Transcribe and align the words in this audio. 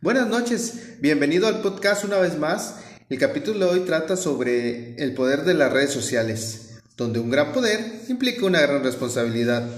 Buenas 0.00 0.28
noches, 0.28 0.98
bienvenido 1.00 1.46
al 1.46 1.60
podcast 1.60 2.04
una 2.04 2.18
vez 2.18 2.38
más. 2.38 2.76
El 3.08 3.18
capítulo 3.18 3.58
de 3.66 3.72
hoy 3.72 3.80
trata 3.80 4.16
sobre 4.16 4.94
el 4.96 5.14
poder 5.14 5.44
de 5.44 5.54
las 5.54 5.72
redes 5.72 5.92
sociales, 5.92 6.80
donde 6.96 7.18
un 7.18 7.30
gran 7.30 7.52
poder 7.52 7.80
implica 8.08 8.46
una 8.46 8.60
gran 8.60 8.82
responsabilidad. 8.82 9.68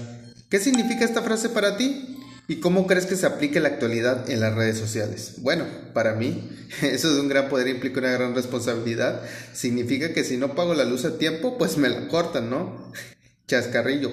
¿Qué 0.49 0.59
significa 0.59 1.03
esta 1.03 1.21
frase 1.21 1.49
para 1.49 1.77
ti? 1.77 2.19
¿Y 2.47 2.57
cómo 2.57 2.87
crees 2.87 3.05
que 3.05 3.15
se 3.15 3.25
aplica 3.25 3.59
la 3.59 3.69
actualidad 3.69 4.29
en 4.29 4.41
las 4.41 4.53
redes 4.53 4.77
sociales? 4.77 5.35
Bueno, 5.37 5.65
para 5.93 6.13
mí, 6.13 6.49
eso 6.81 7.13
de 7.13 7.21
un 7.21 7.29
gran 7.29 7.49
poder 7.49 7.67
implica 7.67 7.99
una 7.99 8.11
gran 8.11 8.35
responsabilidad. 8.35 9.21
Significa 9.53 10.13
que 10.13 10.23
si 10.23 10.37
no 10.37 10.53
pago 10.53 10.73
la 10.73 10.83
luz 10.83 11.05
a 11.05 11.17
tiempo, 11.17 11.57
pues 11.57 11.77
me 11.77 11.89
la 11.89 12.07
cortan, 12.09 12.49
¿no? 12.49 12.91
Chascarrillo. 13.47 14.11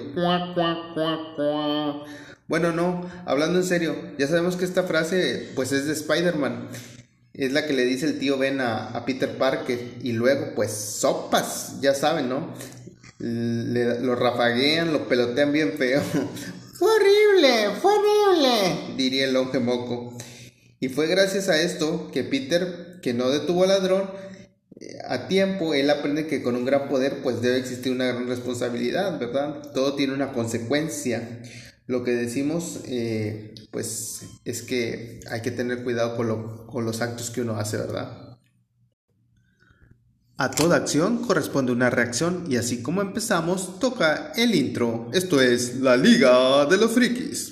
Bueno, 2.51 2.73
no, 2.73 3.09
hablando 3.25 3.59
en 3.59 3.65
serio, 3.65 3.95
ya 4.17 4.27
sabemos 4.27 4.57
que 4.57 4.65
esta 4.65 4.83
frase 4.83 5.51
pues 5.55 5.71
es 5.71 5.85
de 5.85 5.93
Spider-Man. 5.93 6.67
Es 7.33 7.53
la 7.53 7.65
que 7.65 7.71
le 7.71 7.85
dice 7.85 8.05
el 8.05 8.19
tío 8.19 8.37
Ben 8.37 8.59
a, 8.59 9.05
Peter 9.05 9.37
Parker. 9.37 9.79
Y 10.03 10.11
luego, 10.11 10.47
pues, 10.53 10.73
sopas, 10.73 11.79
ya 11.79 11.93
saben, 11.93 12.27
¿no? 12.27 12.53
lo 13.19 14.15
rafaguean, 14.15 14.91
lo 14.91 15.07
pelotean 15.07 15.53
bien 15.53 15.75
feo. 15.77 16.01
fue 16.73 16.89
horrible, 16.91 17.69
fue 17.81 17.93
horrible, 17.93 18.97
diría 18.97 19.23
el 19.23 19.33
longe 19.33 19.59
moco. 19.59 20.17
Y 20.81 20.89
fue 20.89 21.07
gracias 21.07 21.47
a 21.47 21.61
esto 21.61 22.11
que 22.11 22.25
Peter, 22.25 22.99
que 23.01 23.13
no 23.13 23.29
detuvo 23.29 23.63
al 23.63 23.69
ladrón, 23.69 24.11
eh, 24.77 24.97
a 25.07 25.29
tiempo, 25.29 25.73
él 25.73 25.89
aprende 25.89 26.27
que 26.27 26.43
con 26.43 26.57
un 26.57 26.65
gran 26.65 26.89
poder 26.89 27.21
pues 27.23 27.41
debe 27.41 27.59
existir 27.59 27.93
una 27.93 28.07
gran 28.07 28.27
responsabilidad, 28.27 29.17
¿verdad? 29.17 29.71
Todo 29.73 29.95
tiene 29.95 30.13
una 30.13 30.33
consecuencia 30.33 31.39
lo 31.87 32.03
que 32.03 32.11
decimos 32.11 32.81
eh, 32.85 33.55
pues 33.71 34.23
es 34.45 34.61
que 34.61 35.19
hay 35.29 35.41
que 35.41 35.51
tener 35.51 35.83
cuidado 35.83 36.15
con, 36.15 36.67
con 36.67 36.85
los 36.85 37.01
actos 37.01 37.29
que 37.29 37.41
uno 37.41 37.55
hace, 37.55 37.77
¿verdad? 37.77 38.37
A 40.37 40.49
toda 40.49 40.77
acción 40.77 41.19
corresponde 41.19 41.71
una 41.71 41.91
reacción 41.91 42.45
y 42.49 42.55
así 42.55 42.81
como 42.81 43.01
empezamos, 43.01 43.79
toca 43.79 44.31
el 44.35 44.55
intro. 44.55 45.09
Esto 45.13 45.39
es 45.39 45.79
la 45.79 45.95
Liga 45.95 46.65
de 46.65 46.77
los 46.77 46.91
Frikis. 46.91 47.51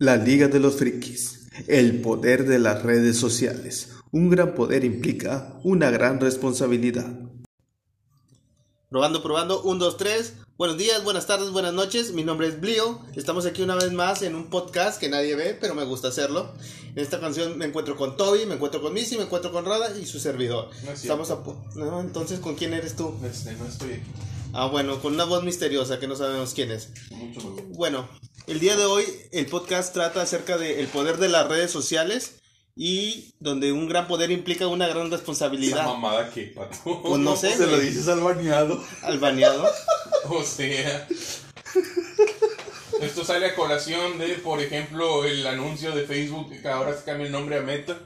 La 0.00 0.16
Liga 0.16 0.46
de 0.46 0.60
los 0.60 0.76
Frikis. 0.76 1.48
El 1.66 2.00
poder 2.00 2.46
de 2.46 2.60
las 2.60 2.84
redes 2.84 3.16
sociales. 3.16 3.88
Un 4.12 4.30
gran 4.30 4.54
poder 4.54 4.84
implica 4.84 5.58
una 5.64 5.90
gran 5.90 6.20
responsabilidad. 6.20 7.18
Probando, 8.90 9.24
probando. 9.24 9.60
Un, 9.64 9.80
dos, 9.80 9.96
tres. 9.96 10.34
Buenos 10.56 10.78
días, 10.78 11.02
buenas 11.02 11.26
tardes, 11.26 11.50
buenas 11.50 11.74
noches. 11.74 12.12
Mi 12.12 12.22
nombre 12.22 12.46
es 12.46 12.60
Blio. 12.60 13.00
Estamos 13.16 13.44
aquí 13.44 13.62
una 13.62 13.74
vez 13.74 13.90
más 13.90 14.22
en 14.22 14.36
un 14.36 14.50
podcast 14.50 15.00
que 15.00 15.08
nadie 15.08 15.34
ve, 15.34 15.58
pero 15.60 15.74
me 15.74 15.82
gusta 15.82 16.08
hacerlo. 16.08 16.52
En 16.94 16.98
esta 17.02 17.18
canción 17.18 17.58
me 17.58 17.64
encuentro 17.64 17.96
con 17.96 18.16
Toby, 18.16 18.46
me 18.46 18.54
encuentro 18.54 18.80
con 18.80 18.94
Missy, 18.94 19.16
me 19.16 19.24
encuentro 19.24 19.50
con 19.50 19.64
Rada 19.64 19.98
y 19.98 20.06
su 20.06 20.20
servidor. 20.20 20.70
Estamos 20.92 21.32
a 21.32 21.42
no, 21.74 22.00
entonces, 22.00 22.38
¿con 22.38 22.54
quién 22.54 22.72
eres 22.72 22.94
tú? 22.94 23.16
Este, 23.28 23.52
no 23.54 23.66
estoy 23.66 23.94
aquí. 23.94 24.10
Ah, 24.52 24.66
bueno, 24.66 25.02
con 25.02 25.14
una 25.14 25.24
voz 25.24 25.42
misteriosa 25.42 25.98
que 25.98 26.06
no 26.06 26.14
sabemos 26.14 26.54
quién 26.54 26.70
es. 26.70 26.90
Bueno, 27.70 28.08
el 28.48 28.60
día 28.60 28.76
de 28.76 28.86
hoy 28.86 29.04
el 29.32 29.46
podcast 29.46 29.92
trata 29.92 30.22
acerca 30.22 30.56
del 30.56 30.86
poder 30.88 31.18
de 31.18 31.28
las 31.28 31.46
redes 31.48 31.70
sociales 31.70 32.36
y 32.74 33.34
donde 33.40 33.72
un 33.72 33.88
gran 33.88 34.08
poder 34.08 34.30
implica 34.30 34.66
una 34.66 34.88
gran 34.88 35.10
responsabilidad. 35.10 35.80
Esa 35.80 35.88
mamada 35.88 36.30
que, 36.30 36.44
pato. 36.44 37.02
Pues 37.02 37.20
no 37.20 37.36
sé. 37.36 37.54
Se 37.54 37.66
lo 37.66 37.78
dices 37.78 38.08
al 38.08 38.20
baneado. 38.20 38.82
Al 39.02 39.18
baneado. 39.18 39.68
o 40.30 40.42
sea. 40.42 41.06
Esto 43.02 43.24
sale 43.24 43.46
a 43.46 43.54
colación 43.54 44.18
de, 44.18 44.28
por 44.36 44.60
ejemplo, 44.60 45.24
el 45.24 45.46
anuncio 45.46 45.92
de 45.92 46.04
Facebook 46.04 46.50
que 46.62 46.68
ahora 46.68 46.96
se 46.96 47.04
cambia 47.04 47.26
el 47.26 47.32
nombre 47.32 47.58
a 47.58 47.62
Meta. 47.62 47.98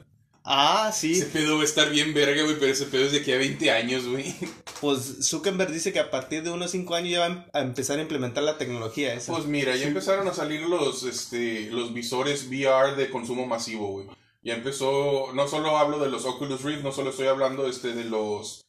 Ah, 0.44 0.90
sí. 0.92 1.12
Ese 1.12 1.26
pedo 1.26 1.56
va 1.56 1.62
a 1.62 1.64
estar 1.64 1.90
bien 1.90 2.12
verga, 2.14 2.42
güey, 2.42 2.58
pero 2.58 2.72
ese 2.72 2.86
pedo 2.86 3.04
es 3.04 3.12
de 3.12 3.18
aquí 3.18 3.32
a 3.32 3.38
20 3.38 3.70
años, 3.70 4.06
güey. 4.06 4.34
Pues 4.80 5.28
Zuckerberg 5.28 5.72
dice 5.72 5.92
que 5.92 6.00
a 6.00 6.10
partir 6.10 6.42
de 6.42 6.50
unos 6.50 6.72
5 6.72 6.94
años 6.96 7.12
ya 7.12 7.20
van 7.20 7.46
a 7.52 7.60
empezar 7.60 7.98
a 7.98 8.02
implementar 8.02 8.42
la 8.42 8.58
tecnología 8.58 9.14
esa. 9.14 9.32
Pues 9.32 9.46
mira, 9.46 9.76
ya 9.76 9.86
empezaron 9.86 10.26
a 10.26 10.34
salir 10.34 10.62
los, 10.62 11.04
este, 11.04 11.70
los 11.70 11.94
visores 11.94 12.48
VR 12.48 12.96
de 12.96 13.10
consumo 13.10 13.46
masivo, 13.46 13.88
güey. 13.92 14.08
Ya 14.42 14.54
empezó, 14.54 15.32
no 15.34 15.46
solo 15.46 15.78
hablo 15.78 16.00
de 16.00 16.10
los 16.10 16.24
Oculus 16.24 16.62
Rift, 16.64 16.82
no 16.82 16.90
solo 16.90 17.10
estoy 17.10 17.28
hablando 17.28 17.68
este, 17.68 17.94
de 17.94 18.04
los, 18.04 18.64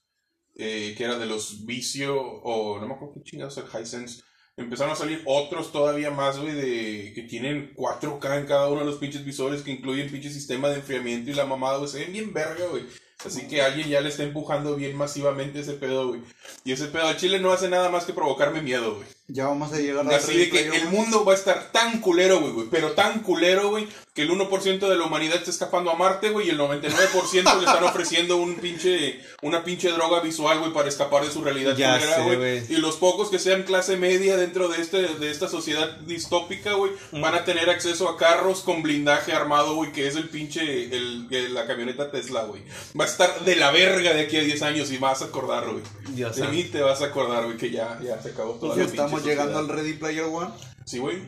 eh, 0.56 0.94
que 0.96 1.04
era 1.04 1.18
de 1.18 1.26
los 1.26 1.66
Vicio, 1.66 2.16
o 2.22 2.80
no 2.80 2.88
me 2.88 2.94
acuerdo 2.94 3.16
qué 3.16 3.24
chingados, 3.24 3.58
el 3.58 3.66
Hisense 3.66 4.22
empezaron 4.58 4.94
a 4.94 4.96
salir 4.96 5.22
otros 5.26 5.72
todavía 5.72 6.12
más, 6.12 6.40
güey, 6.40 6.54
de 6.54 7.14
que 7.14 7.24
tienen 7.24 7.74
4K 7.76 8.40
en 8.40 8.46
cada 8.46 8.70
uno 8.70 8.82
de 8.82 8.86
los 8.86 8.98
pinches 8.98 9.26
visores, 9.26 9.62
que 9.62 9.72
incluyen 9.72 10.12
pinche 10.12 10.30
sistema 10.30 10.70
de 10.70 10.76
enfriamiento 10.76 11.32
y 11.32 11.34
la 11.34 11.46
mamada, 11.46 11.78
güey, 11.78 11.90
se 11.90 12.00
ven 12.00 12.14
bien 12.14 12.34
verga, 12.34 12.66
güey. 12.68 12.84
Así 13.26 13.48
que 13.48 13.62
alguien 13.62 13.88
ya 13.88 14.02
le 14.02 14.10
está 14.10 14.24
empujando 14.24 14.76
bien 14.76 14.98
masivamente 14.98 15.60
ese 15.60 15.74
pedo, 15.74 16.10
güey. 16.10 16.22
Y 16.66 16.74
ese 16.74 16.88
pedo 16.88 17.08
de 17.08 17.18
Chile 17.18 17.40
no 17.40 17.52
hace 17.52 17.70
nada 17.70 17.90
más 17.90 18.06
que 18.06 18.14
provocarme 18.14 18.62
miedo, 18.62 18.96
güey. 18.96 19.08
Ya 19.34 19.48
vamos 19.48 19.74
a 19.74 19.80
llegar 19.80 20.08
a 20.08 20.16
Así 20.16 20.38
de 20.38 20.50
que 20.52 20.68
el 20.68 20.90
mundo 20.90 21.26
va 21.26 21.34
a 21.34 21.36
estar 21.36 21.72
tan 21.72 22.02
culero, 22.02 22.40
güey, 22.40 22.54
güey. 22.54 22.68
Pero 22.70 22.92
tan 22.92 23.22
culero, 23.24 23.72
güey, 23.72 23.88
que 24.14 24.22
el 24.22 24.30
1% 24.30 24.88
de 24.88 24.96
la 24.96 25.06
humanidad 25.06 25.38
está 25.38 25.50
escapando 25.50 25.90
a 25.90 25.96
Marte, 25.96 26.30
güey, 26.30 26.46
y 26.46 26.50
el 26.52 26.60
99% 26.60 27.34
le 27.34 27.42
están 27.42 27.84
ofreciendo 27.84 28.38
un 28.38 28.58
pinche, 28.58 29.20
una 29.42 29.64
pinche 29.64 29.90
droga 29.90 30.20
visual, 30.20 30.60
güey, 30.60 30.72
para 30.72 30.88
escapar 30.88 31.26
de 31.26 31.32
su 31.32 31.44
realidad 31.44 31.76
ya 31.76 32.00
güey. 32.22 32.62
Y 32.70 32.76
los 32.76 32.98
pocos 32.98 33.32
que 33.32 33.40
sean 33.40 33.64
clase 33.64 33.98
media 33.98 34.38
dentro 34.38 34.68
de 34.68 34.80
este, 34.80 35.02
de 35.02 35.32
esta 35.32 35.48
sociedad 35.48 35.98
distópica, 36.02 36.74
güey, 36.74 36.92
van 37.14 37.34
a 37.34 37.44
tener 37.44 37.72
acceso 37.72 38.08
a 38.10 38.18
carros 38.18 38.62
con 38.62 38.84
blindaje 38.84 39.34
armado, 39.34 39.74
güey, 39.74 39.92
que 39.92 40.08
es 40.08 40.16
el 40.16 40.30
pinche, 40.30 40.96
el, 40.96 41.28
la 41.56 41.66
camioneta 41.66 42.12
Tesla, 42.12 42.44
güey. 42.44 42.62
Va 43.00 43.06
a 43.06 43.08
estar 43.08 43.44
de 43.44 43.56
la 43.56 43.72
verga 43.72 44.14
de 44.14 44.22
aquí 44.22 44.38
a 44.38 44.42
10 44.42 44.62
años 44.62 44.92
y 44.92 44.98
vas 44.98 45.24
a 45.24 45.26
acordar, 45.26 45.66
güey. 45.72 45.84
De 46.14 46.48
mí 46.50 46.66
te 46.66 46.82
vas 46.82 47.02
a 47.02 47.06
acordar, 47.06 47.46
güey, 47.46 47.58
que 47.58 47.72
ya, 47.72 48.00
ya 48.00 48.22
se 48.22 48.30
acabó 48.30 48.54
todo. 48.54 48.76
Ya 48.76 48.84
estamos 49.24 49.54
llegando 49.54 49.60
al 49.60 49.70
Ready 49.70 49.94
Player 49.94 50.26
One. 50.26 50.52
Sí, 50.86 51.00
güey. 51.00 51.22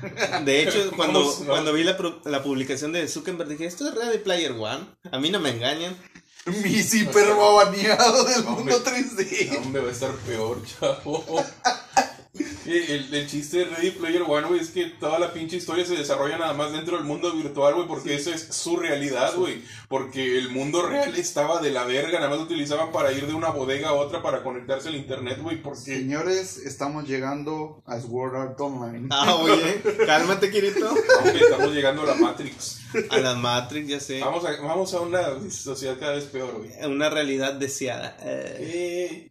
De 0.44 0.62
hecho, 0.62 0.92
cuando, 0.96 1.34
cuando 1.46 1.72
vi 1.72 1.82
la, 1.84 1.96
la, 2.24 2.42
publicación 2.42 2.92
de 2.92 3.06
Zuckerberg 3.08 3.48
dije, 3.48 3.66
esto 3.66 3.88
es 3.88 3.94
Ready 3.94 4.18
Player 4.18 4.52
One. 4.52 4.86
A 5.10 5.18
mí 5.18 5.30
no 5.30 5.40
me 5.40 5.50
engañan. 5.50 5.96
Mi 6.46 6.70
hiper 6.70 7.34
baneado 7.34 8.24
del 8.24 8.44
mundo 8.44 8.82
3D. 8.82 9.58
Hombre, 9.58 9.82
va 9.82 9.88
a 9.88 9.92
estar 9.92 10.12
peor, 10.26 10.62
chavo. 10.64 11.24
El, 12.66 13.14
el, 13.14 13.26
chiste 13.26 13.58
de 13.58 13.64
Ready 13.64 13.90
Player 13.92 14.22
One, 14.22 14.48
güey, 14.48 14.60
es 14.60 14.70
que 14.70 14.86
toda 14.86 15.18
la 15.18 15.32
pinche 15.32 15.56
historia 15.56 15.84
se 15.84 15.96
desarrolla 15.96 16.36
nada 16.36 16.52
más 16.52 16.72
dentro 16.72 16.96
del 16.96 17.06
mundo 17.06 17.32
virtual, 17.32 17.74
güey, 17.74 17.86
porque 17.86 18.14
esa 18.14 18.34
es 18.34 18.48
su 18.50 18.76
realidad, 18.76 19.34
güey. 19.36 19.62
Porque 19.88 20.38
el 20.38 20.50
mundo 20.50 20.86
real 20.86 21.16
estaba 21.16 21.60
de 21.60 21.70
la 21.70 21.84
verga, 21.84 22.18
nada 22.18 22.28
más 22.28 22.38
lo 22.38 22.44
utilizaban 22.44 22.92
para 22.92 23.12
ir 23.12 23.26
de 23.26 23.34
una 23.34 23.48
bodega 23.48 23.88
a 23.88 23.92
otra 23.94 24.22
para 24.22 24.42
conectarse 24.42 24.88
al 24.88 24.96
internet, 24.96 25.38
güey, 25.40 25.62
porque... 25.62 25.80
Señores, 25.80 26.58
estamos 26.58 27.08
llegando 27.08 27.82
a 27.86 27.98
Sword 28.00 28.36
Art 28.36 28.60
Online. 28.60 29.08
Ah, 29.10 29.36
oye, 29.36 29.80
cálmate, 30.06 30.50
Kirito. 30.50 30.94
estamos 31.24 31.72
llegando 31.72 32.02
a 32.02 32.06
la 32.06 32.14
Matrix. 32.14 32.80
A 33.08 33.18
la 33.18 33.34
Matrix, 33.34 33.88
ya 33.88 34.00
sé. 34.00 34.20
Vamos 34.20 34.44
a, 34.44 34.60
vamos 34.60 34.92
a 34.94 35.00
una 35.00 35.22
sociedad 35.50 35.98
cada 35.98 36.12
vez 36.12 36.24
peor, 36.24 36.58
güey. 36.58 36.70
Una 36.84 37.08
realidad 37.08 37.54
deseada. 37.54 38.16
Eh. 38.20 39.30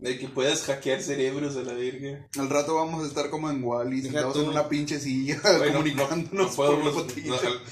De 0.00 0.16
que 0.16 0.28
puedas 0.28 0.62
hackear 0.62 1.02
cerebros 1.02 1.56
a 1.56 1.62
la 1.62 1.72
verga. 1.72 2.28
Al 2.38 2.48
rato 2.48 2.76
vamos 2.76 3.02
a 3.02 3.08
estar 3.08 3.30
como 3.30 3.50
en 3.50 3.64
Wally, 3.64 4.02
sentados 4.02 4.36
en 4.36 4.48
una 4.48 4.68
pinche 4.68 5.00
silla, 5.00 5.42
comunicándonos 5.72 6.50
no, 6.50 6.54
puedo, 6.54 6.76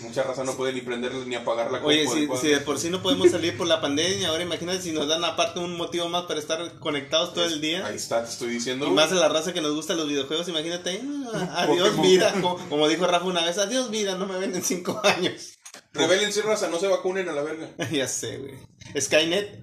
Mucha 0.01 0.25
raza 0.25 0.43
no 0.43 0.55
puede 0.57 0.73
ni 0.73 0.81
prenderla 0.81 1.25
ni 1.25 1.37
apagarla. 1.37 1.85
Oye, 1.85 2.09
si, 2.09 2.29
si, 2.41 2.49
de 2.49 2.59
por 2.59 2.81
sí 2.81 2.91
no 2.91 3.01
podemos 3.01 3.31
salir 3.31 3.57
por 3.57 3.69
la 3.69 3.81
pandemia, 3.81 4.31
ahora 4.31 4.43
imagínate 4.43 4.83
si 4.83 4.91
nos 4.91 5.07
dan 5.07 5.25
aparte 5.25 5.61
un 5.61 5.77
motivo 5.77 6.09
más 6.09 6.25
para 6.25 6.41
estar 6.41 6.81
conectados 6.81 7.33
todo 7.33 7.45
el 7.45 7.61
día. 7.61 7.87
Ahí 7.87 7.95
está, 7.95 8.25
te 8.25 8.31
estoy 8.31 8.49
diciendo. 8.49 8.89
Y 8.89 8.91
más 8.91 9.13
a 9.13 9.15
la 9.15 9.29
raza 9.29 9.53
que 9.53 9.61
nos 9.61 9.73
gusta 9.73 9.95
los 9.95 10.09
videojuegos, 10.09 10.49
imagínate, 10.49 11.01
ah, 11.33 11.63
adiós 11.69 12.03
vida. 12.03 12.35
Como, 12.41 12.89
dijo 12.89 13.07
Rafa 13.07 13.25
una 13.25 13.45
vez, 13.45 13.57
adiós 13.59 13.89
vida, 13.93 14.17
no 14.17 14.27
me 14.27 14.37
ven 14.37 14.53
en 14.53 14.65
cinco 14.65 15.01
años. 15.05 15.61
Rebelense 15.93 16.43
raza, 16.43 16.67
no 16.69 16.81
se 16.81 16.89
vacunen 16.89 17.29
a 17.29 17.33
la 17.33 17.43
verga. 17.43 17.71
ya 17.93 18.09
sé, 18.09 18.39
güey. 18.39 18.55
Skynet. 19.01 19.63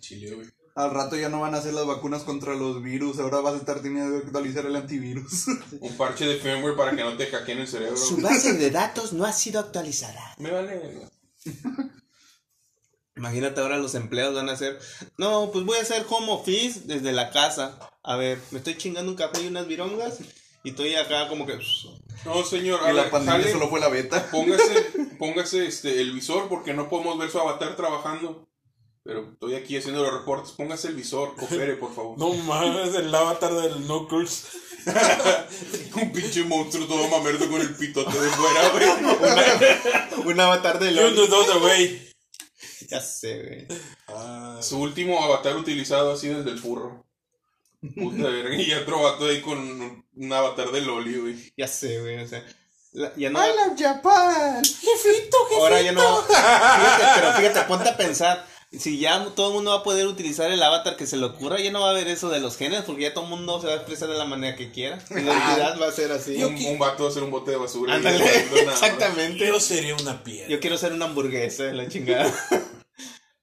Chile, 0.00 0.34
güey. 0.34 0.63
Al 0.74 0.90
rato 0.90 1.16
ya 1.16 1.28
no 1.28 1.40
van 1.40 1.54
a 1.54 1.58
hacer 1.58 1.72
las 1.72 1.86
vacunas 1.86 2.22
contra 2.22 2.54
los 2.54 2.82
virus, 2.82 3.20
ahora 3.20 3.40
vas 3.40 3.54
a 3.54 3.58
estar 3.58 3.80
teniendo 3.80 4.10
que 4.18 4.26
actualizar 4.26 4.66
el 4.66 4.74
antivirus. 4.74 5.46
Un 5.80 5.96
parche 5.96 6.26
de 6.26 6.36
firmware 6.40 6.76
para 6.76 6.96
que 6.96 7.04
no 7.04 7.16
te 7.16 7.26
hackeen 7.26 7.60
el 7.60 7.68
cerebro. 7.68 7.96
Su 7.96 8.16
base 8.16 8.54
de 8.54 8.70
datos 8.72 9.12
no 9.12 9.24
ha 9.24 9.32
sido 9.32 9.60
actualizada. 9.60 10.34
Me 10.38 10.50
vale. 10.50 11.08
Imagínate 13.16 13.60
ahora 13.60 13.78
los 13.78 13.94
empleados 13.94 14.34
van 14.34 14.48
a 14.48 14.52
hacer, 14.52 14.76
no, 15.16 15.50
pues 15.52 15.64
voy 15.64 15.78
a 15.78 15.82
hacer 15.82 16.04
home 16.08 16.32
office 16.32 16.80
desde 16.86 17.12
la 17.12 17.30
casa. 17.30 17.78
A 18.02 18.16
ver, 18.16 18.40
me 18.50 18.58
estoy 18.58 18.76
chingando 18.76 19.12
un 19.12 19.16
café 19.16 19.42
y 19.42 19.46
unas 19.46 19.68
virongas 19.68 20.18
y 20.64 20.70
estoy 20.70 20.96
acá 20.96 21.28
como 21.28 21.46
que... 21.46 21.56
No, 22.24 22.42
señor, 22.42 22.80
y 22.84 22.88
a 22.88 22.92
la 22.92 23.10
pandemia 23.10 23.42
jale, 23.42 23.52
solo 23.52 23.68
fue 23.68 23.78
la 23.78 23.88
beta. 23.88 24.28
póngase, 24.32 24.90
póngase 25.18 25.66
este, 25.66 26.00
el 26.00 26.12
visor 26.12 26.48
porque 26.48 26.74
no 26.74 26.88
podemos 26.88 27.16
ver 27.16 27.30
su 27.30 27.38
avatar 27.38 27.76
trabajando. 27.76 28.48
Pero 29.04 29.32
estoy 29.34 29.54
aquí 29.54 29.76
haciendo 29.76 30.02
los 30.02 30.12
reportes. 30.12 30.52
Póngase 30.52 30.88
el 30.88 30.94
visor, 30.94 31.36
coopere, 31.36 31.74
por 31.76 31.94
favor. 31.94 32.18
No 32.18 32.32
mames, 32.32 32.94
el 32.94 33.14
avatar 33.14 33.52
del 33.54 33.84
Knuckles. 33.84 34.46
Un 35.96 36.12
pinche 36.12 36.42
monstruo 36.44 36.86
todo 36.86 37.06
mamerto 37.08 37.48
con 37.50 37.60
el 37.60 37.74
pitote 37.74 38.18
de 38.18 38.28
fuera, 38.30 38.68
güey. 38.70 40.26
Un 40.26 40.40
avatar 40.40 40.78
de 40.78 40.90
LOL. 40.90 41.62
way. 41.62 42.10
Ya 42.90 43.00
sé, 43.00 43.66
güey. 43.68 43.80
Ah, 44.08 44.58
Su 44.62 44.78
último 44.80 45.22
avatar 45.22 45.56
utilizado 45.56 46.12
así 46.12 46.28
desde 46.28 46.50
el 46.50 46.58
furro. 46.58 47.04
Puta 47.94 48.22
verga. 48.28 48.56
Y 48.56 48.72
otro 48.72 49.02
vato 49.02 49.26
ahí 49.26 49.42
con 49.42 49.58
un, 49.58 50.06
un 50.14 50.32
avatar 50.32 50.70
de 50.70 50.80
Loli, 50.80 51.18
güey. 51.18 51.52
Ya 51.56 51.68
sé, 51.68 52.00
güey. 52.00 52.22
O 52.22 52.26
sea, 52.28 52.44
la- 52.92 53.12
ya 53.16 53.28
no... 53.30 53.38
love 53.38 53.78
Japan. 53.78 54.62
Jefito, 54.64 55.36
Ahora 55.58 55.82
ya 55.82 55.92
no. 55.92 56.22
Fíjate, 56.22 57.04
pero 57.14 57.32
fíjate, 57.34 57.60
ponte 57.68 57.88
a 57.90 57.96
pensar. 57.96 58.46
Si 58.78 58.98
ya 58.98 59.24
todo 59.34 59.48
el 59.48 59.54
mundo 59.54 59.70
va 59.72 59.78
a 59.78 59.82
poder 59.82 60.06
utilizar 60.06 60.50
el 60.50 60.62
avatar 60.62 60.96
que 60.96 61.06
se 61.06 61.16
le 61.16 61.24
ocurra, 61.26 61.60
ya 61.60 61.70
no 61.70 61.80
va 61.80 61.88
a 61.88 61.90
haber 61.90 62.08
eso 62.08 62.28
de 62.28 62.40
los 62.40 62.56
genes, 62.56 62.82
porque 62.82 63.02
ya 63.02 63.14
todo 63.14 63.24
el 63.24 63.30
mundo 63.30 63.60
se 63.60 63.66
va 63.68 63.72
a 63.74 63.76
expresar 63.76 64.08
de 64.08 64.16
la 64.18 64.24
manera 64.24 64.56
que 64.56 64.70
quiera. 64.72 65.00
Su 65.06 65.14
identidad 65.14 65.80
va 65.80 65.88
a 65.88 65.92
ser 65.92 66.12
así. 66.12 66.42
Un, 66.42 66.54
un 66.56 66.78
vato 66.78 67.04
va 67.04 67.10
a 67.10 67.12
ser 67.12 67.22
un 67.22 67.30
bote 67.30 67.50
de 67.52 67.56
basura. 67.56 67.92
y 67.94 67.96
Ándale, 67.96 68.24
exactamente. 68.62 69.46
Yo 69.46 69.58
sería 69.60 69.94
una 69.96 70.22
piedra. 70.24 70.48
Yo 70.48 70.60
quiero 70.60 70.76
ser 70.78 70.92
una 70.92 71.04
hamburguesa, 71.06 71.64
la 71.64 71.88
chingada. 71.88 72.32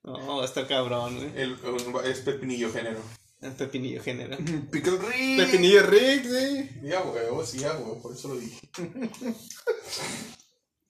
No, 0.03 0.37
va 0.37 0.41
a 0.41 0.45
estar 0.45 0.65
cabrón, 0.67 1.15
güey. 1.15 1.31
El, 1.39 1.51
un- 1.63 1.95
es 2.05 2.21
pepinillo 2.21 2.73
género. 2.73 2.99
El 3.39 3.51
pepinillo 3.51 4.01
genera. 4.01 4.35
Pickle 4.71 4.97
Rick. 4.97 5.37
Pepinillo 5.45 5.83
Rick, 5.83 6.23
sí. 6.25 6.69
Ya, 6.81 7.01
huevo, 7.03 7.45
sí, 7.45 7.59
ya, 7.59 7.73
huevo, 7.73 8.01
por 8.01 8.13
eso 8.15 8.29
lo 8.29 8.35
dije. 8.39 8.59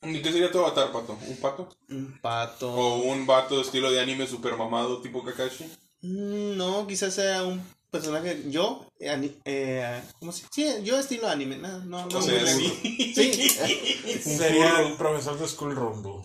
¿Y 0.04 0.22
qué 0.22 0.32
sería 0.32 0.52
tu 0.52 0.60
avatar, 0.60 0.92
pato? 0.92 1.18
¿Un 1.28 1.38
pato? 1.38 1.70
Un 1.90 2.20
pato. 2.22 2.74
¿O 2.74 2.98
un 3.04 3.26
vato 3.28 3.56
de 3.58 3.62
estilo 3.62 3.92
de 3.92 4.00
anime 4.00 4.26
super 4.28 4.56
mamado 4.58 5.02
tipo 5.02 5.24
Kakashi? 5.24 5.66
Mm, 6.02 6.58
No, 6.58 6.88
quizás 6.88 7.14
sea 7.14 7.44
un 7.44 7.62
personaje. 7.92 8.44
Yo, 8.50 8.86
eh, 9.00 9.36
eh, 9.46 10.02
¿cómo 10.20 10.32
se 10.32 10.46
Sí, 10.52 10.68
yo 10.84 10.98
estilo 10.98 11.28
anime. 11.28 11.58
No, 11.58 11.80
no, 11.86 12.06
no. 12.08 12.18
O 12.18 12.22
sea, 12.22 12.48
sí. 12.48 13.14
Sí. 13.14 13.32
Sería 14.24 14.80
el 14.82 14.94
profesor 14.94 15.38
de 15.38 15.48
School 15.48 15.76
Rumble. 15.76 16.24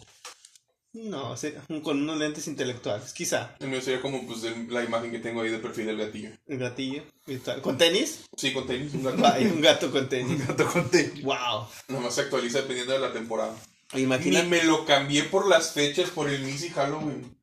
No, 1.04 1.34
con 1.82 2.00
unos 2.02 2.18
lentes 2.18 2.46
intelectuales, 2.48 3.12
quizá. 3.12 3.54
El 3.60 3.68
mío 3.68 3.80
sería 3.82 4.00
como 4.00 4.26
pues 4.26 4.42
el- 4.44 4.72
la 4.72 4.82
imagen 4.82 5.10
que 5.10 5.18
tengo 5.18 5.42
ahí 5.42 5.50
de 5.50 5.58
perfil 5.58 5.86
del 5.86 5.98
gatillo. 5.98 6.30
El 6.46 6.58
gatillo 6.58 7.02
virtual. 7.26 7.60
¿Con 7.60 7.76
tenis? 7.76 8.24
Sí, 8.36 8.52
con 8.54 8.66
tenis, 8.66 8.94
un 8.94 9.02
gato. 9.04 9.18
Vaya, 9.20 9.46
un 9.46 9.60
gato 9.60 9.90
con 9.90 10.08
tenis. 10.08 10.46
Gato 10.46 10.66
con 10.66 10.90
tenis. 10.90 11.22
Wow. 11.22 11.66
Nomás 11.88 12.14
se 12.14 12.22
actualiza 12.22 12.62
dependiendo 12.62 12.94
de 12.94 12.98
la 13.00 13.12
temporada. 13.12 13.54
Ni 13.92 14.02
Imagínate. 14.02 14.48
me 14.48 14.64
lo 14.64 14.84
cambié 14.86 15.24
por 15.24 15.46
las 15.46 15.72
fechas, 15.72 16.08
por 16.10 16.28
el 16.30 16.42
Missy 16.42 16.70
Halloween. 16.70 17.36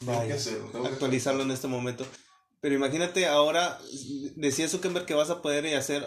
Tengo 0.00 0.12
que 0.12 0.18
Vaya, 0.18 0.34
hacerlo. 0.34 0.68
tengo 0.72 0.84
que 0.86 0.92
actualizarlo 0.92 1.42
en 1.44 1.50
este 1.52 1.66
momento. 1.68 2.04
Pero 2.60 2.74
imagínate 2.74 3.26
ahora, 3.26 3.78
decía 4.34 4.68
Zuckerberg 4.68 5.06
que 5.06 5.14
vas 5.14 5.30
a 5.30 5.40
poder 5.42 5.64
hacer, 5.76 6.04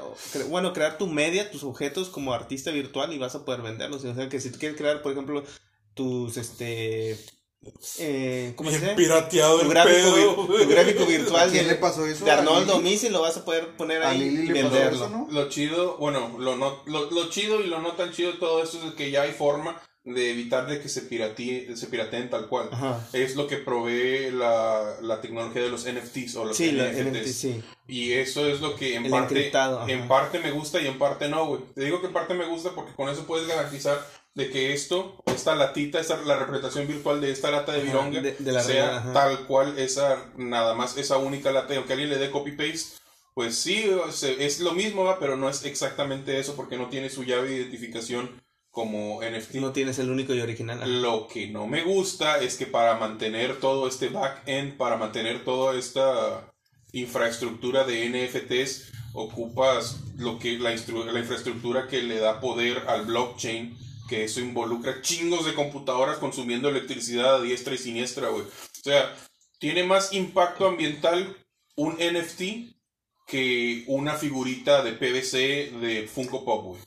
bueno, 0.49 0.73
crear 0.73 0.97
tu 0.97 1.07
media, 1.07 1.49
tus 1.49 1.63
objetos 1.63 2.09
como 2.09 2.33
artista 2.33 2.71
virtual 2.71 3.13
y 3.13 3.17
vas 3.17 3.35
a 3.35 3.45
poder 3.45 3.61
venderlos. 3.61 4.03
O 4.03 4.13
sea, 4.13 4.27
que 4.27 4.41
si 4.41 4.51
tú 4.51 4.59
quieres 4.59 4.77
crear, 4.77 5.01
por 5.01 5.13
ejemplo, 5.13 5.43
tus, 5.93 6.37
este, 6.37 7.17
eh, 7.99 8.53
¿cómo 8.55 8.71
se 8.71 8.79
dice? 8.79 8.95
pirateado 8.95 9.59
Tu 9.59 9.65
el 9.65 9.69
gráfico, 9.69 10.13
pedo. 10.15 10.35
tu 10.47 10.67
gráfico 10.69 11.05
virtual 11.05 11.47
¿A 11.49 11.51
quién 11.51 11.65
de, 11.67 11.73
le 11.73 11.77
pasó 11.77 12.05
eso? 12.07 12.25
de 12.25 12.31
¿A 12.31 12.39
Arnoldo? 12.39 12.79
Misi 12.79 13.09
lo 13.09 13.21
vas 13.21 13.37
a 13.37 13.45
poder 13.45 13.75
poner 13.77 14.01
¿A 14.01 14.09
ahí 14.09 14.23
y 14.23 14.51
venderlo. 14.51 14.95
eso, 14.97 15.09
no? 15.09 15.27
Lo 15.29 15.47
chido, 15.49 15.97
bueno, 15.97 16.35
lo, 16.39 16.55
no, 16.55 16.81
lo, 16.85 17.11
lo 17.11 17.29
chido 17.29 17.61
y 17.61 17.67
lo 17.67 17.79
no 17.81 17.93
tan 17.93 18.11
chido 18.11 18.31
de 18.31 18.37
todo 18.39 18.63
esto 18.63 18.79
es 18.87 18.93
que 18.95 19.11
ya 19.11 19.23
hay 19.23 19.31
forma 19.33 19.79
de 20.03 20.31
evitar 20.31 20.65
de 20.67 20.81
que 20.81 20.89
se 20.89 21.03
piratee, 21.03 21.75
se 21.75 21.85
pirateen 21.85 22.31
tal 22.31 22.47
cual. 22.47 22.69
Ajá. 22.71 23.07
Es 23.13 23.35
lo 23.35 23.45
que 23.45 23.57
provee 23.57 24.31
la, 24.31 24.95
la 25.01 25.21
tecnología 25.21 25.61
de 25.61 25.69
los 25.69 25.85
NFTs 25.85 26.35
o 26.37 26.45
los 26.45 26.57
Sí, 26.57 26.71
la 26.71 26.85
NFTs. 26.91 27.05
NFT, 27.05 27.27
sí. 27.27 27.63
Y 27.87 28.13
eso 28.13 28.47
es 28.47 28.61
lo 28.61 28.75
que 28.75 28.95
en 28.95 29.05
El 29.05 29.11
parte, 29.11 29.51
en 29.87 30.07
parte 30.07 30.39
me 30.39 30.49
gusta 30.49 30.81
y 30.81 30.87
en 30.87 30.97
parte 30.97 31.29
no, 31.29 31.45
güey. 31.45 31.61
Te 31.75 31.81
digo 31.83 32.01
que 32.01 32.07
en 32.07 32.13
parte 32.13 32.33
me 32.33 32.47
gusta 32.47 32.71
porque 32.73 32.93
con 32.95 33.09
eso 33.09 33.25
puedes 33.27 33.47
garantizar 33.47 34.03
de 34.33 34.49
que 34.49 34.73
esto, 34.73 35.21
esta 35.27 35.55
latita, 35.55 35.99
esta, 35.99 36.17
la 36.21 36.37
representación 36.39 36.87
virtual 36.87 37.19
de 37.19 37.31
esta 37.31 37.51
lata 37.51 37.73
de 37.73 37.81
vironga, 37.83 38.21
de- 38.21 38.35
de 38.37 38.51
la 38.51 38.61
sea 38.63 38.89
realidad, 38.91 39.13
tal 39.13 39.45
cual 39.47 39.77
esa, 39.77 40.25
nada 40.37 40.73
más 40.73 40.97
esa 40.97 41.17
única 41.17 41.51
lata. 41.51 41.73
Y 41.73 41.77
aunque 41.77 41.93
alguien 41.93 42.09
le 42.09 42.17
dé 42.17 42.31
copy-paste, 42.31 42.97
pues 43.33 43.55
sí, 43.57 43.89
es 44.39 44.59
lo 44.59 44.71
mismo, 44.73 45.03
¿va? 45.05 45.19
pero 45.19 45.35
no 45.37 45.49
es 45.49 45.65
exactamente 45.65 46.39
eso 46.39 46.55
porque 46.55 46.77
no 46.77 46.87
tiene 46.89 47.09
su 47.09 47.23
llave 47.23 47.49
de 47.49 47.55
identificación 47.57 48.41
como 48.69 49.19
NFT. 49.21 49.55
No 49.55 49.73
tienes 49.73 49.99
el 49.99 50.09
único 50.09 50.33
y 50.33 50.39
original. 50.39 51.01
Lo 51.01 51.27
que 51.27 51.47
no 51.47 51.67
me 51.67 51.81
gusta 51.83 52.39
es 52.39 52.55
que 52.55 52.65
para 52.67 52.95
mantener 52.97 53.59
todo 53.59 53.87
este 53.87 54.07
back-end, 54.09 54.77
para 54.77 54.95
mantener 54.95 55.43
toda 55.43 55.77
esta 55.77 56.53
infraestructura 56.93 57.83
de 57.85 58.05
NFTs, 58.09 58.91
ocupas 59.13 59.97
lo 60.17 60.39
que 60.39 60.57
la 60.59 60.71
infraestructura 60.73 61.87
que 61.87 62.01
le 62.03 62.19
da 62.19 62.39
poder 62.39 62.83
al 62.87 63.05
blockchain, 63.05 63.77
que 64.11 64.25
eso 64.25 64.41
involucra 64.41 65.01
chingos 65.01 65.45
de 65.45 65.53
computadoras 65.53 66.17
consumiendo 66.17 66.67
electricidad 66.67 67.35
a 67.35 67.41
diestra 67.41 67.75
y 67.75 67.77
siniestra, 67.77 68.27
güey. 68.27 68.43
O 68.43 68.83
sea, 68.83 69.15
tiene 69.57 69.85
más 69.85 70.11
impacto 70.11 70.67
ambiental 70.67 71.37
un 71.77 71.93
NFT 71.93 72.75
que 73.25 73.85
una 73.87 74.15
figurita 74.15 74.83
de 74.83 74.91
PVC 74.91 75.79
de 75.79 76.09
Funko 76.13 76.43
Pop, 76.43 76.65
güey. 76.65 76.81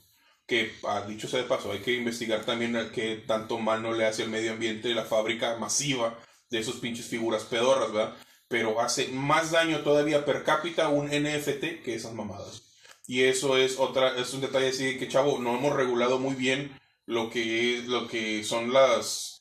Que, 0.45 0.71
ah, 0.83 1.03
dicho 1.07 1.27
sea 1.27 1.41
de 1.41 1.47
paso, 1.47 1.71
hay 1.71 1.79
que 1.79 1.93
investigar 1.93 2.45
también 2.45 2.75
a 2.75 2.91
qué 2.91 3.23
tanto 3.25 3.57
mal 3.57 3.81
no 3.81 3.93
le 3.93 4.05
hace 4.05 4.21
al 4.21 4.29
medio 4.29 4.51
ambiente 4.51 4.93
la 4.93 5.05
fábrica 5.05 5.57
masiva 5.57 6.19
de 6.51 6.59
esos 6.59 6.75
pinches 6.75 7.07
figuras 7.07 7.45
pedorras, 7.45 7.91
¿verdad? 7.91 8.15
Pero 8.47 8.79
hace 8.79 9.07
más 9.07 9.49
daño 9.49 9.79
todavía 9.79 10.25
per 10.25 10.43
cápita 10.43 10.89
un 10.89 11.07
NFT 11.07 11.81
que 11.83 11.95
esas 11.95 12.13
mamadas. 12.13 12.61
Y 13.07 13.23
eso 13.23 13.57
es 13.57 13.79
otra, 13.79 14.15
es 14.15 14.31
un 14.35 14.41
detalle 14.41 14.67
así 14.67 14.99
que, 14.99 15.07
chavo, 15.07 15.39
no 15.39 15.57
hemos 15.57 15.75
regulado 15.75 16.19
muy 16.19 16.35
bien 16.35 16.84
lo 17.05 17.29
que 17.29 17.77
es, 17.77 17.85
lo 17.85 18.07
que 18.07 18.43
son 18.43 18.73
las 18.73 19.31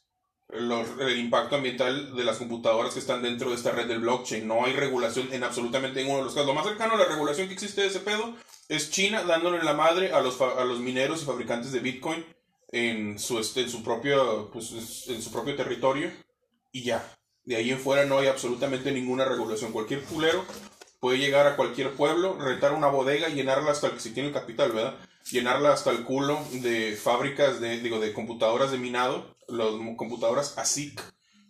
los- 0.50 1.00
el 1.00 1.18
impacto 1.18 1.56
ambiental 1.56 2.14
de 2.14 2.22
las 2.24 2.36
computadoras 2.36 2.92
que 2.92 3.00
están 3.00 3.22
dentro 3.22 3.48
de 3.50 3.56
esta 3.56 3.72
red 3.72 3.86
del 3.88 4.00
blockchain. 4.00 4.46
No 4.46 4.64
hay 4.64 4.72
regulación 4.74 5.32
en 5.32 5.42
absolutamente 5.42 6.00
ninguno 6.00 6.18
de 6.18 6.24
los 6.26 6.34
casos. 6.34 6.46
Lo 6.46 6.54
más 6.54 6.66
cercano 6.66 6.94
a 6.94 6.98
la 6.98 7.06
regulación 7.06 7.48
que 7.48 7.54
existe 7.54 7.80
de 7.80 7.88
ese 7.88 8.00
pedo 8.00 8.34
es 8.68 8.90
China 8.90 9.24
dándole 9.24 9.62
la 9.62 9.72
madre 9.72 10.12
a 10.12 10.20
los, 10.20 10.40
a 10.40 10.64
los 10.64 10.78
mineros 10.80 11.22
y 11.22 11.24
fabricantes 11.24 11.72
de 11.72 11.80
Bitcoin 11.80 12.24
en 12.70 13.18
su, 13.18 13.38
este, 13.38 13.62
en 13.62 13.70
su, 13.70 13.82
propio, 13.82 14.50
pues, 14.52 15.06
en 15.08 15.22
su 15.22 15.32
propio 15.32 15.56
territorio 15.56 16.10
y 16.72 16.82
ya. 16.84 17.10
De 17.44 17.56
ahí 17.56 17.70
en 17.70 17.80
fuera 17.80 18.04
no 18.04 18.18
hay 18.18 18.28
absolutamente 18.28 18.92
ninguna 18.92 19.24
regulación. 19.24 19.72
Cualquier 19.72 20.02
culero 20.04 20.44
puede 21.00 21.18
llegar 21.18 21.46
a 21.46 21.56
cualquier 21.56 21.92
pueblo, 21.94 22.38
rentar 22.38 22.72
una 22.72 22.88
bodega 22.88 23.28
y 23.28 23.34
llenarla 23.34 23.72
hasta 23.72 23.90
que 23.92 24.00
si 24.00 24.10
tiene 24.12 24.28
el 24.28 24.34
capital, 24.34 24.72
¿verdad? 24.72 24.94
Llenarla 25.30 25.72
hasta 25.72 25.90
el 25.90 26.04
culo 26.04 26.38
de 26.52 26.96
fábricas 26.96 27.60
de, 27.60 27.80
digo, 27.80 27.98
de 27.98 28.12
computadoras 28.12 28.70
de 28.70 28.78
minado, 28.78 29.36
las 29.48 29.68
computadoras 29.96 30.58
ASIC, 30.58 31.00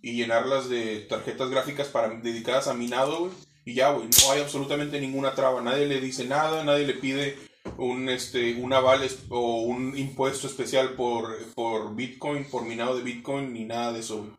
y 0.01 0.13
llenarlas 0.17 0.69
de 0.69 1.01
tarjetas 1.01 1.51
gráficas 1.51 1.89
para, 1.89 2.09
dedicadas 2.11 2.69
a 2.69 2.75
minado. 2.75 3.31
Y 3.65 3.75
ya, 3.75 3.93
güey, 3.93 4.07
no 4.07 4.33
hay 4.33 4.43
absolutamente 4.43 5.01
ninguna 5.01 5.35
traba. 5.35 5.63
Nadie 5.63 5.87
le 5.87 6.01
dice 6.01 6.27
nada, 6.27 6.63
nadie 6.63 6.87
le 6.87 6.95
pide 6.95 7.39
un, 7.79 8.09
este, 8.09 8.55
un 8.57 8.73
aval 8.73 9.09
o 9.31 9.63
un 9.63 9.97
impuesto 9.97 10.47
especial 10.47 10.91
por, 10.91 11.37
por 11.55 11.95
Bitcoin, 11.95 12.45
por 12.45 12.65
minado 12.65 12.97
de 12.97 13.03
Bitcoin, 13.03 13.53
ni 13.53 13.65
nada 13.65 13.93
de 13.93 14.01
eso. 14.01 14.37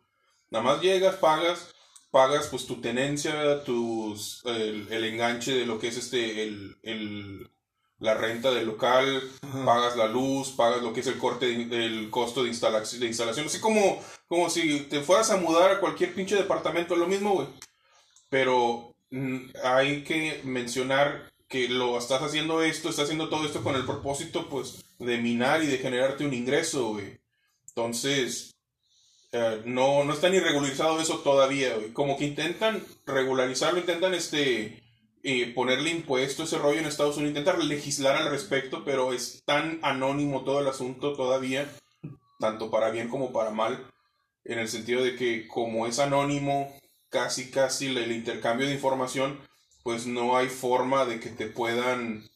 Nada 0.50 0.64
más 0.64 0.80
llegas, 0.80 1.16
pagas, 1.16 1.74
pagas 2.10 2.46
pues 2.46 2.66
tu 2.66 2.80
tenencia, 2.80 3.64
tus, 3.64 4.42
el, 4.44 4.86
el 4.90 5.04
enganche 5.04 5.52
de 5.52 5.66
lo 5.66 5.78
que 5.78 5.88
es 5.88 5.96
este, 5.96 6.44
el, 6.44 6.76
el, 6.82 7.50
la 7.98 8.14
renta 8.14 8.50
del 8.50 8.66
local, 8.66 9.22
pagas 9.64 9.96
la 9.96 10.06
luz, 10.06 10.50
pagas 10.50 10.82
lo 10.82 10.92
que 10.92 11.00
es 11.00 11.06
el 11.06 11.18
corte, 11.18 11.46
el 11.50 12.10
costo 12.10 12.42
de 12.42 12.50
instalación, 12.50 13.00
de 13.00 13.06
instalación, 13.06 13.46
así 13.46 13.58
como, 13.60 14.02
como 14.28 14.50
si 14.50 14.80
te 14.80 15.00
fueras 15.00 15.30
a 15.30 15.38
mudar 15.38 15.70
a 15.70 15.80
cualquier 15.80 16.14
pinche 16.14 16.36
departamento, 16.36 16.94
lo 16.96 17.06
mismo, 17.06 17.34
güey. 17.34 17.48
Pero 18.28 18.94
mm, 19.10 19.38
hay 19.64 20.04
que 20.04 20.40
mencionar 20.44 21.30
que 21.48 21.68
lo 21.68 21.96
estás 21.98 22.22
haciendo 22.22 22.62
esto, 22.62 22.88
estás 22.90 23.04
haciendo 23.04 23.28
todo 23.28 23.46
esto 23.46 23.62
con 23.62 23.76
el 23.76 23.86
propósito, 23.86 24.48
pues, 24.48 24.84
de 24.98 25.18
minar 25.18 25.62
y 25.62 25.66
de 25.66 25.78
generarte 25.78 26.24
un 26.26 26.34
ingreso, 26.34 26.88
güey. 26.90 27.18
Entonces, 27.68 28.52
Eh, 29.32 29.62
no, 29.66 30.04
no 30.04 30.12
está 30.14 30.28
ni 30.30 30.38
regularizado 30.38 31.00
eso 31.00 31.18
todavía, 31.18 31.74
güey. 31.76 31.92
Como 31.92 32.16
que 32.16 32.24
intentan 32.26 32.82
regularizarlo, 33.06 33.80
intentan 33.80 34.14
este 34.14 34.82
eh, 35.28 35.52
ponerle 35.52 35.90
impuesto 35.90 36.44
ese 36.44 36.56
rollo 36.56 36.78
en 36.78 36.86
Estados 36.86 37.16
Unidos, 37.16 37.36
intentan 37.36 37.68
legislar 37.68 38.14
al 38.14 38.30
respecto, 38.30 38.84
pero 38.84 39.12
es 39.12 39.42
tan 39.44 39.80
anónimo 39.82 40.44
todo 40.44 40.60
el 40.60 40.68
asunto 40.68 41.14
todavía, 41.14 41.68
tanto 42.38 42.70
para 42.70 42.90
bien 42.90 43.08
como 43.08 43.32
para 43.32 43.50
mal, 43.50 43.90
en 44.44 44.60
el 44.60 44.68
sentido 44.68 45.02
de 45.02 45.16
que 45.16 45.48
como 45.48 45.88
es 45.88 45.98
anónimo, 45.98 46.72
casi 47.08 47.50
casi 47.50 47.88
el 47.88 48.12
intercambio 48.12 48.68
de 48.68 48.74
información, 48.74 49.40
pues 49.82 50.06
no 50.06 50.36
hay 50.36 50.46
forma 50.46 51.06
de 51.06 51.18
que 51.18 51.30
te 51.30 51.48
puedan 51.48 52.30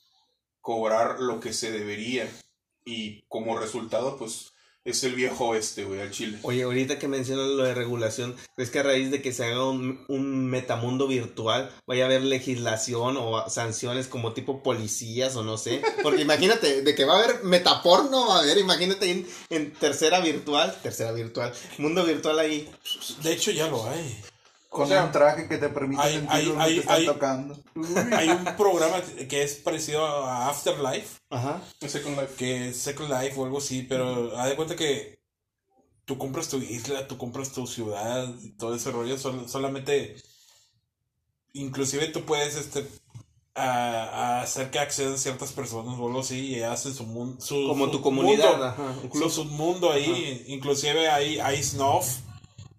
cobrar 0.60 1.20
lo 1.20 1.38
que 1.38 1.52
se 1.52 1.70
debería. 1.70 2.28
Y 2.84 3.22
como 3.28 3.56
resultado, 3.56 4.18
pues 4.18 4.49
es 4.84 5.04
el 5.04 5.14
viejo 5.14 5.54
este, 5.54 5.84
güey, 5.84 6.00
al 6.00 6.10
chile. 6.10 6.38
Oye, 6.42 6.62
ahorita 6.62 6.98
que 6.98 7.08
mencionas 7.08 7.48
lo 7.48 7.64
de 7.64 7.74
regulación, 7.74 8.34
¿crees 8.56 8.70
que 8.70 8.78
a 8.78 8.82
raíz 8.82 9.10
de 9.10 9.20
que 9.20 9.32
se 9.32 9.44
haga 9.44 9.68
un, 9.68 10.04
un 10.08 10.46
metamundo 10.46 11.06
virtual 11.06 11.70
vaya 11.86 12.04
a 12.04 12.06
haber 12.06 12.22
legislación 12.22 13.16
o 13.18 13.48
sanciones 13.48 14.06
como 14.06 14.32
tipo 14.32 14.62
policías 14.62 15.36
o 15.36 15.42
no 15.42 15.58
sé? 15.58 15.82
Porque 16.02 16.22
imagínate, 16.22 16.82
de 16.82 16.94
que 16.94 17.04
va 17.04 17.14
a 17.14 17.24
haber 17.24 17.44
metaporno, 17.44 18.28
va 18.28 18.36
a 18.36 18.40
haber, 18.40 18.58
imagínate 18.58 19.10
en, 19.10 19.26
en 19.50 19.72
tercera 19.72 20.20
virtual, 20.20 20.76
tercera 20.82 21.12
virtual, 21.12 21.52
mundo 21.78 22.04
virtual 22.04 22.38
ahí. 22.38 22.68
De 23.22 23.32
hecho, 23.32 23.50
ya 23.50 23.68
lo 23.68 23.88
hay. 23.88 24.18
Con 24.70 24.84
O 24.84 24.86
sea, 24.86 25.04
un 25.04 25.10
traje 25.10 25.48
que 25.48 25.58
te 25.58 25.68
permite 25.68 26.00
hay- 26.00 26.12
sentir 26.14 26.30
hay- 26.30 26.44
lo 26.46 26.60
hay- 26.60 26.74
que 26.74 26.80
están 26.80 26.96
hay- 26.96 27.06
tocando. 27.06 27.58
Hay 28.16 28.28
un 28.30 28.44
programa 28.56 29.02
que 29.28 29.42
es 29.42 29.56
parecido 29.56 30.06
a 30.06 30.48
Afterlife, 30.48 31.18
Ajá. 31.28 31.60
Second 31.86 32.20
Life. 32.20 32.34
que 32.36 32.68
es 32.68 32.76
Second 32.76 33.10
Life 33.10 33.34
o 33.36 33.44
algo 33.46 33.58
así, 33.58 33.82
pero 33.82 34.38
haz 34.38 34.48
de 34.48 34.54
cuenta 34.54 34.76
que 34.76 35.18
tú 36.04 36.16
compras 36.18 36.48
tu 36.48 36.58
isla, 36.58 37.08
tú 37.08 37.18
compras 37.18 37.50
tu 37.50 37.66
ciudad 37.66 38.32
y 38.42 38.50
todo 38.52 38.74
ese 38.76 38.92
rollo, 38.92 39.18
sol- 39.18 39.48
solamente, 39.48 40.14
inclusive 41.52 42.06
tú 42.08 42.22
puedes 42.24 42.54
este 42.56 42.86
a, 43.56 43.68
a 44.38 44.42
hacer 44.42 44.70
que 44.70 44.78
accedan 44.78 45.18
ciertas 45.18 45.50
personas 45.52 45.98
o 45.98 46.06
algo 46.06 46.20
así 46.20 46.46
y 46.54 46.62
hacen 46.62 46.94
su 46.94 47.04
mundo, 47.04 47.40
su, 47.40 47.66
Como 47.66 47.86
su 47.86 47.90
tu 47.90 48.00
comunidad, 48.02 48.50
mundo, 48.52 48.64
ajá, 48.66 48.94
un 49.24 49.30
su, 49.30 49.44
mundo 49.46 49.90
ahí, 49.90 50.44
inclusive 50.46 51.08
hay, 51.10 51.40
hay 51.40 51.60
snuff 51.62 52.18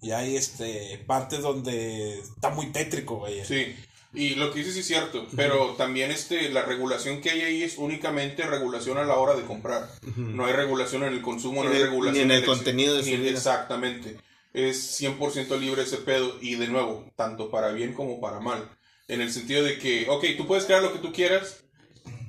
y 0.01 0.11
hay 0.11 0.35
este 0.35 1.03
partes 1.05 1.41
donde 1.41 2.19
está 2.19 2.49
muy 2.49 2.67
tétrico, 2.67 3.19
vaya. 3.19 3.45
Sí, 3.45 3.75
y 4.13 4.35
lo 4.35 4.51
que 4.51 4.59
dices 4.59 4.75
es 4.75 4.85
cierto, 4.87 5.25
pero 5.35 5.75
también 5.77 6.11
este, 6.11 6.49
la 6.49 6.63
regulación 6.63 7.21
que 7.21 7.29
hay 7.31 7.41
ahí 7.41 7.63
es 7.63 7.77
únicamente 7.77 8.43
regulación 8.45 8.97
a 8.97 9.03
la 9.03 9.15
hora 9.15 9.35
de 9.35 9.43
comprar. 9.43 9.89
No 10.17 10.45
hay 10.45 10.53
regulación 10.53 11.03
en 11.03 11.13
el 11.13 11.21
consumo, 11.21 11.63
no 11.63 11.69
Ni 11.69 11.75
hay 11.75 11.81
en 11.81 11.85
el- 11.87 11.89
regulación 11.91 12.27
ni 12.27 12.33
en 12.33 12.39
el 12.39 12.45
contenido 12.45 12.95
de 12.95 13.03
ni 13.03 13.15
su 13.15 13.21
vida. 13.21 13.31
Exactamente. 13.31 14.17
Es 14.53 14.99
100% 14.99 15.57
libre 15.57 15.83
ese 15.83 15.97
pedo 15.97 16.37
y 16.41 16.55
de 16.55 16.67
nuevo, 16.67 17.09
tanto 17.15 17.49
para 17.49 17.71
bien 17.71 17.93
como 17.93 18.19
para 18.19 18.39
mal. 18.41 18.69
En 19.07 19.21
el 19.21 19.31
sentido 19.31 19.63
de 19.63 19.77
que, 19.77 20.07
ok, 20.09 20.25
tú 20.35 20.45
puedes 20.45 20.65
crear 20.65 20.81
lo 20.81 20.91
que 20.91 20.99
tú 20.99 21.13
quieras, 21.13 21.63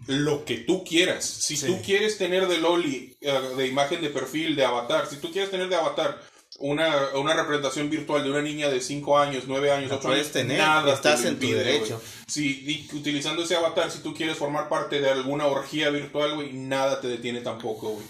lo 0.07 0.45
que 0.45 0.59
tú 0.59 0.85
quieras. 0.85 1.25
Si 1.25 1.57
Sí. 1.57 1.67
tú 1.67 1.81
quieres 1.83 2.19
tener 2.19 2.47
de 2.49 2.59
Loli, 2.59 3.17
eh, 3.21 3.33
de 3.57 3.67
imagen 3.67 4.01
de 4.03 4.09
perfil, 4.11 4.55
de 4.57 4.65
avatar, 4.65 5.09
si 5.09 5.17
tú 5.17 5.31
quieres 5.33 5.51
tener 5.51 5.69
de 5.69 5.77
avatar 5.77 6.21
una, 6.59 7.09
una 7.17 7.35
representación 7.35 7.91
virtual 7.91 8.25
de 8.25 8.31
una 8.31 8.43
niña 8.43 8.69
de 8.69 8.81
5 8.81 9.19
años, 9.19 9.45
9 9.47 9.73
años, 9.73 9.91
La 9.91 9.97
8 9.97 10.09
puedes 10.09 10.23
años, 10.23 10.33
tener, 10.33 10.59
nada 10.59 10.95
estás 10.95 11.23
te 11.23 11.29
en 11.29 11.39
tu 11.39 11.51
derecho. 11.51 12.01
Si 12.27 12.89
y 12.93 12.97
utilizando 12.97 13.43
ese 13.43 13.57
avatar, 13.57 13.91
si 13.91 14.01
tú 14.01 14.15
quieres 14.15 14.37
formar 14.37 14.69
parte 14.69 15.01
de 15.01 15.11
alguna 15.11 15.47
orgía 15.47 15.91
virtual, 15.91 16.35
güey, 16.35 16.53
nada 16.53 17.01
te 17.01 17.09
detiene 17.09 17.41
tampoco, 17.41 17.91
güey. 17.91 18.07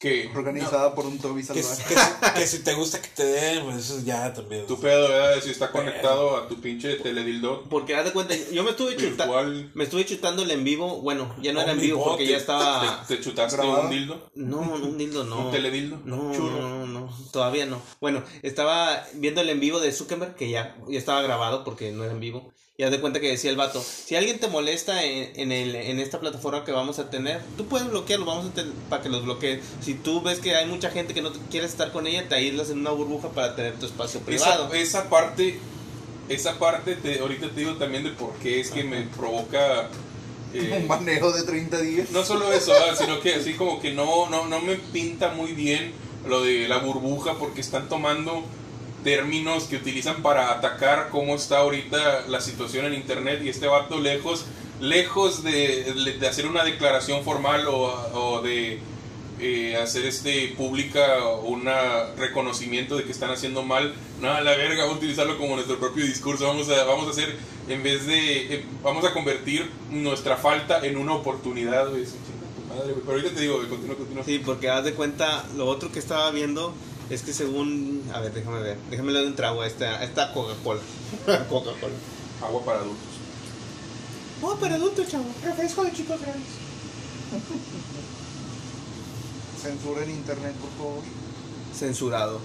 Que 0.00 0.30
Organizada 0.34 0.94
por 0.94 1.04
un 1.04 1.18
Toby 1.18 1.42
Que, 1.46 1.62
salvaje. 1.62 1.84
que 1.94 2.00
si- 2.00 2.34
que 2.40 2.46
si 2.46 2.58
te 2.64 2.72
gusta 2.74 3.02
que 3.02 3.08
te 3.08 3.24
den, 3.24 3.64
pues 3.64 3.76
eso 3.76 4.00
ya 4.02 4.32
también. 4.32 4.66
tu 4.66 4.80
pedo, 4.80 5.08
¿verdad? 5.10 5.40
Si 5.42 5.50
está 5.50 5.70
conectado 5.70 6.38
a 6.38 6.48
tu 6.48 6.58
pinche 6.58 6.94
teledildo 6.96 7.64
Porque 7.68 7.94
haz 7.94 8.06
de 8.06 8.12
cuenta, 8.12 8.34
yo 8.50 8.64
me 8.64 8.70
estuve 8.70 8.96
chutando, 8.96 9.68
me 9.74 9.84
estuve 9.84 10.06
chutando 10.06 10.42
el 10.42 10.50
en 10.52 10.64
vivo, 10.64 11.02
bueno, 11.02 11.36
ya 11.42 11.52
no 11.52 11.60
era 11.60 11.72
en 11.72 11.80
vivo 11.80 12.02
porque 12.02 12.26
ya 12.26 12.38
estaba... 12.38 13.04
te, 13.06 13.16
te 13.16 13.22
chutaste 13.22 13.58
¿Grabado? 13.58 13.82
un 13.82 13.90
dildo, 13.90 14.30
No, 14.34 14.60
un 14.60 14.96
dildo 14.96 15.24
no. 15.24 15.38
un 15.46 15.50
teledildo, 15.52 16.00
No, 16.06 16.32
churro. 16.34 16.60
no, 16.62 16.86
no, 16.86 17.00
no, 17.00 17.16
todavía 17.30 17.66
no. 17.66 17.82
Bueno, 18.00 18.22
estaba 18.42 19.04
viendo 19.14 19.42
el 19.42 19.50
en 19.50 19.60
vivo 19.60 19.80
de 19.80 19.92
Zuckerberg, 19.92 20.34
que 20.34 20.48
ya, 20.48 20.76
ya 20.88 20.98
estaba 20.98 21.20
grabado 21.20 21.62
porque 21.62 21.92
no 21.92 22.04
era 22.04 22.12
en 22.14 22.20
vivo. 22.20 22.50
Y 22.80 22.82
haz 22.82 22.92
de 22.92 22.98
cuenta 22.98 23.20
que 23.20 23.28
decía 23.28 23.50
el 23.50 23.58
vato, 23.58 23.84
si 23.84 24.16
alguien 24.16 24.38
te 24.38 24.48
molesta 24.48 25.04
en, 25.04 25.32
en, 25.34 25.52
el, 25.52 25.76
en 25.76 26.00
esta 26.00 26.18
plataforma 26.18 26.64
que 26.64 26.72
vamos 26.72 26.98
a 26.98 27.10
tener, 27.10 27.42
tú 27.58 27.66
puedes 27.66 27.86
bloquearlo, 27.90 28.24
vamos 28.24 28.46
a 28.46 28.54
tener 28.54 28.72
para 28.88 29.02
que 29.02 29.10
los 29.10 29.22
bloquees. 29.22 29.60
Si 29.82 29.92
tú 29.92 30.22
ves 30.22 30.38
que 30.38 30.56
hay 30.56 30.64
mucha 30.64 30.88
gente 30.88 31.12
que 31.12 31.20
no 31.20 31.30
quiere 31.50 31.66
estar 31.66 31.92
con 31.92 32.06
ella, 32.06 32.26
te 32.26 32.36
aíslas 32.36 32.70
en 32.70 32.78
una 32.78 32.92
burbuja 32.92 33.28
para 33.28 33.54
tener 33.54 33.74
tu 33.74 33.84
espacio 33.84 34.20
privado. 34.20 34.68
Esa, 34.72 34.78
esa 34.78 35.10
parte, 35.10 35.58
esa 36.30 36.58
parte, 36.58 36.96
te, 36.96 37.18
ahorita 37.18 37.50
te 37.50 37.60
digo 37.60 37.74
también 37.74 38.02
de 38.02 38.12
por 38.12 38.32
qué 38.36 38.60
es 38.60 38.70
que 38.70 38.82
me 38.82 39.02
provoca... 39.02 39.90
eh, 40.54 40.78
Un 40.80 40.88
manejo 40.88 41.32
de 41.32 41.42
30 41.42 41.80
días. 41.82 42.10
No 42.12 42.24
solo 42.24 42.50
eso, 42.50 42.72
ah, 42.72 42.96
sino 42.96 43.20
que 43.20 43.34
así 43.34 43.52
como 43.52 43.78
que 43.78 43.92
no, 43.92 44.30
no, 44.30 44.46
no 44.46 44.58
me 44.58 44.76
pinta 44.76 45.32
muy 45.32 45.52
bien 45.52 45.92
lo 46.26 46.40
de 46.40 46.66
la 46.66 46.78
burbuja 46.78 47.34
porque 47.34 47.60
están 47.60 47.90
tomando 47.90 48.42
términos 49.02 49.64
que 49.64 49.76
utilizan 49.76 50.22
para 50.22 50.52
atacar 50.52 51.08
cómo 51.10 51.34
está 51.34 51.58
ahorita 51.58 52.26
la 52.28 52.40
situación 52.40 52.86
en 52.86 52.94
internet 52.94 53.40
y 53.42 53.48
este 53.48 53.66
vato 53.66 53.98
lejos, 53.98 54.46
lejos 54.80 55.42
de, 55.42 56.18
hacer 56.28 56.46
una 56.46 56.64
declaración 56.64 57.24
formal 57.24 57.66
o, 57.68 58.40
de 58.42 58.78
eh, 59.40 59.76
hacer 59.76 60.04
este 60.04 60.48
pública 60.56 61.24
un 61.42 61.68
reconocimiento 62.16 62.96
de 62.96 63.04
que 63.04 63.12
están 63.12 63.30
haciendo 63.30 63.62
mal, 63.62 63.94
nada, 64.20 64.40
la 64.42 64.56
verga, 64.56 64.82
vamos 64.82 64.96
a 64.96 64.98
utilizarlo 64.98 65.38
como 65.38 65.54
nuestro 65.54 65.78
propio 65.78 66.04
discurso, 66.04 66.46
vamos 66.46 66.68
a, 66.68 66.84
vamos 66.84 67.06
a 67.06 67.10
hacer, 67.10 67.36
en 67.68 67.82
vez 67.82 68.06
de, 68.06 68.54
eh, 68.54 68.64
vamos 68.82 69.04
a 69.04 69.12
convertir 69.12 69.70
nuestra 69.90 70.36
falta 70.36 70.84
en 70.84 70.96
una 70.98 71.14
oportunidad, 71.14 71.88
güey, 71.88 72.04
pero 73.04 73.12
ahorita 73.12 73.34
te 73.34 73.40
digo, 73.40 73.58
continúa, 73.68 73.96
continúa. 73.96 74.24
Sí, 74.24 74.40
porque 74.44 74.68
haz 74.68 74.84
de 74.84 74.92
cuenta, 74.92 75.44
lo 75.56 75.66
otro 75.66 75.90
que 75.90 75.98
estaba 75.98 76.30
viendo 76.30 76.72
es 77.10 77.22
que 77.22 77.32
según, 77.32 78.02
a 78.14 78.20
ver, 78.20 78.32
déjame 78.32 78.60
ver, 78.60 78.78
déjame 78.88 79.12
le 79.12 79.18
doy 79.18 79.28
un 79.28 79.36
trago 79.36 79.62
a 79.62 79.66
esta, 79.66 79.98
a 79.98 80.04
esta 80.04 80.32
Coca-Cola. 80.32 80.80
Coca-Cola. 81.50 81.94
Agua 82.40 82.64
para 82.64 82.78
adultos. 82.78 83.04
Oh, 84.42 84.54
para 84.56 84.76
adultos, 84.76 85.08
chavo. 85.08 85.26
Refresco 85.44 85.84
de 85.84 85.92
chicos 85.92 86.20
grandes. 86.20 86.48
Censura 89.60 90.04
en 90.04 90.10
internet, 90.10 90.54
por 90.54 90.70
favor. 90.70 91.02
Censurado. 91.76 92.40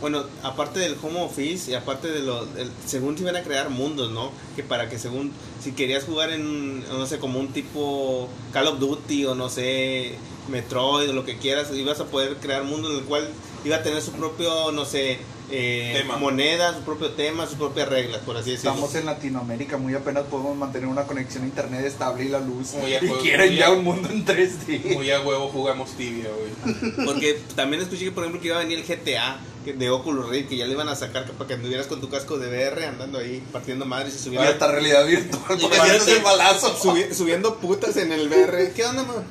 Bueno, 0.00 0.24
aparte 0.42 0.80
del 0.80 0.96
home 1.02 1.20
office 1.20 1.70
y 1.70 1.74
aparte 1.74 2.08
de 2.08 2.20
lo, 2.20 2.46
según 2.86 3.16
te 3.16 3.22
iban 3.22 3.36
a 3.36 3.42
crear 3.42 3.68
mundos, 3.68 4.10
¿no? 4.10 4.32
Que 4.56 4.62
para 4.62 4.88
que 4.88 4.98
según, 4.98 5.30
si 5.62 5.72
querías 5.72 6.04
jugar 6.04 6.30
en, 6.30 6.88
no 6.88 7.04
sé, 7.06 7.18
como 7.18 7.38
un 7.38 7.48
tipo 7.48 8.28
Call 8.52 8.68
of 8.68 8.78
Duty 8.78 9.26
o 9.26 9.34
no 9.34 9.50
sé, 9.50 10.14
Metroid 10.50 11.08
o 11.10 11.12
lo 11.12 11.24
que 11.24 11.38
quieras, 11.38 11.68
ibas 11.74 12.00
a 12.00 12.04
poder 12.06 12.36
crear 12.36 12.64
mundos 12.64 12.92
en 12.92 12.98
el 12.98 13.04
cual 13.04 13.28
iba 13.64 13.76
a 13.76 13.82
tener 13.82 14.02
su 14.02 14.12
propio, 14.12 14.72
no 14.72 14.84
sé, 14.84 15.18
eh, 15.52 16.04
moneda, 16.20 16.74
su 16.76 16.82
propio 16.82 17.10
tema, 17.10 17.44
sus 17.46 17.56
propias 17.56 17.88
reglas, 17.88 18.20
por 18.20 18.36
así 18.36 18.52
decirlo. 18.52 18.70
Estamos 18.72 18.94
en 18.94 19.06
Latinoamérica, 19.06 19.78
muy 19.78 19.94
apenas 19.94 20.24
podemos 20.24 20.56
mantener 20.56 20.88
una 20.88 21.04
conexión 21.04 21.42
a 21.42 21.46
internet 21.46 21.84
estable 21.84 22.24
y 22.24 22.28
la 22.28 22.38
luz. 22.38 22.74
Muy 22.74 22.94
a 22.94 23.02
y 23.02 23.08
juego, 23.08 23.22
quieren 23.22 23.48
muy 23.48 23.56
ya 23.56 23.66
a- 23.66 23.70
un 23.72 23.82
mundo 23.84 24.08
en 24.10 24.24
3D. 24.24 24.94
Muy 24.94 25.10
a 25.10 25.20
huevo 25.20 25.48
jugamos 25.48 25.90
tibia, 25.96 26.28
güey. 26.30 26.94
Porque 27.04 27.40
también 27.56 27.82
escuché 27.82 28.04
que, 28.04 28.12
por 28.12 28.22
ejemplo, 28.24 28.40
que 28.40 28.46
iba 28.48 28.56
a 28.56 28.60
venir 28.60 28.78
el 28.78 28.84
GTA 28.86 29.40
que- 29.64 29.72
de 29.72 29.90
Oculus 29.90 30.28
Rift, 30.28 30.48
que 30.50 30.56
ya 30.56 30.66
le 30.66 30.72
iban 30.72 30.88
a 30.88 30.94
sacar 30.94 31.28
para 31.32 31.48
que 31.48 31.54
anduvieras 31.54 31.88
con 31.88 32.00
tu 32.00 32.08
casco 32.08 32.38
de 32.38 32.46
VR 32.48 32.86
andando 32.86 33.18
ahí 33.18 33.42
partiendo 33.52 33.84
madres 33.86 34.14
y 34.14 34.16
Ahora 34.18 34.24
subiendo, 34.24 34.50
esta 34.52 34.70
realidad 34.70 35.04
virtual, 35.06 35.58
Y 35.60 35.64
el 36.16 36.22
balazo. 36.22 36.76
subi- 36.78 37.12
subiendo 37.12 37.56
putas 37.56 37.96
en 37.96 38.12
el 38.12 38.28
VR. 38.28 38.72
¿Qué 38.72 38.86
onda, 38.86 39.02
man? 39.02 39.24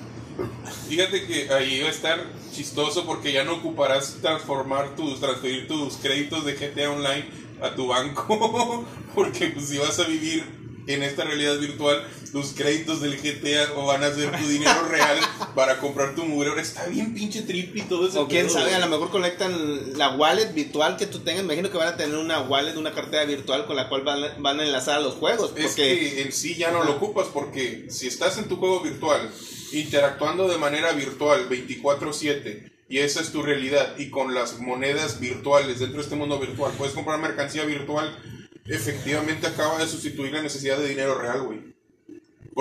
Fíjate 0.88 1.26
que 1.26 1.50
ahí 1.54 1.82
va 1.82 1.88
a 1.88 1.92
estar 1.92 2.26
chistoso 2.52 3.06
porque 3.06 3.32
ya 3.32 3.44
no 3.44 3.56
ocuparás 3.56 4.18
transformar 4.22 4.96
tus, 4.96 5.20
transferir 5.20 5.68
tus 5.68 5.96
créditos 5.96 6.46
de 6.46 6.54
GTA 6.54 6.92
Online 6.92 7.26
a 7.62 7.76
tu 7.76 7.88
banco. 7.88 8.86
porque 9.16 9.48
pues, 9.48 9.70
si 9.70 9.78
vas 9.78 10.00
a 10.00 10.06
vivir 10.06 10.44
en 10.88 11.04
esta 11.04 11.24
realidad 11.24 11.58
virtual, 11.60 12.04
tus 12.32 12.48
créditos 12.54 13.02
del 13.02 13.16
GTA 13.18 13.74
o 13.76 13.86
van 13.86 14.04
a 14.04 14.14
ser 14.14 14.36
tu 14.38 14.48
dinero 14.48 14.88
real 14.90 15.18
para 15.56 15.80
comprar 15.80 16.16
tu 16.16 16.26
mugre. 16.26 16.50
Ahora 16.50 16.62
está 16.62 16.88
bien 16.88 17.14
pinche 17.14 17.44
trippy 17.44 17.84
todo 17.84 18.08
eso. 18.08 18.22
O 18.22 18.28
quién 18.28 18.50
sabe, 18.50 18.74
a 18.74 18.80
lo 18.80 18.88
mejor 18.88 19.10
conectan 19.10 19.98
la 19.98 20.16
wallet 20.16 20.52
virtual 20.54 20.98
que 20.98 21.06
tú 21.06 21.20
tengas. 21.20 21.44
Imagino 21.44 21.70
que 21.70 21.78
van 21.78 21.90
a 21.90 21.98
tener 21.98 22.18
una 22.18 22.42
wallet, 22.42 22.76
una 22.76 22.94
cartera 22.94 23.26
virtual 23.26 23.68
con 23.68 23.76
la 23.76 23.88
cual 23.88 24.02
van, 24.04 24.22
van 24.40 24.60
a 24.60 24.64
enlazar 24.64 24.98
a 24.98 25.02
los 25.02 25.16
juegos. 25.16 25.52
Es 25.56 25.68
Porque 25.68 26.00
que 26.00 26.22
en 26.22 26.32
sí 26.32 26.56
ya 26.56 26.72
no 26.72 26.84
lo 26.84 26.94
ocupas 26.94 27.28
porque 27.28 27.86
si 27.90 28.08
estás 28.08 28.38
en 28.38 28.48
tu 28.48 28.58
juego 28.58 28.82
virtual, 28.82 29.30
interactuando 29.74 30.48
de 30.48 30.58
manera 30.58 30.92
virtual 30.94 31.48
24/7 31.50 32.72
y 32.90 33.00
esa 33.00 33.22
es 33.22 33.32
tu 33.32 33.44
realidad 33.44 33.96
y 33.98 34.10
con 34.10 34.34
las 34.34 34.60
monedas 34.60 35.20
virtuales 35.20 35.80
dentro 35.80 35.98
de 35.98 36.04
este 36.04 36.16
mundo 36.16 36.40
virtual 36.40 36.74
puedes 36.78 36.96
comprar 36.96 37.20
mercancía 37.20 37.64
virtual, 37.66 38.18
efectivamente 38.66 39.48
acaba 39.48 39.78
de 39.78 39.88
sustituir 39.88 40.34
la 40.34 40.42
necesidad 40.42 40.78
de 40.78 40.90
dinero 40.90 41.20
real, 41.20 41.44
güey. 41.44 41.60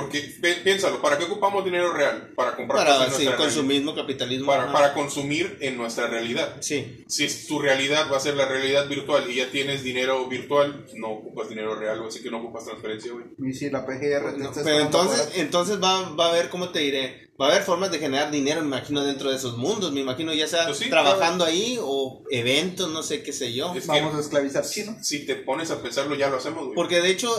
Porque 0.00 0.20
pi- 0.20 0.60
piénsalo, 0.62 1.02
¿para 1.02 1.18
qué 1.18 1.24
ocupamos 1.24 1.64
dinero 1.64 1.92
real? 1.92 2.32
Para 2.36 2.54
comprar 2.54 2.84
cosas 2.86 2.98
Para 2.98 3.04
en 3.10 3.10
sí, 3.10 3.24
nuestra 3.24 3.36
realidad. 3.36 3.44
consumismo, 3.56 3.94
capitalismo. 3.94 4.46
Para, 4.46 4.72
para 4.72 4.94
consumir 4.94 5.58
en 5.60 5.76
nuestra 5.76 6.06
realidad. 6.06 6.56
Sí. 6.60 7.04
Si 7.08 7.24
es 7.24 7.46
tu 7.46 7.58
realidad 7.58 8.06
va 8.12 8.16
a 8.18 8.20
ser 8.20 8.34
la 8.36 8.46
realidad 8.46 8.86
virtual 8.88 9.28
y 9.30 9.34
ya 9.36 9.50
tienes 9.50 9.82
dinero 9.82 10.26
virtual, 10.28 10.86
no 10.94 11.08
ocupas 11.10 11.48
dinero 11.48 11.74
real, 11.74 12.00
así 12.06 12.22
que 12.22 12.30
no 12.30 12.38
ocupas 12.38 12.64
transferencia, 12.64 13.10
güey. 13.12 13.24
Y 13.50 13.52
si 13.54 13.70
la 13.70 13.84
PGR 13.84 14.38
No, 14.38 14.52
pero 14.64 14.80
entonces, 14.80 15.30
entonces 15.34 15.82
va, 15.82 16.10
va 16.10 16.26
a 16.26 16.28
haber, 16.30 16.48
¿cómo 16.48 16.68
te 16.70 16.78
diré? 16.78 17.28
Va 17.40 17.46
a 17.46 17.50
haber 17.50 17.62
formas 17.62 17.92
de 17.92 18.00
generar 18.00 18.32
dinero, 18.32 18.60
me 18.62 18.66
imagino, 18.66 19.04
dentro 19.04 19.30
de 19.30 19.36
esos 19.36 19.56
mundos. 19.56 19.92
Me 19.92 20.00
imagino 20.00 20.34
ya 20.34 20.48
sea 20.48 20.66
Pues 20.66 20.78
sí, 20.78 20.90
trabajando 20.90 21.44
ahí 21.44 21.78
o 21.80 22.24
eventos, 22.32 22.90
no 22.90 23.04
sé 23.04 23.22
qué 23.22 23.32
sé 23.32 23.52
yo. 23.52 23.72
Es 23.76 23.86
vamos 23.86 24.16
a 24.16 24.20
esclavizar 24.20 24.64
chinos. 24.66 24.96
si 25.06 25.24
te 25.24 25.36
pones 25.36 25.70
a 25.70 25.80
pensarlo, 25.80 26.16
ya 26.16 26.28
lo 26.30 26.38
hacemos, 26.38 26.64
güey. 26.64 26.74
Porque 26.74 27.00
de 27.00 27.10
hecho, 27.10 27.30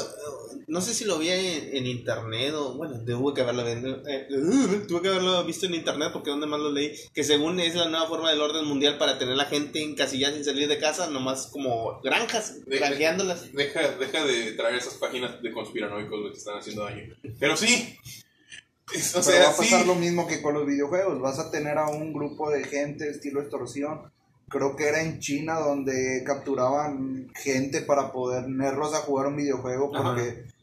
no 0.70 0.82
sé 0.82 0.94
si 0.94 1.04
lo 1.06 1.18
vi 1.20 1.30
en, 1.30 1.76
en 1.76 1.86
internet 1.88 2.54
o, 2.54 2.76
bueno, 2.76 2.96
tuve 3.06 3.34
que 3.34 3.42
haberlo, 3.42 3.68
eh, 3.68 4.28
tuve 4.88 5.02
que 5.02 5.08
haberlo 5.10 5.44
visto 5.44 5.66
en 5.66 5.74
internet 5.76 6.10
porque 6.14 6.30
donde 6.30 6.48
más 6.48 6.60
lo 6.60 6.72
leí, 6.72 6.94
que 7.14 7.24
según 7.24 7.60
es 7.60 7.76
la 7.76 7.90
nueva 7.90 8.08
forma 8.08 8.30
del 8.30 8.40
orden 8.42 8.66
mundial 8.66 8.98
para 8.98 9.18
tener 9.20 9.36
la 9.36 9.46
gente 9.46 9.84
encasillada 9.84 10.34
sin 10.36 10.46
salir 10.46 10.68
de 10.68 10.78
casa, 10.80 11.10
nomás 11.10 11.48
como 11.48 12.00
granjas, 12.02 12.64
De- 12.66 12.78
granjeándolas. 12.78 13.52
Deja, 13.52 13.82
deja 13.98 14.24
de 14.26 14.52
traer 14.54 14.76
esas 14.76 14.94
páginas 14.96 15.42
de 15.42 15.52
conspiranoicos, 15.52 16.32
que 16.32 16.38
están 16.38 16.58
haciendo 16.60 16.84
daño. 16.86 17.14
Pero 17.40 17.58
sí. 17.58 17.98
Es- 18.94 19.10
o 19.16 19.20
Pero 19.20 19.24
sea, 19.24 19.44
va 19.44 19.50
a 19.54 19.58
pasar 19.58 19.82
sí. 19.82 19.88
lo 19.88 19.96
mismo 19.96 20.28
que 20.28 20.42
con 20.42 20.54
los 20.54 20.66
videojuegos. 20.66 21.20
Vas 21.22 21.38
a 21.40 21.52
tener 21.52 21.78
a 21.78 21.90
un 21.90 22.12
grupo 22.14 22.50
de 22.50 22.64
gente 22.64 23.10
estilo 23.10 23.42
extorsión. 23.42 24.12
Creo 24.50 24.76
que 24.76 24.88
era 24.88 25.02
en 25.04 25.20
China 25.20 25.60
donde 25.60 26.24
capturaban 26.26 27.30
gente 27.36 27.82
para 27.82 28.12
ponerlos 28.12 28.96
a 28.96 29.00
jugar 29.02 29.28
un 29.28 29.36
videojuego 29.36 29.96
Ajá. 29.96 30.16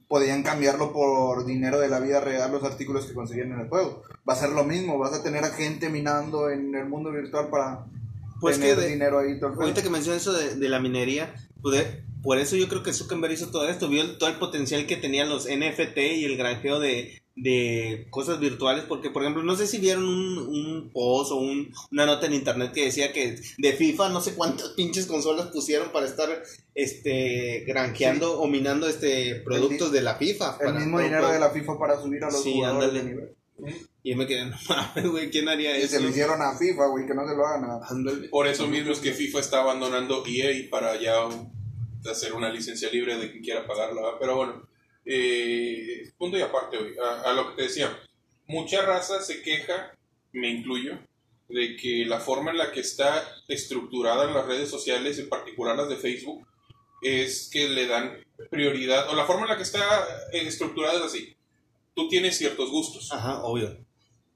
Podían 0.08 0.42
cambiarlo 0.42 0.92
por 0.92 1.44
dinero 1.46 1.80
de 1.80 1.88
la 1.88 1.98
vida 2.00 2.20
real 2.20 2.52
los 2.52 2.62
artículos 2.64 3.06
que 3.06 3.14
conseguían 3.14 3.52
en 3.52 3.60
el 3.60 3.68
juego. 3.68 4.02
Va 4.28 4.34
a 4.34 4.36
ser 4.36 4.50
lo 4.50 4.64
mismo. 4.64 4.98
Vas 4.98 5.12
a 5.14 5.22
tener 5.22 5.44
a 5.44 5.50
gente 5.50 5.88
minando 5.88 6.48
en 6.50 6.74
el 6.74 6.86
mundo 6.86 7.10
virtual 7.10 7.48
para 7.50 7.86
Pues 8.40 8.58
tener 8.58 8.76
que 8.76 8.82
de- 8.82 8.88
dinero 8.88 9.18
ahí 9.18 9.38
todo 9.40 9.52
el. 9.52 9.60
Ahorita 9.60 9.82
que 9.82 9.90
mencionas 9.90 10.22
eso 10.22 10.32
de, 10.32 10.54
de 10.56 10.68
la 10.68 10.78
minería, 10.80 11.34
pues 11.62 11.76
de- 11.78 12.04
por 12.22 12.38
eso 12.38 12.56
yo 12.56 12.68
creo 12.68 12.82
que 12.82 12.92
Zuckerberg 12.92 13.32
hizo 13.34 13.50
todo 13.50 13.68
esto, 13.68 13.88
vio 13.88 14.02
el- 14.02 14.18
todo 14.18 14.28
el 14.30 14.36
potencial 14.36 14.86
que 14.86 14.96
tenían 14.96 15.28
los 15.28 15.46
NFT 15.46 15.98
y 16.16 16.24
el 16.24 16.36
granjeo 16.36 16.78
de, 16.80 17.20
de 17.38 18.06
cosas 18.10 18.40
virtuales, 18.40 18.84
porque 18.88 19.10
por 19.10 19.22
ejemplo, 19.22 19.42
no 19.42 19.56
sé 19.56 19.66
si 19.66 19.76
vieron 19.78 20.04
un, 20.04 20.38
un 20.38 20.90
post 20.90 21.32
o 21.32 21.36
un- 21.36 21.70
una 21.92 22.06
nota 22.06 22.24
en 22.26 22.32
internet 22.32 22.72
que 22.72 22.86
decía 22.86 23.12
que 23.12 23.38
de 23.58 23.72
FIFA 23.74 24.08
no 24.08 24.22
sé 24.22 24.34
cuántas 24.34 24.68
pinches 24.76 25.04
consolas 25.06 25.48
pusieron 25.48 25.90
para 25.92 26.06
estar 26.06 26.28
este 26.74 27.64
granjeando 27.66 28.40
o 28.40 28.46
minando 28.46 28.88
este 28.88 29.36
productos 29.44 29.92
de 29.92 30.00
la 30.02 30.14
FIFA. 30.16 30.56
El 30.60 30.66
para- 30.66 30.78
mismo 30.78 30.92
para- 30.96 31.04
dinero 31.04 31.28
de 31.30 31.38
la 31.38 31.50
FIFA 31.50 31.78
para 31.78 32.00
subir 32.00 32.24
a 32.24 32.30
los 32.30 32.42
Sí, 32.42 32.54
jugadores 32.54 32.88
ándale. 32.88 33.04
de 33.04 33.10
nivel. 33.14 33.36
Y 34.02 34.10
yo 34.12 34.16
me 34.16 34.26
quedé, 34.26 34.44
no 34.50 34.56
mames, 34.68 35.06
güey, 35.10 35.30
¿quién 35.30 35.48
haría 35.48 35.78
Y 35.78 35.82
eso? 35.82 35.96
se 35.96 36.00
lo 36.00 36.08
hicieron 36.08 36.40
a 36.40 36.56
FIFA, 36.56 36.86
güey, 36.88 37.06
que 37.06 37.14
no 37.14 37.26
se 37.28 37.34
lo 37.36 37.46
hagan 37.46 37.64
a... 37.70 37.80
Ándale. 37.88 38.28
Por 38.28 38.46
eso 38.46 38.66
mismo 38.66 38.92
es 38.92 38.98
que 39.00 39.12
FIFA 39.12 39.40
está 39.40 39.60
abandonando 39.60 40.22
EA 40.26 40.68
para 40.70 40.98
ya 41.00 41.14
hacer 42.10 42.32
una 42.32 42.50
licencia 42.50 42.88
libre 42.90 43.16
de 43.18 43.30
quien 43.30 43.42
quiera 43.42 43.66
pagarla. 43.66 44.02
Pero 44.20 44.36
bueno, 44.36 44.62
eh, 45.06 46.10
punto 46.18 46.36
y 46.36 46.42
aparte, 46.42 46.76
güey, 46.76 46.98
a, 46.98 47.22
a 47.22 47.32
lo 47.32 47.50
que 47.50 47.56
te 47.56 47.62
decía. 47.62 47.96
Mucha 48.48 48.82
raza 48.82 49.22
se 49.22 49.42
queja, 49.42 49.96
me 50.32 50.50
incluyo, 50.50 50.98
de 51.48 51.76
que 51.76 52.04
la 52.06 52.20
forma 52.20 52.50
en 52.50 52.58
la 52.58 52.72
que 52.72 52.80
está 52.80 53.28
estructurada 53.48 54.28
en 54.28 54.34
las 54.34 54.46
redes 54.46 54.68
sociales, 54.68 55.18
en 55.18 55.28
particular 55.28 55.76
las 55.76 55.88
de 55.88 55.96
Facebook, 55.96 56.46
es 57.02 57.48
que 57.52 57.68
le 57.68 57.86
dan 57.86 58.24
prioridad, 58.50 59.08
o 59.10 59.16
la 59.16 59.24
forma 59.26 59.42
en 59.42 59.50
la 59.50 59.56
que 59.56 59.62
está 59.62 59.80
eh, 60.32 60.46
estructurada 60.46 60.98
es 60.98 61.04
así. 61.04 61.36
Tú 61.94 62.08
tienes 62.08 62.36
ciertos 62.36 62.70
gustos 62.70 63.10
Ajá, 63.12 63.42
obvio. 63.42 63.78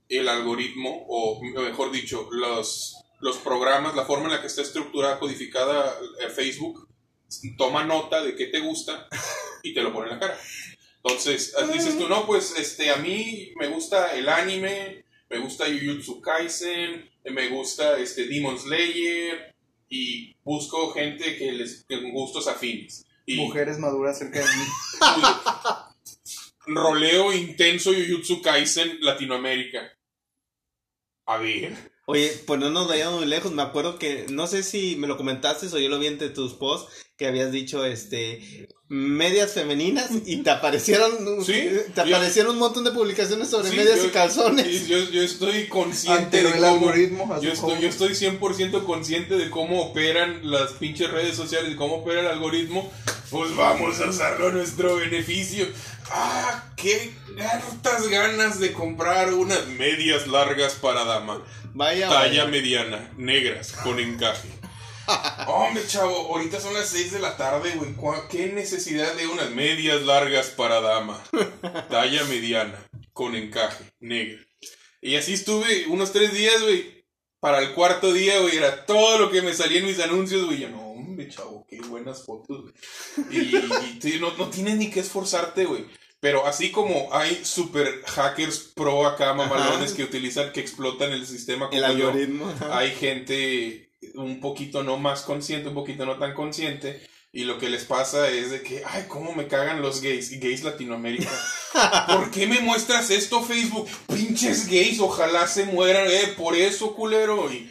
el 0.08 0.28
algoritmo, 0.28 1.04
o 1.08 1.42
mejor 1.42 1.90
dicho, 1.92 2.28
los, 2.30 2.96
los 3.20 3.36
programas, 3.38 3.94
la 3.94 4.04
forma 4.04 4.26
en 4.26 4.32
la 4.32 4.40
que 4.40 4.46
está 4.46 4.62
estructurada, 4.62 5.18
codificada 5.18 5.94
eh, 6.20 6.28
Facebook, 6.30 6.88
toma 7.56 7.84
nota 7.84 8.22
de 8.22 8.34
qué 8.34 8.46
te 8.46 8.60
gusta 8.60 9.08
y 9.62 9.74
te 9.74 9.82
lo 9.82 9.92
pone 9.92 10.08
en 10.10 10.14
la 10.14 10.20
cara. 10.20 10.38
Entonces, 11.02 11.54
eh, 11.58 11.72
dices 11.72 11.98
tú, 11.98 12.08
no, 12.08 12.26
pues 12.26 12.54
este, 12.58 12.90
a 12.90 12.96
mí 12.96 13.52
me 13.56 13.68
gusta 13.68 14.14
el 14.14 14.28
anime, 14.28 15.04
me 15.28 15.38
gusta 15.38 15.64
Jujutsu 15.66 16.20
Kaisen, 16.20 17.08
me 17.24 17.48
gusta 17.48 17.98
este, 17.98 18.26
Demon 18.26 18.58
Slayer, 18.58 19.54
y 19.90 20.36
busco 20.44 20.92
gente 20.92 21.36
que 21.36 21.52
les 21.52 21.84
con 21.84 22.12
gustos 22.12 22.46
afines. 22.46 23.04
Y 23.26 23.36
Mujeres 23.36 23.78
maduras 23.78 24.18
cerca 24.18 24.38
de 24.38 24.44
mí. 24.44 24.64
roleo 26.66 27.32
intenso 27.32 27.92
Jujutsu 27.92 28.40
Kaisen 28.40 28.98
Latinoamérica. 29.00 29.92
A 31.26 31.38
ver. 31.38 31.76
Oye, 32.06 32.32
pues 32.46 32.58
no 32.58 32.70
nos 32.70 32.88
vayamos 32.88 33.20
muy 33.20 33.28
lejos. 33.28 33.52
Me 33.52 33.62
acuerdo 33.62 33.98
que, 33.98 34.26
no 34.30 34.46
sé 34.48 34.62
si 34.64 34.96
me 34.96 35.06
lo 35.06 35.16
comentaste 35.16 35.66
o 35.66 35.78
yo 35.78 35.88
lo 35.88 35.98
vi 36.00 36.08
entre 36.08 36.28
tus 36.30 36.54
posts, 36.54 36.90
que 37.16 37.26
habías 37.26 37.52
dicho, 37.52 37.84
este, 37.84 38.68
medias 38.88 39.52
femeninas 39.52 40.10
y 40.26 40.38
te 40.38 40.50
aparecieron, 40.50 41.12
Sí, 41.44 41.52
te 41.94 42.08
yo- 42.08 42.16
aparecieron 42.16 42.52
un 42.54 42.58
montón 42.58 42.82
de 42.82 42.90
publicaciones 42.90 43.48
sobre 43.48 43.70
Sí, 43.70 43.76
medias 43.76 43.98
yo- 43.98 44.06
y 44.06 44.10
calzones. 44.10 44.66
y 44.66 44.86
Yo, 44.88 44.98
yo 45.10 45.22
estoy 45.22 45.68
consciente 45.68 46.20
Ante 46.24 46.42
de 46.42 46.48
el 46.48 46.54
cómo... 46.54 46.66
algoritmo, 46.88 47.40
Yo 47.40 47.52
estoy, 47.52 47.80
yo 47.80 47.88
estoy 47.88 48.14
100% 48.14 48.82
consciente 48.84 49.36
de 49.36 49.48
cómo 49.50 49.80
operan 49.82 50.50
las 50.50 50.72
pinches 50.72 51.10
redes 51.12 51.36
sociales 51.36 51.70
y 51.72 51.76
cómo 51.76 51.96
opera 51.96 52.22
el 52.22 52.26
algoritmo. 52.26 52.90
Pues 53.30 53.54
vamos 53.54 54.00
a 54.00 54.08
usarlo 54.08 54.48
a 54.48 54.52
nuestro 54.52 54.96
beneficio. 54.96 55.66
¡Ah! 56.10 56.64
¡Qué 56.76 57.12
hartas 57.40 58.08
ganas 58.08 58.58
de 58.58 58.72
comprar 58.72 59.32
unas 59.32 59.66
medias 59.68 60.26
largas 60.26 60.74
para 60.74 61.04
dama! 61.04 61.42
Vaya, 61.72 62.08
Talla 62.08 62.44
vaya. 62.44 62.44
mediana, 62.46 63.12
negras, 63.16 63.72
con 63.84 64.00
encaje. 64.00 64.48
Hombre, 65.46 65.82
chavo, 65.86 66.34
ahorita 66.34 66.60
son 66.60 66.74
las 66.74 66.88
6 66.88 67.12
de 67.12 67.18
la 67.20 67.36
tarde, 67.36 67.72
güey. 67.76 67.92
¿Cuá- 67.94 68.28
¿Qué 68.28 68.46
necesidad 68.48 69.12
de 69.14 69.26
unas 69.28 69.50
medias 69.50 70.02
largas 70.02 70.48
para 70.48 70.80
dama? 70.80 71.20
Talla 71.90 72.24
mediana, 72.24 72.74
con 73.12 73.34
encaje, 73.36 73.84
negra. 74.00 74.40
Y 75.00 75.16
así 75.16 75.32
estuve 75.34 75.86
unos 75.86 76.12
tres 76.12 76.32
días, 76.32 76.60
güey. 76.62 77.04
Para 77.40 77.60
el 77.60 77.72
cuarto 77.72 78.12
día, 78.12 78.38
güey, 78.40 78.56
era 78.56 78.84
todo 78.84 79.18
lo 79.18 79.30
que 79.30 79.40
me 79.42 79.54
salía 79.54 79.78
en 79.78 79.86
mis 79.86 79.98
anuncios, 80.00 80.44
güey. 80.44 80.58
Yo, 80.60 80.68
no, 80.68 80.89
hombre, 81.20 81.34
chavo, 81.34 81.66
qué 81.68 81.80
buenas 81.80 82.24
fotos, 82.24 82.62
güey. 82.62 82.74
Y, 83.30 84.18
no, 84.20 84.36
no 84.36 84.48
tienes 84.48 84.76
ni 84.76 84.90
que 84.90 85.00
esforzarte, 85.00 85.64
güey. 85.64 85.84
Pero 86.20 86.46
así 86.46 86.70
como 86.70 87.08
hay 87.12 87.44
super 87.44 88.02
hackers 88.04 88.72
pro 88.74 89.06
acá, 89.06 89.32
mamalones, 89.32 89.92
que 89.94 90.04
utilizan, 90.04 90.52
que 90.52 90.60
explotan 90.60 91.12
el 91.12 91.26
sistema 91.26 91.70
como 91.70 91.82
El 91.82 91.96
yo, 91.96 92.08
algoritmo. 92.08 92.48
ajá. 92.48 92.78
hay 92.78 92.90
gente 92.90 93.90
un 94.14 94.40
poquito 94.40 94.82
no 94.82 94.98
más 94.98 95.22
consciente, 95.22 95.68
un 95.68 95.74
poquito 95.74 96.04
no 96.04 96.18
tan 96.18 96.34
consciente, 96.34 97.00
y 97.32 97.44
lo 97.44 97.58
que 97.58 97.70
les 97.70 97.84
pasa 97.84 98.28
es 98.28 98.50
de 98.50 98.62
que, 98.62 98.82
ay, 98.84 99.04
cómo 99.06 99.32
me 99.32 99.46
cagan 99.46 99.82
los 99.82 100.00
gays, 100.00 100.32
y 100.32 100.38
gays 100.38 100.64
Latinoamérica. 100.64 101.30
¿Por 102.08 102.30
qué 102.30 102.46
me 102.48 102.60
muestras 102.60 103.10
esto, 103.10 103.42
Facebook? 103.42 103.88
Pinches 104.08 104.66
gays, 104.68 104.98
ojalá 104.98 105.46
se 105.46 105.64
mueran, 105.66 106.08
eh, 106.08 106.34
por 106.36 106.56
eso, 106.56 106.94
culero. 106.94 107.52
¿Y, 107.52 107.70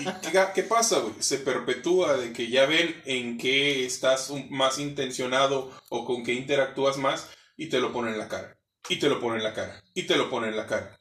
y 0.00 0.04
qué, 0.22 0.42
qué 0.54 0.62
pasa, 0.62 1.00
güey? 1.00 1.14
Se 1.18 1.38
perpetúa 1.38 2.16
de 2.16 2.32
que 2.32 2.48
ya 2.48 2.64
ven 2.64 3.02
en 3.04 3.36
qué 3.36 3.84
estás 3.84 4.32
más 4.48 4.78
intencionado 4.78 5.70
o 5.90 6.06
con 6.06 6.24
qué 6.24 6.32
interactúas 6.32 6.96
más, 6.96 7.28
y 7.56 7.68
te 7.68 7.80
lo 7.80 7.92
ponen 7.92 8.14
en 8.14 8.18
la 8.18 8.28
cara. 8.28 8.56
Y 8.88 8.96
te 8.96 9.08
lo 9.08 9.20
ponen 9.20 9.38
en 9.38 9.44
la 9.44 9.54
cara. 9.54 9.82
Y 9.92 10.04
te 10.04 10.16
lo 10.16 10.30
ponen 10.30 10.50
en 10.50 10.56
la 10.56 10.66
cara. 10.66 10.98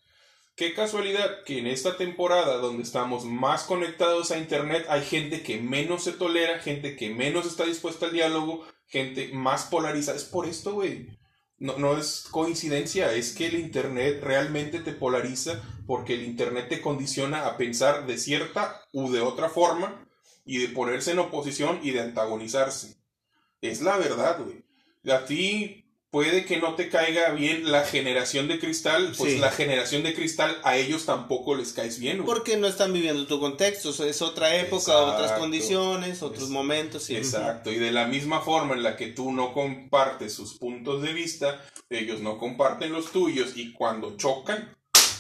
Qué 0.56 0.76
casualidad 0.76 1.44
que 1.46 1.58
en 1.58 1.66
esta 1.66 1.98
temporada 1.98 2.58
donde 2.58 2.84
estamos 2.84 3.26
más 3.26 3.63
conectados 3.63 4.30
a 4.30 4.38
internet 4.38 4.86
hay 4.88 5.02
gente 5.02 5.42
que 5.42 5.60
menos 5.60 6.04
se 6.04 6.12
tolera, 6.12 6.60
gente 6.60 6.96
que 6.96 7.10
menos 7.10 7.48
está 7.48 7.66
dispuesta 7.66 8.06
al 8.06 8.13
diálogo, 8.13 8.63
gente 8.86 9.32
más 9.34 9.66
polarizada. 9.66 10.16
Es 10.16 10.26
por 10.26 10.46
esto, 10.46 10.74
güey. 10.74 11.08
No, 11.58 11.80
no 11.80 11.98
es 11.98 12.28
coincidencia, 12.30 13.13
es 13.13 13.34
que 13.34 13.48
el 13.48 13.56
internet 13.56 14.20
realmente 14.22 14.80
te 14.80 14.92
polariza 14.92 15.60
porque 15.88 16.13
el 16.13 16.24
internet 16.24 16.68
te 16.70 16.82
condiciona 16.82 17.48
a 17.48 17.58
pensar 17.58 18.06
de 18.06 18.20
cierta 18.20 18.80
u 18.92 19.12
de 19.12 19.22
otra 19.22 19.50
forma 19.50 20.06
y 20.46 20.60
de 20.60 20.70
ponerse 20.70 21.12
en 21.12 21.20
oposición 21.20 21.80
y 21.82 21.92
de 21.92 22.02
antagonizarse. 22.02 22.98
Es 23.62 23.82
la 23.82 23.98
verdad, 23.98 24.39
güey. 24.44 24.63
A 25.12 25.26
ti 25.26 25.83
puede 26.13 26.45
que 26.45 26.58
no 26.58 26.76
te 26.76 26.89
caiga 26.89 27.32
bien 27.32 27.71
la 27.71 27.84
generación 27.86 28.47
de 28.47 28.60
cristal, 28.60 29.13
pues 29.17 29.34
Sí. 29.34 29.39
la 29.39 29.49
generación 29.49 30.04
de 30.04 30.13
cristal 30.13 30.56
a 30.63 30.78
ellos 30.78 31.06
tampoco 31.06 31.56
les 31.56 31.73
caes 31.73 31.97
bien, 31.97 32.17
güey. 32.17 32.28
Porque 32.28 32.56
no 32.56 32.67
están 32.67 32.93
viviendo 32.93 33.26
tu 33.26 33.39
contexto, 33.39 33.89
o 33.89 33.93
sea, 33.93 34.06
es 34.06 34.21
otra 34.21 34.56
época, 34.58 34.95
otras 34.95 35.21
Exacto. 35.21 35.41
condiciones, 35.41 36.21
otros 36.21 36.43
Es- 36.43 36.49
momentos. 36.52 37.02
Sí. 37.06 37.15
Exacto, 37.15 37.71
y 37.71 37.80
de 37.80 37.91
la 37.91 38.06
misma 38.06 38.41
forma 38.41 38.76
en 38.76 38.84
la 38.84 38.95
que 38.95 39.08
tú 39.08 39.32
no 39.32 39.54
compartes 39.54 40.34
sus 40.34 40.54
puntos 40.54 41.02
de 41.02 41.13
vista, 41.13 41.65
ellos 41.89 42.19
no 42.21 42.38
comparten 42.38 42.93
los 42.93 43.12
tuyos 43.12 43.54
y 43.56 43.73
cuando 43.73 44.15
chocan, 44.15 44.71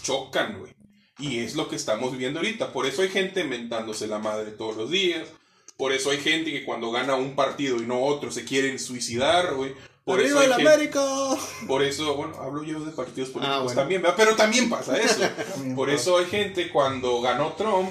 chocan, 0.03 0.59
güey. 0.59 0.73
Y 1.17 1.39
es 1.39 1.55
lo 1.55 1.69
que 1.69 1.75
estamos 1.75 2.15
viendo 2.15 2.39
ahorita. 2.39 2.71
Por 2.71 2.85
eso 2.85 3.01
hay 3.01 3.09
gente 3.09 3.43
mentándose 3.43 4.05
la 4.05 4.19
madre 4.19 4.51
todos 4.51 4.77
los 4.77 4.91
días. 4.91 5.27
Por 5.75 5.91
eso 5.91 6.11
hay 6.11 6.19
gente 6.19 6.51
que 6.51 6.63
cuando 6.65 6.91
gana 6.91 7.15
un 7.15 7.35
partido 7.35 7.77
y 7.77 7.85
no 7.87 8.03
otro 8.03 8.31
se 8.31 8.45
quieren 8.45 8.77
suicidar, 8.77 9.55
güey. 9.55 9.73
Por 10.05 10.19
¡Arriba 10.19 10.41
hay 10.41 10.47
el 10.47 10.53
gente- 10.55 10.69
América! 10.73 11.01
Por 11.67 11.81
eso, 11.83 12.15
bueno, 12.15 12.35
hablo 12.41 12.63
yo 12.63 12.79
de 12.81 12.91
partidos 12.91 13.29
políticos 13.29 13.57
Ah, 13.59 13.63
bueno. 13.63 13.79
también, 13.79 14.01
¿verdad? 14.01 14.17
pero 14.17 14.35
también 14.35 14.69
pasa 14.69 14.97
eso. 14.99 15.19
También 15.53 15.75
por 15.75 15.87
pasa. 15.87 16.01
eso 16.01 16.17
hay 16.17 16.25
gente, 16.25 16.69
cuando 16.71 17.21
ganó 17.21 17.53
Trump, 17.53 17.89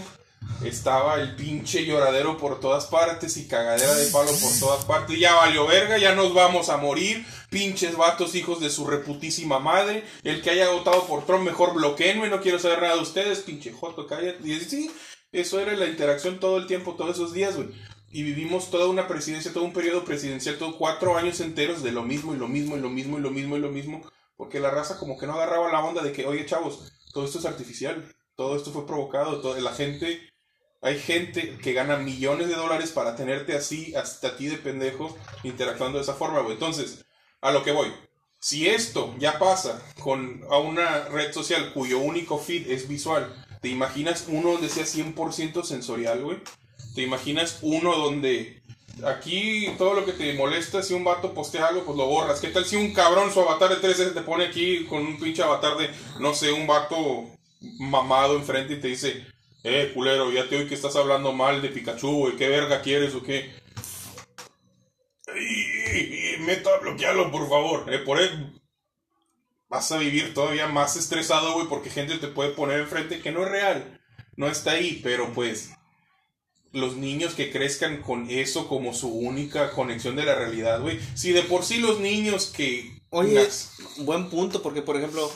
estaba 0.63 1.15
el 1.17 1.35
pinche 1.37 1.85
lloradero 1.87 2.37
por 2.37 2.61
todas 2.61 2.87
partes 2.87 3.37
y 3.37 3.49
cagadera 3.49 3.95
de 3.95 4.07
palo 4.11 4.31
por 4.31 4.53
todas 4.61 4.85
partes. 4.85 5.19
Ya 5.19 5.35
valió 5.35 5.67
verga, 5.67 5.97
ya 5.99 6.15
nos 6.15 6.35
vamos 6.35 6.69
a 6.69 6.77
morir. 6.77 7.25
Pinches 7.51 7.97
vatos, 7.97 8.35
hijos 8.35 8.61
de 8.61 8.71
su 8.71 8.87
reputísima 8.87 9.59
madre. 9.59 10.05
El 10.23 10.43
que 10.43 10.51
haya 10.51 10.71
votado 10.71 11.07
por 11.07 11.25
Trump, 11.27 11.45
mejor 11.45 11.75
bloqueenme, 11.75 12.29
no 12.29 12.41
quiero 12.41 12.59
saber 12.59 12.83
nada 12.83 12.95
de 12.97 13.03
ustedes, 13.03 13.41
pinche 13.41 13.73
joto, 13.73 14.07
cállate. 14.07 14.47
Y 14.47 14.61
sí, 14.61 14.91
eso 15.33 15.59
era 15.61 15.73
la 15.73 15.87
interacción 15.87 16.39
todo 16.39 16.59
el 16.59 16.67
tiempo, 16.67 16.95
todos 16.95 17.17
esos 17.17 17.33
días, 17.33 17.57
güey. 17.57 17.69
Y 18.15 18.23
vivimos 18.25 18.71
toda 18.71 18.89
una 18.89 19.09
presidencia, 19.09 19.55
todo 19.55 19.65
un 19.65 19.73
periodo 19.73 20.05
presidencial, 20.05 20.59
todo 20.59 20.77
cuatro 20.77 21.17
años 21.17 21.41
enteros 21.41 21.83
de 21.83 21.93
lo 21.93 22.03
mismo 22.03 22.35
y 22.35 22.37
lo 22.37 22.47
mismo 22.47 22.77
y 22.77 22.81
lo 22.81 22.91
mismo 22.91 23.19
y 23.19 23.23
lo 23.23 23.31
mismo 23.31 23.57
y 23.57 23.61
lo 23.61 23.71
mismo. 23.71 24.03
Porque 24.37 24.61
la 24.61 24.71
raza 24.71 24.99
como 24.99 25.17
que 25.17 25.27
no 25.27 25.33
agarraba 25.33 25.73
la 25.73 25.83
onda 25.83 26.03
de 26.03 26.13
que, 26.13 26.27
oye 26.27 26.45
chavos, 26.45 26.93
todo 27.15 27.25
esto 27.25 27.39
es 27.39 27.47
artificial, 27.47 28.15
todo 28.37 28.55
esto 28.55 28.71
fue 28.71 28.87
provocado, 28.87 29.41
todo, 29.41 29.59
la 29.59 29.73
gente, 29.73 30.31
hay 30.83 30.99
gente 30.99 31.57
que 31.63 31.73
gana 31.73 31.97
millones 31.97 32.49
de 32.49 32.55
dólares 32.55 32.91
para 32.91 33.17
tenerte 33.17 33.57
así, 33.57 33.95
hasta 33.95 34.29
a 34.29 34.37
ti 34.37 34.47
de 34.49 34.59
pendejo, 34.59 35.17
interactuando 35.43 35.97
de 35.97 36.03
esa 36.03 36.15
forma, 36.15 36.41
güey. 36.41 36.53
Entonces, 36.53 37.07
a 37.41 37.51
lo 37.51 37.65
que 37.65 37.73
voy. 37.73 37.91
Si 38.41 38.69
esto 38.69 39.15
ya 39.19 39.39
pasa 39.39 39.81
con 40.01 40.43
a 40.51 40.59
una 40.59 41.05
red 41.05 41.33
social 41.33 41.73
cuyo 41.73 41.99
único 42.01 42.39
feed 42.39 42.71
es 42.71 42.89
visual, 42.89 43.33
¿te 43.63 43.69
imaginas 43.69 44.27
uno 44.29 44.53
donde 44.53 44.69
sea 44.69 44.85
100% 44.85 45.65
sensorial, 45.65 46.23
güey? 46.23 46.39
¿Te 46.95 47.03
imaginas 47.03 47.59
uno 47.63 47.97
donde 47.97 48.63
aquí 49.05 49.69
todo 49.79 49.95
lo 49.95 50.05
que 50.05 50.13
te 50.13 50.35
molesta, 50.35 50.83
si 50.83 50.95
un 50.95 51.05
vato 51.05 51.33
postea 51.33 51.67
algo, 51.69 51.85
pues 51.85 51.97
lo 51.97 52.07
borras? 52.07 52.41
¿Qué 52.41 52.49
tal 52.49 52.65
si 52.65 52.77
un 52.77 52.93
cabrón 52.93 53.33
su 53.33 53.41
avatar 53.41 53.71
de 53.71 53.89
3S 53.89 54.15
te 54.15 54.21
pone 54.21 54.47
aquí 54.47 54.85
con 54.87 55.07
un 55.07 55.19
pinche 55.19 55.43
avatar 55.43 55.77
de, 55.77 55.91
no 56.21 56.35
sé, 56.35 56.53
un 56.53 56.67
vato 56.67 57.27
mamado 57.61 58.37
enfrente 58.37 58.75
y 58.75 58.81
te 58.81 58.89
dice, 58.89 59.27
eh, 59.65 59.93
culero, 59.95 60.33
ya 60.33 60.49
te 60.49 60.57
oí 60.57 60.67
que 60.67 60.75
estás 60.75 60.97
hablando 60.97 61.33
mal 61.33 61.63
de 61.63 61.69
Pikachu, 61.69 62.11
güey, 62.11 62.37
¿qué 62.37 62.49
verga 62.49 62.83
quieres 62.83 63.15
o 63.15 63.23
qué? 63.23 63.53
Y, 65.35 66.43
meta 66.43 66.71
a 66.75 66.81
bloquearlo, 66.81 67.31
por 67.31 67.49
favor. 67.49 67.93
Eh, 67.93 67.99
por 67.99 68.21
él 68.21 68.61
vas 69.69 69.91
a 69.93 69.99
vivir 69.99 70.35
todavía 70.35 70.67
más 70.67 70.97
estresado, 70.97 71.55
güey, 71.55 71.69
porque 71.69 71.91
gente 71.91 72.19
te 72.19 72.29
puede 72.29 72.51
poner 72.51 72.81
enfrente 72.81 73.21
que 73.21 73.33
no 73.33 73.45
es 73.45 73.51
real. 73.51 74.01
No 74.37 74.49
está 74.49 74.73
ahí, 74.73 75.01
pero 75.03 75.33
pues 75.33 75.73
los 76.73 76.97
niños 76.97 77.35
que 77.35 77.51
crezcan 77.51 78.01
con 78.03 78.31
eso 78.31 78.67
como 78.69 78.95
su 78.95 79.09
única 79.13 79.71
conexión 79.73 80.17
de 80.17 80.25
la 80.25 80.35
realidad, 80.35 80.81
güey. 80.81 80.99
Si 81.15 81.33
de 81.33 81.43
por 81.43 81.65
sí 81.65 81.79
los 81.79 82.01
niños 82.01 82.47
que... 82.47 82.99
Oye, 83.11 83.47
buen 83.99 84.31
punto, 84.31 84.63
porque 84.63 84.81
por 84.81 84.97
ejemplo, 84.97 85.31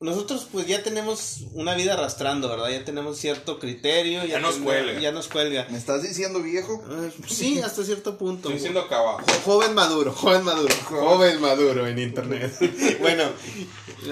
nosotros 0.00 0.48
pues 0.50 0.66
ya 0.66 0.82
tenemos 0.82 1.44
una 1.52 1.76
vida 1.76 1.94
arrastrando, 1.94 2.48
¿verdad? 2.48 2.70
Ya 2.70 2.84
tenemos 2.84 3.18
cierto 3.18 3.60
criterio. 3.60 4.24
Ya 4.24 4.40
nos 4.40 4.54
ten- 4.56 4.64
cuelga. 4.64 5.00
Ya 5.00 5.12
nos 5.12 5.28
cuelga. 5.28 5.68
¿Me 5.70 5.78
estás 5.78 6.02
diciendo 6.02 6.42
viejo? 6.42 6.82
Eh, 6.90 7.12
Sí, 7.28 7.60
hasta 7.60 7.84
cierto 7.84 8.18
punto. 8.18 8.48
Estoy 8.48 8.54
diciendo 8.54 8.80
acá 8.80 8.98
abajo. 8.98 9.20
Jo- 9.24 9.40
Joven 9.52 9.74
maduro, 9.74 10.12
joven 10.12 10.42
maduro, 10.42 10.74
joven 10.88 11.40
maduro 11.40 11.86
en 11.86 12.00
internet. 12.00 12.52
bueno, 13.00 13.22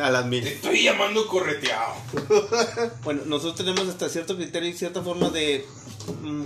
a 0.01 0.11
las 0.11 0.27
mil. 0.27 0.45
Te 0.45 0.55
estoy 0.55 0.85
llamando 0.85 1.27
correteado. 1.27 1.95
Bueno, 3.03 3.23
nosotros 3.27 3.57
tenemos 3.57 3.89
hasta 3.89 4.09
cierto 4.09 4.37
criterio 4.37 4.69
y 4.69 4.75
cierta 4.75 5.03
forma 5.03 5.31
de, 5.31 5.67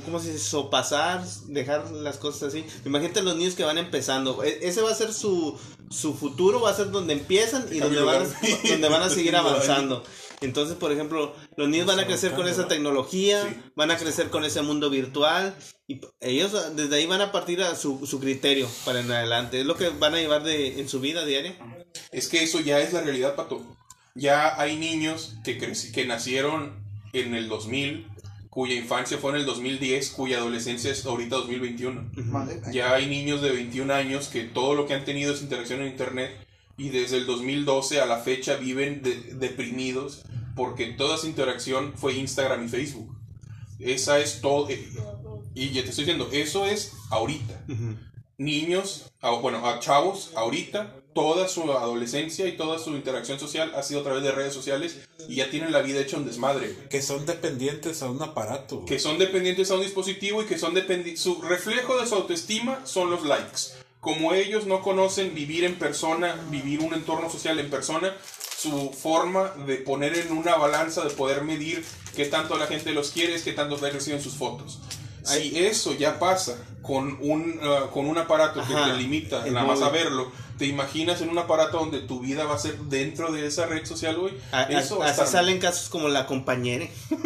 ¿cómo 0.05 0.21
se 0.21 0.33
dice? 0.33 0.45
Sopasar, 0.45 1.25
dejar 1.47 1.91
las 1.91 2.19
cosas 2.19 2.45
así. 2.45 2.65
Imagínate 2.85 3.23
los 3.23 3.37
niños 3.37 3.55
que 3.55 3.65
van 3.65 3.79
empezando. 3.79 4.43
E- 4.43 4.61
ese 4.63 4.83
va 4.83 4.91
a 4.91 4.95
ser 4.95 5.13
su, 5.13 5.59
su 5.91 6.15
futuro, 6.15 6.61
va 6.61 6.71
a 6.71 6.75
ser 6.75 6.91
donde 6.91 7.13
empiezan 7.13 7.67
y 7.71 7.79
donde 7.81 8.03
van, 8.03 8.23
a, 8.23 8.69
donde 8.69 8.89
van 8.89 9.03
a 9.03 9.11
seguir 9.11 9.37
avanzando. 9.37 10.05
Entonces, 10.41 10.77
por 10.77 10.93
ejemplo, 10.93 11.35
los 11.57 11.69
niños 11.69 11.87
van 11.87 12.01
a 12.01 12.07
crecer 12.07 12.33
con 12.33 12.49
esa 12.49 12.69
tecnología, 12.69 13.43
van 13.77 13.91
a 13.91 13.97
crecer 13.97 14.31
con 14.31 14.45
ese 14.45 14.63
mundo 14.63 14.91
virtual 14.91 15.55
y 15.87 16.01
ellos 16.21 16.55
ah, 16.55 16.71
desde 16.71 16.97
ahí 16.97 17.07
van 17.07 17.21
a 17.21 17.33
partir 17.33 17.63
a 17.63 17.75
su, 17.77 18.07
su 18.07 18.21
criterio 18.21 18.69
para 18.85 19.01
en 19.01 19.11
adelante. 19.11 19.61
Es 19.61 19.67
lo 19.67 19.77
que 19.77 19.89
van 19.89 20.15
a 20.15 20.19
llevar 20.19 20.43
de, 20.43 20.81
en 20.81 20.89
su 20.89 21.01
vida 21.01 21.25
diaria. 21.25 21.57
Es 22.11 22.29
que 22.29 22.43
eso 22.43 22.61
ya 22.61 22.81
es 22.81 22.93
la 22.93 23.01
realidad, 23.01 23.37
Pato. 23.37 23.63
Ya 24.15 24.61
hay 24.61 24.77
niños 24.77 25.35
que, 25.45 25.59
que 25.59 26.07
nacieron 26.07 26.85
en 27.13 27.35
el 27.35 27.49
2000, 27.49 28.07
cuya 28.55 28.75
infancia 28.77 29.19
fue 29.19 29.33
en 29.33 29.39
el 29.39 29.47
2010, 29.47 30.11
cuya 30.11 30.39
adolescencia 30.39 30.91
es 30.93 31.05
ahorita 31.05 31.37
2021. 31.37 32.11
Madre. 32.27 32.61
Ya 32.73 32.95
hay 32.95 33.07
niños 33.09 33.43
de 33.43 33.51
21 33.51 33.93
años 33.93 34.29
que 34.29 34.45
todo 34.45 34.75
lo 34.75 34.87
que 34.87 34.95
han 34.95 35.05
tenido 35.05 35.35
es 35.35 35.43
interacción 35.43 35.81
en 35.81 35.89
Internet 35.89 36.31
y 36.77 36.91
desde 36.91 37.17
el 37.19 37.27
2012 37.27 38.01
a 38.01 38.07
la 38.07 38.19
fecha 38.19 38.57
viven 38.57 39.03
de- 39.03 39.35
deprimidos 39.35 40.23
porque 40.55 40.87
toda 40.87 41.19
su 41.19 41.27
interacción 41.27 41.95
fue 41.97 42.15
Instagram 42.15 42.65
y 42.65 42.69
Facebook. 42.69 43.17
Esa 43.81 44.21
es 44.21 44.41
todo. 44.41 44.71
eh, 44.71 44.89
Y 45.57 45.71
ya 45.71 45.83
te 45.83 45.91
estoy 45.91 46.05
diciendo, 46.05 46.29
eso 46.33 46.65
es 46.67 46.93
ahorita 47.11 47.65
niños, 48.39 49.13
a- 49.21 49.31
bueno, 49.33 49.67
a 49.69 49.79
chavos, 49.81 50.33
ahorita, 50.37 50.95
toda 51.15 51.49
su 51.49 51.63
adolescencia 51.73 52.47
y 52.47 52.57
toda 52.57 52.79
su 52.79 52.91
interacción 52.91 53.39
social 53.39 53.73
ha 53.77 53.83
sido 53.83 54.01
a 54.01 54.05
través 54.05 54.23
de 54.23 54.33
redes 54.33 54.53
sociales 54.53 54.99
y 55.29 55.37
ya 55.37 55.49
tienen 55.49 55.73
la 55.73 55.81
vida 55.81 56.01
hecha 56.01 56.17
un 56.17 56.27
desmadre, 56.27 56.73
güey. 56.73 56.89
Que 56.89 57.03
son 57.03 57.25
dependientes 57.25 58.03
a 58.03 58.11
un 58.11 58.21
aparato. 58.21 58.77
güey. 58.77 58.87
Que 58.87 58.99
son 58.99 59.19
dependientes 59.19 59.71
a 59.71 59.75
un 59.75 59.83
dispositivo 59.83 60.43
y 60.43 60.47
que 60.47 60.59
son 60.59 60.75
dependientes. 60.75 61.23
Su 61.23 61.41
reflejo 61.41 61.97
de 61.99 62.07
su 62.07 62.17
autoestima 62.17 62.85
son 62.85 63.11
los 63.11 63.25
likes. 63.25 63.63
Como 64.01 64.35
ellos 64.35 64.67
no 64.67 64.83
conocen 64.83 65.35
vivir 65.35 65.65
en 65.65 65.77
persona, 65.77 66.35
vivir 66.51 66.81
un 66.81 66.93
entorno 66.93 67.31
social 67.31 67.59
en 67.59 67.71
persona, 67.71 68.15
su 68.59 68.91
forma 68.91 69.53
de 69.67 69.77
poner 69.77 70.19
en 70.19 70.33
una 70.33 70.57
balanza, 70.57 71.05
de 71.05 71.11
poder 71.11 71.43
medir 71.43 71.85
qué 72.15 72.27
tanto 72.27 72.59
la 72.59 72.67
gente 72.67 72.93
los 72.93 73.11
quiere, 73.11 73.35
es 73.35 73.43
qué 73.43 73.53
tanto 73.53 73.77
likes 73.77 73.99
reciben 73.99 74.21
sus 74.21 74.35
fotos. 74.35 74.81
Si 75.23 75.59
eso 75.59 75.95
ya 75.95 76.19
pasa 76.19 76.59
con 76.83 77.17
un, 77.23 77.59
ah, 77.63 77.89
con 77.91 78.07
un 78.07 78.19
aparato 78.19 78.63
que 78.63 78.75
te 78.75 78.93
limita 78.99 79.47
nada 79.47 79.67
más 79.67 79.81
a 79.81 79.89
verlo, 79.89 80.31
¿te 80.59 80.67
imaginas 80.67 81.21
en 81.21 81.31
un 81.31 81.39
aparato 81.39 81.79
donde 81.79 82.01
tu 82.01 82.21
vida 82.21 82.45
va 82.45 82.55
a 82.55 82.59
ser 82.59 82.79
dentro 82.79 83.33
de 83.33 83.47
esa 83.47 83.67
red 83.67 83.85
social, 83.85 84.17
güey? 84.19 84.35
A- 84.53 84.65
Eso 84.65 85.03
a 85.03 85.07
así 85.07 85.13
estar- 85.21 85.27
salen 85.29 85.59
casos 85.59 85.89
como 85.89 86.09
la 86.09 86.27
compañera. 86.27 86.87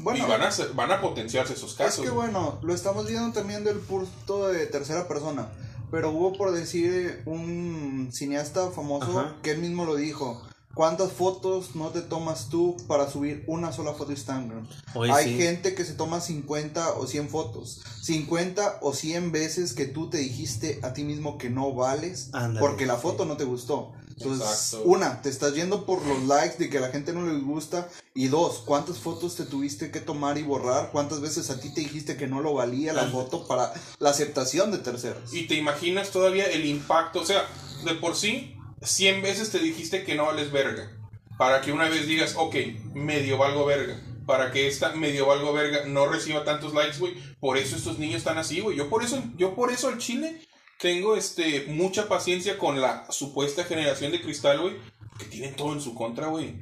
Bueno, 0.00 0.24
y 0.24 0.30
van 0.30 0.42
a, 0.42 0.50
ser- 0.50 0.72
van 0.74 0.92
a 0.92 1.00
potenciarse 1.00 1.54
esos 1.54 1.74
casos. 1.74 1.98
Es 1.98 2.04
que 2.04 2.10
güey. 2.10 2.30
bueno, 2.30 2.58
lo 2.62 2.72
estamos 2.72 3.06
viendo 3.08 3.32
también 3.32 3.64
del 3.64 3.78
punto 3.78 4.48
de 4.48 4.66
tercera 4.66 5.06
persona. 5.08 5.48
Pero 5.90 6.10
hubo 6.10 6.32
por 6.34 6.52
decir 6.52 7.22
un 7.26 8.10
cineasta 8.12 8.70
famoso 8.70 9.18
Ajá. 9.20 9.34
que 9.42 9.50
él 9.50 9.58
mismo 9.58 9.84
lo 9.84 9.96
dijo. 9.96 10.40
¿Cuántas 10.78 11.10
fotos 11.10 11.74
no 11.74 11.88
te 11.88 12.02
tomas 12.02 12.50
tú 12.50 12.76
para 12.86 13.10
subir 13.10 13.42
una 13.48 13.72
sola 13.72 13.94
foto 13.94 14.10
a 14.10 14.14
Instagram? 14.14 14.64
Hay 15.12 15.24
sí. 15.24 15.36
gente 15.36 15.74
que 15.74 15.84
se 15.84 15.94
toma 15.94 16.20
50 16.20 16.92
o 16.92 17.04
100 17.04 17.30
fotos. 17.30 17.80
50 18.02 18.78
o 18.82 18.94
100 18.94 19.32
veces 19.32 19.72
que 19.72 19.86
tú 19.86 20.08
te 20.08 20.18
dijiste 20.18 20.78
a 20.84 20.92
ti 20.92 21.02
mismo 21.02 21.36
que 21.36 21.50
no 21.50 21.74
vales 21.74 22.30
porque 22.60 22.86
la 22.86 22.94
sí. 22.94 23.02
foto 23.02 23.24
no 23.24 23.36
te 23.36 23.42
gustó. 23.42 23.90
Entonces, 24.10 24.46
Exacto. 24.46 24.82
una, 24.84 25.20
te 25.20 25.30
estás 25.30 25.52
yendo 25.54 25.84
por 25.84 26.00
los 26.06 26.22
likes 26.28 26.58
de 26.58 26.70
que 26.70 26.78
a 26.78 26.82
la 26.82 26.90
gente 26.90 27.12
no 27.12 27.26
les 27.26 27.42
gusta. 27.42 27.88
Y 28.14 28.28
dos, 28.28 28.62
¿cuántas 28.64 28.98
fotos 28.98 29.34
te 29.34 29.46
tuviste 29.46 29.90
que 29.90 29.98
tomar 29.98 30.38
y 30.38 30.44
borrar? 30.44 30.92
¿Cuántas 30.92 31.20
veces 31.20 31.50
a 31.50 31.58
ti 31.58 31.74
te 31.74 31.80
dijiste 31.80 32.16
que 32.16 32.28
no 32.28 32.40
lo 32.40 32.54
valía 32.54 32.92
la 32.92 33.08
foto 33.08 33.48
para 33.48 33.74
la 33.98 34.10
aceptación 34.10 34.70
de 34.70 34.78
terceros? 34.78 35.34
Y 35.34 35.48
te 35.48 35.56
imaginas 35.56 36.10
todavía 36.10 36.44
el 36.46 36.66
impacto, 36.66 37.22
o 37.22 37.26
sea, 37.26 37.48
de 37.84 37.94
por 37.94 38.14
sí, 38.14 38.54
100 38.82 39.22
veces 39.22 39.50
te 39.50 39.58
dijiste 39.58 40.04
que 40.04 40.14
no 40.14 40.26
vales 40.26 40.50
verga. 40.52 40.94
Para 41.36 41.60
que 41.60 41.72
una 41.72 41.88
vez 41.88 42.06
digas, 42.06 42.34
ok, 42.36 42.54
medio 42.94 43.38
valgo 43.38 43.64
verga. 43.64 44.00
Para 44.26 44.50
que 44.52 44.66
esta 44.66 44.92
medio 44.94 45.26
valgo 45.26 45.52
verga 45.52 45.84
no 45.86 46.06
reciba 46.06 46.44
tantos 46.44 46.74
likes, 46.74 46.98
güey. 46.98 47.14
Por 47.40 47.56
eso 47.56 47.76
estos 47.76 47.98
niños 47.98 48.16
están 48.18 48.38
así, 48.38 48.60
güey. 48.60 48.76
Yo 48.76 48.88
por 48.90 49.02
eso, 49.04 49.22
yo 49.36 49.54
por 49.54 49.70
eso 49.72 49.88
al 49.88 49.98
chile 49.98 50.40
tengo 50.80 51.16
este 51.16 51.64
mucha 51.68 52.08
paciencia 52.08 52.58
con 52.58 52.80
la 52.80 53.10
supuesta 53.10 53.64
generación 53.64 54.12
de 54.12 54.20
cristal, 54.20 54.60
güey. 54.60 54.76
Que 55.18 55.24
tienen 55.26 55.54
todo 55.56 55.72
en 55.72 55.80
su 55.80 55.94
contra, 55.94 56.26
güey. 56.26 56.60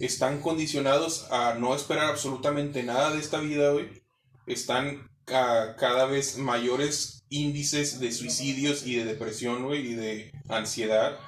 Están 0.00 0.40
condicionados 0.40 1.26
a 1.30 1.54
no 1.54 1.74
esperar 1.74 2.06
absolutamente 2.06 2.82
nada 2.82 3.10
de 3.10 3.18
esta 3.20 3.40
vida, 3.40 3.70
güey. 3.72 3.88
Están 4.46 5.08
ca- 5.24 5.76
cada 5.76 6.06
vez 6.06 6.36
mayores 6.38 7.24
índices 7.30 7.98
de 8.00 8.12
suicidios 8.12 8.86
y 8.86 8.96
de 8.96 9.04
depresión, 9.04 9.64
güey, 9.64 9.92
y 9.92 9.94
de 9.94 10.32
ansiedad. 10.48 11.18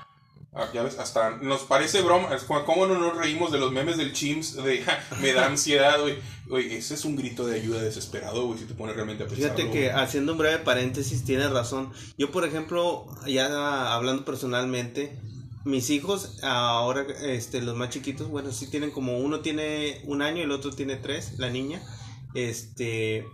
Ah, 0.57 0.69
ya 0.73 0.85
ves, 0.85 0.99
hasta 1.01 1.31
nos 1.39 1.63
parece 1.63 2.01
broma, 2.03 2.29
cómo 2.65 2.87
no 2.87 2.97
nos 2.97 3.17
reímos 3.17 3.51
de 3.51 3.59
los 3.59 3.73
memes 3.73 3.97
del 3.97 4.13
Chimps 4.13 4.55
de 4.63 4.83
"Ja, 4.83 5.03
me 5.21 5.33
da 5.33 5.47
ansiedad, 5.47 6.01
güey. 6.01 6.17
Güey, 6.47 6.75
ese 6.75 6.95
es 6.95 7.05
un 7.05 7.17
grito 7.17 7.45
de 7.45 7.59
ayuda 7.59 7.83
desesperado, 7.83 8.47
güey, 8.47 8.61
si 8.61 8.65
te 8.67 8.75
pones 8.75 8.95
realmente 8.95 9.25
a 9.25 9.27
pensar. 9.27 9.57
Fíjate 9.57 9.71
que 9.73 9.91
haciendo 9.91 10.33
un 10.33 10.39
breve 10.39 10.59
paréntesis, 10.59 11.25
tienes 11.25 11.51
razón. 11.51 11.93
Yo, 12.19 12.31
por 12.31 12.45
ejemplo, 12.45 13.07
ya 13.27 13.95
hablando 13.95 14.25
personalmente, 14.25 15.19
mis 15.65 15.91
hijos, 15.91 16.39
ahora, 16.43 17.05
este, 17.23 17.61
los 17.61 17.75
más 17.75 17.91
chiquitos, 17.91 18.29
bueno, 18.29 18.53
sí 18.53 18.71
tienen 18.71 18.91
como 18.93 19.19
uno 19.19 19.41
tiene 19.41 20.03
un 20.05 20.23
año 20.23 20.39
y 20.39 20.43
el 20.43 20.53
otro 20.53 20.71
tiene 20.71 20.97
tres, 20.97 21.39
la 21.39 21.51
niña. 21.51 21.83
Este, 22.35 23.27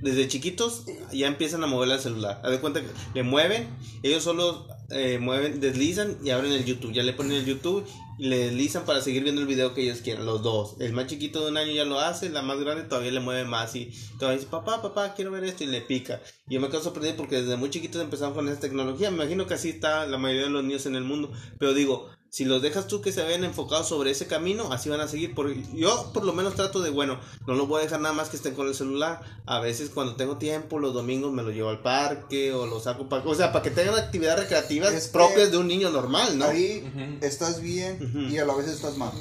desde 0.00 0.26
chiquitos 0.26 0.84
ya 1.12 1.26
empiezan 1.28 1.62
a 1.62 1.66
mover 1.66 1.90
el 1.90 2.00
celular. 2.00 2.40
Haz 2.42 2.50
de 2.50 2.60
cuenta 2.60 2.80
que 2.80 2.88
le 3.14 3.22
mueven, 3.22 3.68
ellos 4.02 4.24
solo 4.24 4.66
eh, 4.90 5.18
mueven, 5.18 5.60
deslizan 5.60 6.18
y 6.22 6.30
abren 6.30 6.52
el 6.52 6.64
YouTube. 6.64 6.92
Ya 6.92 7.02
le 7.02 7.12
ponen 7.12 7.32
el 7.32 7.44
YouTube 7.44 7.86
y 8.18 8.26
le 8.26 8.38
deslizan 8.38 8.84
para 8.84 9.00
seguir 9.00 9.22
viendo 9.22 9.40
el 9.40 9.46
video 9.46 9.74
que 9.74 9.82
ellos 9.82 10.00
quieran, 10.00 10.26
los 10.26 10.42
dos. 10.42 10.76
El 10.80 10.92
más 10.92 11.06
chiquito 11.06 11.42
de 11.42 11.50
un 11.50 11.56
año 11.56 11.72
ya 11.72 11.84
lo 11.84 11.98
hace, 12.00 12.28
la 12.28 12.42
más 12.42 12.60
grande 12.60 12.84
todavía 12.84 13.10
le 13.10 13.20
mueve 13.20 13.44
más 13.44 13.74
y 13.74 13.92
todavía 14.18 14.38
dice, 14.38 14.50
papá, 14.50 14.82
papá, 14.82 15.14
quiero 15.14 15.30
ver 15.30 15.44
esto 15.44 15.64
y 15.64 15.68
le 15.68 15.80
pica. 15.80 16.20
Y 16.48 16.54
yo 16.54 16.60
me 16.60 16.68
quedo 16.68 16.82
sorprendido 16.82 17.16
porque 17.16 17.40
desde 17.40 17.56
muy 17.56 17.70
chiquitos 17.70 18.00
empezaron 18.00 18.34
con 18.34 18.48
esa 18.48 18.60
tecnología. 18.60 19.10
Me 19.10 19.16
imagino 19.16 19.46
que 19.46 19.54
así 19.54 19.70
está 19.70 20.06
la 20.06 20.18
mayoría 20.18 20.44
de 20.44 20.50
los 20.50 20.64
niños 20.64 20.86
en 20.86 20.96
el 20.96 21.04
mundo. 21.04 21.32
Pero 21.58 21.74
digo, 21.74 22.10
si 22.34 22.44
los 22.44 22.60
dejas 22.60 22.88
tú 22.88 23.00
que 23.00 23.12
se 23.12 23.22
vean 23.22 23.44
enfocados 23.44 23.86
sobre 23.88 24.10
ese 24.10 24.26
camino, 24.26 24.72
así 24.72 24.88
van 24.88 25.00
a 25.00 25.06
seguir. 25.06 25.36
Porque 25.36 25.62
yo 25.72 26.10
por 26.12 26.24
lo 26.24 26.32
menos 26.32 26.54
trato 26.56 26.80
de, 26.82 26.90
bueno, 26.90 27.16
no 27.46 27.54
los 27.54 27.68
voy 27.68 27.78
a 27.78 27.84
dejar 27.84 28.00
nada 28.00 28.12
más 28.12 28.28
que 28.28 28.36
estén 28.36 28.54
con 28.54 28.66
el 28.66 28.74
celular. 28.74 29.20
A 29.46 29.60
veces 29.60 29.88
cuando 29.90 30.16
tengo 30.16 30.36
tiempo, 30.36 30.80
los 30.80 30.92
domingos 30.92 31.32
me 31.32 31.44
los 31.44 31.54
llevo 31.54 31.68
al 31.68 31.80
parque 31.80 32.52
o 32.52 32.66
los 32.66 32.82
saco 32.82 33.08
para... 33.08 33.22
O 33.24 33.36
sea, 33.36 33.52
para 33.52 33.62
que 33.62 33.70
tengan 33.70 33.94
actividades 33.94 34.40
recreativas 34.40 34.92
Es 34.92 35.06
propias 35.06 35.52
de 35.52 35.58
un 35.58 35.68
niño 35.68 35.90
normal, 35.90 36.36
¿no? 36.36 36.46
Ahí 36.46 37.18
estás 37.20 37.60
bien 37.60 38.28
y 38.32 38.36
a 38.38 38.44
la 38.44 38.54
vez 38.56 38.66
estás 38.66 38.96
mal. 38.96 39.12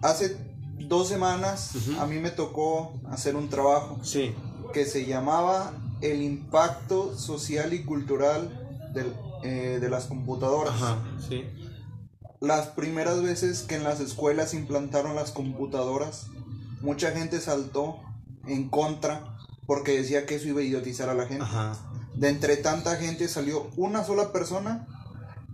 Hace 0.00 0.36
dos 0.78 1.08
semanas 1.08 1.72
a 1.98 2.06
mí 2.06 2.20
me 2.20 2.30
tocó 2.30 2.92
hacer 3.10 3.34
un 3.34 3.48
trabajo 3.48 3.98
Sí. 4.04 4.32
que 4.72 4.84
se 4.84 5.06
llamaba 5.06 5.72
el 6.02 6.22
impacto 6.22 7.18
social 7.18 7.72
y 7.72 7.82
cultural 7.84 8.48
del- 8.94 9.12
eh, 9.44 9.78
de 9.80 9.88
las 9.90 10.04
computadoras. 10.06 10.74
Ajá, 10.74 10.98
sí. 11.28 11.44
Las 12.42 12.66
primeras 12.66 13.22
veces 13.22 13.62
que 13.62 13.76
en 13.76 13.84
las 13.84 14.00
escuelas 14.00 14.52
implantaron 14.52 15.14
las 15.14 15.30
computadoras, 15.30 16.26
mucha 16.80 17.12
gente 17.12 17.40
saltó 17.40 18.00
en 18.48 18.68
contra 18.68 19.38
porque 19.64 19.96
decía 19.96 20.26
que 20.26 20.34
eso 20.34 20.48
iba 20.48 20.60
a 20.60 20.64
idiotizar 20.64 21.08
a 21.08 21.14
la 21.14 21.26
gente. 21.26 21.44
Ajá. 21.44 21.78
De 22.16 22.28
entre 22.28 22.56
tanta 22.56 22.96
gente 22.96 23.28
salió 23.28 23.70
una 23.76 24.02
sola 24.02 24.32
persona 24.32 24.88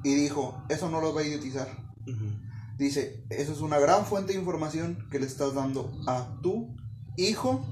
y 0.03 0.15
dijo, 0.15 0.65
eso 0.71 0.89
no 0.89 1.03
lo 1.03 1.13
va 1.13 1.21
a 1.21 1.25
idiotizar. 1.25 1.69
Dice, 2.79 3.23
eso 3.29 3.53
es 3.53 3.61
una 3.61 3.79
gran 3.79 4.07
fuente 4.07 4.33
de 4.33 4.39
información 4.39 5.07
que 5.11 5.19
le 5.19 5.27
estás 5.27 5.53
dando 5.53 5.93
a 6.07 6.39
tu 6.43 6.75
hijo, 7.19 7.67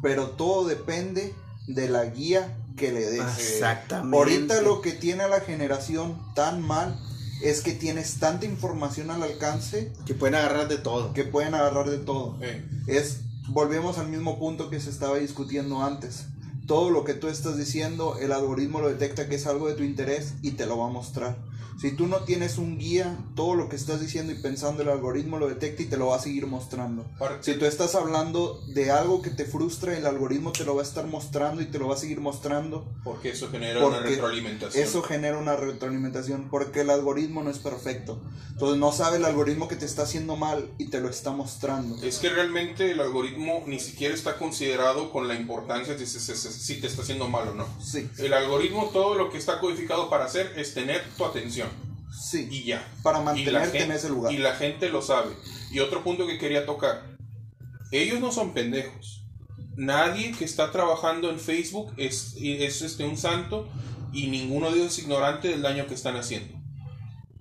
pero 0.00 0.30
todo 0.30 0.66
depende 0.66 1.34
de 1.66 1.90
la 1.90 2.06
guía 2.06 2.56
que 2.78 2.92
le 2.92 3.10
des. 3.10 3.38
Exactamente. 3.38 4.16
Ahorita 4.16 4.62
lo 4.62 4.80
que 4.80 4.92
tiene 4.92 5.24
a 5.24 5.28
la 5.28 5.40
generación 5.40 6.18
tan 6.34 6.62
mal 6.62 6.98
es 7.42 7.60
que 7.62 7.72
tienes 7.72 8.18
tanta 8.18 8.46
información 8.46 9.10
al 9.10 9.22
alcance 9.22 9.92
Que 10.06 10.14
pueden 10.14 10.34
agarrar 10.34 10.68
de 10.68 10.78
todo. 10.78 11.12
que 11.12 11.24
pueden 11.24 11.54
agarrar 11.54 11.88
de 11.90 11.98
todo. 11.98 12.36
Eh, 12.40 12.64
Es, 12.86 13.20
volvemos 13.48 13.98
al 13.98 14.08
mismo 14.08 14.38
punto 14.38 14.70
que 14.70 14.80
se 14.80 14.90
estaba 14.90 15.18
discutiendo 15.18 15.82
antes. 15.82 16.26
Todo 16.66 16.90
lo 16.90 17.04
que 17.04 17.14
tú 17.14 17.28
estás 17.28 17.56
diciendo, 17.56 18.16
el 18.20 18.32
algoritmo 18.32 18.80
lo 18.80 18.88
detecta 18.88 19.28
que 19.28 19.36
es 19.36 19.46
algo 19.46 19.68
de 19.68 19.74
tu 19.74 19.82
interés 19.84 20.34
y 20.42 20.52
te 20.52 20.66
lo 20.66 20.76
va 20.78 20.86
a 20.88 20.90
mostrar. 20.90 21.38
Si 21.80 21.92
tú 21.92 22.08
no 22.08 22.24
tienes 22.24 22.58
un 22.58 22.76
guía, 22.76 23.16
todo 23.36 23.54
lo 23.54 23.68
que 23.68 23.76
estás 23.76 24.00
diciendo 24.00 24.32
y 24.32 24.36
pensando, 24.36 24.82
el 24.82 24.88
algoritmo 24.88 25.38
lo 25.38 25.48
detecta 25.48 25.82
y 25.82 25.86
te 25.86 25.96
lo 25.96 26.08
va 26.08 26.16
a 26.16 26.18
seguir 26.18 26.48
mostrando. 26.48 27.06
Si 27.40 27.54
tú 27.54 27.66
estás 27.66 27.94
hablando 27.94 28.60
de 28.66 28.90
algo 28.90 29.22
que 29.22 29.30
te 29.30 29.44
frustra, 29.44 29.96
el 29.96 30.04
algoritmo 30.04 30.50
te 30.50 30.64
lo 30.64 30.74
va 30.74 30.82
a 30.82 30.84
estar 30.84 31.06
mostrando 31.06 31.62
y 31.62 31.66
te 31.66 31.78
lo 31.78 31.86
va 31.86 31.94
a 31.94 31.98
seguir 31.98 32.20
mostrando. 32.20 32.84
porque 33.04 33.30
eso 33.30 33.48
genera 33.48 33.86
una 33.86 34.00
retroalimentación. 34.00 34.82
Eso 34.82 35.02
genera 35.02 35.38
una 35.38 35.54
retroalimentación 35.54 36.48
porque 36.50 36.80
el 36.80 36.90
algoritmo 36.90 37.44
no 37.44 37.50
es 37.50 37.58
perfecto. 37.58 38.20
Entonces 38.50 38.78
no 38.80 38.90
sabe 38.90 39.18
el 39.18 39.24
algoritmo 39.24 39.68
que 39.68 39.76
te 39.76 39.84
está 39.84 40.02
haciendo 40.02 40.34
mal 40.34 40.68
y 40.78 40.86
te 40.86 41.00
lo 41.00 41.08
está 41.08 41.30
mostrando. 41.30 42.02
Es 42.02 42.18
que 42.18 42.28
realmente 42.28 42.90
el 42.90 43.00
algoritmo 43.00 43.62
ni 43.68 43.78
siquiera 43.78 44.12
está 44.14 44.36
considerado 44.36 45.12
con 45.12 45.28
la 45.28 45.36
importancia 45.36 45.94
de 45.94 46.04
si 46.04 46.80
te 46.80 46.88
está 46.88 47.02
haciendo 47.02 47.28
mal 47.28 47.46
o 47.48 47.54
no. 47.54 47.68
Sí, 47.80 48.10
El 48.18 48.32
algoritmo 48.32 48.90
todo 48.92 49.14
lo 49.14 49.30
que 49.30 49.38
está 49.38 49.60
codificado 49.60 50.10
para 50.10 50.24
hacer 50.24 50.54
es 50.56 50.74
tener 50.74 51.04
tu 51.16 51.24
atención 51.24 51.67
sí. 52.18 52.48
y 52.50 52.64
ya. 52.64 52.86
Para 53.02 53.20
mantenerte 53.20 53.82
en 53.82 53.92
ese 53.92 54.08
lugar. 54.08 54.32
Y 54.32 54.38
la 54.38 54.54
gente 54.54 54.88
lo 54.88 55.02
sabe. 55.02 55.34
Y 55.70 55.80
otro 55.80 56.02
punto 56.02 56.26
que 56.26 56.38
quería 56.38 56.66
tocar. 56.66 57.16
Ellos 57.90 58.20
no 58.20 58.32
son 58.32 58.52
pendejos. 58.52 59.24
Nadie 59.76 60.32
que 60.32 60.44
está 60.44 60.72
trabajando 60.72 61.30
en 61.30 61.38
Facebook 61.38 61.92
es, 61.96 62.34
es 62.40 62.82
este, 62.82 63.04
un 63.04 63.16
santo 63.16 63.68
y 64.12 64.26
ninguno 64.26 64.70
de 64.70 64.80
ellos 64.80 64.92
es 64.92 64.98
ignorante 65.04 65.48
del 65.48 65.62
daño 65.62 65.86
que 65.86 65.94
están 65.94 66.16
haciendo. 66.16 66.58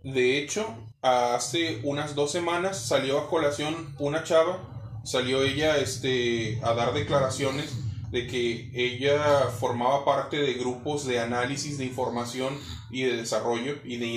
De 0.04 0.38
hecho, 0.38 0.92
hace 1.02 1.82
unas 1.84 2.16
dos 2.16 2.32
semanas 2.32 2.80
salió 2.80 3.20
a 3.20 3.30
colación 3.30 3.96
una 3.98 4.24
chava, 4.24 5.02
salió 5.04 5.42
ella 5.42 5.78
este, 5.78 6.60
a 6.63 6.74
dar 6.74 6.94
declaraciones 6.94 7.87
de 8.12 8.28
que 8.28 8.72
ella 8.74 9.50
formaba 9.60 10.06
parte 10.06 10.38
de 10.38 10.54
grupos 10.54 11.06
de 11.06 11.20
análisis 11.20 11.78
de 11.78 11.86
información 11.86 12.58
y 12.89 13.04
de 13.04 13.17
desarrollo 13.17 13.76
y 13.84 13.98
de 13.98 14.08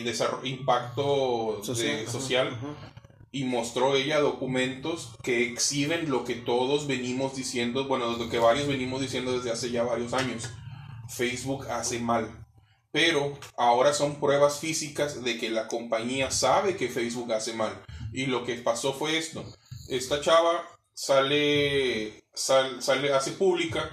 impacto 0.45 1.61
de- 1.67 2.03
ajá, 2.03 2.11
social 2.13 2.49
ajá. 2.49 2.93
y 3.33 3.45
mostró 3.45 3.97
ella 3.97 4.21
documentos 4.21 5.11
que 5.23 5.45
exhiben 5.51 6.11
lo 6.11 6.25
que 6.25 6.35
todos 6.37 6.87
venimos 6.87 7.35
diciendo, 7.37 7.87
bueno, 7.89 8.17
lo 8.17 8.29
que 8.29 8.39
varios 8.39 8.69
venimos 8.69 9.01
diciendo 9.01 9.33
desde 9.33 9.51
hace 9.51 9.71
ya 9.71 9.83
varios 9.83 10.13
años. 10.15 10.49
Facebook 11.09 11.67
hace 11.69 11.99
mal. 11.99 12.29
Pero 12.93 13.39
ahora 13.57 13.93
son 13.93 14.19
pruebas 14.21 14.59
físicas 14.59 15.23
de 15.23 15.39
que 15.39 15.49
la 15.51 15.69
compañía 15.69 16.31
sabe 16.31 16.77
que 16.77 16.89
Facebook 16.89 17.33
hace 17.33 17.53
mal. 17.53 17.73
Y 18.13 18.27
lo 18.27 18.45
que 18.45 18.55
pasó 18.57 18.93
fue 18.93 19.17
esto. 19.17 19.45
Esta 19.89 20.21
chava 20.21 20.65
sale, 21.01 22.25
sal- 22.35 22.83
sale 22.83 23.15
hace 23.15 23.33
pública 23.33 23.91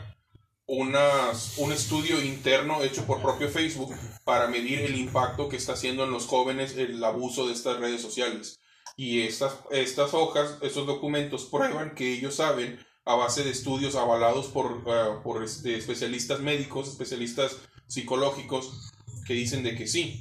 unas, 0.66 1.58
un 1.58 1.72
estudio 1.72 2.22
interno 2.22 2.84
hecho 2.84 3.06
por 3.06 3.22
propio 3.22 3.48
Facebook 3.50 3.96
para 4.26 4.48
medir 4.48 4.82
el 4.82 4.98
impacto 4.98 5.48
que 5.48 5.56
está 5.56 5.72
haciendo 5.74 6.04
en 6.04 6.12
los 6.12 6.26
jóvenes 6.26 6.76
el 6.76 7.02
abuso 7.02 7.48
de 7.48 7.54
estas 7.54 7.80
redes 7.80 8.02
sociales. 8.02 8.60
Y 8.98 9.22
estas, 9.22 9.54
estas 9.72 10.14
hojas, 10.14 10.58
estos 10.62 10.86
documentos 10.86 11.46
prueban 11.46 11.96
que 11.96 12.12
ellos 12.12 12.36
saben, 12.36 12.86
a 13.06 13.16
base 13.16 13.46
de 13.46 13.52
estudios 13.52 13.96
avalados 13.96 14.48
por, 14.48 14.84
ah, 14.88 15.22
por 15.24 15.42
este, 15.42 15.78
especialistas 15.78 16.42
médicos, 16.42 16.90
especialistas 16.90 17.56
psicológicos, 17.88 18.92
que 19.26 19.34
dicen 19.34 19.64
de 19.64 19.76
que 19.76 19.88
sí. 19.88 20.20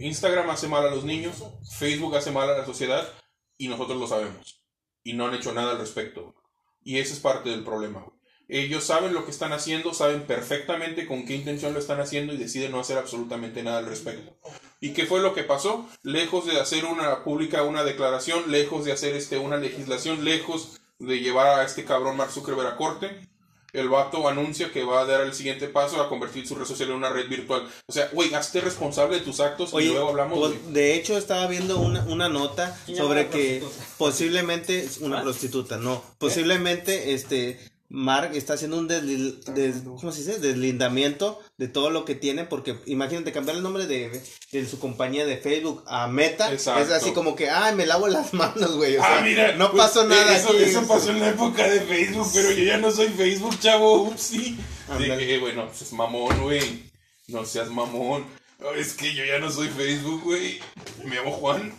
Instagram 0.00 0.50
hace 0.50 0.66
mal 0.66 0.84
a 0.84 0.90
los 0.90 1.04
niños, 1.04 1.44
Facebook 1.78 2.16
hace 2.16 2.32
mal 2.32 2.50
a 2.50 2.58
la 2.58 2.66
sociedad 2.66 3.08
y 3.56 3.68
nosotros 3.68 4.00
lo 4.00 4.08
sabemos. 4.08 4.59
Y 5.02 5.14
no 5.14 5.26
han 5.26 5.34
hecho 5.34 5.52
nada 5.52 5.72
al 5.72 5.78
respecto. 5.78 6.34
Y 6.82 6.98
ese 6.98 7.14
es 7.14 7.20
parte 7.20 7.50
del 7.50 7.64
problema. 7.64 8.06
Ellos 8.52 8.82
saben 8.82 9.14
lo 9.14 9.24
que 9.24 9.30
están 9.30 9.52
haciendo, 9.52 9.94
saben 9.94 10.22
perfectamente 10.22 11.06
con 11.06 11.24
qué 11.24 11.36
intención 11.36 11.72
lo 11.72 11.78
están 11.78 12.00
haciendo 12.00 12.32
y 12.32 12.36
deciden 12.36 12.72
no 12.72 12.80
hacer 12.80 12.98
absolutamente 12.98 13.62
nada 13.62 13.78
al 13.78 13.86
respecto. 13.86 14.36
¿Y 14.80 14.92
qué 14.92 15.06
fue 15.06 15.20
lo 15.20 15.34
que 15.34 15.44
pasó? 15.44 15.88
Lejos 16.02 16.46
de 16.46 16.58
hacer 16.58 16.84
una 16.84 17.22
pública 17.22 17.62
una 17.62 17.84
declaración, 17.84 18.50
lejos 18.50 18.84
de 18.84 18.92
hacer 18.92 19.14
este 19.14 19.38
una 19.38 19.56
legislación, 19.56 20.24
lejos 20.24 20.80
de 20.98 21.20
llevar 21.20 21.60
a 21.60 21.64
este 21.64 21.84
cabrón 21.84 22.16
Mark 22.16 22.32
Zuckerberg 22.32 22.66
a 22.66 22.76
corte, 22.76 23.29
el 23.72 23.88
vato 23.88 24.28
anuncia 24.28 24.70
que 24.72 24.84
va 24.84 25.00
a 25.02 25.04
dar 25.06 25.20
el 25.22 25.32
siguiente 25.34 25.68
paso 25.68 26.00
a 26.00 26.08
convertir 26.08 26.46
su 26.46 26.54
red 26.54 26.64
social 26.66 26.90
en 26.90 26.96
una 26.96 27.10
red 27.10 27.28
virtual. 27.28 27.68
O 27.86 27.92
sea, 27.92 28.08
güey, 28.12 28.32
hazte 28.34 28.60
responsable 28.60 29.18
de 29.18 29.24
tus 29.24 29.40
actos 29.40 29.72
y 29.80 29.86
luego 29.86 30.08
hablamos. 30.10 30.38
pues, 30.38 30.72
de 30.72 30.94
hecho 30.94 31.16
estaba 31.16 31.46
viendo 31.46 31.78
una, 31.78 32.02
una 32.04 32.28
nota 32.28 32.78
¿Quién 32.86 32.98
llama 32.98 33.08
sobre 33.08 33.28
que 33.28 33.58
prostituta? 33.60 33.94
posiblemente 33.98 34.88
una 35.00 35.18
¿Ah? 35.18 35.22
prostituta, 35.22 35.76
no, 35.78 36.02
posiblemente 36.18 37.14
este 37.14 37.58
Mark 37.92 38.36
está 38.36 38.54
haciendo 38.54 38.78
un 38.78 38.88
desli- 38.88 39.42
des- 39.52 39.82
¿cómo 39.82 40.12
se 40.12 40.18
dice? 40.20 40.38
deslindamiento 40.38 41.40
de 41.60 41.68
todo 41.68 41.90
lo 41.90 42.06
que 42.06 42.14
tiene 42.14 42.44
porque 42.44 42.80
imagínate 42.86 43.32
cambiar 43.32 43.58
el 43.58 43.62
nombre 43.62 43.86
de, 43.86 44.22
de 44.50 44.66
su 44.66 44.78
compañía 44.78 45.26
de 45.26 45.36
Facebook 45.36 45.84
a 45.86 46.06
Meta 46.08 46.50
Exacto. 46.50 46.82
es 46.84 46.90
así 46.90 47.12
como 47.12 47.36
que 47.36 47.50
ay 47.50 47.74
me 47.74 47.84
lavo 47.84 48.08
las 48.08 48.32
manos 48.32 48.76
güey 48.76 48.96
o 48.96 49.02
sea, 49.02 49.18
Ah, 49.18 49.20
mira, 49.22 49.54
no 49.56 49.70
pues, 49.70 49.82
pasó 49.82 50.04
nada 50.08 50.34
Eso, 50.38 50.48
aquí. 50.54 50.62
eso 50.62 50.88
pasó 50.88 51.10
en 51.10 51.20
la 51.20 51.28
época 51.28 51.68
de 51.68 51.82
Facebook, 51.82 52.28
pero 52.32 52.50
yo 52.52 52.64
ya 52.64 52.78
no 52.78 52.90
soy 52.90 53.08
Facebook, 53.08 53.58
chavo. 53.60 54.04
Upsi. 54.04 54.56
Ándale. 54.88 55.18
Dije, 55.18 55.34
eh, 55.34 55.38
bueno, 55.38 55.66
pues 55.66 55.82
es 55.82 55.92
mamón, 55.92 56.40
güey. 56.42 56.90
No 57.28 57.44
seas 57.44 57.68
mamón. 57.68 58.24
No, 58.58 58.72
es 58.72 58.94
que 58.94 59.14
yo 59.14 59.24
ya 59.26 59.38
no 59.38 59.50
soy 59.50 59.68
Facebook, 59.68 60.22
güey. 60.24 60.60
Me 61.04 61.14
llamo 61.16 61.32
Juan. 61.32 61.74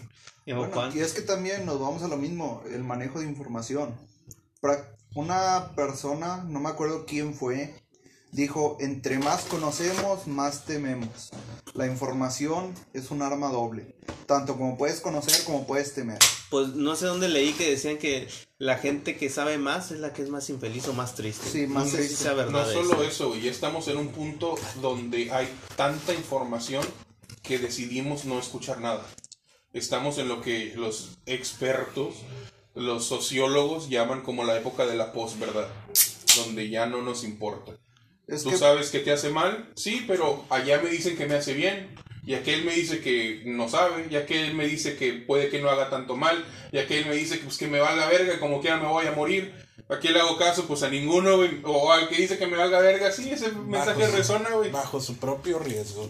Y 0.46 0.52
yo, 0.52 0.58
Bueno, 0.58 0.74
Juan, 0.74 0.96
y 0.96 1.00
es 1.00 1.14
que 1.14 1.22
también 1.24 1.66
nos 1.66 1.80
vamos 1.80 2.04
a 2.04 2.08
lo 2.08 2.18
mismo, 2.18 2.64
el 2.72 2.84
manejo 2.84 3.20
de 3.20 3.26
información. 3.26 3.96
Pra- 4.62 4.86
Una 5.16 5.72
persona, 5.76 6.44
no 6.48 6.60
me 6.60 6.70
acuerdo 6.70 7.06
quién 7.06 7.34
fue, 7.34 7.74
dijo, 8.32 8.78
entre 8.80 9.20
más 9.20 9.42
conocemos, 9.44 10.28
más 10.28 10.66
tememos. 10.66 11.32
La 11.74 11.88
información 11.88 12.74
es 12.94 13.12
un 13.12 13.22
arma 13.22 13.50
doble, 13.50 13.96
tanto 14.26 14.58
como 14.58 14.78
puedes 14.78 15.00
conocer 15.02 15.44
como 15.46 15.66
puedes 15.66 15.94
temer. 15.94 16.20
pues 16.50 16.70
no 16.70 16.96
sé 16.96 17.06
dónde 17.06 17.30
leí 17.30 17.54
que 17.54 17.70
decían 17.70 17.98
que 17.98 18.28
la 18.58 18.78
gente 18.78 19.16
que 19.18 19.30
sabe 19.30 19.58
más 19.58 19.92
es 19.92 20.00
la 20.00 20.12
que 20.14 20.22
es 20.22 20.30
más 20.30 20.50
infeliz 20.50 20.88
o 20.88 20.94
más 20.94 21.16
triste 21.16 21.48
Sí, 21.50 21.68
más 21.68 21.86
no 21.86 21.92
sé 21.92 21.98
si 22.02 22.08
triste. 22.08 22.24
sea 22.24 22.34
verdad 22.34 22.66
No 22.68 22.72
solo 22.74 22.94
eso. 22.96 23.04
eso, 23.04 23.28
güey. 23.30 23.42
Ya 23.42 23.52
estamos 23.52 23.88
en 23.88 23.98
un 23.98 24.10
punto 24.10 24.56
donde 24.82 25.32
hay 25.32 25.48
tanta 25.78 26.14
información 26.14 26.84
que 27.42 27.58
decidimos 27.58 28.26
no 28.26 28.38
escuchar 28.40 28.82
nada. 28.82 29.06
Estamos 29.74 30.18
en 30.18 30.28
lo 30.28 30.42
que 30.42 30.74
los 30.76 31.18
expertos, 31.26 32.16
los 32.76 33.06
sociólogos 33.06 33.88
llaman 33.90 34.22
como 34.22 34.44
la 34.44 34.58
época 34.58 34.86
de 34.86 34.96
la 34.96 35.14
posverdad, 35.14 35.68
donde 36.36 36.70
ya 36.70 36.86
no 36.86 37.02
nos 37.02 37.24
importa. 37.24 37.72
Es 38.28 38.44
Tú 38.44 38.52
que 38.52 38.58
sabes 38.58 38.90
que 38.92 39.00
te 39.00 39.12
hace 39.12 39.30
mal, 39.30 39.70
sí, 39.76 40.04
pero 40.08 40.46
allá 40.50 40.80
me 40.82 40.90
dicen 40.90 41.18
que 41.18 41.26
me 41.26 41.36
hace 41.36 41.54
bien. 41.54 41.90
Y 42.24 42.36
aquel 42.36 42.64
me 42.64 42.74
dice 42.74 43.02
que 43.02 43.42
no 43.46 43.68
sabe, 43.68 44.06
y 44.10 44.16
aquel 44.16 44.54
me 44.54 44.68
dice 44.68 44.96
que 44.96 45.14
puede 45.14 45.50
que 45.50 45.60
no 45.60 45.70
haga 45.72 45.90
tanto 45.90 46.16
mal, 46.16 46.46
y 46.72 46.78
aquel 46.78 47.08
me 47.08 47.16
dice 47.16 47.40
que, 47.40 47.46
pues, 47.46 47.58
que 47.58 47.68
me 47.68 47.80
valga 47.80 48.08
verga, 48.08 48.40
como 48.40 48.62
quiera 48.62 48.78
me 48.78 48.88
voy 48.88 49.08
a 49.08 49.12
morir. 49.12 49.52
¿A 49.90 49.98
quién 49.98 50.14
le 50.14 50.20
hago 50.22 50.38
caso? 50.38 50.66
Pues 50.68 50.84
a 50.84 50.90
ninguno, 50.90 51.38
güey. 51.38 51.60
O 51.66 51.92
al 51.92 52.08
que 52.08 52.16
dice 52.16 52.38
que 52.38 52.46
me 52.48 52.56
valga 52.58 52.80
verga, 52.80 53.12
sí, 53.12 53.30
ese 53.32 53.52
mensaje 53.52 54.00
Bajo 54.02 54.12
su- 54.12 54.18
resona, 54.18 54.50
güey. 54.52 54.72
Bajo 54.72 55.02
su 55.02 55.18
propio 55.18 55.60
riesgo. 55.60 56.10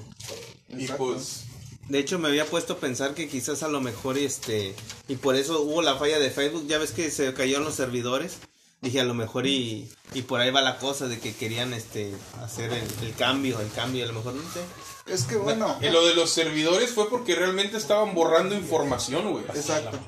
Y 0.70 0.82
Exacto. 0.84 0.98
pues, 1.08 1.46
De 1.88 1.98
hecho, 2.00 2.20
me 2.20 2.28
había 2.28 2.46
puesto 2.46 2.74
a 2.74 2.78
pensar 2.80 3.16
que 3.16 3.28
quizás 3.28 3.64
a 3.64 3.68
lo 3.70 3.82
mejor 3.82 4.18
este. 4.18 4.76
Y 5.08 5.16
por 5.16 5.36
eso 5.36 5.62
hubo 5.62 5.82
la 5.82 5.96
falla 5.96 6.20
de 6.20 6.30
Facebook. 6.30 6.68
Ya 6.68 6.78
ves 6.78 6.92
que 6.92 7.10
se 7.10 7.34
cayeron 7.34 7.64
los 7.64 7.76
servidores. 7.76 8.38
Dije 8.82 9.00
a 9.00 9.04
lo 9.04 9.14
mejor 9.14 9.46
y, 9.46 9.88
y 10.14 10.24
por 10.24 10.42
ahí 10.42 10.50
va 10.50 10.62
la 10.62 10.80
cosa 10.80 11.08
de 11.08 11.20
que 11.20 11.36
querían 11.36 11.72
este 11.74 12.12
hacer 12.44 12.74
el, 12.74 13.08
el 13.08 13.14
cambio, 13.16 13.60
el 13.60 13.72
cambio, 13.72 14.04
a 14.04 14.08
lo 14.08 14.14
mejor 14.14 14.34
no 14.34 14.42
sé. 14.52 14.62
Es 15.06 15.24
que 15.24 15.36
bueno. 15.36 15.78
y 15.82 15.90
lo 15.90 16.06
de 16.06 16.16
los 16.16 16.32
servidores 16.32 16.92
fue 16.92 17.10
porque 17.10 17.36
realmente 17.36 17.78
estaban 17.78 18.16
borrando 18.16 18.56
información, 18.56 19.32
güey. 19.32 19.44
Exacto. 19.54 20.00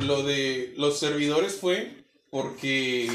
Lo 0.00 0.22
de 0.22 0.74
los 0.76 0.98
servidores 0.98 1.56
fue 1.58 2.02
porque 2.28 3.10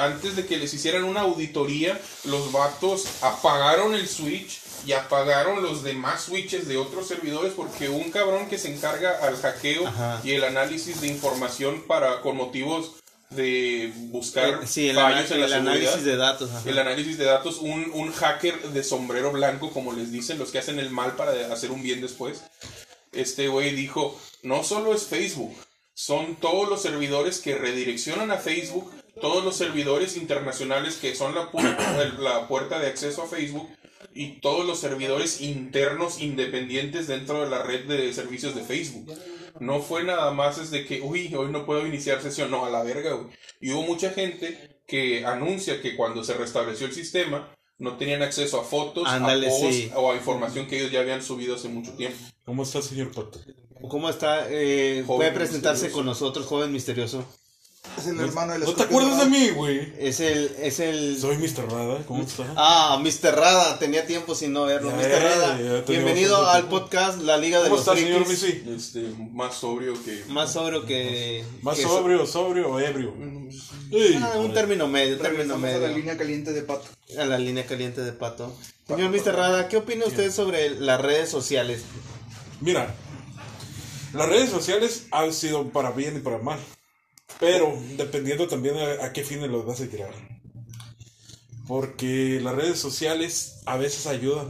antes 0.00 0.36
de 0.36 0.46
que 0.46 0.56
les 0.56 0.72
hicieran 0.74 1.04
una 1.04 1.22
auditoría, 1.22 2.00
los 2.24 2.52
vatos 2.52 3.04
apagaron 3.20 3.94
el 3.94 4.08
switch 4.08 4.60
y 4.86 4.92
apagaron 4.92 5.62
los 5.62 5.82
demás 5.82 6.22
switches 6.22 6.68
de 6.68 6.76
otros 6.76 7.08
servidores 7.08 7.52
porque 7.54 7.88
un 7.88 8.10
cabrón 8.10 8.48
que 8.48 8.58
se 8.58 8.72
encarga 8.72 9.18
al 9.22 9.36
hackeo 9.36 9.86
Ajá. 9.88 10.20
y 10.24 10.32
el 10.32 10.44
análisis 10.44 11.00
de 11.00 11.08
información 11.08 11.82
para 11.86 12.20
con 12.22 12.36
motivos 12.36 12.92
de 13.30 13.92
buscar 14.10 14.60
Eh, 14.62 14.66
sí, 14.66 14.88
el, 14.88 14.96
fallos 14.96 15.30
en 15.30 15.40
la 15.40 15.46
el 15.46 15.52
seguridad. 15.52 15.58
análisis 15.74 16.04
de 16.04 16.16
datos. 16.16 16.50
ajá. 16.50 16.68
El 16.68 16.78
análisis 16.78 17.18
de 17.18 17.24
datos, 17.24 17.58
un, 17.58 17.90
un 17.94 18.12
hacker 18.12 18.60
de 18.70 18.82
sombrero 18.84 19.30
blanco, 19.32 19.70
como 19.70 19.92
les 19.92 20.10
dicen, 20.10 20.38
los 20.38 20.50
que 20.50 20.58
hacen 20.58 20.78
el 20.78 20.90
mal 20.90 21.16
para 21.16 21.52
hacer 21.52 21.70
un 21.70 21.82
bien 21.82 22.00
después. 22.00 22.42
Este 23.12 23.48
güey 23.48 23.74
dijo, 23.74 24.20
no 24.42 24.62
solo 24.64 24.94
es 24.94 25.04
Facebook, 25.04 25.54
son 25.94 26.36
todos 26.36 26.68
los 26.68 26.82
servidores 26.82 27.38
que 27.38 27.56
redireccionan 27.56 28.30
a 28.30 28.36
Facebook, 28.38 28.90
todos 29.20 29.44
los 29.44 29.56
servidores 29.56 30.16
internacionales 30.16 30.96
que 30.96 31.14
son 31.14 31.34
la, 31.34 31.50
pu- 31.50 31.60
el- 32.02 32.22
la 32.24 32.48
puerta 32.48 32.78
de 32.78 32.86
acceso 32.88 33.22
a 33.22 33.28
Facebook 33.28 33.68
y 34.14 34.40
todos 34.40 34.66
los 34.66 34.80
servidores 34.80 35.40
internos 35.40 36.20
independientes 36.20 37.06
dentro 37.06 37.44
de 37.44 37.50
la 37.50 37.62
red 37.62 37.84
de 37.86 38.12
servicios 38.12 38.54
de 38.54 38.62
Facebook. 38.62 39.12
No 39.58 39.80
fue 39.80 40.04
nada 40.04 40.30
más 40.30 40.58
es 40.58 40.70
de 40.70 40.84
que, 40.84 41.00
uy, 41.00 41.34
hoy 41.34 41.50
no 41.50 41.66
puedo 41.66 41.86
iniciar 41.86 42.22
sesión, 42.22 42.50
no, 42.50 42.64
a 42.64 42.70
la 42.70 42.82
verga, 42.82 43.14
güey. 43.14 43.30
Y 43.60 43.72
hubo 43.72 43.82
mucha 43.82 44.10
gente 44.10 44.80
que 44.86 45.24
anuncia 45.24 45.80
que 45.80 45.96
cuando 45.96 46.24
se 46.24 46.34
restableció 46.34 46.86
el 46.86 46.92
sistema 46.92 47.54
no 47.78 47.96
tenían 47.96 48.22
acceso 48.22 48.60
a 48.60 48.64
fotos, 48.64 49.08
Ándale, 49.08 49.46
a 49.46 49.50
posts 49.50 49.74
sí. 49.74 49.90
o 49.94 50.12
a 50.12 50.14
información 50.14 50.66
que 50.66 50.78
ellos 50.78 50.92
ya 50.92 51.00
habían 51.00 51.22
subido 51.22 51.54
hace 51.54 51.68
mucho 51.68 51.92
tiempo. 51.92 52.18
¿Cómo 52.44 52.62
está, 52.62 52.82
señor 52.82 53.10
Pato? 53.12 53.40
¿Cómo 53.88 54.10
está? 54.10 54.46
Eh, 54.50 55.02
puede 55.06 55.32
presentarse 55.32 55.84
misterioso. 55.84 55.96
con 55.96 56.06
nosotros, 56.06 56.46
joven 56.46 56.72
misterioso. 56.72 57.24
Es 57.98 58.06
el 58.06 58.20
hermano 58.20 58.52
del 58.52 58.62
¿No 58.62 58.72
te 58.74 58.82
acuerdas 58.82 59.18
de 59.18 59.26
mí, 59.26 59.50
güey? 59.50 59.92
Es 59.98 60.20
el, 60.20 60.54
es 60.60 60.80
el. 60.80 61.18
Soy 61.18 61.36
Mr. 61.38 61.70
Rada, 61.70 62.02
¿cómo 62.06 62.22
está? 62.22 62.44
Ah, 62.56 62.98
Mr. 63.02 63.34
Rada, 63.34 63.78
tenía 63.78 64.06
tiempo 64.06 64.34
sin 64.34 64.52
no 64.52 64.64
verlo. 64.64 64.90
Ya, 64.90 64.96
Mr. 64.96 65.22
Rada, 65.22 65.60
ya 65.60 65.80
bienvenido 65.90 66.48
al 66.48 66.62
tiempo. 66.68 66.80
podcast 66.80 67.20
La 67.22 67.36
Liga 67.36 67.58
de 67.58 67.64
¿Cómo 67.64 67.76
los 67.76 67.86
está, 67.86 67.98
señor. 67.98 68.26
Missy? 68.28 68.64
Este, 68.76 69.00
más 69.32 69.54
sobrio 69.54 69.94
que... 70.04 70.24
Más 70.28 70.52
sobrio 70.52 70.84
que. 70.86 71.44
Más 71.62 71.76
que 71.76 71.82
sobrio, 71.82 72.26
sobrio 72.26 72.68
o 72.70 72.78
ebrio. 72.80 73.14
Ey, 73.90 74.18
Ah, 74.22 74.34
un 74.38 74.52
término 74.54 74.86
medio, 74.86 75.18
término 75.18 75.54
Regresamos 75.56 75.68
a 75.68 75.72
la 75.72 75.78
medio. 75.80 75.96
línea 75.96 76.16
caliente 76.16 76.52
de 76.52 76.62
pato. 76.62 76.86
A 77.18 77.24
la 77.24 77.38
línea 77.38 77.66
caliente 77.66 78.02
de 78.02 78.12
pato. 78.12 78.54
Señor 78.86 79.10
Mr. 79.10 79.34
Rada, 79.34 79.68
¿qué 79.68 79.78
opina 79.78 80.04
usted 80.06 80.30
sobre 80.30 80.70
las 80.70 81.00
redes 81.00 81.28
sociales? 81.30 81.82
Mira, 82.60 82.94
las 84.12 84.28
redes 84.28 84.50
sociales 84.50 85.06
han 85.10 85.32
sido 85.32 85.68
para 85.70 85.90
bien 85.90 86.16
y 86.16 86.20
para 86.20 86.38
mal. 86.38 86.58
Pero 87.38 87.74
dependiendo 87.96 88.48
también 88.48 88.76
a, 88.76 89.04
a 89.04 89.12
qué 89.12 89.22
fines 89.24 89.48
los 89.50 89.64
vas 89.64 89.80
a 89.80 89.86
tirar. 89.86 90.12
Porque 91.66 92.40
las 92.42 92.54
redes 92.54 92.78
sociales 92.78 93.60
a 93.64 93.76
veces 93.76 94.06
ayudan 94.06 94.48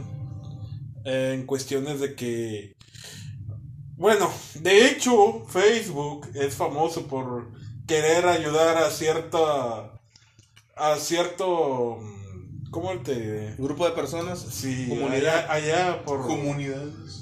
en 1.05 1.45
cuestiones 1.45 1.99
de 1.99 2.15
que... 2.15 2.75
Bueno, 3.95 4.31
de 4.55 4.87
hecho 4.87 5.45
Facebook 5.47 6.27
es 6.33 6.55
famoso 6.55 7.05
por 7.07 7.51
querer 7.87 8.25
ayudar 8.25 8.77
a 8.77 8.89
cierta... 8.89 9.93
A 10.75 10.95
cierto... 10.97 11.99
¿Cómo 12.71 12.91
te...? 13.01 13.53
¿Grupo 13.57 13.85
de 13.85 13.91
personas? 13.91 14.39
Sí, 14.39 14.87
Comunidad. 14.89 15.49
allá, 15.49 15.53
allá 15.53 16.05
por... 16.05 16.21
Comunidades. 16.21 17.21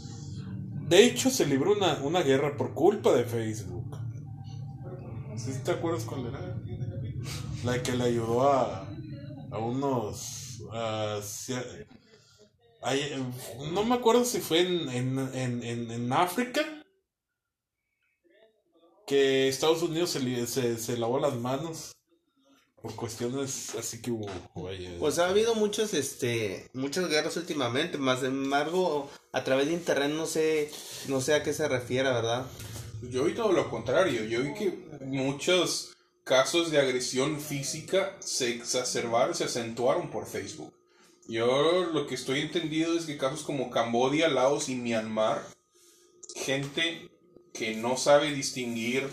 De 0.88 1.04
hecho, 1.04 1.30
se 1.30 1.46
libró 1.46 1.74
una, 1.74 2.00
una 2.04 2.22
guerra 2.22 2.56
por 2.56 2.74
culpa 2.74 3.12
de 3.14 3.26
Facebook. 3.26 3.79
¿Sí 5.52 5.60
te 5.64 5.72
acuerdas 5.72 6.04
cuál 6.04 6.28
era? 6.28 6.40
La 7.64 7.82
que 7.82 7.94
le 7.94 8.04
ayudó 8.06 8.48
a, 8.48 8.88
a 9.52 9.58
unos... 9.58 10.62
a 10.72 11.20
cier- 11.22 11.88
ay, 12.82 13.34
no 13.72 13.84
me 13.84 13.96
acuerdo 13.96 14.24
si 14.26 14.40
fue 14.40 14.62
en, 14.62 14.90
en, 14.90 15.20
en, 15.34 15.64
en, 15.64 15.92
en 15.92 16.14
África. 16.14 16.62
Que 19.08 19.48
Estados 19.48 19.82
Unidos 19.82 20.12
se, 20.12 20.48
se, 20.48 20.78
se 20.78 20.98
lavó 20.98 21.20
las 21.20 21.36
manos. 21.36 21.94
Por 22.82 22.96
cuestiones 22.96 23.76
así 23.76 24.02
que 24.02 24.12
hubo... 24.12 24.26
Pues 25.00 25.20
ha 25.20 25.28
habido 25.28 25.54
muchos, 25.56 25.94
este, 25.94 26.70
muchas 26.74 27.10
guerras 27.10 27.36
últimamente, 27.36 27.98
más 27.98 28.24
embargo, 28.24 29.10
a 29.34 29.44
través 29.44 29.68
de 29.68 29.74
internet 29.74 30.12
no 30.12 30.26
sé, 30.26 30.72
no 31.10 31.20
sé 31.20 31.34
a 31.34 31.44
qué 31.44 31.52
se 31.52 31.68
refiere, 31.68 32.08
¿verdad? 32.08 32.46
Yo 33.02 33.24
vi 33.24 33.34
todo 33.34 33.52
lo 33.52 33.70
contrario. 33.70 34.24
Yo 34.26 34.42
vi 34.42 34.54
que 34.54 34.72
muchos 35.06 35.96
casos 36.24 36.70
de 36.70 36.80
agresión 36.80 37.40
física 37.40 38.16
se 38.20 38.50
exacerbaron, 38.50 39.34
se 39.34 39.46
acentuaron 39.46 40.10
por 40.10 40.28
Facebook. 40.28 40.74
Yo 41.28 41.84
lo 41.94 42.08
que 42.08 42.16
estoy 42.16 42.42
entendido 42.42 42.98
es 42.98 43.06
que 43.06 43.18
casos 43.18 43.44
como 43.44 43.70
Cambodia, 43.70 44.28
Laos 44.28 44.70
y 44.70 44.76
Myanmar, 44.76 45.42
gente 46.36 47.10
que 47.54 47.76
no 47.76 47.98
sabe 47.98 48.32
distinguir 48.32 49.08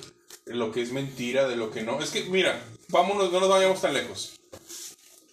lo 0.46 0.72
que 0.72 0.82
es 0.82 0.92
mentira 0.92 1.46
de 1.46 1.56
lo 1.56 1.70
que 1.70 1.82
no. 1.82 2.00
Es 2.00 2.10
que, 2.10 2.24
mira, 2.24 2.62
vámonos, 2.88 3.32
no 3.32 3.40
nos 3.40 3.48
vayamos 3.48 3.80
tan 3.80 3.94
lejos. 3.94 4.40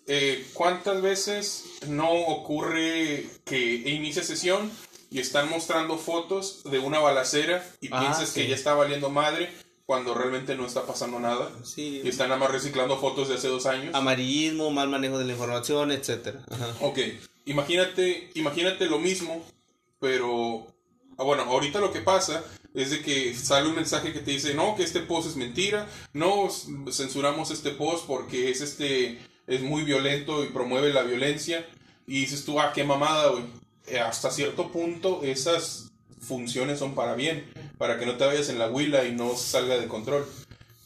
Eh, 0.08 0.46
¿Cuántas 0.54 1.02
veces 1.02 1.66
no 1.88 2.12
ocurre 2.12 3.26
que 3.46 3.76
inicia 3.90 4.24
sesión 4.24 4.70
y 5.14 5.20
están 5.20 5.50
mostrando 5.50 5.98
fotos 5.98 6.64
de 6.64 6.80
una 6.80 7.00
balacera 7.00 7.64
y 7.80 7.88
Ah, 7.92 8.00
piensas 8.02 8.30
sí. 8.30 8.42
que 8.42 8.48
ya 8.50 8.56
está 8.56 8.74
valiendo 8.74 9.10
madre 9.10 9.54
cuando 9.86 10.14
realmente 10.16 10.56
no 10.56 10.66
está 10.66 10.86
pasando 10.88 11.20
nada? 11.20 11.52
Sí. 11.64 12.02
Y 12.04 12.08
están 12.10 12.30
nada 12.30 12.40
más 12.40 12.52
reciclando 12.52 12.98
fotos 12.98 13.30
de 13.30 13.36
hace 13.36 13.48
dos 13.48 13.66
años. 13.68 13.94
Amarillismo, 13.94 14.72
mal 14.72 14.90
manejo 14.90 15.20
de 15.20 15.26
la 15.26 15.34
información, 15.34 15.92
etcétera. 15.92 16.44
Ajá. 16.50 16.74
Ok, 16.82 17.00
imagínate, 17.46 18.32
imagínate 18.34 18.88
lo 18.88 18.98
mismo, 19.00 19.46
pero 20.00 20.66
ah, 21.18 21.24
bueno, 21.24 21.44
ahorita 21.44 21.80
lo 21.80 21.92
que 21.92 22.02
pasa 22.02 22.44
es 22.74 22.90
de 22.90 23.02
que 23.02 23.36
sale 23.36 23.70
un 23.70 23.76
mensaje 23.76 24.14
que 24.14 24.20
te 24.20 24.32
dice, 24.32 24.56
no, 24.56 24.76
que 24.76 24.84
este 24.84 25.02
post 25.02 25.30
es 25.30 25.36
mentira, 25.36 25.88
no, 26.14 26.50
censuramos 26.92 27.52
este 27.52 27.70
post 27.70 28.08
porque 28.08 28.50
es 28.50 28.62
este, 28.62 29.20
es 29.46 29.62
muy 29.62 29.84
violento 29.84 30.44
y 30.44 30.48
promueve 30.48 30.92
la 30.92 31.04
violencia, 31.04 31.68
y 32.08 32.22
dices 32.22 32.44
tú, 32.46 32.60
ah, 32.60 32.72
qué 32.74 32.84
mamada, 32.84 33.30
güey. 33.30 33.44
Eh, 33.88 34.00
hasta 34.00 34.32
cierto 34.32 34.72
punto 34.72 35.22
esas 35.24 35.92
funciones 36.20 36.80
son 36.80 36.96
para 36.96 37.16
bien, 37.16 37.46
para 37.78 38.00
que 38.00 38.06
no 38.06 38.16
te 38.16 38.26
vayas 38.26 38.50
en 38.50 38.60
la 38.60 38.70
huila 38.70 39.06
y 39.06 39.14
no 39.14 39.36
salga 39.36 39.78
de 39.78 39.88
control. 39.88 40.26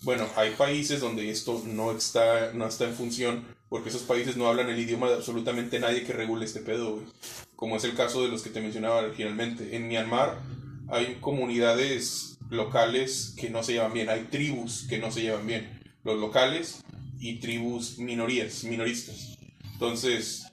Bueno, 0.02 0.28
hay 0.36 0.52
países 0.52 1.00
donde 1.00 1.30
esto 1.30 1.62
no 1.66 1.92
está, 1.92 2.54
no 2.54 2.68
está 2.68 2.86
en 2.86 2.96
función, 2.96 3.46
porque 3.70 3.90
esos 3.90 4.04
países 4.04 4.38
no 4.38 4.48
hablan 4.48 4.70
el 4.70 4.80
idioma 4.80 5.10
de 5.10 5.16
absolutamente 5.16 5.80
nadie 5.80 6.04
que 6.04 6.14
regule 6.14 6.46
este 6.46 6.62
pedo. 6.62 7.02
Como 7.56 7.78
es 7.78 7.84
el 7.84 7.96
caso 7.96 8.24
de 8.24 8.30
los 8.30 8.42
que 8.42 8.50
te 8.50 8.62
mencionaba 8.62 9.00
originalmente. 9.00 9.76
En 9.76 9.88
Myanmar 9.88 10.40
hay 10.90 11.18
comunidades 11.20 12.38
locales 12.50 13.34
que 13.38 13.50
no 13.50 13.64
se 13.64 13.74
llevan 13.74 13.94
bien, 13.94 14.10
hay 14.10 14.24
tribus 14.24 14.86
que 14.88 15.00
no 15.00 15.12
se 15.12 15.22
llevan 15.22 15.46
bien. 15.46 15.82
Los 16.04 16.20
locales 16.20 16.84
y 17.20 17.40
tribus 17.40 17.98
minorías, 17.98 18.64
minoristas. 18.64 19.38
Entonces, 19.74 20.48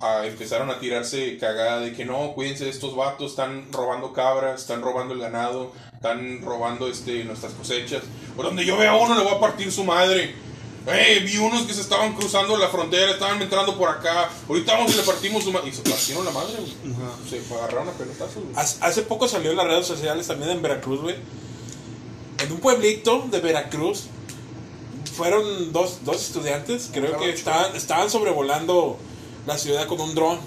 ah, 0.00 0.22
empezaron 0.24 0.70
a 0.70 0.78
tirarse 0.78 1.36
cagada 1.38 1.80
de 1.80 1.92
que 1.92 2.04
no, 2.04 2.32
cuídense 2.32 2.64
de 2.64 2.70
estos 2.70 2.96
vatos, 2.96 3.32
están 3.32 3.70
robando 3.72 4.12
cabras, 4.12 4.62
están 4.62 4.82
robando 4.82 5.14
el 5.14 5.20
ganado, 5.20 5.72
están 5.94 6.42
robando 6.42 6.88
este, 6.88 7.24
nuestras 7.24 7.52
cosechas. 7.52 8.02
Por 8.36 8.46
donde 8.46 8.64
yo 8.64 8.76
vea 8.76 8.92
a 8.92 8.96
uno 8.96 9.14
le 9.14 9.22
voy 9.22 9.34
a 9.34 9.40
partir 9.40 9.70
su 9.70 9.84
madre. 9.84 10.34
Eh, 10.86 11.20
vi 11.24 11.36
unos 11.36 11.64
que 11.64 11.74
se 11.74 11.82
estaban 11.82 12.14
cruzando 12.14 12.56
la 12.56 12.68
frontera, 12.68 13.12
estaban 13.12 13.40
entrando 13.40 13.76
por 13.76 13.88
acá. 13.90 14.30
Ahorita 14.48 14.72
vamos 14.72 14.94
y 14.94 14.96
le 14.96 15.02
partimos 15.02 15.44
su 15.44 15.52
madre. 15.52 15.68
Y 15.68 15.72
se 15.72 15.82
partieron 15.82 16.24
la 16.24 16.30
madre, 16.30 16.54
güey. 16.58 16.72
Se 17.28 17.54
agarraron 17.54 17.88
a 17.88 17.92
pelotazos. 17.92 18.42
Hace 18.56 18.78
hace 18.82 19.02
poco 19.02 19.28
salió 19.28 19.50
en 19.50 19.58
las 19.58 19.66
redes 19.66 19.86
sociales 19.86 20.26
también 20.26 20.50
en 20.52 20.62
Veracruz, 20.62 21.02
güey. 21.02 21.16
En 22.42 22.50
un 22.50 22.60
pueblito 22.60 23.26
de 23.30 23.40
Veracruz 23.40 24.06
fueron 25.14 25.70
dos, 25.70 25.98
dos 26.02 26.16
estudiantes, 26.16 26.88
creo 26.90 27.18
que 27.18 27.28
estaban, 27.28 27.76
estaban 27.76 28.08
sobrevolando 28.08 28.98
la 29.46 29.58
ciudad 29.58 29.86
con 29.86 30.00
un 30.00 30.14
dron. 30.14 30.38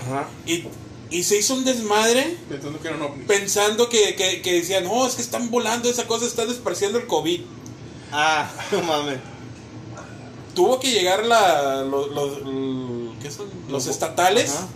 Ajá. 0.00 0.28
Y, 0.46 0.64
Y 1.10 1.22
se 1.22 1.38
hizo 1.38 1.54
un 1.54 1.64
desmadre 1.64 2.36
Pensando 2.48 2.80
que 2.80 2.90
pensando 3.26 3.88
que, 3.88 4.14
que, 4.16 4.42
que 4.42 4.52
decían, 4.54 4.84
no, 4.84 5.06
es 5.06 5.14
que 5.14 5.22
están 5.22 5.50
volando, 5.50 5.88
esa 5.88 6.06
cosa 6.06 6.26
está 6.26 6.44
desparciendo 6.46 6.98
el 6.98 7.06
COVID. 7.06 7.40
Ah, 8.12 8.50
no 8.72 8.82
mames. 8.82 9.18
Tuvo 10.54 10.78
que 10.80 10.90
llegar 10.92 11.26
la, 11.26 11.82
los, 11.82 12.10
los, 12.12 12.38
l- 12.38 13.10
¿qué 13.22 13.30
son? 13.30 13.46
los 13.68 13.86
estatales 13.88 14.54
Ajá. 14.54 14.66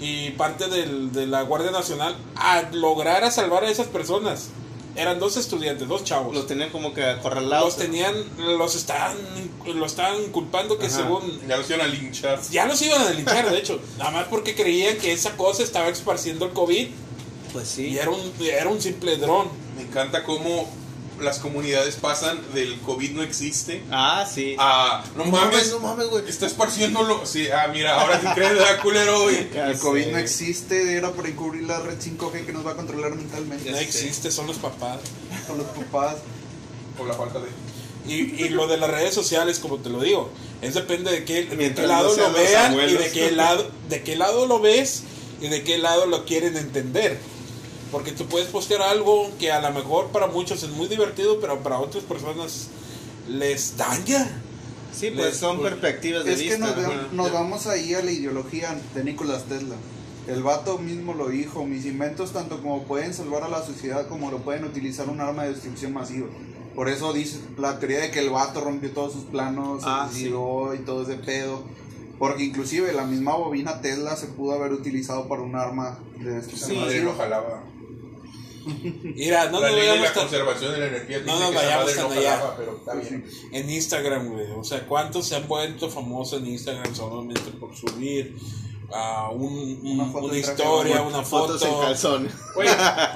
y 0.00 0.30
parte 0.32 0.68
del- 0.68 1.12
de 1.12 1.26
la 1.26 1.42
Guardia 1.42 1.70
Nacional 1.70 2.16
a 2.36 2.62
lograr 2.72 3.24
a 3.24 3.30
salvar 3.30 3.64
a 3.64 3.70
esas 3.70 3.86
personas. 3.86 4.48
Eran 4.94 5.18
dos 5.18 5.36
estudiantes, 5.38 5.88
dos 5.88 6.04
chavos. 6.04 6.34
Los 6.34 6.46
tenían 6.46 6.70
como 6.70 6.92
que 6.92 7.02
acorralados. 7.04 7.64
los 7.68 7.76
tenían, 7.76 8.14
los 8.38 8.74
estaban, 8.74 9.16
lo 9.64 9.86
estaban 9.86 10.24
culpando 10.32 10.78
que 10.78 10.86
Ajá. 10.86 10.96
según 10.96 11.40
Ya 11.48 11.56
los 11.56 11.68
iban 11.70 11.80
a 11.80 11.86
linchar. 11.86 12.40
ya 12.50 12.66
los 12.66 12.80
iban 12.82 13.00
a 13.00 13.10
linchar, 13.10 13.50
de 13.50 13.58
hecho, 13.58 13.80
nada 13.98 14.10
más 14.10 14.26
porque 14.28 14.54
creían 14.54 14.98
que 14.98 15.12
esa 15.12 15.36
cosa 15.36 15.62
estaba 15.62 15.88
esparciendo 15.88 16.44
el 16.46 16.52
COVID 16.52 16.88
Pues 17.54 17.68
sí. 17.68 17.86
y 17.88 17.98
era 17.98 18.10
un, 18.10 18.32
era 18.42 18.68
un 18.68 18.80
simple 18.82 19.16
dron. 19.16 19.48
Me 19.76 19.82
encanta 19.82 20.22
cómo 20.24 20.70
las 21.22 21.38
comunidades 21.38 21.96
pasan 21.96 22.38
del 22.54 22.78
COVID 22.80 23.10
no 23.12 23.22
existe 23.22 23.82
Ah, 23.90 24.26
sí. 24.32 24.56
a 24.58 25.04
no 25.16 25.24
mames, 25.24 25.70
no 25.70 25.78
mames, 25.80 26.08
güey. 26.08 26.28
está 26.28 26.46
esparciéndolo. 26.46 27.24
Sí, 27.24 27.48
ah, 27.50 27.68
mira, 27.72 28.00
ahora 28.00 28.20
sí 28.20 28.26
crees, 28.34 28.54
¿verdad, 28.54 28.80
culero, 28.82 29.22
güey? 29.22 29.48
El 29.54 29.78
COVID 29.78 30.04
sé. 30.04 30.12
no 30.12 30.18
existe, 30.18 30.96
era 30.96 31.10
para 31.12 31.28
encubrir 31.28 31.62
la 31.64 31.80
red 31.80 31.98
5G 31.98 32.44
que 32.46 32.52
nos 32.52 32.66
va 32.66 32.72
a 32.72 32.76
controlar 32.76 33.14
mentalmente. 33.14 33.70
No 33.70 33.76
existe, 33.78 34.30
son 34.30 34.46
los 34.46 34.56
papás. 34.58 34.98
Con 35.46 35.58
los 35.58 35.66
papás. 35.68 36.16
Por 36.98 37.06
la 37.06 37.14
falta 37.14 37.38
de. 37.38 37.46
Y, 38.06 38.44
y 38.44 38.48
lo 38.48 38.66
de 38.66 38.76
las 38.78 38.90
redes 38.90 39.14
sociales, 39.14 39.60
como 39.60 39.78
te 39.78 39.88
lo 39.88 40.00
digo, 40.00 40.30
es 40.60 40.74
depende 40.74 41.10
de 41.12 41.24
qué, 41.24 41.44
de 41.44 41.72
qué 41.72 41.86
lado 41.86 42.16
no 42.16 42.28
lo 42.28 42.32
vean 42.32 42.72
y 42.72 42.74
abuelos. 42.74 43.04
de 43.04 43.10
qué 43.12 43.30
lado, 43.30 43.70
de 43.88 44.02
qué 44.02 44.16
lado 44.16 44.46
lo 44.46 44.58
ves 44.60 45.04
y 45.40 45.48
de 45.48 45.62
qué 45.62 45.78
lado 45.78 46.06
lo 46.06 46.24
quieren 46.24 46.56
entender. 46.56 47.18
Porque 47.92 48.10
tú 48.12 48.24
puedes 48.26 48.48
postear 48.48 48.82
algo 48.82 49.30
que 49.38 49.52
a 49.52 49.60
lo 49.60 49.70
mejor 49.72 50.08
para 50.08 50.26
muchos 50.26 50.62
es 50.62 50.70
muy 50.70 50.88
divertido, 50.88 51.38
pero 51.40 51.60
para 51.62 51.78
otras 51.78 52.02
personas 52.04 52.68
les 53.28 53.76
daña. 53.76 54.26
Sí, 54.92 55.10
pues 55.10 55.26
Les- 55.26 55.36
son 55.36 55.60
perspectivas 55.62 56.24
de 56.24 56.32
Es 56.32 56.38
que 56.38 56.44
vista. 56.56 56.58
nos, 56.66 56.76
ve- 56.76 56.84
ajá. 56.86 57.06
nos 57.12 57.32
vamos 57.32 57.66
ahí 57.66 57.94
a 57.94 58.02
la 58.02 58.10
ideología 58.10 58.76
de 58.94 59.04
Nicolás 59.04 59.44
Tesla. 59.44 59.76
El 60.28 60.42
vato 60.42 60.78
mismo 60.78 61.14
lo 61.14 61.28
dijo, 61.28 61.64
mis 61.64 61.84
inventos 61.84 62.32
tanto 62.32 62.60
como 62.62 62.84
pueden 62.84 63.12
salvar 63.12 63.42
a 63.42 63.48
la 63.48 63.62
sociedad 63.64 64.06
como 64.08 64.30
lo 64.30 64.38
pueden 64.38 64.64
utilizar 64.64 65.08
un 65.08 65.20
arma 65.20 65.44
de 65.44 65.52
destrucción 65.52 65.92
masiva. 65.92 66.28
Por 66.74 66.88
eso 66.88 67.12
dice 67.12 67.38
la 67.58 67.78
teoría 67.78 67.98
de 68.00 68.10
que 68.10 68.20
el 68.20 68.30
vato 68.30 68.60
rompió 68.62 68.90
todos 68.92 69.12
sus 69.12 69.24
planos, 69.24 69.82
Ah, 69.84 70.06
se 70.08 70.14
suicidó 70.14 70.74
y 70.74 70.78
todo 70.78 71.02
ese 71.02 71.16
pedo. 71.16 71.62
Porque 72.18 72.44
inclusive 72.44 72.92
la 72.92 73.04
misma 73.04 73.34
bobina 73.34 73.80
Tesla 73.80 74.14
se 74.16 74.28
pudo 74.28 74.52
haber 74.54 74.72
utilizado 74.72 75.26
para 75.28 75.42
un 75.42 75.56
arma 75.56 75.98
de 76.18 76.30
destrucción 76.34 76.70
Esa 76.72 76.80
madre 76.80 76.94
masiva. 77.00 77.12
no 77.12 77.18
jalaba. 77.18 77.62
Mira, 78.66 79.48
no 79.50 79.60
la 79.60 79.68
nos 79.68 79.76
vayamos 79.78 80.00
la 80.02 80.12
tan- 80.12 80.22
conservación 80.22 80.72
de 80.72 80.78
la 80.78 80.86
energía 80.86 81.20
No 81.26 81.38
nos 81.40 81.54
vayamos 81.54 81.84
madre 81.86 82.00
no 82.02 82.08
tan 82.08 82.18
allá. 82.18 82.30
jalaba, 82.36 82.56
pero 82.56 82.76
está 82.76 82.94
bien. 82.94 83.24
en 83.52 83.70
Instagram, 83.70 84.28
güey. 84.32 84.46
O 84.56 84.64
sea, 84.64 84.86
¿cuántos 84.86 85.26
se 85.26 85.36
han 85.36 85.48
vuelto 85.48 85.88
famosos 85.90 86.40
en 86.40 86.46
Instagram 86.48 86.94
solamente 86.94 87.40
por 87.58 87.74
subir 87.76 88.36
a 88.94 89.30
un, 89.30 89.80
un- 89.82 90.00
Una 90.00 90.10
foto 90.12 90.34
historia, 90.36 91.02
una 91.02 91.22
Fotos 91.22 91.62
en 91.62 91.68
foto? 91.70 91.80
calzón. 91.82 92.28
Güey, 92.54 92.68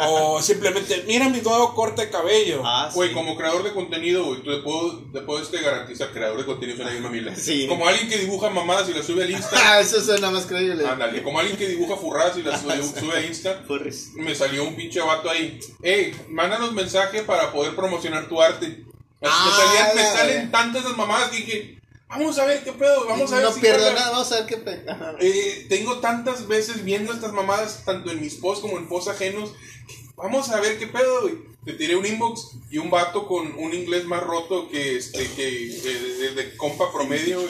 O 0.09 0.41
simplemente, 0.41 1.05
mira 1.07 1.29
mi 1.29 1.41
nuevo 1.41 1.74
corte 1.74 2.03
de 2.07 2.11
cabello. 2.11 2.62
Ah, 2.64 2.91
sí. 2.93 3.12
como 3.12 3.37
creador 3.37 3.62
de 3.62 3.72
contenido, 3.72 4.24
güey, 4.24 4.43
te 4.43 4.57
puedo, 4.62 4.99
te 5.12 5.20
puedo 5.20 5.43
este, 5.43 5.61
garantizar, 5.61 6.11
creador 6.12 6.39
de 6.39 6.47
contenido 6.47 6.77
suena 6.77 6.91
bien 6.93 7.03
mamila. 7.03 7.35
Sí. 7.37 7.66
Como 7.68 7.87
alguien 7.87 8.09
que 8.09 8.18
dibuja 8.18 8.49
mamadas 8.51 8.89
y 8.89 8.95
las 8.95 9.05
sube 9.07 9.24
al 9.24 9.31
Insta. 9.31 9.57
Ah, 9.68 9.81
eso 9.81 10.01
suena 10.01 10.31
más 10.31 10.47
creíble. 10.47 10.87
Ándale, 10.87 11.22
como 11.22 11.39
alguien 11.41 11.57
que 11.59 11.66
dibuja 11.68 11.97
furradas 11.97 12.37
y 12.39 12.43
las 12.43 12.61
sube, 12.62 12.83
sube 12.83 13.16
a 13.16 13.27
Insta. 13.27 13.62
Me 14.14 14.35
salió 14.35 14.64
un 14.64 14.74
pinche 14.77 15.01
vato 15.01 15.29
ahí. 15.29 15.59
Ey, 15.83 16.14
mándanos 16.29 16.72
mensaje 16.72 17.22
para 17.22 17.53
poder 17.53 17.74
promocionar 17.74 18.29
tu 18.29 18.41
arte. 18.41 18.85
Ah, 19.22 19.45
me, 19.47 19.64
salían, 19.64 19.97
me 19.97 20.18
salen 20.18 20.51
tantas 20.51 20.85
las 20.85 20.97
mamadas 20.97 21.31
que 21.31 21.37
dije, 21.39 21.76
vamos 22.09 22.39
a 22.39 22.45
ver 22.45 22.63
qué 22.65 22.73
pedo, 22.73 23.07
vamos 23.07 23.33
a 23.33 23.37
ver 23.37 23.45
no 23.45 23.53
si 23.53 23.61
pierdo 23.61 23.85
jala". 23.85 23.95
nada, 23.95 24.11
vamos 24.13 24.33
a 24.33 24.37
ver 24.37 24.47
qué 24.47 24.57
pe... 24.59 24.85
Ajá. 24.89 25.15
Eh, 25.21 25.67
tengo 25.69 25.99
tantas 26.01 26.47
veces 26.49 26.85
viendo 26.85 27.13
estas 27.13 27.33
mamadas, 27.33 27.83
tanto 27.85 28.11
en 28.11 28.21
mis 28.21 28.35
posts 28.35 28.63
como 28.63 28.79
en 28.79 28.89
posts 28.89 29.11
ajenos. 29.11 29.53
Vamos 30.17 30.51
a 30.51 30.61
ver 30.61 30.79
qué 30.79 30.87
pedo, 30.87 31.23
güey. 31.23 31.35
Te 31.65 31.73
tiré 31.75 31.97
un 31.97 32.07
inbox 32.07 32.53
y 32.71 32.79
un 32.79 32.91
vato 32.91 33.27
con 33.27 33.55
un 33.59 33.75
inglés 33.75 34.05
más 34.05 34.23
roto 34.23 34.69
que 34.69 34.97
este, 34.97 35.29
que 35.33 35.43
de, 35.43 36.35
de 36.35 36.57
compa 36.57 36.93
promedio. 36.93 37.41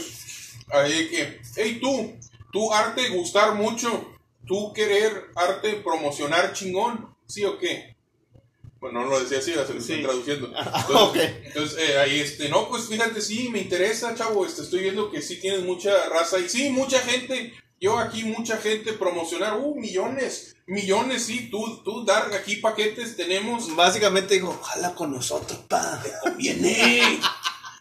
Ahí 0.73 1.09
que, 1.09 1.41
hey 1.57 1.79
tú, 1.81 2.15
tú 2.51 2.73
arte 2.73 3.09
gustar 3.11 3.55
mucho, 3.55 4.17
tú 4.47 4.73
querer 4.73 5.31
arte 5.35 5.75
promocionar 5.75 6.55
chingón, 6.55 7.15
¿sí 7.27 7.45
o 7.45 7.59
qué? 7.59 7.96
Bueno, 8.81 9.01
no 9.05 9.11
lo 9.11 9.21
decía 9.21 9.39
así, 9.39 9.51
se 9.53 9.57
lo 9.57 9.63
estoy 9.63 9.81
Sí. 9.97 10.03
traduciendo. 10.03 10.53
Ah, 10.57 10.85
Entonces, 10.89 11.31
ok. 11.31 11.37
entonces, 11.47 11.79
eh, 11.79 11.99
ahí, 11.99 12.21
este, 12.21 12.49
no, 12.49 12.69
pues 12.69 12.85
fíjate, 12.89 13.21
sí, 13.21 13.49
me 13.51 13.61
interesa, 13.61 14.15
chavo, 14.15 14.45
este, 14.47 14.63
estoy 14.63 14.81
viendo 14.83 15.11
que 15.11 15.23
sí 15.23 15.37
tienes 15.37 15.63
mucha 15.63 16.09
raza 16.09 16.39
y 16.39 16.49
sí, 16.49 16.69
mucha 16.71 17.01
gente, 17.01 17.53
yo 17.81 17.99
aquí, 17.99 18.25
mucha 18.25 18.59
gente 18.59 18.93
promocionar, 18.93 19.59
uh, 19.59 19.75
millones, 19.75 20.57
millones, 20.67 21.25
sí, 21.25 21.49
tú, 21.51 21.83
tú 21.85 22.05
dar 22.05 22.33
aquí 22.35 22.57
paquetes, 22.57 23.17
tenemos, 23.17 23.75
Básicamente 23.75 24.35
digo, 24.35 24.51
ojalá 24.61 24.95
con 24.95 25.11
nosotros, 25.13 25.59
pa. 25.69 26.03
viene, 26.37 27.19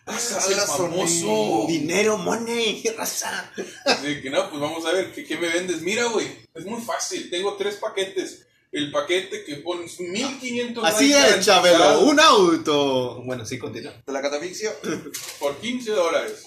vas 0.06 0.32
a 0.32 0.40
ser 0.42 0.56
Jala, 0.58 0.68
famoso. 0.68 1.66
Dinero, 1.68 2.18
money, 2.18 2.84
raza. 2.98 3.52
Así 3.86 4.22
que 4.22 4.30
no, 4.30 4.50
pues 4.50 4.62
vamos 4.62 4.86
a 4.86 4.92
ver, 4.92 5.14
¿qué, 5.14 5.26
qué 5.26 5.38
me 5.38 5.50
vendes? 5.50 5.82
Mira, 5.82 6.06
güey, 6.06 6.28
es 6.54 6.66
muy 6.66 6.82
fácil, 6.82 7.30
tengo 7.30 7.56
tres 7.56 7.76
paquetes. 7.76 8.46
El 8.72 8.92
paquete 8.92 9.44
que 9.46 9.56
pones 9.58 10.00
1500 10.00 10.84
Así 10.84 11.14
es, 11.14 11.46
Chabelo, 11.46 12.02
un 12.02 12.20
auto. 12.20 13.22
Bueno, 13.24 13.46
sí, 13.46 13.58
continúa. 13.58 13.94
De 14.06 14.12
la 14.14 14.22
catafixia. 14.22 14.74
por 15.40 15.56
15 15.58 15.92
dólares. 15.92 16.46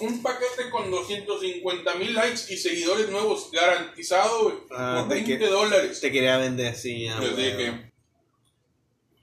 Un 0.00 0.22
paquete 0.22 0.70
con 0.70 0.90
250 0.90 1.94
mil 1.96 2.14
likes 2.14 2.42
y 2.52 2.56
seguidores 2.56 3.08
nuevos 3.10 3.50
garantizado 3.52 4.44
güey, 4.44 4.54
Ah, 4.70 4.98
por 5.00 5.08
¿de 5.08 5.14
20 5.22 5.38
qué? 5.38 5.46
dólares. 5.46 6.00
Te 6.00 6.12
quería 6.12 6.36
vender 6.38 6.74
así. 6.74 7.08
ah, 7.08 7.20
dije, 7.20 7.90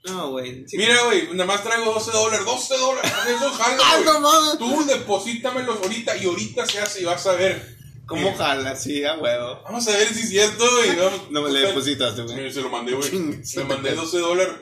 No, 0.04 0.30
güey. 0.30 0.64
sí. 0.68 0.76
mira, 0.78 1.02
güey, 1.04 1.28
nada 1.32 1.46
más 1.46 1.62
traigo 1.64 1.92
12 1.92 2.10
dólares, 2.10 2.44
12 2.46 2.76
dólares, 2.76 3.12
eso 3.28 3.50
jalo, 3.50 3.82
Ah. 3.84 4.54
Tú 4.58 4.84
deposítamelos 4.86 5.78
ahorita 5.82 6.16
y 6.18 6.26
ahorita 6.26 6.66
se 6.66 6.78
hace 6.80 7.00
y 7.00 7.04
vas 7.04 7.26
a 7.26 7.32
ver. 7.32 7.77
¿Cómo 8.08 8.34
jala? 8.36 8.74
Sí, 8.74 9.04
a 9.04 9.16
huevo. 9.18 9.60
Vamos 9.64 9.86
a 9.86 9.92
ver 9.92 10.08
si 10.08 10.20
es 10.20 10.28
cierto, 10.30 10.64
güey. 10.76 10.96
Vamos- 10.96 11.30
No 11.30 11.42
me 11.42 11.50
le 11.50 11.60
depositaste, 11.60 12.22
güey. 12.22 12.52
Se 12.52 12.60
lo 12.62 12.70
mandé, 12.70 12.94
güey. 12.94 13.10
Le 13.10 13.64
mandé 13.64 13.94
12 13.94 14.18
dólares. 14.18 14.54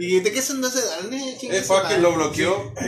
¿Y 0.00 0.20
de 0.20 0.30
qué 0.32 0.40
son 0.42 0.60
12 0.60 0.80
dólares? 0.80 1.38
Es 1.42 1.66
para 1.66 1.88
que 1.88 1.98
lo 1.98 2.12
bloqueó. 2.14 2.72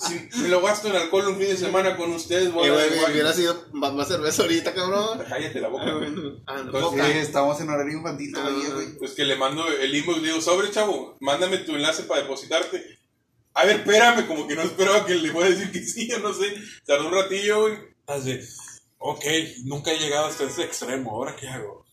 Si 0.00 0.38
me 0.40 0.48
lo 0.48 0.62
gasto 0.62 0.88
en 0.88 0.96
alcohol 0.96 1.28
un 1.28 1.36
fin 1.36 1.48
de 1.48 1.56
semana 1.56 1.96
con 1.96 2.10
ustedes, 2.12 2.46
Eh, 2.46 2.50
voy 2.50 2.70
güey, 2.70 3.04
a 3.04 3.10
hubiera 3.10 3.32
sido 3.34 3.64
más, 3.72 3.92
más 3.92 4.08
cerveza 4.08 4.42
ahorita, 4.42 4.72
cabrón. 4.72 5.18
Cállate 5.28 5.60
la 5.60 5.68
boca. 5.68 5.84
Ah, 5.86 5.90
no. 5.90 6.60
Entonces, 6.60 6.70
Boca. 6.90 7.04
Sí, 7.04 7.18
estamos 7.18 7.60
en 7.60 7.68
horario 7.68 7.98
infantil 7.98 8.32
todavía, 8.32 8.70
güey. 8.70 8.96
Pues 8.96 9.10
que 9.12 9.24
le 9.24 9.36
mando 9.36 9.66
el 9.68 9.94
inbox 9.94 10.18
y 10.20 10.22
digo, 10.22 10.40
sobre 10.40 10.70
chavo, 10.70 11.16
mándame 11.20 11.58
tu 11.58 11.74
enlace 11.74 12.04
para 12.04 12.22
depositarte. 12.22 12.98
A 13.54 13.64
ver, 13.64 13.80
espérame, 13.80 14.26
como 14.26 14.46
que 14.46 14.54
no 14.54 14.62
esperaba 14.62 15.04
que 15.04 15.16
le 15.16 15.32
fuera 15.32 15.48
a 15.48 15.50
decir 15.50 15.72
que 15.72 15.82
sí, 15.82 16.08
yo 16.08 16.20
no 16.20 16.32
sé. 16.32 16.54
Tardó 16.86 17.08
un 17.08 17.14
ratillo, 17.14 17.62
güey. 17.62 17.74
Así, 18.08 18.40
ok, 18.98 19.24
nunca 19.64 19.92
he 19.92 19.98
llegado 19.98 20.26
hasta 20.26 20.44
ese 20.44 20.64
extremo, 20.64 21.10
¿ahora 21.12 21.36
qué 21.36 21.46
hago? 21.46 21.84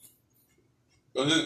Entonces, 1.13 1.45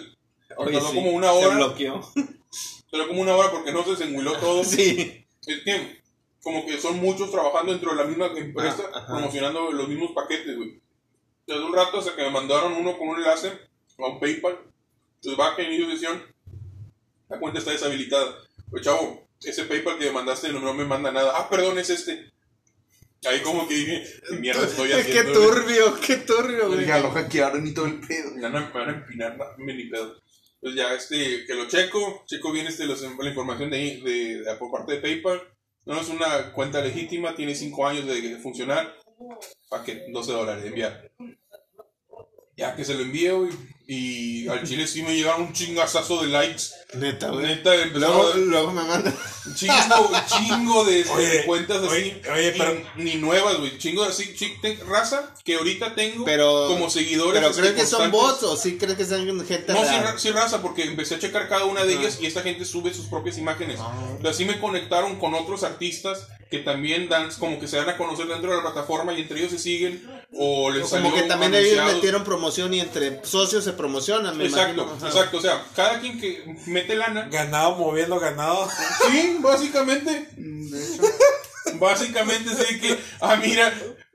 Oye, 0.57 0.74
tardó 0.74 0.89
sí, 0.89 0.95
como 0.95 1.11
una 1.11 1.32
Se 1.32 1.45
hora. 1.45 1.55
bloqueó. 1.55 2.01
Tardó 2.91 3.07
como 3.07 3.22
una 3.22 3.36
hora 3.36 3.51
porque 3.51 3.72
no 3.72 3.84
se 3.84 3.91
desenguiló 3.91 4.38
todo. 4.39 4.63
Sí. 4.63 5.26
Es 5.45 5.63
que, 5.63 6.01
como 6.41 6.65
que 6.65 6.80
son 6.80 6.99
muchos 6.99 7.30
trabajando 7.32 7.72
dentro 7.72 7.91
de 7.91 7.97
la 7.97 8.05
misma 8.05 8.28
empresa, 8.36 8.84
Ah, 8.93 9.05
promocionando 9.07 9.72
los 9.72 9.88
mismos 9.88 10.11
paquetes, 10.13 10.55
güey. 10.55 10.82
Desde 11.45 11.63
un 11.63 11.74
rato 11.74 11.99
hasta 11.99 12.15
que 12.15 12.24
me 12.24 12.32
mandaron 12.32 12.74
uno 12.74 12.97
con 12.97 13.09
un 13.09 13.17
enlace 13.17 13.51
a 13.97 14.07
un 14.07 14.20
PayPal. 14.20 14.57
Entonces 15.15 15.39
va 15.39 15.55
que 15.55 15.63
inicio 15.63 15.89
sesión. 15.91 16.24
La 17.28 17.39
cuenta 17.39 17.59
está 17.59 17.72
deshabilitada. 17.72 18.36
Pues 18.72 18.84
chavo, 18.84 19.28
ese 19.43 19.65
PayPal 19.65 19.97
que 19.99 20.05
me 20.05 20.11
mandaste 20.11 20.51
no, 20.51 20.59
no 20.59 20.74
me 20.74 20.86
manda 20.86 21.11
nada. 21.11 21.34
Ah, 21.36 21.47
perdón, 21.49 21.78
es 21.78 21.89
este. 21.91 22.32
Ahí 23.26 23.39
como 23.41 23.67
que 23.67 23.76
dije, 23.76 24.03
¿qué 24.30 24.36
mierda 24.38 24.65
estoy 24.65 24.89
Qué 24.89 24.95
haciendo? 24.95 25.34
turbio, 25.34 25.99
qué 26.05 26.15
turbio, 26.17 26.67
güey. 26.67 26.86
Ya 26.86 26.99
lo 26.99 27.11
hackearon 27.11 27.65
y 27.67 27.74
todo 27.74 27.86
el 27.88 27.99
pedo. 27.99 28.32
Me 28.36 28.41
van 28.43 28.55
a, 28.55 28.67
me 28.67 28.74
van 28.74 28.89
a 28.89 28.97
empinar, 28.97 29.38
no, 29.38 29.45
me 29.57 29.74
ni 29.74 29.86
pedo. 29.89 30.22
Pues 30.61 30.76
ya, 30.76 30.93
este, 30.93 31.45
que 31.45 31.53
lo 31.53 31.67
checo, 31.67 32.24
checo 32.28 32.51
bien 32.51 32.67
este, 32.67 32.86
los- 32.86 33.01
la 33.01 33.30
información 33.30 33.70
de, 33.70 34.01
de, 34.03 34.41
de- 34.41 34.55
por 34.55 34.72
parte 34.72 34.93
de 34.93 34.99
PayPal. 35.01 35.41
No 35.86 35.99
es 35.99 36.09
una 36.09 36.51
cuenta 36.53 36.82
legítima, 36.82 37.36
tiene 37.36 37.55
5 37.55 37.88
años 37.88 38.05
de, 38.05 38.22
de 38.22 38.38
funcionar. 38.38 38.95
¿Para 39.70 39.84
qué? 39.84 40.05
12 40.11 40.32
dólares 40.32 40.63
de 40.63 40.70
enviar. 40.70 41.11
Ya 42.57 42.76
que 42.76 42.84
se 42.86 42.93
lo 42.93 43.01
envío, 43.01 43.39
güey, 43.39 43.51
Y 43.91 44.47
al 44.47 44.67
chile 44.67 44.85
sí 44.85 45.01
me 45.01 45.15
llegaron 45.15 45.41
un 45.47 45.51
chingazazo 45.53 46.21
de 46.21 46.27
likes. 46.27 46.65
Neta, 46.93 47.29
güey. 47.29 47.47
Neta, 47.47 47.71
Luego, 47.95 48.33
luego 48.35 48.71
me 48.71 48.83
manda. 48.83 49.11
Chingo, 49.55 50.11
chingo 50.27 50.83
de, 50.85 51.03
de 51.03 51.09
Oye, 51.09 51.45
cuentas 51.47 51.77
así. 51.83 52.13
oye, 52.31 52.53
pero- 52.55 52.79
ni 52.97 53.15
nuevas, 53.15 53.57
güey. 53.57 53.79
Chingo 53.79 54.03
así, 54.03 54.35
chi- 54.35 54.59
te- 54.61 54.75
raza 54.87 55.33
que 55.43 55.55
ahorita 55.55 55.95
tengo 55.95 56.23
Pero. 56.23 56.67
como 56.67 56.87
seguidores. 56.91 57.41
¿Pero 57.41 57.51
crees 57.55 57.73
que 57.73 57.85
son 57.87 58.11
bots 58.11 58.43
o 58.43 58.55
sí 58.55 58.77
crees 58.77 58.95
que 58.95 59.05
son 59.05 59.25
gente 59.47 59.73
No, 59.73 59.79
sí, 59.83 59.89
real? 59.89 60.03
ra- 60.03 60.19
sí, 60.19 60.29
raza, 60.29 60.61
porque 60.61 60.83
empecé 60.83 61.15
a 61.15 61.19
checar 61.19 61.49
cada 61.49 61.65
una 61.65 61.83
de 61.83 61.93
ellas 61.95 62.19
y 62.21 62.27
esta 62.27 62.43
gente 62.43 62.65
sube 62.65 62.93
sus 62.93 63.07
propias 63.07 63.39
imágenes. 63.39 63.79
Ah. 63.79 63.91
Así 64.29 64.45
me 64.45 64.59
conectaron 64.59 65.17
con 65.17 65.33
otros 65.33 65.63
artistas 65.63 66.27
que 66.49 66.59
también 66.59 67.09
dan, 67.09 67.29
como 67.37 67.59
que 67.59 67.67
se 67.67 67.77
dan 67.77 67.89
a 67.89 67.97
conocer 67.97 68.27
dentro 68.27 68.49
de 68.49 68.57
la 68.57 68.63
plataforma 68.63 69.13
y 69.13 69.21
entre 69.21 69.39
ellos 69.39 69.51
se 69.51 69.59
siguen 69.59 70.03
o 70.33 70.71
les 70.71 70.83
Como 70.83 70.95
salió 70.95 71.13
que 71.13 71.23
también 71.23 71.53
ellos 71.53 71.93
metieron 71.93 72.23
promoción 72.23 72.73
y 72.73 72.79
entre 72.79 73.23
socios 73.23 73.63
se 73.63 73.73
promocionan, 73.73 74.35
me 74.37 74.45
Exacto, 74.45 74.83
imagino. 74.83 75.07
Exacto. 75.07 75.37
O 75.37 75.41
sea, 75.41 75.63
cada 75.75 75.99
quien 75.99 76.19
que 76.19 76.43
mete 76.65 76.95
lana. 76.95 77.27
Ganado 77.31 77.75
moviendo 77.75 78.19
ganado. 78.19 78.67
Sí, 79.11 79.37
básicamente. 79.39 80.27
De 80.35 80.83
hecho, 80.85 81.03
Básicamente 81.79 82.49
sí 82.55 82.79
que, 82.79 82.97
ah, 83.21 83.35
mira, 83.35 83.71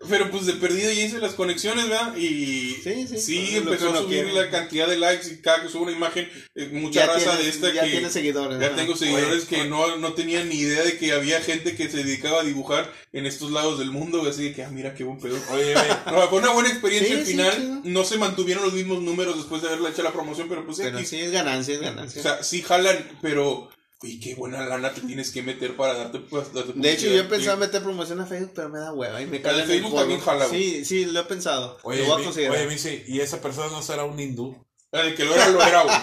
pero 0.09 0.31
pues 0.31 0.47
de 0.47 0.55
perdido 0.55 0.93
ya 0.93 1.05
hice 1.05 1.19
las 1.19 1.35
conexiones, 1.35 1.89
¿verdad? 1.89 2.17
Y 2.17 2.77
Sí, 2.83 3.07
sí, 3.09 3.19
sí, 3.19 3.57
es 3.57 3.65
lo 3.65 3.73
empezó 3.73 3.93
a 3.93 3.99
subir 3.99 4.25
quiere. 4.25 4.33
la 4.33 4.51
cantidad 4.51 4.87
de 4.87 4.97
likes 4.97 5.29
y 5.33 5.37
cada 5.41 5.63
que 5.63 5.69
subo 5.69 5.85
una 5.85 5.93
imagen, 5.93 6.29
eh, 6.55 6.69
mucha 6.73 7.01
Ya 7.01 7.07
raza 7.07 7.37
tienes- 7.37 7.39
de 7.45 7.49
esta 7.51 7.73
ya 7.73 7.85
que 7.85 7.91
tienes 7.91 8.13
seguidores, 8.13 8.61
ya 8.61 8.75
tengo 8.77 8.97
seguidores 8.97 9.47
Oye, 9.51 9.57
que 9.63 9.65
no, 9.69 9.97
no 9.97 10.13
tenían 10.15 10.49
ni 10.49 10.57
idea 10.57 10.83
de 10.83 10.97
que 10.99 11.13
había 11.13 11.41
gente 11.41 11.77
que 11.77 11.89
se 11.91 11.99
dedicaba 12.05 12.41
a 12.41 12.45
dibujar 12.45 12.93
en 13.13 13.27
estos 13.27 13.51
lados 13.51 13.79
del 13.79 13.91
mundo, 13.91 14.23
así 14.29 14.45
de 14.45 14.53
que, 14.55 14.65
ah, 14.65 14.71
mira 14.71 14.95
qué 14.95 15.05
buen 15.05 15.19
pedo. 15.19 15.37
Oye. 15.53 15.75
No, 16.07 16.29
fue 16.29 16.39
una 16.39 16.51
buena 16.51 16.69
experiencia 16.69 17.17
al 17.17 17.25
sí, 17.25 17.33
final, 17.33 17.81
no 17.85 18.05
se 18.05 18.19
mantuvieron 18.19 18.63
los 18.65 18.73
mismos 18.75 19.03
números 19.03 19.37
después 19.37 19.63
de 19.63 19.69
haberle 19.69 19.91
hecho 19.91 20.03
la 20.03 20.13
promoción, 20.13 20.49
pero 20.49 20.65
pues 20.65 20.79
Pero 20.79 20.99
X. 20.99 21.09
sí 21.09 21.21
es 21.21 21.31
ganancia, 21.33 21.75
es 21.75 21.81
O 21.81 21.85
ganancia. 21.85 22.23
sea, 22.23 22.43
sí 22.43 22.63
jalan, 22.63 22.97
pero, 23.23 23.71
uy, 24.03 24.21
qué 24.21 24.35
buena 24.35 24.65
lana 24.67 24.93
te 24.93 25.01
tienes 25.01 25.31
que 25.31 25.43
meter 25.43 25.77
para 25.77 25.95
darte, 25.95 26.19
pues, 26.21 26.53
darte 26.53 26.73
de 26.75 26.93
hecho, 26.93 27.07
yo 27.07 27.21
he 27.21 27.25
pensado 27.25 27.57
meter 27.57 27.83
promoción 27.83 28.21
a 28.21 28.27
Facebook, 28.27 28.53
pero 28.55 28.69
me 28.69 28.79
da 28.79 28.93
hueva 28.93 29.21
y 29.23 29.27
me 29.27 29.41
cae 29.41 29.55
de 29.55 29.63
en 29.63 29.71
el 29.71 29.77
Facebook 29.79 29.99
también 29.99 30.21
jala, 30.21 30.47
güey. 30.47 30.61
Sí, 30.61 30.85
sí, 30.85 31.05
lo 31.07 31.21
he 31.21 31.25
pensado. 31.25 31.79
Oye, 31.85 32.01
lo 32.01 32.07
voy 32.07 32.21
a 32.21 32.25
considerar. 32.25 32.57
oye, 32.59 32.67
Missy, 32.67 33.05
¿y 33.07 33.21
esa 33.21 33.41
persona 33.41 33.69
no 33.71 33.81
será 33.83 34.05
un 34.05 34.19
hindú? 34.21 34.63
Ah, 34.93 35.03
De 35.03 35.15
que 35.15 35.25
lo 35.25 35.35
era, 35.35 35.49
lo 35.51 35.63
era, 35.63 35.83
güey. 35.83 35.97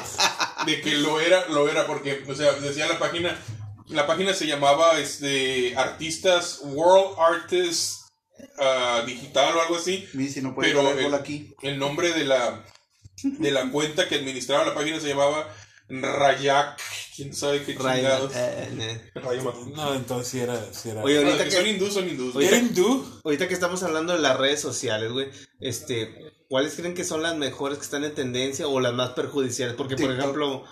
De 0.66 0.82
que 0.82 0.96
lo 0.96 1.20
era, 1.20 1.48
lo 1.50 1.70
era, 1.70 1.86
porque, 1.86 2.24
o 2.28 2.34
sea, 2.36 2.54
decía 2.54 2.88
la 2.88 2.98
página, 3.00 3.38
la 3.88 4.08
página 4.08 4.34
se 4.34 4.48
llamaba, 4.48 5.00
este, 5.00 5.76
Artistas, 5.78 6.60
World 6.64 7.18
Artists 7.20 8.06
ah, 8.58 9.04
Digital 9.06 9.56
o 9.58 9.62
algo 9.62 9.76
así. 9.76 10.08
si 10.30 10.42
no 10.42 10.56
puede 10.56 10.70
Pero 10.74 10.90
el- 10.98 11.14
aquí. 11.14 11.54
El 11.62 11.78
nombre 11.78 12.12
de 12.14 12.26
la, 12.26 12.66
de 13.24 13.52
la 13.52 13.70
cuenta 13.72 14.08
que 14.08 14.16
administraba 14.16 14.66
la 14.66 14.74
página 14.74 15.00
se 15.00 15.08
llamaba 15.10 15.48
Rayak, 16.00 16.80
quién 17.16 17.34
sabe 17.36 17.64
qué 17.64 17.76
chingados. 17.76 18.32
eh, 18.36 18.70
eh. 18.80 19.12
Rayak. 19.16 19.44
No, 19.76 19.94
entonces 19.94 20.28
sí 20.28 20.40
era. 20.40 20.74
Sí 20.74 20.90
era. 20.90 21.04
Oye, 21.04 21.18
Ah, 21.18 21.26
ahorita 21.26 21.44
que 21.44 21.50
que- 21.50 21.56
son 21.58 21.68
hindús, 21.68 21.94
son 21.94 22.08
hindús. 22.10 22.36
Oye, 22.36 22.48
¿Era 22.48 22.58
hindú? 22.58 23.06
Ahorita 23.24 23.48
que 23.48 23.54
estamos 23.54 23.84
hablando 23.84 24.14
de 24.14 24.20
las 24.20 24.38
redes 24.38 24.62
sociales, 24.62 25.12
güey, 25.12 25.30
este, 25.60 26.16
¿cuáles 26.50 26.76
creen 26.76 26.94
que 26.94 27.04
son 27.04 27.22
las 27.24 27.36
mejores 27.36 27.78
que 27.78 27.84
están 27.86 28.04
en 28.04 28.16
tendencia 28.16 28.68
o 28.68 28.80
las 28.80 28.94
más 28.94 29.10
perjudiciales? 29.12 29.76
Porque, 29.76 29.96
por 29.98 30.12
ejemplo, 30.12 30.64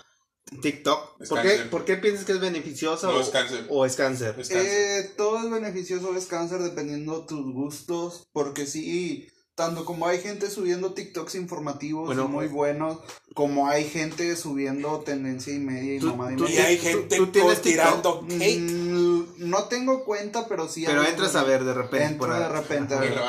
TikTok, 0.62 1.18
¿por 1.28 1.42
qué. 1.42 1.58
¿por 1.70 1.84
qué 1.84 1.96
piensas 1.96 2.24
que 2.24 2.32
es 2.32 2.40
beneficiosa 2.40 3.06
No, 3.06 3.14
o, 3.18 3.20
es 3.20 3.28
cáncer. 3.28 3.66
o 3.68 3.86
es 3.86 3.94
cáncer? 3.96 4.34
Es 4.38 4.48
cáncer. 4.48 4.66
Eh, 5.04 5.10
todo 5.16 5.38
es 5.44 5.50
beneficioso, 5.50 6.16
es 6.16 6.26
cáncer 6.26 6.60
dependiendo 6.60 7.24
tus 7.26 7.52
gustos, 7.52 8.26
porque 8.32 8.66
sí, 8.66 9.28
tanto 9.60 9.84
como 9.84 10.06
hay 10.06 10.20
gente 10.20 10.48
subiendo 10.50 10.94
TikToks 10.94 11.34
informativos 11.34 12.06
Bueno, 12.06 12.24
y 12.24 12.28
muy 12.28 12.46
buenos, 12.46 12.96
como 13.34 13.68
hay 13.68 13.84
gente 13.88 14.34
subiendo 14.34 15.00
tendencia 15.00 15.52
y 15.54 15.58
media 15.58 15.96
y 15.96 15.98
Tú- 15.98 16.06
mamá 16.16 16.32
y 16.32 16.36
tú 16.36 16.44
Y 16.46 16.48
media. 16.48 16.64
hay 16.66 16.76
tú- 16.78 16.82
gente 16.82 17.16
tú 17.16 17.26
tienes 17.26 17.60
tirando. 17.60 18.22
Mm, 18.22 19.22
no 19.50 19.64
tengo 19.64 20.04
cuenta, 20.04 20.48
pero 20.48 20.66
sí. 20.66 20.84
Pero 20.86 21.04
entras 21.04 21.36
a 21.36 21.42
ver 21.44 21.62
de 21.64 21.74
repente 21.74 22.06
Entro 22.06 22.28
por 22.28 22.38
de 22.38 22.48
repente 22.48 22.94
a 22.94 23.00
ver. 23.00 23.20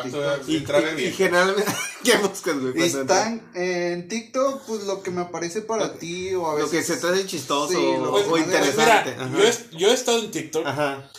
Y, 0.48 0.60
de 0.60 1.04
y- 1.04 1.12
generalmente, 1.12 1.66
¿qué 2.04 2.18
buscas, 2.18 2.60
güey? 2.60 2.82
Están 2.82 3.42
en 3.54 4.08
TikTok, 4.08 4.62
pues 4.68 4.84
lo 4.86 5.04
que 5.04 5.12
me 5.12 5.22
aparece 5.22 5.62
para 5.62 5.96
ti 5.96 6.34
o 6.34 6.50
a 6.50 6.54
Lo 6.58 6.66
veces. 6.66 6.72
que 6.72 6.94
se 6.96 7.02
te 7.02 7.08
hace 7.08 7.26
chistoso 7.26 7.70
Sí, 7.74 7.76
o, 7.76 8.06
lo 8.06 8.30
Pues, 8.30 8.44
interesante. 8.46 9.12
Mira, 9.12 9.26
ajá. 9.26 9.38
yo, 9.38 9.44
he, 9.44 9.78
yo 9.78 9.88
he 9.90 9.94
estado 9.94 10.20
en 10.20 10.32
TikTok 10.32 10.66
Ajá, 10.66 11.12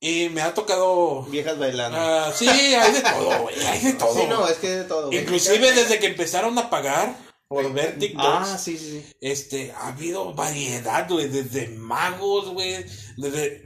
y 0.00 0.28
me 0.30 0.40
ha 0.42 0.54
tocado. 0.54 1.22
viejas 1.24 1.58
bailando. 1.58 1.96
Ah, 2.00 2.32
sí, 2.34 2.48
hay 2.48 2.92
de 2.92 3.00
todo, 3.02 3.42
güey. 3.42 3.60
Hay 3.66 3.80
de 3.80 3.92
todo. 3.94 4.14
sí, 4.14 4.26
no, 4.28 4.48
es 4.48 4.56
que 4.58 4.68
de 4.70 4.84
todo. 4.84 5.06
güey. 5.08 5.18
Inclusive 5.18 5.72
desde 5.72 5.98
que 5.98 6.06
empezaron 6.06 6.58
a 6.58 6.70
pagar 6.70 7.14
por 7.48 7.72
ver 7.72 7.98
TikToks. 7.98 8.48
Ah, 8.48 8.58
sí, 8.58 8.78
sí, 8.78 9.02
sí. 9.02 9.12
Este, 9.20 9.72
ha 9.72 9.88
habido 9.88 10.32
variedad, 10.34 11.08
güey, 11.08 11.28
desde 11.28 11.68
magos, 11.68 12.48
güey, 12.50 12.84
desde, 13.16 13.64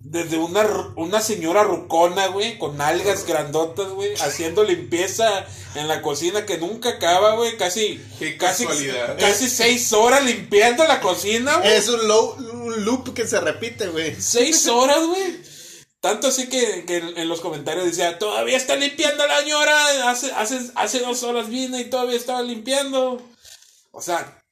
desde 0.00 0.36
una, 0.36 0.64
una 0.96 1.20
señora 1.22 1.64
rucona, 1.64 2.26
güey, 2.28 2.58
con 2.58 2.78
algas 2.80 3.26
grandotas, 3.26 3.88
güey, 3.88 4.14
haciendo 4.20 4.62
limpieza 4.64 5.46
en 5.74 5.88
la 5.88 6.02
cocina 6.02 6.44
que 6.44 6.58
nunca 6.58 6.90
acaba, 6.90 7.34
güey, 7.36 7.56
casi, 7.56 7.98
Qué 8.18 8.36
casi, 8.36 8.66
casualidad. 8.66 9.18
casi 9.18 9.48
seis 9.48 9.92
horas 9.94 10.22
limpiando 10.24 10.84
la 10.86 11.00
cocina, 11.00 11.56
güey, 11.56 11.72
Es 11.72 11.88
un, 11.88 12.06
low- 12.06 12.36
un 12.52 12.84
loop 12.84 13.14
que 13.14 13.26
se 13.26 13.40
repite, 13.40 13.88
güey. 13.88 14.14
seis 14.20 14.68
horas, 14.68 14.98
güey. 15.06 15.51
Tanto 16.02 16.26
así 16.26 16.48
que, 16.48 16.84
que 16.84 16.96
en 16.96 17.16
en 17.16 17.28
los 17.28 17.40
comentarios 17.40 17.84
decía, 17.84 18.18
todavía 18.18 18.56
está 18.56 18.74
limpiando 18.74 19.24
la 19.24 19.38
señora, 19.38 20.10
hace, 20.10 20.32
hace, 20.32 20.72
hace 20.74 20.98
dos 20.98 21.22
horas 21.22 21.48
vine 21.48 21.80
y 21.80 21.90
todavía 21.90 22.16
estaba 22.16 22.42
limpiando. 22.42 23.22
O 23.92 24.02
sea, 24.02 24.42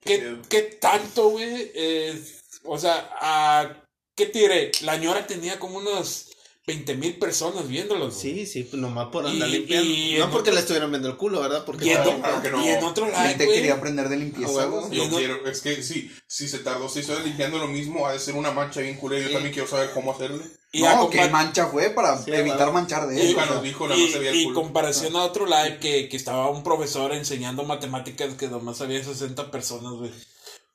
¿qué, 0.00 0.38
qué 0.48 0.62
tanto, 0.62 1.30
güey? 1.30 1.72
Eh, 1.74 2.24
o 2.62 2.78
sea, 2.78 3.10
¿a 3.20 3.82
¿qué 4.14 4.26
tiré? 4.26 4.70
La 4.82 4.94
señora 4.94 5.26
tenía 5.26 5.58
como 5.58 5.78
unos 5.78 6.27
20 6.68 6.94
mil 6.96 7.14
personas 7.18 7.66
viéndolo. 7.66 8.06
güey. 8.10 8.16
Sí, 8.20 8.46
sí, 8.46 8.62
pues 8.64 8.80
nomás 8.80 9.08
por 9.08 9.26
andar 9.26 9.48
Y- 9.48 9.52
limpiando. 9.52 9.90
y 9.90 10.16
no 10.18 10.30
porque 10.30 10.50
otro- 10.50 10.54
le 10.54 10.60
estuvieran 10.60 10.90
viendo 10.90 11.08
el 11.08 11.16
culo, 11.16 11.40
¿verdad? 11.40 11.64
Porque 11.64 11.86
Y 11.86 11.90
en, 11.90 11.96
Claro, 12.02 12.18
claro 12.20 12.42
que 12.42 12.50
no. 12.50 12.64
y 12.64 12.68
en 12.68 12.84
otro 12.84 13.06
La 13.06 13.12
live, 13.18 13.28
gente 13.30 13.44
güey, 13.46 13.56
quería 13.56 13.74
aprender 13.74 14.08
de 14.08 14.16
limpieza. 14.18 14.52
Yo 14.52 14.88
Y 14.92 15.08
no- 15.08 15.16
quiero, 15.16 15.46
es 15.46 15.60
que 15.62 15.82
sí, 15.82 16.10
si 16.26 16.46
se 16.48 16.58
tardó 16.58 16.88
seis 16.88 17.08
horas 17.08 17.24
limpiando 17.24 17.58
lo 17.58 17.66
mismo, 17.66 18.06
ha 18.06 18.12
de 18.12 18.18
ser 18.20 18.34
una 18.36 18.50
mancha 18.52 18.80
bien 18.80 18.96
culera. 18.96 19.26
Yo 19.26 19.32
también 19.32 19.52
quiero 19.52 19.66
saber 19.68 19.90
cómo 19.94 20.12
hacerle. 20.12 20.44
y 20.70 20.82
no, 20.82 21.08
que 21.08 21.26
mancha 21.30 21.66
fue 21.68 21.88
para 21.88 22.18
Sí, 22.22 22.30
evitar 22.30 22.58
claro. 22.58 22.72
manchar 22.74 23.06
de 23.08 23.16
Y- 23.24 23.30
eso. 23.32 23.46
Nos 23.46 23.62
dijo, 23.62 23.88
y, 23.96 24.12
y 24.42 24.52
comparación 24.52 25.16
a 25.16 25.22
otro 25.24 25.46
live 25.46 25.78
que, 25.80 26.10
que 26.10 26.16
estaba 26.18 26.50
un 26.50 26.62
profesor 26.62 27.14
enseñando 27.14 27.64
matemáticas 27.64 28.34
que 28.34 28.48
nomás 28.48 28.78
había 28.82 29.02
60 29.02 29.50
personas, 29.50 29.94
güey. 29.94 30.10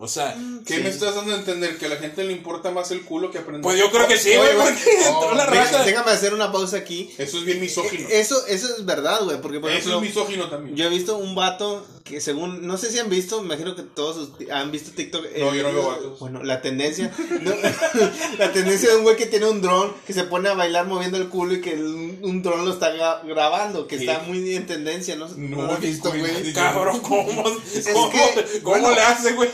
O 0.04 0.08
sea, 0.10 0.36
¿Qué 0.66 0.80
me 0.80 0.90
estás 0.90 1.16
dando 1.16 1.34
a 1.34 1.38
entender? 1.38 1.78
¿Que 1.78 1.86
a 1.86 1.90
la 1.90 1.96
gente 1.96 2.26
le 2.26 2.34
importa 2.34 2.72
más 2.72 2.92
el 2.92 3.04
culo 3.06 3.32
que 3.32 3.38
aprender? 3.38 3.62
pues 3.62 3.80
yo 3.80 3.90
creo 3.90 4.06
que 4.06 4.18
sí, 4.18 4.32
güey, 4.36 4.50
porque 4.58 4.82
toda 5.08 5.34
la 5.34 5.46
raza. 5.46 5.82
déjame 5.86 6.12
hacer 6.12 6.34
una 6.34 6.52
pausa 6.52 6.76
aquí. 6.76 7.10
Eso 7.18 7.38
es 7.38 7.46
bien 7.46 7.62
misógino. 7.62 8.06
Eso, 8.12 8.46
eso 8.48 8.68
es 8.76 8.84
verdad, 8.86 9.22
güey. 9.24 9.40
Porque, 9.40 9.62
por 9.62 9.70
Eso 9.70 9.78
ejemplo, 9.80 9.98
es 10.04 10.10
misógino 10.10 10.50
también. 10.50 10.76
yo 10.76 10.88
he 10.88 10.90
visto 10.90 11.16
un 11.16 11.36
vato 11.36 11.88
que 12.04 12.20
según, 12.20 12.68
no 12.68 12.78
sé 12.78 12.92
si 12.92 13.00
han 13.00 13.10
visto, 13.10 13.40
me 13.40 13.46
imagino 13.46 13.76
que 13.76 13.82
todos 13.84 14.32
han 14.52 14.72
visto 14.72 14.92
TikTok. 14.92 15.24
No, 15.24 15.54
eh, 15.54 15.58
yo 15.58 15.64
no 15.64 15.74
veo 15.74 15.88
vatos. 15.88 16.20
Bueno, 16.20 16.44
la 16.44 16.62
tendencia, 16.62 17.12
no, 17.42 17.52
la 18.38 18.52
tendencia 18.52 18.90
de 18.90 18.98
un 18.98 19.04
güey 19.04 19.16
que 19.16 19.26
tiene 19.26 19.48
un 19.50 19.62
dron, 19.62 19.94
que 20.06 20.12
se 20.14 20.24
pone 20.26 20.50
a 20.50 20.54
bailar 20.54 20.86
moviendo 20.88 21.18
el 21.18 21.30
culo 21.30 21.54
y 21.54 21.62
que 21.62 21.72
el- 21.74 22.20
un 22.22 22.42
dron 22.44 22.66
lo 22.66 22.74
está 22.74 22.94
gra- 22.94 23.26
grabando, 23.26 23.88
que 23.88 23.98
Sí. 23.98 24.06
está 24.08 24.22
muy 24.24 24.54
en 24.56 24.66
tendencia, 24.68 25.16
¿no? 25.16 25.28
No, 25.30 25.58
¿No 25.58 25.64
lo 25.68 25.74
has 25.74 25.80
visto, 25.82 26.10
güey. 26.10 26.52
Cabrón, 26.54 27.00
¿cómo, 27.00 27.44
cómo, 27.94 28.10
que, 28.12 28.62
cómo 28.64 28.76
bueno, 28.80 28.92
le 28.92 29.02
hace, 29.02 29.34
güey? 29.34 29.50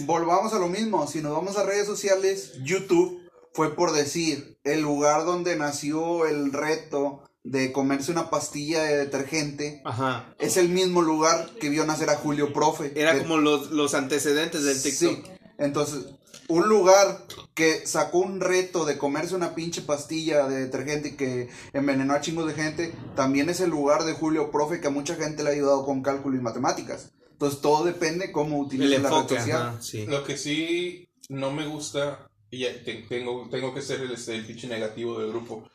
Volvamos 0.00 0.52
a 0.52 0.58
lo 0.58 0.68
mismo. 0.68 1.06
Si 1.06 1.20
nos 1.20 1.32
vamos 1.32 1.56
a 1.56 1.62
redes 1.64 1.86
sociales, 1.86 2.52
YouTube 2.62 3.20
fue 3.52 3.76
por 3.76 3.92
decir 3.92 4.58
el 4.64 4.80
lugar 4.80 5.24
donde 5.24 5.54
nació 5.56 6.26
el 6.26 6.52
reto 6.52 7.22
de 7.44 7.70
comerse 7.72 8.10
una 8.10 8.30
pastilla 8.30 8.82
de 8.82 8.96
detergente. 8.96 9.82
Ajá. 9.84 10.34
Es 10.38 10.56
el 10.56 10.68
mismo 10.70 11.02
lugar 11.02 11.50
que 11.60 11.68
vio 11.68 11.84
nacer 11.86 12.10
a 12.10 12.16
Julio 12.16 12.52
Profe. 12.52 12.92
Era 12.96 13.14
De- 13.14 13.20
como 13.20 13.36
los, 13.36 13.70
los 13.70 13.94
antecedentes 13.94 14.64
del 14.64 14.82
TikTok. 14.82 15.24
Sí. 15.26 15.30
Entonces, 15.58 16.06
un 16.48 16.68
lugar 16.68 17.26
que 17.54 17.86
sacó 17.86 18.18
un 18.18 18.40
reto 18.40 18.84
de 18.84 18.98
comerse 18.98 19.34
una 19.34 19.54
pinche 19.54 19.82
pastilla 19.82 20.46
de 20.48 20.56
detergente 20.60 21.10
y 21.10 21.12
que 21.16 21.48
envenenó 21.72 22.14
a 22.14 22.20
chingos 22.20 22.46
de 22.46 22.54
gente, 22.54 22.92
también 23.14 23.48
es 23.48 23.60
el 23.60 23.70
lugar 23.70 24.04
de 24.04 24.14
Julio 24.14 24.50
Profe 24.50 24.80
que 24.80 24.88
a 24.88 24.90
mucha 24.90 25.14
gente 25.14 25.42
le 25.44 25.50
ha 25.50 25.52
ayudado 25.52 25.84
con 25.84 26.02
cálculo 26.02 26.36
y 26.36 26.40
matemáticas. 26.40 27.12
Entonces, 27.32 27.60
todo 27.60 27.84
depende 27.84 28.32
cómo 28.32 28.58
utilices 28.58 29.02
la 29.02 29.10
red 29.10 29.28
social. 29.28 29.62
ajá, 29.62 29.82
sí. 29.82 30.06
Lo 30.06 30.24
que 30.24 30.36
sí 30.38 31.08
no 31.28 31.50
me 31.52 31.66
gusta, 31.66 32.26
y 32.50 32.64
tengo, 33.08 33.48
tengo 33.50 33.74
que 33.74 33.82
ser 33.82 34.00
el, 34.00 34.12
este, 34.12 34.34
el 34.34 34.46
pinche 34.46 34.66
negativo 34.68 35.18
del 35.20 35.28
grupo, 35.30 35.68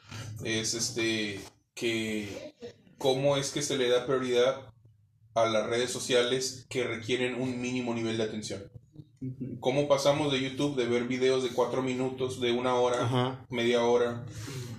es 0.43 0.74
este 0.74 1.39
que 1.80 2.53
cómo 2.97 3.38
es 3.38 3.51
que 3.51 3.61
se 3.61 3.77
le 3.77 3.89
da 3.89 4.05
prioridad 4.05 4.73
a 5.34 5.45
las 5.45 5.67
redes 5.67 5.91
sociales 5.91 6.65
que 6.69 6.84
requieren 6.84 7.41
un 7.41 7.61
mínimo 7.61 7.93
nivel 7.93 8.17
de 8.17 8.23
atención. 8.23 8.63
¿Cómo 9.59 9.88
pasamos 9.88 10.32
de 10.32 10.41
YouTube 10.41 10.75
de 10.75 10.88
ver 10.88 11.05
videos 11.05 11.43
de 11.43 11.49
4 11.49 11.82
minutos, 11.82 12.39
de 12.41 12.51
una 12.51 12.75
hora, 12.75 13.03
Ajá. 13.03 13.45
media 13.49 13.84
hora, 13.84 14.25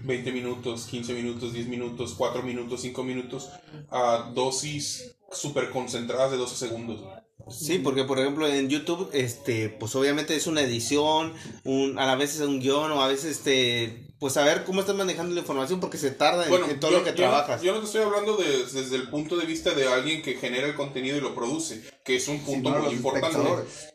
20 0.05 0.32
minutos, 0.32 0.86
15 0.86 1.14
minutos, 1.14 1.53
10 1.53 1.68
minutos, 1.68 2.14
4 2.16 2.42
minutos, 2.42 2.80
5 2.80 3.03
minutos, 3.03 3.51
a 3.90 4.30
dosis 4.34 5.16
súper 5.30 5.70
concentradas 5.70 6.30
de 6.30 6.36
12 6.38 6.57
segundos. 6.57 7.03
Sí, 7.48 7.78
porque 7.78 8.05
por 8.05 8.18
ejemplo 8.18 8.46
en 8.46 8.68
YouTube, 8.68 9.11
este, 9.12 9.68
pues 9.70 9.94
obviamente 9.94 10.36
es 10.36 10.46
una 10.46 10.62
edición, 10.62 11.34
un, 11.64 11.98
a 11.98 12.14
veces 12.14 12.40
es 12.40 12.46
un 12.46 12.61
guion 12.61 12.92
o 12.92 13.03
a 13.03 13.09
veces 13.09 13.38
este, 13.38 14.10
pues 14.21 14.35
saber 14.35 14.64
cómo 14.64 14.81
estás 14.81 14.95
manejando 14.95 15.35
la 15.35 15.41
información 15.41 15.81
porque 15.81 15.97
se 15.99 16.11
tarda 16.11 16.47
en- 16.47 16.71
en, 16.73 16.79
todo 16.79 16.91
yo, 16.91 16.99
lo 16.99 17.05
que 17.05 17.11
yo- 17.11 17.16
trabajas. 17.16 17.62
Yo 17.62 17.73
no 17.73 17.81
te 17.81 17.87
estoy 17.87 18.03
hablando 18.03 18.37
de- 18.37 18.64
desde 18.66 18.95
el 18.97 19.09
punto 19.09 19.37
de 19.39 19.47
vista 19.47 19.71
de 19.75 19.89
alguien 19.89 20.21
que 20.23 20.35
genera 20.35 20.66
el 20.66 20.75
contenido 20.75 21.16
y 21.16 21.21
lo 21.23 21.35
produce, 21.35 21.83
que 22.05 22.16
es 22.16 22.29
un 22.29 22.41
punto 22.41 22.68
muy 22.71 22.93
importante. 22.93 23.39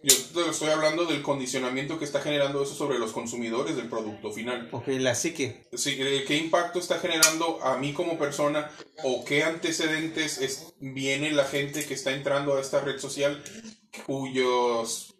Yo 0.04 0.16
te 0.44 0.50
estoy 0.50 0.70
hablando 0.70 1.06
del 1.06 1.22
condicionamiento 1.22 2.00
que 2.00 2.06
está 2.06 2.22
generando 2.22 2.64
eso 2.64 2.74
sobre 2.74 2.98
los 2.98 3.12
consumidores 3.12 3.76
del 3.76 3.88
producto 3.88 4.32
final. 4.32 4.68
Ok, 4.72 4.88
la 5.00 5.14
psique. 5.14 5.68
Sí, 5.74 5.96
¿Qué 5.96 6.38
impacto 6.38 6.80
está 6.80 6.98
generando 6.98 7.64
a 7.64 7.78
mí 7.78 7.94
como 7.94 8.18
persona 8.18 8.72
o 9.04 9.24
qué 9.26 9.44
antecedentes 9.44 10.40
es, 10.40 10.74
viene 10.80 11.32
la 11.34 11.46
gente 11.46 11.86
que 11.86 11.94
está 11.94 12.12
entrando 12.14 12.58
a 12.58 12.62
esta 12.62 12.82
red 12.82 12.98
social 13.00 13.44
cuyos 14.08 15.14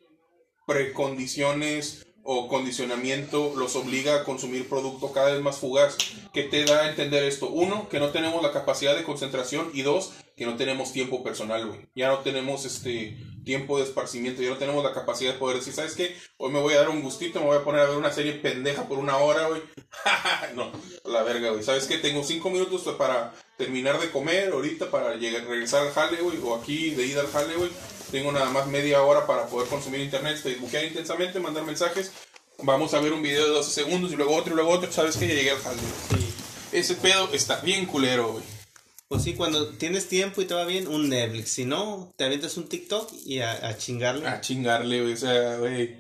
precondiciones 0.66 2.05
o 2.28 2.48
condicionamiento 2.48 3.54
los 3.56 3.76
obliga 3.76 4.16
a 4.16 4.24
consumir 4.24 4.68
producto 4.68 5.14
cada 5.14 5.32
vez 5.32 5.42
más 5.42 5.60
fugaz? 5.60 5.96
¿Qué 6.34 6.44
te 6.44 6.66
da 6.66 6.82
a 6.82 6.90
entender 6.90 7.24
esto? 7.24 7.50
Uno, 7.50 7.88
que 7.88 8.00
no 8.00 8.10
tenemos 8.10 8.42
la 8.42 8.52
capacidad 8.52 8.96
de 8.96 9.04
concentración 9.04 9.70
y 9.74 9.84
dos, 9.84 10.12
que 10.36 10.46
no 10.46 10.58
tenemos 10.58 10.92
tiempo 10.92 11.24
personal, 11.24 11.68
güey. 11.68 11.88
Ya 11.96 12.10
no 12.10 12.20
tenemos 12.20 12.66
este 12.66 13.16
tiempo 13.46 13.78
de 13.78 13.84
esparcimiento, 13.84 14.42
ya 14.42 14.50
no 14.50 14.58
tenemos 14.58 14.84
la 14.84 14.92
capacidad 14.92 15.34
de 15.34 15.40
poder 15.40 15.58
decir, 15.58 15.74
¿sabes 15.74 15.96
qué? 15.96 16.18
Hoy 16.38 16.52
me 16.52 16.60
voy 16.60 16.74
a 16.74 16.78
dar 16.78 16.90
un 16.90 17.04
gustito, 17.04 17.40
me 17.40 17.46
voy 17.46 17.58
a 17.58 17.64
poner 17.64 17.82
a 17.82 17.90
ver 17.90 17.98
una 17.98 18.12
serie 18.12 18.34
pendeja 18.34 18.88
por 18.88 18.98
una 18.98 19.18
hora, 19.18 19.48
güey. 19.48 19.62
no, 20.56 20.72
la 21.06 21.22
verga, 21.22 21.52
güey. 21.52 21.64
¿Sabes 21.64 21.86
qué? 21.86 22.00
Tengo 22.00 22.24
cinco 22.24 22.50
minutos 22.50 22.82
para 22.98 23.34
terminar 23.56 24.00
de 24.00 24.10
comer, 24.10 24.52
ahorita 24.52 24.90
para 24.90 25.16
llegar, 25.16 25.46
regresar 25.46 25.86
al 25.86 25.94
jale, 25.94 26.18
o 26.22 26.56
aquí 26.56 26.90
de 26.90 27.06
ida 27.06 27.22
al 27.22 27.28
jale, 27.28 27.56
güey. 27.56 27.70
Tengo 28.16 28.32
nada 28.32 28.50
más 28.50 28.66
media 28.68 29.02
hora 29.04 29.28
para 29.28 29.46
poder 29.48 29.68
consumir 29.68 30.00
internet, 30.00 30.38
facebookear 30.42 30.86
intensamente, 30.86 31.38
mandar 31.38 31.66
mensajes. 31.66 32.14
Vamos 32.64 32.94
a 32.94 33.02
ver 33.02 33.12
un 33.12 33.22
video 33.22 33.44
de 33.44 33.50
12 33.50 33.70
segundos 33.70 34.14
y 34.14 34.16
luego 34.16 34.38
otro 34.38 34.54
y 34.54 34.56
luego 34.56 34.72
otro. 34.72 34.90
¿Sabes 34.90 35.18
qué? 35.18 35.28
Ya 35.28 35.34
llegué 35.34 35.52
al 35.52 35.58
güey. 35.60 36.24
Ese 36.72 36.96
pedo 36.96 37.28
está 37.34 37.60
bien 37.60 37.86
culero, 37.86 38.32
güey. 38.32 38.44
Pues 39.10 39.22
sí, 39.22 39.34
cuando 39.34 39.68
tienes 39.68 40.08
tiempo 40.08 40.42
y 40.42 40.46
te 40.46 40.54
va 40.54 40.64
bien, 40.64 40.88
un 40.88 41.10
Netflix. 41.10 41.50
Si 41.50 41.66
no, 41.66 42.14
te 42.16 42.24
avientas 42.24 42.56
un 42.56 42.70
TikTok 42.70 43.12
y 43.26 43.42
a, 43.42 43.52
a 43.52 43.78
chingarle. 43.78 44.26
A 44.30 44.40
chingarle, 44.40 45.02
güey. 45.02 45.14
O 45.14 45.18
sea, 45.18 45.58
güey. 45.58 45.98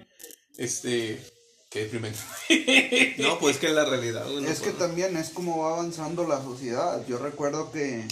Este. 0.55 1.21
Qué 1.69 1.81
deprimente. 1.81 2.19
No, 3.17 3.39
pues 3.39 3.57
que 3.57 3.67
es 3.67 3.73
la 3.73 3.83
realidad. 3.83 4.23
güey, 4.23 4.41
no 4.41 4.49
Es 4.49 4.61
que 4.61 4.71
también 4.71 5.17
es 5.17 5.31
como 5.31 5.63
va 5.63 5.73
avanzando 5.73 6.25
la 6.25 6.41
sociedad. 6.41 7.05
Yo 7.09 7.17
recuerdo 7.17 7.73
que 7.73 8.07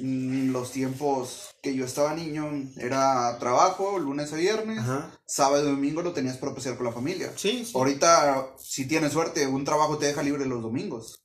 los 0.00 0.72
tiempos 0.72 1.50
que 1.62 1.74
yo 1.74 1.84
estaba 1.84 2.14
niño 2.14 2.48
era 2.78 3.36
trabajo, 3.38 3.98
lunes 3.98 4.32
a 4.32 4.36
viernes, 4.36 4.78
Ajá. 4.80 5.10
sábado 5.26 5.64
y 5.66 5.70
domingo 5.70 6.02
lo 6.02 6.12
tenías 6.12 6.36
para 6.38 6.54
pasear 6.54 6.76
con 6.76 6.86
la 6.86 6.92
familia. 6.92 7.32
Sí, 7.36 7.64
sí. 7.64 7.72
Ahorita, 7.74 8.54
si 8.58 8.86
tienes 8.86 9.12
suerte, 9.12 9.46
un 9.46 9.64
trabajo 9.64 9.98
te 9.98 10.06
deja 10.06 10.22
libre 10.22 10.46
los 10.46 10.62
domingos. 10.62 11.22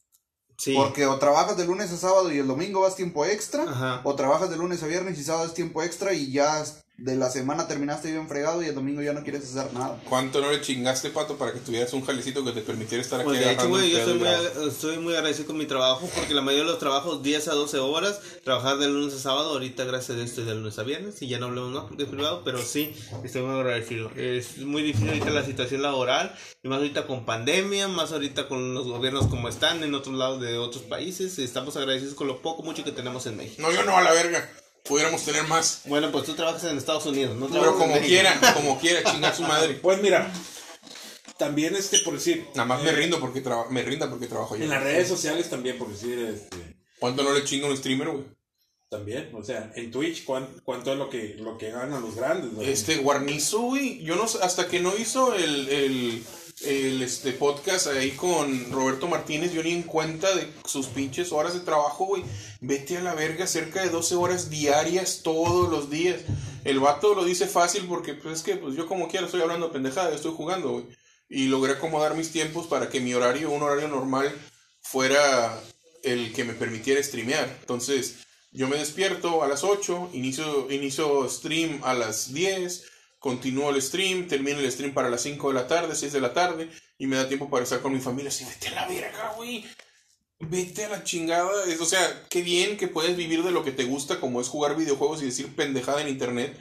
Sí. 0.58 0.74
Porque 0.74 1.06
o 1.06 1.20
trabajas 1.20 1.58
de 1.58 1.66
lunes 1.66 1.92
a 1.92 1.98
sábado 1.98 2.32
y 2.32 2.38
el 2.38 2.48
domingo 2.48 2.82
vas 2.82 2.96
tiempo 2.96 3.26
extra, 3.26 3.64
Ajá. 3.64 4.02
o 4.04 4.16
trabajas 4.16 4.50
de 4.50 4.58
lunes 4.58 4.82
a 4.84 4.88
viernes 4.88 5.20
y 5.20 5.24
sábado 5.24 5.46
es 5.48 5.54
tiempo 5.54 5.84
extra 5.84 6.14
y 6.14 6.32
ya 6.32 6.64
de 6.98 7.16
la 7.18 7.30
semana 7.30 7.68
terminaste 7.68 8.10
bien 8.10 8.28
fregado 8.30 8.64
y 8.64 8.68
el 8.68 8.76
domingo 8.76 9.02
ya 9.02 9.12
no 9.12 9.22
quieres 9.24 9.44
hacer 9.44 9.74
nada. 9.74 10.00
¿Cuánto 10.08 10.40
no 10.40 10.50
le 10.50 10.62
chingaste, 10.62 11.10
pato, 11.10 11.38
para 11.38 11.52
que 11.52 11.60
tuvieras 11.60 11.92
un 11.94 12.06
jalecito 12.06 12.46
que 12.46 12.54
te 12.54 12.62
permitiera 12.62 13.02
estar 13.02 13.20
aquí 13.20 13.28
Pues 13.28 13.40
de 13.42 13.52
hecho, 13.52 13.68
güey, 13.68 13.92
yo 13.92 14.00
estoy 14.00 14.18
muy, 14.18 14.30
estoy 14.68 14.98
muy 15.00 15.16
agradecido 15.16 15.48
con 15.48 15.58
mi 15.58 15.66
trabajo 15.66 16.10
porque 16.16 16.34
la 16.34 16.42
mayoría 16.42 16.66
de 16.66 16.72
los 16.72 16.80
trabajos 16.80 17.22
10 17.22 17.50
a 17.50 17.54
12 17.54 17.80
horas, 17.80 18.22
trabajar 18.44 18.78
de 18.78 18.88
lunes 18.88 19.14
a 19.14 19.20
sábado, 19.20 19.52
ahorita 19.52 19.84
gracias 19.84 20.12
a 20.12 20.14
Dios 20.14 20.30
estoy 20.30 20.46
de 20.46 20.56
lunes 20.56 20.80
a 20.80 20.84
viernes 20.84 21.22
y 21.22 21.28
ya 21.28 21.38
no 21.38 21.48
hablamos 21.48 21.72
más 21.72 21.84
porque 21.84 22.04
es 22.04 22.10
privado, 22.10 22.44
pero 22.46 22.62
sí, 22.62 22.96
estoy 23.24 23.42
muy 23.42 23.60
agradecido. 23.60 24.10
Es 24.16 24.60
muy 24.60 24.82
difícil 24.82 25.10
ahorita 25.10 25.32
la 25.32 25.44
situación 25.44 25.82
laboral 25.82 26.34
y 26.64 26.70
más 26.70 26.78
ahorita 26.78 27.08
con 27.08 27.26
pandemia, 27.26 27.90
más 27.90 28.14
ahorita 28.14 28.48
con 28.48 28.74
los 28.74 28.88
gobiernos 28.88 29.28
como 29.28 29.50
están 29.50 29.84
en 29.84 29.94
otros 29.94 30.16
lados 30.16 30.40
de 30.40 30.58
otros 30.58 30.84
países, 30.84 31.40
estamos 31.40 31.76
agradecidos 31.76 32.16
con 32.16 32.28
lo 32.28 32.42
poco, 32.42 32.64
mucho 32.64 32.86
que 32.86 32.92
tenemos 32.94 33.26
en 33.26 33.36
México. 33.36 33.62
No, 33.62 33.72
yo 33.72 33.84
no, 33.84 33.98
a 33.98 34.02
la 34.02 34.14
verga. 34.14 34.50
Pudiéramos 34.86 35.24
tener 35.24 35.44
más. 35.48 35.82
Bueno, 35.86 36.12
pues 36.12 36.26
tú 36.26 36.34
trabajas 36.36 36.64
en 36.66 36.78
Estados 36.78 37.06
Unidos, 37.06 37.36
no 37.36 37.48
Pero 37.48 37.62
trabajas 37.62 37.82
en 37.86 37.90
como 37.94 38.06
quiera, 38.06 38.54
como 38.54 38.80
quiera, 38.80 39.04
chingar 39.12 39.36
su 39.36 39.44
madre. 39.44 39.74
Pues 39.82 40.02
mira, 40.02 40.32
también 41.38 41.76
este, 41.76 42.00
por 42.00 42.14
decir. 42.14 42.46
Nada 42.54 42.66
más 42.66 42.84
me 42.84 42.90
eh, 42.90 42.94
rindo 42.94 43.20
porque 43.20 43.42
traba- 43.42 43.70
me 43.70 43.82
rinda 43.82 44.10
porque 44.10 44.28
trabajo 44.28 44.56
yo. 44.56 44.64
En 44.64 44.70
las 44.70 44.84
redes 44.84 45.08
sociales 45.08 45.50
también, 45.50 45.78
por 45.78 45.90
decir, 45.90 46.18
este, 46.20 46.78
¿Cuánto 47.00 47.24
no 47.24 47.34
le 47.34 47.44
chinga 47.44 47.68
un 47.68 47.76
streamer, 47.78 48.10
güey? 48.10 48.24
también, 48.88 49.30
o 49.34 49.44
sea, 49.44 49.74
en 49.76 49.92
Twitch, 49.92 50.24
¿cuán- 50.24 50.48
¿cuánto, 50.64 50.94
es 50.94 50.98
lo 50.98 51.10
que, 51.10 51.36
lo 51.40 51.58
que 51.58 51.70
ganan 51.72 52.02
los 52.02 52.16
grandes? 52.16 52.54
no? 52.54 52.62
Este 52.62 52.98
Guarnizo, 52.98 53.60
güey, 53.62 54.02
yo 54.04 54.16
no 54.16 54.26
sé, 54.28 54.38
hasta 54.42 54.68
que 54.70 54.80
no 54.80 54.96
hizo 54.96 55.34
el, 55.36 55.68
el, 55.68 56.24
el, 56.66 57.02
este 57.02 57.32
podcast 57.32 57.88
ahí 57.88 58.12
con 58.12 58.72
Roberto 58.72 59.08
Martínez, 59.08 59.54
yo 59.54 59.64
ni 59.64 59.72
en 59.72 59.84
cuenta 59.84 60.34
de 60.36 60.48
sus 60.66 60.88
pinches 60.88 61.32
horas 61.32 61.54
de 61.54 61.60
trabajo, 61.62 62.06
güey. 62.06 62.24
Vete 62.62 62.98
a 62.98 63.02
la 63.02 63.14
verga, 63.14 63.48
cerca 63.48 63.82
de 63.82 63.90
12 63.90 64.16
horas 64.16 64.50
diarias 64.50 65.22
todos 65.24 65.70
los 65.70 65.90
días. 65.90 66.22
El 66.64 66.80
vato 66.80 67.14
lo 67.14 67.24
dice 67.24 67.48
fácil 67.48 67.86
porque, 67.88 68.14
pues 68.14 68.40
es 68.40 68.44
que, 68.44 68.56
pues 68.58 68.76
yo 68.76 68.88
como 68.88 69.08
quiera 69.08 69.26
estoy 69.26 69.42
hablando 69.42 69.72
pendejada, 69.72 70.14
estoy 70.14 70.34
jugando, 70.36 70.72
güey. 70.72 70.86
Y 71.30 71.48
logré 71.48 71.74
acomodar 71.74 72.16
mis 72.16 72.32
tiempos 72.32 72.68
para 72.68 72.90
que 72.90 73.00
mi 73.00 73.14
horario, 73.14 73.52
un 73.52 73.64
horario 73.64 73.88
normal, 73.88 74.34
fuera 74.82 75.62
el 76.04 76.34
que 76.34 76.44
me 76.44 76.54
permitiera 76.54 77.02
streamear. 77.02 77.58
Entonces, 77.62 78.26
yo 78.52 78.68
me 78.68 78.78
despierto 78.78 79.44
a 79.44 79.48
las 79.48 79.64
8, 79.64 80.12
inicio, 80.14 80.72
inicio 80.72 81.28
stream 81.30 81.82
a 81.84 81.94
las 81.94 82.34
10, 82.34 82.86
continúo 83.26 83.72
el 83.72 83.82
stream, 83.82 84.28
termino 84.28 84.60
el 84.60 84.72
stream 84.72 84.94
para 84.94 85.10
las 85.10 85.24
5 85.24 85.48
de 85.48 85.56
la 85.56 85.66
tarde, 85.68 85.96
6 85.96 86.14
de 86.14 86.22
la 86.22 86.32
tarde, 86.32 86.70
y 87.00 87.08
me 87.08 87.16
da 87.16 87.28
tiempo 87.28 87.50
para 87.50 87.64
estar 87.64 87.82
con 87.82 87.92
mi 87.92 88.00
familia. 88.00 88.30
Así, 88.30 88.46
vete 88.46 88.68
a 88.68 88.82
la 88.82 88.88
verga, 88.88 89.34
güey. 89.36 89.66
Vete 90.38 90.86
a 90.86 90.90
la 90.90 91.04
chingada. 91.04 91.50
Es, 91.66 91.82
o 91.82 91.86
sea, 91.86 92.28
qué 92.30 92.44
bien 92.44 92.78
que 92.78 92.88
puedes 92.88 93.18
vivir 93.18 93.42
de 93.42 93.50
lo 93.50 93.64
que 93.64 93.72
te 93.72 93.86
gusta, 93.86 94.20
como 94.20 94.42
es 94.42 94.48
jugar 94.48 94.76
videojuegos 94.76 95.24
y 95.24 95.26
decir 95.26 95.56
pendejada 95.56 96.02
en 96.02 96.10
internet. 96.10 96.56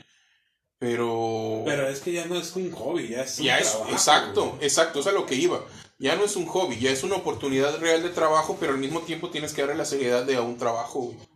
Pero. 0.78 1.64
Pero 1.66 1.86
es 1.86 2.00
que 2.00 2.12
ya 2.12 2.24
no 2.24 2.40
es 2.40 2.56
un 2.56 2.72
hobby, 2.72 3.08
ya 3.08 3.24
es 3.24 3.38
un 3.40 3.44
Ya 3.44 3.58
es, 3.58 3.76
exacto, 3.90 4.52
güey. 4.52 4.64
exacto, 4.64 5.00
es 5.00 5.06
a 5.06 5.12
lo 5.12 5.26
que 5.26 5.34
iba. 5.34 5.62
Ya 5.98 6.16
no 6.16 6.24
es 6.24 6.34
un 6.34 6.46
hobby, 6.46 6.78
ya 6.78 6.90
es 6.90 7.02
una 7.02 7.16
oportunidad 7.16 7.78
real 7.78 8.02
de 8.02 8.08
trabajo, 8.08 8.56
pero 8.58 8.72
al 8.72 8.78
mismo 8.78 9.02
tiempo 9.02 9.28
tienes 9.28 9.52
que 9.52 9.60
darle 9.60 9.76
la 9.76 9.84
seriedad 9.84 10.24
de 10.24 10.36
a 10.36 10.40
un 10.40 10.56
trabajo. 10.56 11.00
güey. 11.00 11.34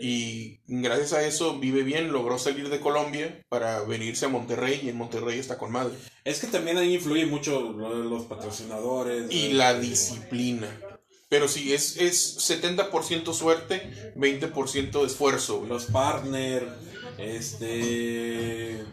Y 0.00 0.60
gracias 0.66 1.12
a 1.12 1.26
eso 1.26 1.58
vive 1.58 1.82
bien, 1.82 2.12
logró 2.12 2.38
salir 2.38 2.68
de 2.68 2.80
Colombia 2.80 3.44
para 3.48 3.82
venirse 3.82 4.26
a 4.26 4.28
Monterrey 4.28 4.80
y 4.82 4.88
en 4.88 4.96
Monterrey 4.96 5.38
está 5.38 5.58
con 5.58 5.72
madre. 5.72 5.94
Es 6.24 6.40
que 6.40 6.46
también 6.48 6.76
ahí 6.78 6.94
influye 6.94 7.26
mucho 7.26 7.72
lo 7.72 8.02
de 8.02 8.08
los 8.08 8.24
patrocinadores. 8.24 9.30
Y 9.30 9.52
la 9.52 9.78
disciplina. 9.78 10.68
Pero 11.28 11.48
sí, 11.48 11.72
es, 11.72 11.96
es 11.96 12.38
70% 12.50 13.32
suerte, 13.32 14.12
20% 14.16 15.04
esfuerzo. 15.04 15.64
Los 15.66 15.86
partners, 15.86 16.66
este. 17.18 18.84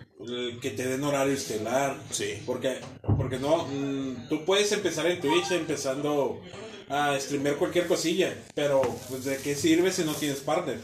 que 0.61 0.69
te 0.71 0.87
den 0.87 1.03
horario 1.03 1.33
estelar. 1.33 1.99
Sí. 2.09 2.41
Porque, 2.45 2.79
porque 3.17 3.37
no, 3.37 3.65
mm, 3.65 4.29
tú 4.29 4.45
puedes 4.45 4.71
empezar 4.71 5.05
en 5.05 5.21
Twitch 5.21 5.51
empezando 5.51 6.41
a 6.89 7.19
streamear 7.19 7.55
cualquier 7.55 7.87
cosilla, 7.87 8.33
pero 8.55 8.81
pues 9.09 9.25
de 9.25 9.37
qué 9.37 9.55
sirve 9.55 9.91
si 9.91 10.03
no 10.03 10.13
tienes 10.13 10.39
partner, 10.39 10.79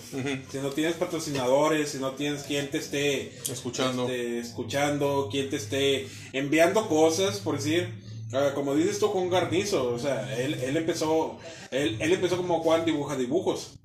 si 0.52 0.58
no 0.60 0.70
tienes 0.70 0.96
patrocinadores, 0.96 1.90
si 1.92 1.98
no 2.00 2.12
tienes 2.12 2.44
quien 2.44 2.70
te 2.70 2.78
esté 2.78 3.38
Escuchando. 3.52 4.04
este, 4.04 4.40
escuchando, 4.40 5.30
quien 5.32 5.50
te 5.50 5.58
esté 5.58 6.08
enviando 6.34 6.88
cosas, 6.88 7.40
por 7.40 7.58
decir, 7.58 7.94
ah, 8.34 8.52
como 8.56 8.76
dices 8.76 9.00
tú 9.00 9.12
con 9.12 9.30
Garnizo, 9.30 9.94
o 9.94 10.00
sea, 10.00 10.36
él, 10.38 10.56
él 10.56 10.78
empezó, 10.78 11.38
él, 11.72 11.98
él 12.00 12.14
empezó 12.14 12.38
como 12.38 12.62
Juan 12.62 12.86
dibuja 12.86 13.16
dibujos, 13.16 13.80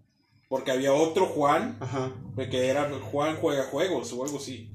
porque 0.49 0.71
había 0.71 0.93
otro 0.93 1.27
Juan 1.27 1.77
Ajá. 1.81 2.13
que 2.51 2.67
era 2.69 2.89
Juan 3.11 3.37
juega 3.41 3.65
juegos 3.65 4.13
o 4.13 4.23
algo 4.25 4.39
así. 4.39 4.71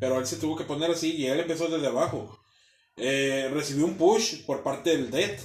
Pero 0.00 0.18
él 0.18 0.26
se 0.26 0.36
tuvo 0.36 0.56
que 0.56 0.64
poner 0.64 0.90
así 0.90 1.12
y 1.14 1.26
él 1.26 1.38
empezó 1.40 1.68
desde 1.68 1.86
abajo. 1.86 2.36
Eh, 2.96 3.48
recibió 3.52 3.86
un 3.86 3.94
push 3.94 4.44
por 4.44 4.62
parte 4.62 4.90
del 4.90 5.10
Dead. 5.10 5.38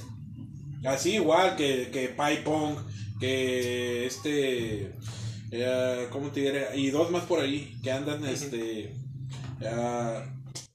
Así 0.84 1.16
igual 1.16 1.56
que, 1.56 1.90
que 1.92 2.10
Pong, 2.44 2.78
que 3.20 4.06
este... 4.06 4.94
eh, 5.52 6.08
¿Cómo 6.12 6.32
te 6.32 6.42
diré? 6.42 6.76
Y 6.76 6.90
dos 6.90 7.12
más 7.12 7.24
por 7.24 7.40
ahí 7.40 7.78
que 7.84 7.92
andan, 7.92 8.26
este... 8.26 8.94
ah, 9.66 10.26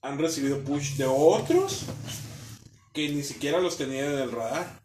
han 0.02 0.18
recibido 0.18 0.60
push 0.64 0.96
de 0.96 1.06
otros 1.06 1.84
que 2.92 3.08
ni 3.08 3.22
siquiera 3.22 3.60
los 3.60 3.76
tenía 3.76 4.06
en 4.06 4.18
el 4.18 4.32
radar. 4.32 4.80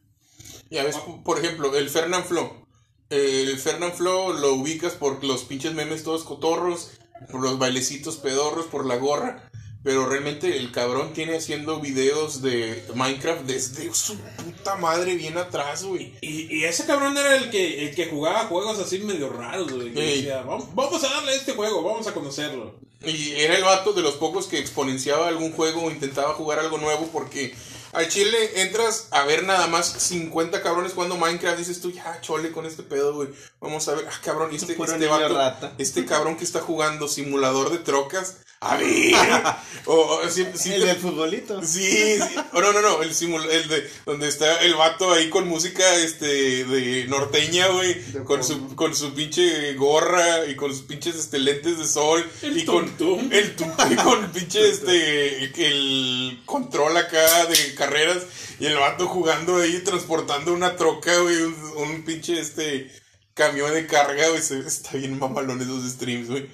Ya 0.69 0.83
ves, 0.83 0.97
por 1.23 1.39
ejemplo, 1.39 1.75
el 1.75 1.89
Fernand 1.89 2.25
Flo. 2.25 2.67
El 3.09 3.57
Fernand 3.57 3.93
Flo 3.93 4.33
lo 4.33 4.53
ubicas 4.55 4.93
por 4.93 5.23
los 5.23 5.43
pinches 5.43 5.73
memes 5.73 6.03
todos 6.03 6.23
cotorros, 6.23 6.91
por 7.31 7.41
los 7.41 7.57
bailecitos 7.59 8.17
pedorros, 8.17 8.65
por 8.65 8.85
la 8.85 8.97
gorra. 8.97 9.49
Pero 9.85 10.07
realmente 10.07 10.57
el 10.57 10.71
cabrón 10.71 11.13
tiene 11.13 11.37
haciendo 11.37 11.79
videos 11.79 12.41
de 12.41 12.83
Minecraft 12.95 13.43
desde 13.43 13.93
su 13.93 14.17
puta 14.17 14.75
madre 14.77 15.13
bien 15.13 15.37
atrás, 15.37 15.83
güey. 15.83 16.15
Y, 16.21 16.51
y 16.51 16.63
ese 16.63 16.87
cabrón 16.87 17.15
era 17.15 17.35
el 17.35 17.51
que, 17.51 17.87
el 17.87 17.93
que 17.93 18.07
jugaba 18.07 18.47
juegos 18.47 18.79
así 18.79 18.97
medio 18.97 19.29
raros, 19.29 19.71
güey. 19.71 19.93
Que 19.93 20.01
Ey. 20.01 20.17
decía, 20.17 20.41
vamos, 20.41 20.73
vamos 20.73 21.03
a 21.03 21.09
darle 21.09 21.33
a 21.33 21.35
este 21.35 21.53
juego, 21.53 21.83
vamos 21.83 22.07
a 22.07 22.15
conocerlo. 22.15 22.79
Y 23.05 23.33
era 23.33 23.55
el 23.55 23.63
vato 23.63 23.93
de 23.93 24.01
los 24.01 24.15
pocos 24.15 24.47
que 24.47 24.57
exponenciaba 24.57 25.27
algún 25.27 25.51
juego 25.51 25.83
o 25.83 25.91
intentaba 25.91 26.33
jugar 26.33 26.57
algo 26.57 26.79
nuevo 26.79 27.07
porque 27.13 27.53
al 27.93 28.09
chile 28.09 28.63
entras 28.63 29.09
a 29.11 29.23
ver 29.23 29.43
nada 29.43 29.67
más 29.67 29.85
50 29.85 30.63
cabrones 30.63 30.93
jugando 30.93 31.15
Minecraft 31.15 31.59
dices 31.59 31.79
tú, 31.79 31.91
ya 31.91 32.19
chole 32.21 32.51
con 32.51 32.65
este 32.65 32.81
pedo, 32.81 33.13
güey. 33.13 33.29
Vamos 33.61 33.87
a 33.87 33.93
ver, 33.93 34.07
ah 34.11 34.19
cabrón, 34.23 34.49
y 34.51 34.55
este, 34.55 34.73
este 34.83 35.07
vato, 35.07 35.71
este 35.77 36.05
cabrón 36.05 36.37
que 36.37 36.43
está 36.43 36.59
jugando 36.59 37.07
simulador 37.07 37.69
de 37.69 37.77
trocas, 37.77 38.39
a 38.71 38.77
ver. 38.77 39.13
o, 39.85 40.21
el 40.23 40.33
te- 40.33 40.79
del 40.79 40.97
futbolito. 40.97 41.61
Sí, 41.63 42.17
sí. 42.19 42.35
Oh, 42.53 42.61
no, 42.61 42.73
no, 42.73 42.81
no, 42.81 43.01
el 43.03 43.13
simul 43.13 43.43
el 43.49 43.67
de 43.67 43.89
donde 44.05 44.27
está 44.27 44.59
el 44.61 44.73
vato 44.75 45.11
ahí 45.13 45.29
con 45.29 45.47
música 45.47 45.95
este 45.95 46.65
de 46.65 47.05
norteña, 47.07 47.67
güey, 47.67 48.01
con 48.23 48.43
su 48.43 48.75
con 48.75 48.95
su 48.95 49.13
pinche 49.13 49.73
gorra 49.75 50.45
y 50.47 50.55
con 50.55 50.71
sus 50.71 50.83
pinches 50.83 51.15
este 51.15 51.39
lentes 51.39 51.77
de 51.77 51.87
sol 51.87 52.25
El 52.41 52.57
y 52.57 52.65
con 52.65 52.85
el 52.85 52.95
tum 52.97 53.29
y 53.91 53.95
con 53.95 54.23
el 54.23 54.31
pinche 54.31 54.69
este 54.69 55.45
el 55.67 56.41
control 56.45 56.97
acá 56.97 57.45
de 57.45 57.75
carreras 57.75 58.23
y 58.59 58.65
el 58.65 58.75
vato 58.75 59.07
jugando 59.07 59.57
ahí 59.57 59.79
transportando 59.83 60.53
una 60.53 60.75
troca, 60.75 61.17
güey, 61.19 61.35
un, 61.41 61.55
un 61.77 62.05
pinche 62.05 62.39
este 62.39 62.89
camión 63.33 63.73
de 63.73 63.85
carga, 63.85 64.29
güey, 64.29 64.39
está 64.41 64.93
bien 64.93 65.19
mamalón 65.19 65.61
esos 65.61 65.91
streams, 65.91 66.29
güey. 66.29 66.47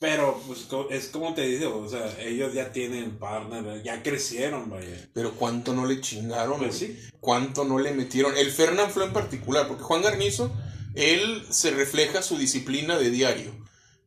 Pero, 0.00 0.40
pues, 0.46 0.68
es 0.90 1.08
como 1.08 1.34
te 1.34 1.42
digo, 1.42 1.76
o 1.76 1.88
sea, 1.88 2.16
ellos 2.20 2.54
ya 2.54 2.70
tienen 2.70 3.18
partner, 3.18 3.82
ya 3.82 4.00
crecieron, 4.02 4.70
vaya. 4.70 5.08
Pero 5.12 5.32
cuánto 5.34 5.72
no 5.72 5.86
le 5.86 6.00
chingaron, 6.00 6.58
Pues 6.60 6.76
sí. 6.78 6.96
cuánto 7.20 7.64
no 7.64 7.80
le 7.80 7.92
metieron. 7.92 8.36
El 8.36 8.52
Fernán 8.52 8.90
Flo 8.92 9.04
en 9.04 9.12
particular, 9.12 9.66
porque 9.66 9.82
Juan 9.82 10.02
Garnizo, 10.02 10.52
él 10.94 11.44
se 11.50 11.72
refleja 11.72 12.22
su 12.22 12.38
disciplina 12.38 12.96
de 12.96 13.10
diario. 13.10 13.52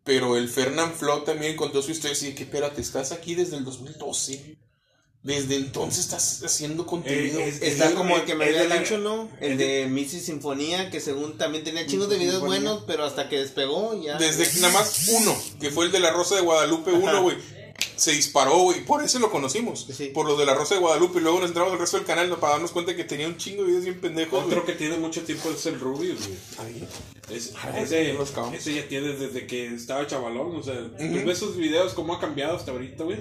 Pero 0.06 0.38
el 0.38 0.48
Fernán 0.48 0.94
Flo 0.94 1.24
también 1.24 1.58
contó 1.58 1.82
su 1.82 1.92
historia 1.92 2.14
así 2.14 2.28
de 2.28 2.36
que, 2.36 2.44
espérate, 2.44 2.80
estás 2.82 3.12
aquí 3.12 3.36
desde 3.36 3.58
el 3.58 3.66
2012. 3.66 4.58
Desde 5.24 5.56
entonces 5.56 6.06
estás 6.06 6.42
haciendo 6.44 6.88
contenido. 6.88 7.40
Eh, 7.40 7.48
es- 7.50 7.62
Está 7.62 7.90
Es- 7.90 7.94
como 7.96 8.16
el 8.18 8.24
que 8.26 8.34
me 8.34 8.46
había 8.46 8.64
la- 8.64 8.78
dicho, 8.80 8.98
¿no? 8.98 9.30
El 9.40 9.56
de 9.58 9.86
Missy 9.88 10.20
Sinfonía, 10.20 10.90
que 10.90 11.00
según 11.00 11.38
también 11.38 11.64
tenía 11.64 11.86
chingos 11.86 12.10
de 12.10 12.18
videos 12.18 12.40
Sinfonía. 12.40 12.62
buenos, 12.62 12.84
pero 12.88 13.04
hasta 13.04 13.30
que 13.30 13.38
despegó 13.38 14.02
ya. 14.02 14.18
Desde 14.18 14.50
que 14.50 14.60
nada 14.62 14.74
más 14.74 15.10
uno, 15.10 15.38
que 15.60 15.70
fue 15.70 15.86
el 15.86 15.92
de 15.92 16.00
la 16.00 16.10
Rosa 16.12 16.36
de 16.36 16.42
Guadalupe, 16.42 16.92
uno, 16.92 17.22
güey. 17.22 17.38
Se 17.96 18.12
disparó, 18.14 18.58
güey. 18.64 18.84
Por 18.84 19.04
eso 19.04 19.20
lo 19.20 19.30
conocimos. 19.32 19.88
Sí. 19.96 20.08
Por 20.08 20.26
los 20.26 20.38
de 20.40 20.46
la 20.48 20.56
Rosa 20.56 20.74
de 20.74 20.82
Guadalupe. 20.82 21.20
Y 21.20 21.22
luego 21.22 21.40
nos 21.40 21.50
entramos 21.50 21.72
al 21.74 21.78
resto 21.80 21.98
del 21.98 22.06
canal 22.06 22.28
para 22.38 22.54
darnos 22.54 22.72
cuenta 22.72 22.96
que 22.96 23.04
tenía 23.04 23.28
un 23.28 23.38
chingo 23.38 23.62
de 23.62 23.68
videos 23.70 23.84
bien 23.86 24.02
pendejos. 24.02 24.44
Otro 24.44 24.64
güey. 24.64 24.74
que 24.74 24.80
tiene 24.80 24.98
mucho 24.98 25.22
tiempo 25.22 25.52
es 25.52 25.64
el 25.68 25.80
Rubius, 25.80 26.20
güey. 26.28 26.38
Ahí. 26.60 26.88
Es- 27.30 27.54
Ah, 27.62 27.80
ese, 27.80 28.74
ya 28.74 28.88
tiene 28.88 29.10
desde 29.14 29.46
que 29.46 29.68
estaba 29.68 30.06
chavalón, 30.08 30.56
o 30.56 30.64
sea, 30.64 30.76
tú 30.98 31.04
Ujú. 31.06 31.26
ves 31.28 31.38
sus 31.38 31.56
videos, 31.58 31.94
cómo 31.94 32.16
ha 32.16 32.20
cambiado 32.20 32.56
hasta 32.58 32.72
ahorita, 32.72 33.04
güey. 33.04 33.20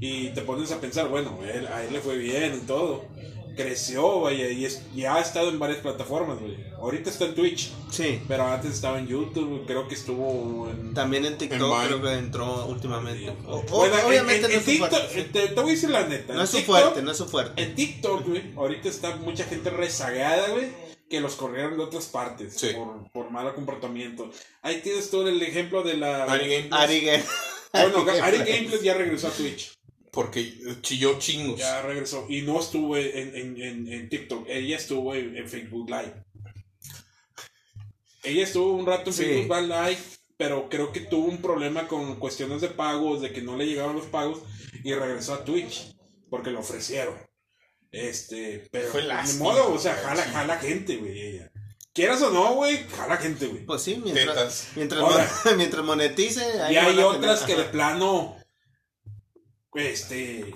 Y 0.00 0.28
te 0.30 0.42
pones 0.42 0.70
a 0.72 0.80
pensar, 0.80 1.08
bueno, 1.08 1.38
él- 1.44 1.66
a 1.68 1.82
él 1.84 1.92
le 1.92 2.00
fue 2.00 2.16
bien 2.18 2.54
y 2.62 2.66
todo. 2.66 3.04
Creció, 3.56 4.20
vaya, 4.20 4.50
y, 4.50 4.64
es- 4.64 4.82
y 4.96 5.04
ha 5.04 5.20
estado 5.20 5.48
en 5.48 5.60
varias 5.60 5.78
plataformas, 5.78 6.40
güey. 6.40 6.56
Ahorita 6.76 7.08
está 7.08 7.26
en 7.26 7.34
Twitch, 7.36 7.70
Sí. 7.88 8.20
pero 8.26 8.44
antes 8.48 8.72
estaba 8.74 8.98
en 8.98 9.06
YouTube, 9.06 9.64
creo 9.64 9.86
que 9.86 9.94
estuvo 9.94 10.68
en... 10.68 10.92
También 10.92 11.24
en 11.24 11.38
TikTok 11.38 11.86
creo 11.86 12.02
que 12.02 12.12
entró 12.14 12.66
últimamente. 12.66 13.30
O- 13.46 13.62
Bueno, 13.62 13.94
obviamente 14.06 14.46
en, 14.46 14.52
no 14.54 14.58
su 14.58 14.64
TikTok, 14.66 14.90
fuerte. 14.90 15.20
eh, 15.20 15.28
te, 15.32 15.48
te 15.48 15.54
voy 15.60 15.70
a 15.70 15.74
decir 15.74 15.90
la 15.90 16.04
neta. 16.08 16.34
No 16.34 16.42
es 16.42 16.50
su 16.50 16.56
TikTok- 16.58 16.64
fuerte, 16.66 17.02
no 17.02 17.12
es 17.12 17.16
su 17.16 17.26
fuerte. 17.26 17.62
En 17.62 17.74
TikTok, 17.76 18.26
güey, 18.26 18.42
ahorita 18.56 18.88
está 18.88 19.14
mucha 19.16 19.44
gente 19.44 19.70
rezagada, 19.70 20.48
güey, 20.48 20.66
que 21.08 21.20
los 21.20 21.36
corrieron 21.36 21.76
de 21.76 21.84
otras 21.84 22.06
partes 22.06 22.54
Sí. 22.56 22.70
por, 22.74 23.08
por 23.12 23.30
mal 23.30 23.54
comportamiento. 23.54 24.28
Ahí 24.62 24.80
tienes 24.82 25.10
todo 25.10 25.28
el 25.28 25.40
ejemplo 25.40 25.84
de 25.84 25.96
la... 25.96 26.24
Ari 26.24 26.48
Gameplays. 26.48 26.72
Ari 26.72 27.00
Ge- 27.02 27.24
Bueno, 27.72 28.04
Ari 28.20 28.38
Gameplays 28.38 28.82
ya 28.82 28.94
regresó 28.94 29.28
a 29.28 29.30
Twitch. 29.30 29.72
Porque 30.14 30.54
chilló 30.80 31.18
chingos. 31.18 31.58
Ya 31.58 31.82
regresó. 31.82 32.26
Y 32.28 32.42
no 32.42 32.60
estuvo 32.60 32.96
en, 32.96 33.34
en, 33.36 33.60
en, 33.62 33.92
en 33.92 34.08
TikTok. 34.08 34.46
Ella 34.48 34.76
estuvo 34.76 35.14
en, 35.14 35.36
en 35.36 35.48
Facebook 35.48 35.90
Live. 35.90 36.14
Ella 38.22 38.42
estuvo 38.44 38.72
un 38.74 38.86
rato 38.86 39.10
en 39.10 39.16
Sí. 39.16 39.24
Facebook 39.24 39.60
Live, 39.62 39.98
pero 40.36 40.68
creo 40.68 40.92
que 40.92 41.00
tuvo 41.00 41.26
un 41.26 41.42
problema 41.42 41.86
con 41.88 42.16
cuestiones 42.16 42.60
de 42.60 42.68
pagos, 42.68 43.20
de 43.20 43.32
que 43.32 43.42
no 43.42 43.56
le 43.56 43.66
llegaban 43.66 43.96
los 43.96 44.06
pagos, 44.06 44.40
y 44.82 44.94
regresó 44.94 45.34
a 45.34 45.44
Twitch, 45.44 45.94
porque 46.30 46.50
le 46.50 46.58
ofrecieron. 46.58 47.14
Este, 47.90 48.66
pero 48.70 48.88
Fue 48.88 49.02
ni 49.02 49.08
lástima, 49.08 49.44
modo, 49.44 49.72
o 49.74 49.78
sea, 49.78 49.94
jala, 49.94 50.22
jala 50.24 50.58
gente, 50.58 50.96
güey, 50.96 51.20
ella. 51.20 51.50
Quieras 51.92 52.22
o 52.22 52.30
no, 52.30 52.54
güey, 52.54 52.78
jala 52.88 53.16
gente, 53.18 53.46
güey. 53.46 53.64
Pues 53.66 53.82
sí, 53.82 54.00
mientras, 54.02 54.68
mientras, 54.74 55.00
Ahora. 55.00 55.30
mientras 55.56 55.84
monetice. 55.84 56.42
ahí 56.62 56.74
Y 56.74 56.76
hay 56.78 56.98
otras 56.98 57.40
tener- 57.44 57.56
que 57.56 57.62
de 57.62 57.68
plano, 57.68 58.36
este, 59.74 60.54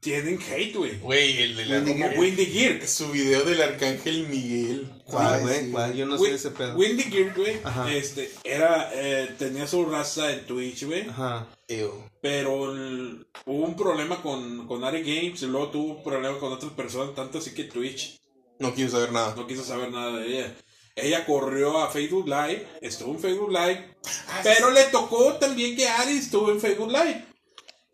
tienen 0.00 0.38
hate, 0.40 0.74
güey. 0.76 0.98
Güey, 0.98 1.42
el 1.42 1.56
de 1.56 1.66
la 1.66 1.76
Windy 1.78 1.92
Como 1.92 2.20
Windy 2.20 2.46
Gear. 2.46 2.86
Su 2.86 3.10
video 3.10 3.44
del 3.44 3.60
arcángel 3.62 4.28
Miguel. 4.28 4.90
¿Cuál, 5.04 5.40
güey? 5.42 5.70
¿Cuál? 5.70 5.94
Yo 5.94 6.06
no 6.06 6.18
sé 6.18 6.34
ese 6.34 6.50
pedo. 6.50 6.76
Windy 6.76 7.04
Gear, 7.04 7.34
güey, 7.34 7.58
este, 7.96 8.30
era, 8.44 8.90
eh, 8.94 9.34
tenía 9.38 9.66
su 9.66 9.84
raza 9.84 10.32
en 10.32 10.46
Twitch, 10.46 10.84
güey, 10.84 11.08
Ajá. 11.08 11.46
Ew. 11.68 11.90
pero 12.20 12.72
el- 12.72 13.26
hubo 13.46 13.64
un 13.66 13.76
problema 13.76 14.22
con, 14.22 14.66
con 14.66 14.84
Ari 14.84 15.00
Games 15.02 15.42
y 15.42 15.46
luego 15.46 15.68
tuvo 15.70 15.94
un 15.96 16.04
problema 16.04 16.38
con 16.38 16.52
otras 16.52 16.72
personas, 16.72 17.14
tanto 17.14 17.38
así 17.38 17.52
que 17.52 17.64
Twitch 17.64 18.16
No 18.60 18.74
quiero 18.74 18.90
saber 18.90 19.12
nada. 19.12 19.34
no 19.36 19.46
quiso 19.46 19.64
saber 19.64 19.90
nada 19.90 20.18
de 20.20 20.26
ella. 20.28 20.54
Ella 20.94 21.26
corrió 21.26 21.78
a 21.78 21.90
Facebook 21.90 22.26
Live, 22.26 22.66
estuvo 22.80 23.12
en 23.12 23.18
Facebook 23.20 23.50
Live, 23.50 23.94
Ah, 24.28 24.40
pero 24.42 24.70
le 24.70 24.84
tocó 24.84 25.34
también 25.34 25.76
que 25.76 25.86
Ari 25.88 26.18
estuvo 26.18 26.50
en 26.50 26.60
Facebook 26.60 26.90
Live. 26.90 27.26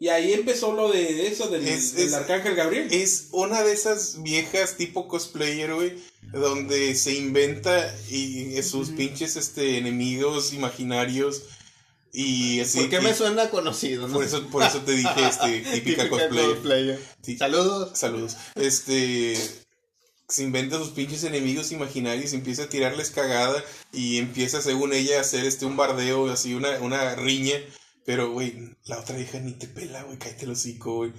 Y 0.02 0.08
ahí 0.08 0.32
empezó 0.32 0.72
lo 0.72 0.90
de 0.90 1.28
eso 1.28 1.46
del, 1.48 1.64
Es- 1.68 1.94
del 1.94 2.08
es- 2.08 2.12
Arcángel 2.14 2.56
Gabriel. 2.56 2.88
Es 2.90 3.28
una 3.30 3.62
de 3.62 3.72
esas 3.72 4.20
viejas 4.20 4.76
tipo 4.76 5.06
cosplayer, 5.06 5.72
güey, 5.72 5.94
donde 6.32 6.96
se 6.96 7.14
inventa 7.14 7.94
y 8.10 8.60
sus 8.64 8.88
pinches 8.88 9.36
este 9.36 9.78
enemigos 9.78 10.52
imaginarios 10.54 11.42
y 12.12 12.58
así. 12.58 12.78
¿Por 12.80 12.88
qué 12.90 12.96
que- 12.96 13.02
me 13.02 13.14
suena 13.14 13.48
conocido? 13.48 14.08
no? 14.08 14.14
por 14.14 14.24
eso, 14.24 14.44
por 14.48 14.64
eso 14.64 14.80
te 14.80 14.90
dije 14.90 15.14
este 15.30 15.60
típica, 15.72 16.08
cosplayer. 16.08 16.50
cosplayer. 16.50 17.00
Sí. 17.22 17.38
Saludos. 17.38 17.96
Saludos. 17.96 18.36
Este 18.56 19.36
se 20.28 20.42
inventa 20.42 20.78
sus 20.78 20.88
pinches 20.88 21.22
enemigos 21.22 21.70
imaginarios, 21.70 22.32
empieza 22.32 22.64
a 22.64 22.68
tirarles 22.68 23.10
cagada 23.10 23.62
y 23.92 24.18
empieza, 24.18 24.62
según 24.62 24.94
ella, 24.94 25.18
a 25.18 25.20
hacer 25.20 25.44
este 25.44 25.64
un 25.64 25.76
bardeo, 25.76 26.28
así 26.28 26.54
una, 26.54 26.70
una 26.80 27.14
riña. 27.14 27.54
Pero, 28.04 28.32
güey, 28.32 28.76
la 28.84 28.98
otra 28.98 29.16
vieja 29.16 29.38
ni 29.38 29.52
te 29.52 29.68
pela, 29.68 30.02
güey, 30.02 30.18
cállate 30.18 30.44
el 30.44 30.52
hocico, 30.52 30.96
güey. 30.96 31.12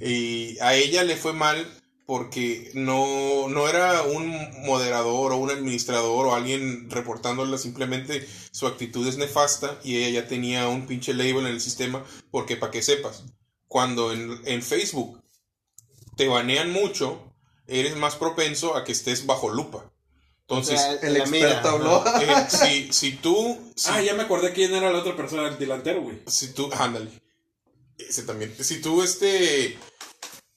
Y 0.00 0.58
a 0.60 0.74
ella 0.74 1.04
le 1.04 1.16
fue 1.16 1.32
mal 1.32 1.66
porque 2.06 2.72
no, 2.74 3.48
no 3.48 3.68
era 3.68 4.02
un 4.02 4.26
moderador 4.66 5.32
o 5.32 5.36
un 5.36 5.50
administrador 5.50 6.26
o 6.26 6.34
alguien 6.34 6.90
reportándola, 6.90 7.56
simplemente 7.56 8.26
su 8.50 8.66
actitud 8.66 9.06
es 9.06 9.16
nefasta 9.16 9.78
y 9.84 9.98
ella 9.98 10.22
ya 10.22 10.28
tenía 10.28 10.66
un 10.66 10.86
pinche 10.86 11.14
label 11.14 11.46
en 11.46 11.52
el 11.52 11.60
sistema, 11.60 12.04
porque 12.32 12.56
para 12.56 12.72
que 12.72 12.82
sepas, 12.82 13.26
cuando 13.68 14.12
en, 14.12 14.40
en 14.44 14.60
Facebook 14.60 15.22
te 16.16 16.26
banean 16.26 16.72
mucho, 16.72 17.32
eres 17.68 17.96
más 17.96 18.16
propenso 18.16 18.76
a 18.76 18.82
que 18.82 18.90
estés 18.90 19.26
bajo 19.26 19.50
lupa. 19.50 19.92
Entonces, 20.50 20.80
O 20.80 20.82
sea, 20.82 21.08
El 21.08 21.16
experto 21.16 21.68
habló. 21.68 22.04
eh, 22.20 22.46
si, 22.48 22.92
si 22.92 23.12
tú... 23.12 23.72
Si, 23.76 23.88
Ah, 23.90 24.02
ya 24.02 24.14
me 24.14 24.24
acordé 24.24 24.52
quién 24.52 24.74
era 24.74 24.90
la 24.92 24.98
otra 24.98 25.16
persona, 25.16 25.48
el 25.48 25.58
delantero, 25.58 26.02
güey. 26.02 26.18
si 26.26 26.52
tú... 26.52 26.68
Ándale. 26.76 27.08
Ese 27.96 28.24
también. 28.24 28.52
Si 28.58 28.80
tú, 28.80 29.02
este... 29.02 29.78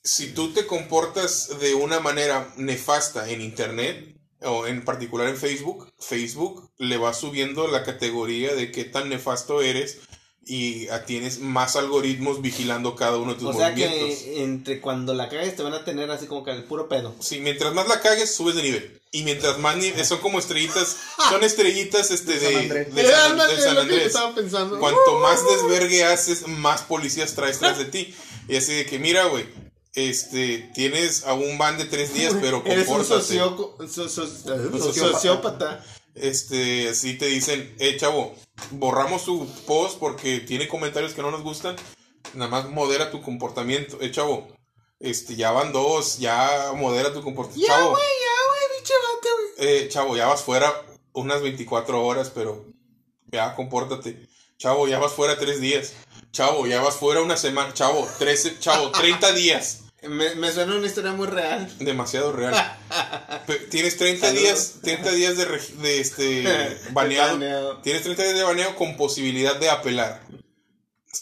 Si 0.04 0.34
tú 0.34 0.52
te 0.52 0.66
comportas 0.66 1.60
de 1.60 1.76
una 1.76 2.00
manera 2.00 2.52
nefasta 2.58 3.30
en 3.30 3.42
Internet, 3.42 4.18
o 4.42 4.68
en 4.68 4.84
particular 4.84 5.28
en 5.28 5.38
Facebook, 5.38 5.94
Facebook 6.00 6.72
le 6.78 6.98
va 6.98 7.14
subiendo 7.14 7.68
la 7.68 7.84
categoría 7.84 8.54
de 8.56 8.72
qué 8.72 8.84
tan 8.84 9.10
nefasto 9.10 9.62
eres 9.62 10.00
y 10.46 10.88
tienes 11.08 11.40
más 11.40 11.76
algoritmos 11.76 12.42
vigilando 12.42 12.96
cada 12.96 13.18
uno 13.18 13.34
de 13.34 13.40
tus 13.40 13.50
O 13.50 13.54
sea 13.58 13.70
movimientos. 13.70 14.20
que 14.20 14.44
entre 14.44 14.82
cuando 14.82 15.14
la 15.14 15.30
cagues 15.30 15.56
te 15.56 15.64
van 15.64 15.74
a 15.74 15.86
tener 15.86 16.12
así 16.12 16.26
como 16.26 16.44
que 16.44 16.52
el 16.52 16.64
puro 16.66 16.90
pedo. 16.90 17.16
Sí, 17.20 17.40
mientras 17.40 17.74
más 17.74 17.88
la 17.88 18.02
cagues, 18.02 18.36
subes 18.36 18.56
de 18.56 18.64
nivel. 18.64 19.00
Y 19.12 19.24
mientras 19.24 19.60
más 19.60 19.78
ni- 19.78 19.92
son 20.04 20.18
como 20.20 20.40
estrellitas, 20.40 20.98
son 21.30 21.44
estrellitas 21.44 22.10
este 22.12 22.34
De 22.40 22.40
San 22.40 22.56
Andrés. 22.56 22.94
de 22.96 24.10
San- 24.10 24.36
de 24.36 24.50
San. 24.50 24.70
Cuanto 24.80 25.20
más 25.20 25.40
desvergue 25.46 26.04
haces, 26.04 26.48
más 26.48 26.82
policías 26.82 27.36
traes 27.36 27.60
tras 27.60 27.78
de 27.78 27.86
ti. 27.86 28.14
Y 28.50 28.56
así 28.58 28.74
de 28.74 28.86
que, 28.86 28.98
mira, 29.00 29.26
güey, 29.26 29.46
este, 29.94 30.72
tienes 30.74 31.24
a 31.26 31.34
un 31.36 31.58
ban 31.60 31.78
de 31.78 31.86
tres 31.86 32.14
días, 32.16 32.34
pero 32.42 32.64
Eres 32.66 32.88
un 32.88 32.96
compórtate. 32.98 33.38
so- 33.38 34.10
so- 34.10 34.94
sociópata. 34.94 35.86
Este, 36.16 36.90
así 36.90 37.18
te 37.18 37.26
dicen, 37.28 37.76
eh, 37.80 37.98
chavo, 37.98 38.36
borramos 38.72 39.22
su 39.24 39.48
post 39.66 39.98
porque 40.00 40.40
tiene 40.40 40.68
comentarios 40.68 41.14
que 41.14 41.22
no 41.22 41.32
nos 41.32 41.42
gustan. 41.44 41.76
nada 42.34 42.50
más 42.50 42.70
modera 42.70 43.12
tu 43.12 43.22
comportamiento. 43.22 43.98
Eh, 44.02 44.12
chavo, 44.12 44.48
este, 45.00 45.36
ya 45.36 45.52
van 45.52 45.72
dos, 45.74 46.20
ya 46.20 46.72
modera 46.76 47.14
tu 47.14 47.22
comportamiento. 47.22 47.68
Ya, 47.68 47.78
chavo, 47.78 47.90
güey, 47.92 48.04
ya, 48.04 48.48
güey, 48.48 48.82
güey. 49.58 49.84
eh, 49.86 49.90
chavo, 49.90 50.18
ya 50.18 50.28
vas 50.28 50.42
fuera 50.42 50.74
unas 51.14 51.42
24 51.42 52.04
horas, 52.06 52.32
pero 52.34 52.66
ya 53.32 53.56
compórtate. 53.56 54.28
Chavo, 54.58 54.88
ya 54.88 55.00
vas 55.00 55.12
fuera 55.14 55.38
tres 55.38 55.60
días. 55.60 55.94
Chavo, 56.32 56.66
ya 56.68 56.82
vas 56.82 56.96
fuera 56.96 57.22
una 57.22 57.38
semana. 57.38 57.74
Chavo, 57.74 58.08
13, 58.18 58.60
chavo, 58.60 58.92
30 58.92 59.34
días. 59.34 59.83
Me, 60.08 60.36
me 60.36 60.52
suena 60.52 60.76
una 60.76 60.86
historia 60.88 61.14
muy 61.14 61.28
real. 61.28 61.72
Demasiado 61.80 62.32
real. 62.32 62.54
Tienes 63.70 63.98
30 63.98 64.28
Saludos. 64.28 64.44
días, 64.44 64.74
30 64.82 65.12
días 65.12 65.38
de, 65.38 66.00
este 66.00 66.44
baneado. 66.92 67.34
Baneado. 67.34 67.78
Tienes 67.82 68.04
30 68.04 68.24
días 68.24 68.36
de 68.36 68.44
baneo 68.44 68.76
con 68.76 68.98
posibilidad 68.98 69.56
de 69.56 69.70
apelar. 69.70 70.22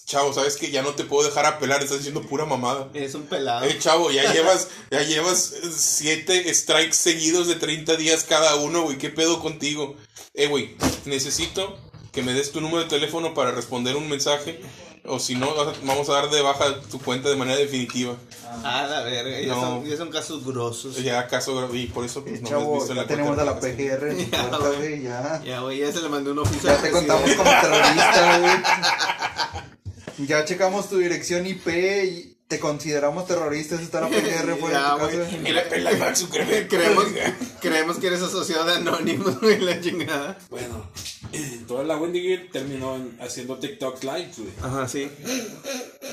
Chavo, 0.06 0.34
¿sabes 0.34 0.56
que 0.56 0.72
Ya 0.72 0.82
no 0.82 0.96
te 0.96 1.04
puedo 1.04 1.28
dejar 1.28 1.46
apelar, 1.46 1.84
estás 1.84 1.98
diciendo 1.98 2.22
pura 2.22 2.46
mamada. 2.46 2.90
Es 2.94 3.14
un 3.14 3.24
pelado. 3.24 3.66
Eh, 3.66 3.78
chavo, 3.78 4.10
ya 4.10 4.32
llevas, 4.34 4.70
ya 4.90 5.02
llevas 5.04 5.52
eh, 5.52 5.70
siete 5.76 6.54
strikes 6.54 6.96
seguidos 6.96 7.48
de 7.48 7.56
30 7.56 7.98
días 7.98 8.24
cada 8.24 8.56
uno, 8.56 8.84
güey. 8.84 8.98
¿Qué 8.98 9.10
pedo 9.10 9.42
contigo? 9.42 9.96
Eh, 10.34 10.48
güey, 10.48 10.76
necesito 11.06 11.78
que 12.12 12.24
me 12.24 12.34
des 12.34 12.52
tu 12.52 12.62
número 12.62 12.84
de 12.84 12.90
teléfono 12.90 13.34
para 13.34 13.52
responder 13.52 13.96
un 13.96 14.10
mensaje. 14.10 14.62
O 15.04 15.18
si 15.18 15.34
no, 15.36 15.48
vamos 15.84 16.10
a 16.10 16.14
dar 16.14 16.30
de 16.30 16.42
baja 16.44 16.80
tu 16.92 17.00
cuenta 17.02 17.28
de 17.30 17.36
manera 17.36 17.58
definitiva. 17.58 18.16
Ah, 18.64 18.86
la 18.88 19.02
verga, 19.02 19.40
ya, 19.42 19.48
No. 19.56 19.62
son, 19.62 19.86
ya 19.86 19.98
son 19.98 20.10
casos 20.12 20.46
grosos. 20.46 20.96
Ya 21.02 21.20
acaso, 21.20 21.74
y 21.74 21.88
por 21.88 22.06
eso 22.06 22.24
pues, 22.24 22.42
no 22.42 22.50
me 22.50 22.56
has 22.56 22.62
Chavo, 22.62 22.74
visto 22.76 22.92
en 22.92 22.96
ya 22.98 23.02
la 23.02 23.08
tenemos 23.08 23.36
cuenta 23.36 23.52
a 23.52 23.56
la. 23.56 23.60
PGR 23.60 24.12
en 24.12 24.18
Ya, 24.32 24.50
puerta, 24.50 24.70
güey. 24.78 25.02
ya. 25.02 25.42
Ya, 25.44 25.60
güey, 25.62 25.80
ya 25.80 25.92
se 25.92 26.02
le 26.02 26.10
mandó 26.10 26.32
un 26.34 26.40
oficio 26.40 26.70
Ya 26.70 26.78
te 26.82 26.92
contamos 26.92 27.32
como 27.34 27.50
terrorista, 27.62 28.40
güey. 28.40 30.28
Ya 30.28 30.46
checamos 30.46 30.88
tu 30.88 30.98
dirección 30.98 31.48
IP 31.48 31.68
y 31.68 32.31
te 32.52 32.60
consideramos 32.60 33.26
terrorista. 33.28 33.76
Eso 33.76 33.84
está 33.86 34.02
la 34.02 34.10
PGR 34.10 34.58
fuera 34.60 34.80
Ya, 35.00 35.08
de 35.08 35.12
tu 35.14 35.18
güey. 35.18 35.26
casa. 35.26 35.38
Me 35.42 35.54
la 35.54 35.64
pela 35.70 35.92
Mark 35.94 36.18
Zuckerberg. 36.18 36.68
creemos, 36.68 37.06
creemos 37.62 37.98
que 37.98 38.08
eres 38.08 38.22
asociado 38.22 38.66
de 38.66 38.74
Anonymous, 38.76 39.40
güey, 39.40 39.60
la 39.60 39.80
chingada. 39.80 40.38
Bueno, 40.50 40.86
toda 41.68 41.84
la 41.84 41.98
Wendy 41.98 42.22
Gear 42.22 42.44
terminó 42.52 42.96
en- 42.98 43.18
haciendo 43.22 43.58
TikTok 43.58 44.04
Live, 44.04 44.32
güey. 44.38 44.50
Ajá, 44.62 44.88
sí. 44.88 45.10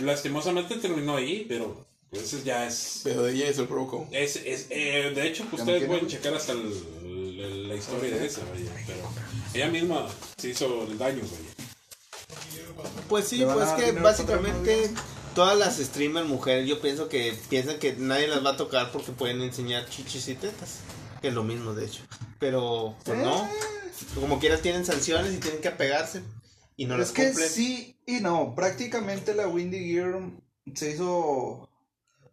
Lastimosamente 0.00 0.76
terminó 0.76 1.16
ahí, 1.16 1.44
pero 1.48 1.84
pues, 2.10 2.22
eso 2.22 2.38
ya 2.44 2.66
es. 2.66 3.00
Pero 3.04 3.24
de 3.24 3.32
ella 3.34 3.48
eso 3.48 3.62
lo 3.62 3.68
provocó. 3.68 4.08
es, 4.12 4.36
es 4.36 4.66
eh, 4.70 5.12
de 5.14 5.26
hecho, 5.26 5.44
pues, 5.50 5.60
¿Ya 5.60 5.66
me 5.66 5.72
ustedes 5.72 5.88
pueden 5.88 6.06
checar 6.06 6.34
hasta 6.34 6.52
el- 6.52 6.60
el- 7.02 7.68
la 7.68 7.74
historia 7.74 8.16
de 8.16 8.26
esa, 8.26 8.40
vaya, 8.52 8.70
pero 8.86 9.00
ella 9.54 9.68
misma 9.68 10.06
se 10.36 10.50
hizo 10.50 10.84
el 10.84 10.96
daño, 10.98 11.18
güey. 11.20 11.48
Pues 13.08 13.26
sí, 13.26 13.44
pues 13.52 13.68
que 13.70 13.92
básicamente 13.92 14.90
todas 15.38 15.56
las 15.56 15.76
streamers 15.76 16.26
mujeres, 16.26 16.66
yo 16.66 16.80
pienso 16.80 17.08
que 17.08 17.32
piensan 17.48 17.78
que 17.78 17.92
nadie 17.92 18.26
las 18.26 18.44
va 18.44 18.50
a 18.50 18.56
tocar 18.56 18.90
porque 18.90 19.12
pueden 19.12 19.40
enseñar 19.40 19.88
chichis 19.88 20.26
y 20.26 20.34
tetas. 20.34 20.80
Que 21.22 21.28
es 21.28 21.34
lo 21.34 21.44
mismo, 21.44 21.74
de 21.74 21.84
hecho. 21.86 22.02
Pero, 22.40 22.96
pues 23.04 23.16
no. 23.18 23.48
Como 24.16 24.40
quieras 24.40 24.62
tienen 24.62 24.84
sanciones 24.84 25.32
y 25.32 25.36
tienen 25.36 25.60
que 25.60 25.68
apegarse. 25.68 26.24
Y 26.76 26.86
no 26.86 26.94
es 26.94 27.00
las 27.00 27.12
que 27.12 27.26
cumplen. 27.26 27.48
sí 27.48 28.00
y 28.04 28.18
no. 28.18 28.56
Prácticamente 28.56 29.32
la 29.32 29.46
Windy 29.46 29.78
Gear 29.78 30.18
se 30.74 30.90
hizo 30.90 31.68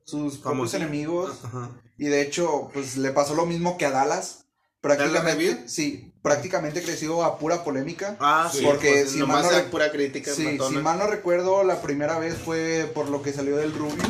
sus 0.04 0.40
propios 0.40 0.74
enemigos. 0.74 1.38
Ajá. 1.44 1.80
Y 2.00 2.06
de 2.06 2.24
hecho, 2.24 2.72
pues 2.74 2.98
le 2.98 3.12
pasó 3.12 3.36
lo 3.36 3.46
mismo 3.46 3.78
que 3.78 3.86
a 3.86 3.92
Dallas. 3.92 4.48
Prácticamente, 4.82 5.70
sí, 5.70 6.12
prácticamente 6.26 6.82
creció 6.82 7.24
a 7.24 7.38
pura 7.38 7.64
polémica. 7.64 8.18
Ah, 8.20 8.50
sí, 8.52 8.64
Porque 8.66 9.02
pues, 9.04 9.12
si 9.12 9.20
mal 9.20 9.44
no 9.44 9.70
pura 9.70 9.92
crítica. 9.92 10.34
Sí, 10.34 10.58
si 10.70 10.78
mal 10.78 10.98
no 10.98 11.06
recuerdo, 11.06 11.64
la 11.64 11.84
primera 11.84 12.18
vez 12.18 12.34
fue 12.34 12.92
por 12.96 13.10
lo 13.12 13.22
que 13.22 13.32
salió 13.32 13.58
del 13.58 13.72
Rubius. 13.72 14.08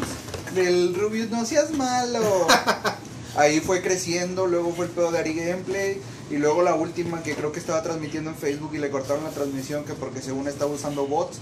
Del 0.56 0.96
Rubius, 0.96 1.30
no 1.30 1.46
seas 1.46 1.72
malo. 1.72 2.48
Ahí 3.36 3.60
fue 3.60 3.82
creciendo, 3.82 4.48
luego 4.48 4.72
fue 4.74 4.86
el 4.86 4.92
pedo 4.92 5.12
de 5.12 5.20
Ari 5.20 5.34
Gameplay. 5.34 6.02
Y 6.32 6.38
luego 6.38 6.64
la 6.64 6.74
última 6.76 7.22
que 7.22 7.36
creo 7.36 7.52
que 7.52 7.60
estaba 7.60 7.84
transmitiendo 7.84 8.30
en 8.30 8.38
Facebook 8.38 8.74
y 8.74 8.78
le 8.78 8.90
cortaron 8.90 9.26
la 9.26 9.32
transmisión 9.32 9.84
que 9.84 9.92
porque 9.92 10.22
según 10.22 10.48
estaba 10.48 10.72
usando 10.72 11.08
bots. 11.08 11.40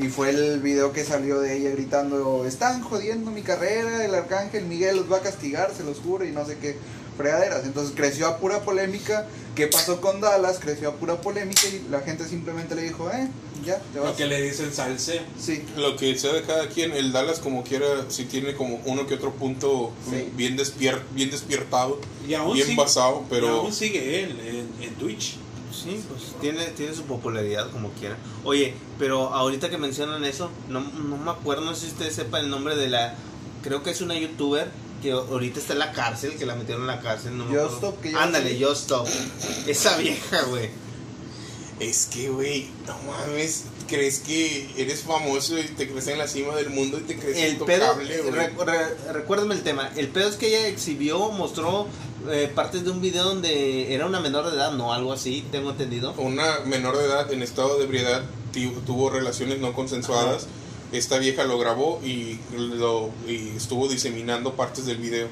Y 0.00 0.08
fue 0.08 0.30
el 0.30 0.58
video 0.58 0.92
que 0.92 1.04
salió 1.04 1.38
de 1.38 1.56
ella 1.56 1.70
gritando, 1.70 2.44
están 2.46 2.82
jodiendo 2.82 3.30
mi 3.30 3.42
carrera, 3.42 4.04
el 4.04 4.12
arcángel 4.12 4.66
Miguel 4.66 4.96
los 4.96 5.10
va 5.10 5.18
a 5.18 5.20
castigar, 5.20 5.72
se 5.72 5.84
los 5.84 6.00
juro, 6.00 6.24
y 6.24 6.32
no 6.32 6.44
sé 6.44 6.58
qué 6.58 6.76
fregaderas. 7.16 7.64
Entonces 7.64 7.92
creció 7.96 8.26
a 8.28 8.38
pura 8.38 8.62
polémica. 8.62 9.26
¿Qué 9.54 9.66
pasó 9.68 10.00
con 10.00 10.20
Dallas? 10.20 10.58
Creció 10.60 10.90
a 10.90 10.94
pura 10.96 11.20
polémica 11.20 11.62
y 11.68 11.86
la 11.90 12.00
gente 12.00 12.26
simplemente 12.28 12.74
le 12.74 12.82
dijo, 12.82 13.10
eh, 13.10 13.28
ya, 13.64 13.78
te 13.92 13.98
vas. 13.98 14.10
Lo 14.10 14.16
que 14.16 14.26
le 14.26 14.42
dicen 14.42 14.72
salseo. 14.72 15.22
Sí, 15.40 15.64
Lo 15.76 15.96
que 15.96 16.16
sea 16.18 16.32
de 16.34 16.42
cada 16.42 16.68
quien, 16.68 16.92
el 16.92 17.12
Dallas 17.12 17.38
como 17.38 17.64
quiera, 17.64 17.86
sí 18.08 18.24
tiene 18.26 18.54
como 18.54 18.80
uno 18.84 19.06
que 19.06 19.14
otro 19.14 19.32
punto 19.32 19.92
Sí. 20.10 20.28
bien, 20.36 20.56
despier 20.56 21.00
bien 21.12 21.30
despiertado, 21.30 21.98
Y 22.28 22.34
aún 22.34 22.52
bien 22.54 22.66
sigue- 22.66 22.76
basado, 22.78 23.22
y 23.26 23.30
pero 23.30 23.48
aún 23.60 23.72
sigue 23.72 24.22
él 24.24 24.38
en, 24.78 24.84
en 24.88 24.94
Twitch. 24.96 25.36
Sí, 25.72 26.02
pues 26.08 26.22
tiene, 26.40 26.64
tiene 26.68 26.94
su 26.94 27.02
popularidad 27.04 27.70
como 27.70 27.90
quiera. 27.92 28.16
Oye, 28.44 28.74
pero 28.98 29.34
ahorita 29.34 29.68
que 29.70 29.78
mencionan 29.78 30.24
eso, 30.24 30.50
no, 30.68 30.80
no 30.80 31.16
me 31.16 31.30
acuerdo, 31.30 31.64
no 31.64 31.74
sé 31.74 31.86
si 31.86 31.92
ustedes 31.92 32.14
sepan 32.14 32.44
el 32.44 32.50
nombre 32.50 32.76
de 32.76 32.88
la... 32.88 33.14
Creo 33.62 33.82
que 33.82 33.90
es 33.90 34.00
una 34.00 34.14
youtuber 34.18 34.70
que 35.02 35.12
ahorita 35.12 35.58
está 35.60 35.72
en 35.74 35.78
la 35.80 35.92
cárcel, 35.92 36.34
que 36.36 36.46
la 36.46 36.54
metieron 36.54 36.82
en 36.82 36.88
la 36.88 37.00
cárcel. 37.00 37.36
No 37.36 37.44
me 37.44 37.56
acuerdo. 37.56 37.76
Stop, 37.76 38.00
que 38.00 38.12
ya 38.12 38.22
Ándale. 38.22 38.58
Just 38.64 38.82
Stop. 38.82 39.06
Esa 39.66 39.96
vieja, 39.96 40.42
güey. 40.44 40.70
es 41.80 42.06
que, 42.06 42.30
güey, 42.30 42.68
no 42.86 42.96
mames, 43.06 43.64
crees 43.86 44.20
que 44.20 44.70
eres 44.78 45.02
famoso 45.02 45.58
y 45.58 45.64
te 45.64 45.88
crees 45.88 46.06
en 46.08 46.18
la 46.18 46.26
cima 46.26 46.54
del 46.56 46.70
mundo 46.70 46.98
y 46.98 47.02
te 47.02 47.16
crees 47.16 47.36
El 47.36 47.56
pedo, 47.58 47.84
intocable, 47.84 48.18
güey. 48.22 48.30
re- 48.32 48.52
re- 48.64 49.12
recuérdame 49.12 49.54
el 49.54 49.62
tema. 49.62 49.90
El 49.96 50.08
pedo 50.08 50.28
es 50.28 50.36
que 50.36 50.48
ella 50.48 50.68
exhibió, 50.68 51.28
mostró 51.30 51.86
eh, 52.30 52.50
partes 52.54 52.82
de 52.84 52.90
un 52.90 53.00
video 53.02 53.24
donde 53.24 53.92
era 53.94 54.06
una 54.06 54.20
menor 54.20 54.48
de 54.50 54.56
edad, 54.56 54.72
no 54.72 54.92
algo 54.94 55.12
así, 55.12 55.44
tengo 55.52 55.70
entendido. 55.70 56.14
Una 56.16 56.60
menor 56.60 56.96
de 56.96 57.04
edad 57.04 57.30
en 57.30 57.42
estado 57.42 57.76
de 57.78 57.84
ebriedad 57.84 58.22
tuvo 58.86 59.10
relaciones 59.10 59.58
no 59.58 59.74
consensuadas. 59.74 60.46
Esta 60.92 61.18
vieja 61.18 61.44
lo 61.44 61.58
grabó 61.58 62.00
y, 62.04 62.38
lo, 62.56 63.10
y 63.26 63.50
estuvo 63.56 63.88
diseminando 63.88 64.54
partes 64.54 64.86
del 64.86 64.98
video. 64.98 65.28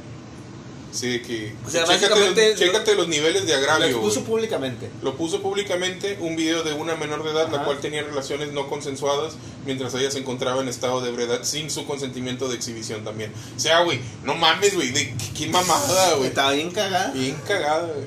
De 1.00 1.22
que. 1.22 1.52
O 1.66 1.70
sea, 1.70 1.82
chécate, 1.84 2.06
básicamente 2.08 2.50
los, 2.50 2.58
chécate 2.60 2.94
los 2.94 3.08
niveles 3.08 3.46
de 3.46 3.52
Lo 3.52 3.58
agravio. 3.58 3.86
expuso 3.88 4.20
güey. 4.20 4.26
públicamente. 4.30 4.88
Lo 5.02 5.16
puso 5.16 5.42
públicamente 5.42 6.18
un 6.20 6.36
video 6.36 6.62
de 6.62 6.72
una 6.72 6.94
menor 6.94 7.24
de 7.24 7.30
edad, 7.32 7.48
la 7.50 7.56
Ajá. 7.56 7.64
cual 7.64 7.78
tenía 7.80 8.02
relaciones 8.04 8.52
no 8.52 8.68
consensuadas 8.68 9.34
mientras 9.66 9.92
ella 9.94 10.12
se 10.12 10.20
encontraba 10.20 10.62
en 10.62 10.68
estado 10.68 11.00
de 11.00 11.08
ebriedad 11.10 11.40
sin 11.42 11.68
su 11.68 11.84
consentimiento 11.84 12.46
de 12.48 12.54
exhibición 12.54 13.02
también. 13.02 13.32
O 13.56 13.58
sea, 13.58 13.80
güey, 13.80 13.98
no 14.22 14.36
mames, 14.36 14.76
güey, 14.76 14.92
de 14.92 15.16
qué- 15.16 15.30
qué 15.36 15.46
mamada, 15.48 16.14
güey. 16.16 16.28
Estaba 16.28 16.52
bien 16.52 16.70
cagada. 16.70 17.10
Bien 17.12 17.36
cagada, 17.44 17.86
güey. 17.88 18.06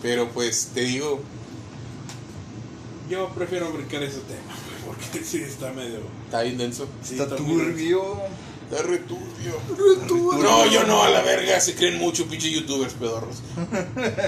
Pero 0.00 0.30
pues 0.30 0.70
te 0.72 0.80
digo, 0.80 1.20
Yo 3.10 3.28
prefiero 3.34 3.70
brincar 3.70 4.02
ese 4.02 4.20
tema, 4.20 4.54
porque 4.96 5.24
sí 5.24 5.42
está 5.42 5.72
medio. 5.72 6.00
está 6.24 6.42
bien 6.42 6.58
denso. 6.58 6.86
sí, 7.02 7.18
está 7.18 7.34
turbio. 7.36 8.20
Está 8.70 8.82
returbio. 8.84 9.58
No, 10.42 10.66
yo 10.66 10.84
no, 10.84 11.02
a 11.02 11.08
la 11.10 11.22
verga, 11.22 11.58
se 11.60 11.74
creen 11.74 11.98
mucho, 11.98 12.26
pinche 12.26 12.50
youtubers 12.50 12.94
pedorros. 12.94 13.38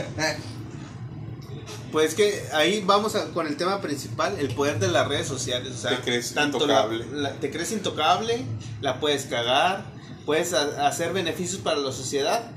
Pues 1.93 2.15
que 2.15 2.43
ahí 2.55 2.83
vamos 2.85 3.15
a- 3.17 3.27
con 3.33 3.47
el 3.47 3.57
tema 3.59 3.83
principal, 3.83 4.39
el 4.39 4.55
poder 4.55 4.79
de 4.79 4.89
las 4.89 5.07
redes 5.09 5.27
sociales. 5.29 5.73
O 5.75 5.77
sea, 5.77 5.91
Te 5.99 6.03
crees 6.03 6.35
la- 6.35 6.45
intocable. 6.47 7.05
la- 7.13 7.33
te 7.35 7.51
crees 7.51 7.71
intocable, 7.73 8.43
la 8.81 8.99
puedes 8.99 9.27
cagar, 9.27 9.85
puedes 10.25 10.55
a- 10.55 10.87
hacer 10.89 11.13
beneficios 11.13 11.61
para 11.61 11.77
la 11.79 11.93
sociedad, 11.93 12.51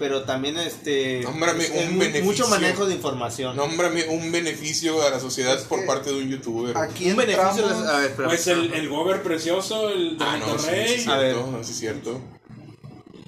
pero 0.00 0.22
también 0.24 0.56
este 0.56 1.20
Nómbrame 1.22 1.64
es- 1.64 1.70
un 1.92 2.02
es 2.02 2.24
mucho 2.24 2.48
manejo 2.48 2.86
de 2.86 2.94
información. 2.96 3.54
Nómbrame 3.54 4.08
un 4.08 4.32
beneficio 4.32 5.00
a 5.06 5.10
la 5.10 5.20
sociedad 5.20 5.54
Es 5.56 5.62
por 5.64 5.80
que 5.80 5.86
parte 5.86 6.10
de 6.10 6.16
un 6.16 6.28
youtuber. 6.28 6.76
Aquí 6.76 7.10
un 7.12 7.16
beneficio 7.18 7.68
a 7.68 7.98
ver. 8.00 8.14
Pues 8.16 8.46
el, 8.48 8.72
el 8.74 8.88
gober 8.88 9.22
precioso, 9.22 9.90
el 9.90 10.18
de 10.18 10.24
Ah, 10.24 10.38
no, 10.38 10.58
sí, 10.58 10.68
sí, 11.04 11.10
A 11.10 11.16
ver. 11.18 11.36
no, 11.36 11.62
sí 11.62 11.70
es 11.70 11.78
cierto. 11.78 12.18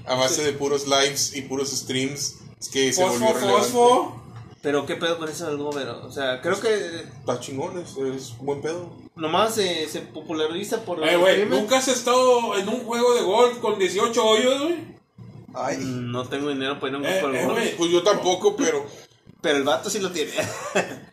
A 0.07 0.17
base 0.17 0.43
de 0.43 0.53
puros 0.55 0.87
lives 0.89 1.37
y 1.37 1.43
puros 1.43 1.71
streams, 1.71 2.37
es 2.61 2.69
que 2.69 2.93
se 2.93 3.03
Fosfo, 3.03 3.19
volvió 3.21 3.35
relevante. 3.39 3.69
fosfo. 3.71 4.19
Pero 4.63 4.87
qué 4.87 4.95
pedo 4.97 5.19
con 5.19 5.29
eso 5.29 5.47
del 5.47 5.57
gobierno. 5.59 6.01
O 6.07 6.11
sea, 6.11 6.41
creo 6.41 6.61
que 6.61 6.73
Está 6.75 7.39
chingón, 7.41 7.79
es, 7.79 7.97
es 7.97 8.37
buen 8.39 8.61
pedo. 8.63 8.93
nomás 9.17 9.55
se, 9.57 9.89
se 9.89 10.01
populariza 10.01 10.85
por 10.85 11.07
Eh, 11.07 11.17
güey. 11.17 11.45
¿nunca 11.47 11.79
has 11.79 11.89
estado 11.89 12.57
en 12.57 12.69
un 12.69 12.85
juego 12.85 13.15
de 13.15 13.23
golf 13.23 13.59
con 13.59 13.79
18 13.79 14.25
hoyos, 14.25 14.63
güey? 14.63 15.02
Ay, 15.55 15.79
No 15.81 16.27
tengo 16.29 16.49
dinero 16.49 16.79
para 16.81 16.91
ir 16.91 16.95
a 16.97 16.99
un 16.99 17.07
Eh, 17.07 17.13
grupo 17.19 17.29
de 17.33 17.39
eh, 17.41 17.45
golf. 17.45 17.59
güey. 17.59 17.77
Pues 17.77 17.91
yo 17.91 18.03
tampoco, 18.03 18.57
pero. 18.57 18.87
Pero 19.41 19.57
el 19.59 19.65
vato 19.65 19.91
sí 19.91 19.99
lo 20.01 20.11
tiene. 20.13 20.33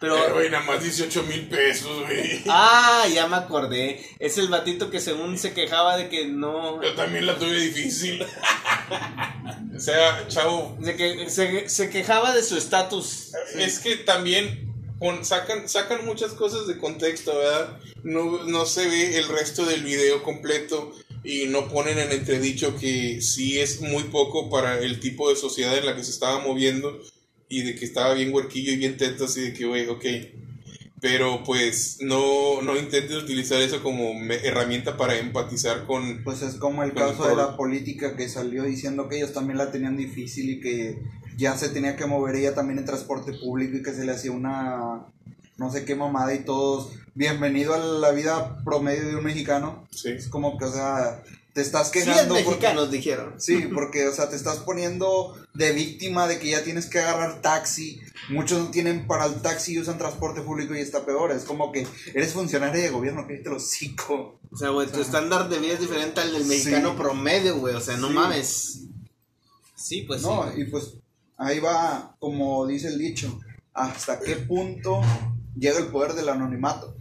Pero. 0.00 0.16
Eh, 0.16 0.32
güey, 0.32 0.50
nada 0.50 0.64
más 0.64 0.80
18 0.82 1.24
mil 1.24 1.48
pesos, 1.48 1.90
güey. 2.06 2.42
Ah, 2.48 3.04
ya 3.12 3.26
me 3.26 3.34
acordé. 3.36 4.00
Es 4.20 4.38
el 4.38 4.46
batito 4.48 4.90
que 4.90 5.00
según 5.00 5.36
se 5.38 5.52
quejaba 5.54 5.96
de 5.96 6.08
que 6.08 6.26
no. 6.28 6.80
Yo 6.80 6.94
también 6.94 7.26
la 7.26 7.36
tuve 7.36 7.58
difícil. 7.58 8.24
o 9.76 9.80
sea, 9.80 10.26
chavo, 10.28 10.76
De 10.78 10.94
que 10.96 11.28
se, 11.30 11.68
se 11.68 11.90
quejaba 11.90 12.32
de 12.32 12.42
su 12.44 12.56
estatus. 12.56 13.32
es 13.56 13.80
que 13.80 13.96
también 13.96 14.72
pon- 15.00 15.24
sacan, 15.24 15.68
sacan 15.68 16.04
muchas 16.06 16.32
cosas 16.32 16.68
de 16.68 16.78
contexto, 16.78 17.36
¿verdad? 17.36 17.78
No, 18.04 18.44
no 18.44 18.66
se 18.66 18.86
ve 18.88 19.18
el 19.18 19.26
resto 19.28 19.64
del 19.66 19.82
video 19.82 20.22
completo 20.22 20.92
y 21.24 21.46
no 21.46 21.68
ponen 21.68 21.98
en 21.98 22.12
entredicho 22.12 22.76
que 22.76 23.20
sí 23.20 23.58
es 23.58 23.80
muy 23.80 24.04
poco 24.04 24.48
para 24.50 24.78
el 24.78 25.00
tipo 25.00 25.28
de 25.30 25.36
sociedad 25.36 25.76
en 25.76 25.86
la 25.86 25.94
que 25.96 26.04
se 26.04 26.10
estaba 26.10 26.40
moviendo 26.40 26.98
y 27.48 27.62
de 27.62 27.74
que 27.74 27.84
estaba 27.84 28.14
bien 28.14 28.32
huerquillo 28.32 28.72
y 28.72 28.76
bien 28.76 28.96
teto, 28.96 29.24
así 29.24 29.40
de 29.40 29.52
que, 29.52 29.66
güey, 29.66 29.86
ok. 29.88 30.04
Pero 31.00 31.44
pues 31.44 31.98
no, 32.00 32.60
no 32.62 32.76
intentes 32.76 33.16
utilizar 33.16 33.60
eso 33.62 33.82
como 33.82 34.14
me- 34.14 34.34
herramienta 34.36 34.96
para 34.96 35.16
empatizar 35.16 35.86
con... 35.86 36.24
Pues 36.24 36.42
es 36.42 36.56
como 36.56 36.82
el 36.82 36.92
caso 36.92 37.28
de 37.28 37.36
la 37.36 37.56
política 37.56 38.16
que 38.16 38.28
salió 38.28 38.64
diciendo 38.64 39.08
que 39.08 39.16
ellos 39.18 39.32
también 39.32 39.58
la 39.58 39.70
tenían 39.70 39.96
difícil 39.96 40.50
y 40.50 40.60
que 40.60 40.98
ya 41.36 41.56
se 41.56 41.68
tenía 41.68 41.94
que 41.94 42.06
mover 42.06 42.34
ella 42.34 42.54
también 42.54 42.80
en 42.80 42.84
transporte 42.84 43.32
público 43.32 43.76
y 43.76 43.82
que 43.82 43.92
se 43.92 44.04
le 44.04 44.10
hacía 44.12 44.32
una 44.32 45.06
no 45.58 45.70
sé 45.70 45.84
qué 45.84 45.94
mamada 45.94 46.34
y 46.34 46.44
todos 46.44 46.90
bienvenido 47.14 47.74
a 47.74 47.78
la 47.78 48.10
vida 48.12 48.62
promedio 48.64 49.06
de 49.08 49.16
un 49.16 49.24
mexicano. 49.24 49.86
Sí. 49.90 50.10
Es 50.10 50.28
como 50.28 50.56
que, 50.56 50.64
o 50.66 50.72
sea, 50.72 51.22
te 51.52 51.60
estás 51.62 51.88
Sí, 51.88 51.94
quejando 51.98 52.34
porque- 52.34 52.44
mexicanos 52.48 52.90
dijeron. 52.92 53.34
Sí, 53.40 53.68
porque, 53.74 54.06
o 54.06 54.12
sea, 54.14 54.28
te 54.30 54.36
estás 54.36 54.58
poniendo 54.58 55.36
de 55.54 55.72
víctima 55.72 56.28
de 56.28 56.38
que 56.38 56.50
ya 56.50 56.62
tienes 56.62 56.86
que 56.86 57.00
agarrar 57.00 57.42
taxi. 57.42 58.00
Muchos 58.30 58.60
no 58.60 58.70
tienen 58.70 59.08
para 59.08 59.26
el 59.26 59.42
taxi 59.42 59.72
y 59.74 59.80
usan 59.80 59.98
transporte 59.98 60.42
público 60.42 60.74
y 60.76 60.80
está 60.80 61.04
peor. 61.04 61.32
Es 61.32 61.42
como 61.42 61.72
que 61.72 61.86
eres 62.14 62.32
funcionario 62.32 62.80
de 62.80 62.90
gobierno, 62.90 63.26
que 63.26 63.38
te 63.38 63.50
lo 63.50 63.56
hocico. 63.56 64.38
O 64.52 64.56
sea, 64.56 64.68
güey, 64.68 64.86
tu 64.86 65.00
estándar 65.00 65.48
de 65.48 65.58
vida 65.58 65.72
es 65.74 65.80
diferente 65.80 66.20
al 66.20 66.32
del 66.32 66.44
Sí. 66.44 66.48
mexicano 66.50 66.94
promedio, 66.96 67.56
güey. 67.58 67.74
O 67.74 67.80
sea, 67.80 67.96
no 67.96 68.08
Sí. 68.08 68.14
mames. 68.14 68.80
Sí, 69.74 70.02
pues 70.02 70.22
no, 70.22 70.44
sí. 70.54 70.60
y 70.60 70.64
pues 70.66 70.94
ahí 71.36 71.58
va, 71.60 72.14
como 72.20 72.66
dice 72.66 72.88
el 72.88 72.98
dicho, 72.98 73.40
hasta 73.74 74.18
qué 74.20 74.36
punto 74.36 75.00
llega 75.58 75.78
el 75.78 75.88
poder 75.88 76.14
del 76.14 76.28
anonimato. 76.28 76.96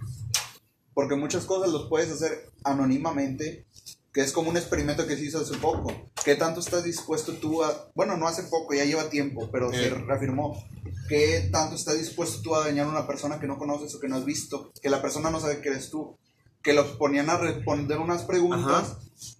Porque 0.93 1.15
muchas 1.15 1.45
cosas 1.45 1.71
los 1.71 1.87
puedes 1.89 2.11
hacer 2.11 2.49
anónimamente, 2.63 3.65
que 4.11 4.21
es 4.21 4.31
como 4.31 4.49
un 4.49 4.57
experimento 4.57 5.05
que 5.05 5.15
se 5.15 5.25
hizo 5.25 5.39
hace 5.39 5.55
poco. 5.57 5.91
¿Qué 6.25 6.35
tanto 6.35 6.59
estás 6.59 6.83
dispuesto 6.83 7.33
tú 7.33 7.63
a... 7.63 7.91
Bueno, 7.93 8.17
no 8.17 8.27
hace 8.27 8.43
poco, 8.43 8.73
ya 8.73 8.83
lleva 8.85 9.09
tiempo, 9.09 9.49
pero 9.51 9.71
se 9.71 9.87
Eh. 9.87 9.89
reafirmó. 9.89 10.63
¿Qué 11.07 11.49
tanto 11.51 11.75
estás 11.75 11.99
dispuesto 11.99 12.41
tú 12.41 12.55
a 12.55 12.65
dañar 12.65 12.87
a 12.87 12.89
una 12.89 13.07
persona 13.07 13.39
que 13.39 13.47
no 13.47 13.57
conoces 13.57 13.93
o 13.95 13.99
que 13.99 14.07
no 14.07 14.15
has 14.15 14.25
visto? 14.25 14.71
Que 14.81 14.89
la 14.89 15.01
persona 15.01 15.29
no 15.29 15.39
sabe 15.39 15.61
que 15.61 15.69
eres 15.69 15.89
tú. 15.89 16.17
Que 16.63 16.73
los 16.73 16.87
ponían 16.97 17.29
a 17.29 17.37
responder 17.37 17.99
unas 17.99 18.23
preguntas 18.23 18.89
Ajá. 18.91 18.99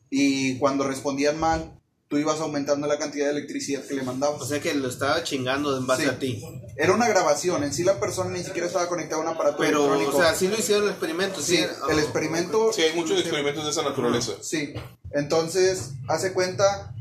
y 0.10 0.58
cuando 0.60 0.88
respondían 0.88 1.40
mal, 1.40 1.77
tú 2.10 2.18
ibas 2.18 2.40
aumentando 2.40 2.88
la 2.88 2.98
cantidad 2.98 3.26
de 3.26 3.32
electricidad 3.32 3.84
que 3.84 3.94
le 3.96 4.04
mandabas. 4.04 4.42
O 4.42 4.46
sea 4.46 4.62
que 4.62 4.74
lo 4.74 4.88
estaba 4.88 5.24
chingando 5.24 5.78
en 5.78 5.86
base 5.86 6.04
Sí. 6.04 6.10
a 6.10 6.20
ti. 6.20 6.44
Era 6.78 6.94
una 6.94 7.08
grabación, 7.10 7.64
en 7.64 7.74
sí 7.74 7.84
la 7.84 8.00
persona 8.00 8.30
ni 8.32 8.44
siquiera 8.44 8.68
estaba 8.68 8.88
conectada 8.88 9.22
a 9.22 9.26
un 9.26 9.34
aparato 9.36 9.58
Pero, 9.58 9.80
electrónico. 9.96 10.18
o 10.18 10.22
sea, 10.22 10.34
sí 10.36 10.48
lo 10.48 10.58
hicieron 10.58 10.86
el 10.86 10.92
experimento. 10.92 11.42
Sí, 11.42 11.58
sí, 11.58 11.66
el 11.90 12.00
experimento... 12.00 12.72
Sí, 12.72 12.82
hay 12.84 12.96
muchos 12.96 13.20
experimentos 13.20 13.66
de 13.66 13.72
esa 13.72 13.84
naturaleza. 13.84 14.34
Sí, 14.42 14.74
entonces, 15.12 15.92
hace 16.08 16.32
cuenta, 16.34 16.94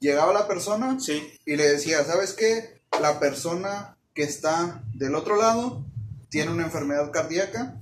llegaba 0.00 0.32
la 0.32 0.48
persona 0.48 0.98
Sí. 1.00 1.22
y 1.44 1.56
le 1.56 1.68
decía, 1.68 2.04
¿sabes 2.04 2.32
qué? 2.32 2.80
La 3.00 3.20
persona 3.20 3.96
que 4.14 4.22
está 4.22 4.82
del 4.94 5.14
otro 5.14 5.36
lado 5.36 5.84
tiene 6.30 6.50
una 6.50 6.64
enfermedad 6.64 7.10
cardíaca, 7.12 7.80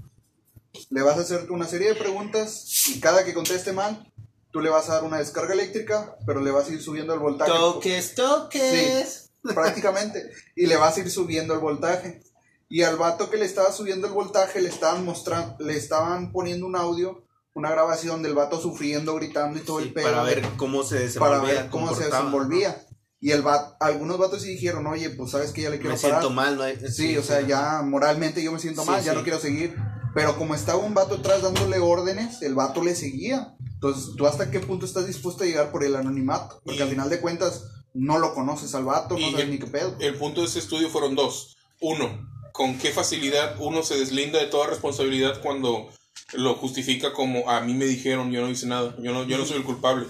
le 0.91 1.03
vas 1.03 1.17
a 1.17 1.21
hacer 1.21 1.51
una 1.51 1.67
serie 1.69 1.89
de 1.89 1.95
preguntas 1.95 2.65
y 2.89 3.01
cada 3.01 3.25
que 3.25 3.33
conteste 3.33 3.73
mal, 3.73 4.13
tú 4.55 4.61
le 4.61 4.71
vas 4.71 4.89
a 4.89 4.95
dar 4.95 5.03
una 5.05 5.19
descarga 5.19 5.53
eléctrica, 5.53 6.17
pero 6.25 6.41
le 6.41 6.53
vas 6.53 6.69
a 6.69 6.73
ir 6.73 6.81
subiendo 6.81 7.13
el 7.13 7.19
voltaje. 7.19 7.51
Toques, 7.51 8.15
toques. 8.15 9.33
prácticamente. 9.43 10.31
Y 10.55 10.67
le 10.67 10.77
vas 10.77 10.97
a 10.97 11.01
ir 11.01 11.11
subiendo 11.11 11.55
el 11.55 11.61
voltaje. 11.61 12.23
Y 12.69 12.83
al 12.83 12.95
vato 12.97 13.31
que 13.31 13.37
le 13.37 13.47
estaba 13.47 13.73
subiendo 13.73 14.07
el 14.07 14.13
voltaje 14.13 14.61
le 14.63 14.69
estaban 14.69 15.05
mostrando, 15.05 15.57
le 15.59 15.77
estaban 15.77 16.31
poniendo 16.31 16.67
un 16.67 16.77
audio, 16.77 17.25
una 17.53 17.69
grabación 17.71 18.23
del 18.23 18.35
vato 18.35 18.61
sufriendo, 18.61 19.15
gritando 19.17 19.59
y 19.59 19.63
todo 19.63 19.81
Sí, 19.81 19.87
el 19.89 19.93
pedo. 19.93 20.05
para 20.07 20.23
ver 20.23 20.43
cómo 20.57 20.85
se 20.85 20.95
para 20.95 21.41
desenvolvía. 21.41 21.55
ver 21.63 21.71
cómo 21.71 21.95
se 21.95 22.05
desenvolvía. 22.05 22.87
Y 23.21 23.33
el 23.33 23.43
vato, 23.43 23.77
algunos 23.81 24.19
vatos 24.19 24.43
sí 24.43 24.51
dijeron, 24.51 24.87
oye, 24.87 25.11
pues 25.11 25.33
sabes 25.33 25.51
que 25.51 25.63
ya 25.63 25.71
le 25.71 25.79
quiero 25.81 25.97
Me 25.97 26.01
parar. 26.01 26.21
siento 26.21 26.35
mal, 26.35 26.57
¿no? 26.57 26.89
Sí, 26.89 27.17
o 27.17 27.23
sea, 27.23 27.41
ya 27.41 27.83
moralmente 27.83 28.41
yo 28.43 28.53
me 28.53 28.61
siento 28.61 28.83
Sí, 28.83 28.91
mal, 28.91 29.03
ya 29.03 29.13
sí. 29.13 29.19
no 29.19 29.25
quiero 29.25 29.41
seguir. 29.41 29.75
Pero 30.15 30.37
como 30.39 30.55
estaba 30.55 30.79
un 30.79 30.95
vato 30.95 31.17
atrás 31.17 31.43
dándole 31.43 31.79
órdenes, 31.79 32.41
el 32.43 32.55
vato 32.55 32.83
le 32.83 32.95
seguía. 32.95 33.55
Entonces, 33.75 34.15
¿tú 34.17 34.27
hasta 34.27 34.51
qué 34.51 34.61
punto 34.61 34.87
estás 34.87 35.07
dispuesto 35.07 35.43
a 35.45 35.47
llegar 35.47 35.71
por 35.73 35.85
el 35.85 35.97
anonimato? 35.97 36.61
Porque 36.65 36.79
Y- 36.81 36.83
al 36.83 36.89
final 36.89 37.11
de 37.11 37.21
cuentas, 37.21 37.65
no 37.93 38.19
lo 38.19 38.33
conoces 38.35 38.75
al 38.75 38.85
vato, 38.85 39.15
no 39.19 39.31
sabes 39.31 39.41
el- 39.45 39.51
ni 39.51 39.59
qué 39.59 39.67
pedo. 39.67 39.97
El 40.01 40.15
punto 40.17 40.41
de 40.41 40.47
ese 40.47 40.59
estudio 40.61 40.89
fueron 40.89 41.15
dos. 41.15 41.57
Uno, 41.81 42.29
con 42.53 42.79
qué 42.79 42.91
facilidad 42.93 43.57
uno 43.61 43.83
se 43.83 43.97
deslinda 43.99 44.39
de 44.39 44.47
toda 44.47 44.69
responsabilidad 44.69 45.41
cuando 45.43 45.89
lo 46.33 46.55
justifica 46.55 47.13
como 47.13 47.51
a 47.51 47.61
mí 47.61 47.75
me 47.75 47.85
dijeron, 47.85 48.31
yo 48.31 48.41
no 48.41 48.49
hice 48.49 48.67
nada, 48.67 48.97
yo 49.03 49.13
no, 49.13 49.25
yo 49.25 49.37
no 49.37 49.45
soy 49.45 49.59
el 49.59 49.65
culpable, 49.65 50.07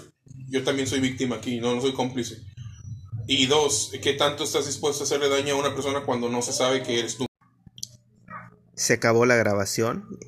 yo 0.49 0.63
también 0.63 0.87
soy 0.87 1.01
víctima 1.01 1.37
aquí, 1.37 1.59
no, 1.59 1.75
no 1.75 1.81
soy 1.81 1.93
cómplice. 1.95 2.37
Y 3.27 3.47
dos, 3.47 3.91
qué 4.03 4.13
tanto 4.13 4.45
estás 4.45 4.67
dispuesto 4.67 5.03
a 5.03 5.07
hacerle 5.07 5.29
daño 5.31 5.55
a 5.55 5.59
una 5.59 5.75
persona 5.75 6.03
cuando 6.05 6.29
no 6.29 6.43
se 6.43 6.53
sabe 6.53 6.83
que 6.83 6.99
eres 6.99 7.17
tú. 7.17 7.27
Se 8.77 8.95
acabó 8.95 9.27
la 9.27 9.37
grabación. 9.37 10.19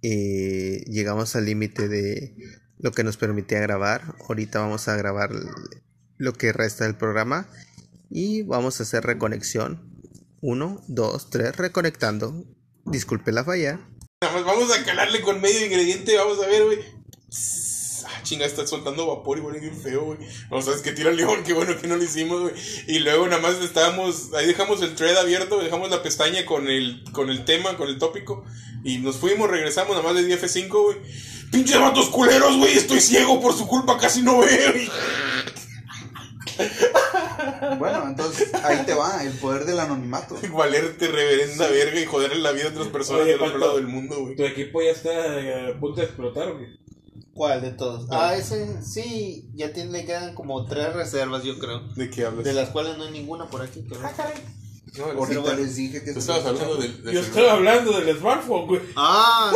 y 0.00 0.84
llegamos 0.90 1.34
al 1.34 1.46
límite 1.46 1.88
de 1.88 2.36
lo 2.78 2.92
que 2.92 3.04
nos 3.04 3.16
permitía 3.16 3.60
grabar. 3.60 4.14
Ahorita 4.28 4.60
vamos 4.60 4.88
a 4.88 4.96
grabar 4.96 5.30
lo 6.18 6.32
que 6.34 6.52
resta 6.52 6.84
del 6.84 6.96
programa. 6.96 7.48
Y 8.10 8.42
vamos 8.42 8.78
a 8.78 8.82
hacer 8.82 9.04
reconexión. 9.04 9.80
Uno, 10.40 10.84
dos, 10.88 11.30
tres, 11.30 11.56
reconectando. 11.56 12.44
Disculpe 12.84 13.32
la 13.32 13.44
falla. 13.44 13.80
Vamos 14.20 14.70
a 14.76 14.84
calarle 14.84 15.22
con 15.22 15.40
medio 15.40 15.64
ingrediente, 15.64 16.16
vamos 16.16 16.42
a 16.42 16.46
ver, 16.46 16.64
güey. 16.64 16.78
Chinga, 18.24 18.44
está 18.44 18.66
soltando 18.66 19.06
vapor 19.06 19.38
y 19.38 19.40
huele 19.42 19.60
bien 19.60 19.76
feo, 19.76 20.04
güey. 20.06 20.18
No 20.50 20.60
sabes 20.60 20.80
que 20.82 20.92
tira 20.92 21.10
el 21.10 21.16
león, 21.16 21.44
qué 21.44 21.52
bueno 21.52 21.80
que 21.80 21.86
no 21.86 21.96
lo 21.96 22.02
hicimos, 22.02 22.40
güey. 22.42 22.54
Y 22.88 22.98
luego 22.98 23.28
nada 23.28 23.40
más 23.40 23.54
estábamos, 23.62 24.34
ahí 24.34 24.46
dejamos 24.46 24.82
el 24.82 24.96
thread 24.96 25.16
abierto, 25.16 25.62
dejamos 25.62 25.90
la 25.90 26.02
pestaña 26.02 26.44
con 26.44 26.68
el, 26.68 27.04
con 27.12 27.30
el 27.30 27.44
tema, 27.44 27.76
con 27.76 27.88
el 27.88 27.98
tópico. 27.98 28.44
Y 28.82 28.98
nos 28.98 29.16
fuimos, 29.16 29.48
regresamos, 29.48 29.96
nada 29.96 30.02
más 30.02 30.14
le 30.14 30.24
di 30.24 30.32
F5, 30.32 30.68
güey. 30.68 30.96
Pinches 31.52 31.78
vatos 31.78 32.08
culeros, 32.08 32.56
güey, 32.56 32.72
estoy 32.72 33.00
ciego 33.00 33.40
por 33.40 33.54
su 33.54 33.68
culpa, 33.68 33.96
casi 33.96 34.22
no 34.22 34.40
veo. 34.40 34.72
güey. 34.72 34.88
Bueno, 37.78 38.04
entonces 38.08 38.52
ahí 38.54 38.84
te 38.84 38.94
va, 38.94 39.22
el 39.22 39.32
poder 39.32 39.64
del 39.64 39.80
anonimato. 39.80 40.36
Valerte 40.52 41.08
reverenda 41.08 41.68
verga 41.68 42.00
y 42.00 42.06
joderle 42.06 42.38
la 42.38 42.52
vida 42.52 42.66
a 42.66 42.68
otras 42.68 42.88
personas 42.88 43.22
Oye, 43.22 43.32
del 43.32 43.42
otro 43.42 43.58
lado 43.58 43.76
del 43.76 43.86
mundo, 43.86 44.20
güey. 44.20 44.36
Tu 44.36 44.44
equipo 44.44 44.82
ya 44.82 44.90
está 44.90 45.40
eh, 45.40 45.72
a 45.72 45.80
punto 45.80 46.00
de 46.00 46.06
explotar, 46.06 46.52
güey. 46.52 46.78
¿Cuál 47.34 47.60
de 47.62 47.70
todos? 47.72 48.06
Ah, 48.10 48.34
ese 48.36 48.80
sí, 48.82 49.50
ya 49.54 49.72
tiene, 49.72 49.90
le 49.90 50.04
quedan 50.06 50.34
como 50.34 50.64
tres 50.66 50.92
reservas, 50.94 51.42
yo 51.42 51.58
creo. 51.58 51.80
¿De 51.94 52.08
qué 52.08 52.24
hablas? 52.26 52.44
De 52.44 52.52
las 52.52 52.68
cuales 52.70 52.96
no 52.96 53.04
hay 53.04 53.10
ninguna 53.10 53.48
por 53.48 53.60
aquí. 53.62 53.84
Pero... 53.88 54.00
No, 54.96 55.10
el- 55.10 55.16
Ahorita 55.18 55.40
bueno. 55.40 55.58
les 55.58 55.74
dije 55.74 56.04
que 56.04 56.12
Tú 56.12 56.20
estabas 56.20 56.46
hablando 56.46 56.76
del... 56.76 57.02
del 57.02 57.14
Yo 57.14 57.22
celular. 57.22 57.24
estaba 57.24 57.52
hablando 57.54 58.00
del 58.00 58.16
smartphone, 58.16 58.66
güey. 58.68 58.80
Ah, 58.94 59.52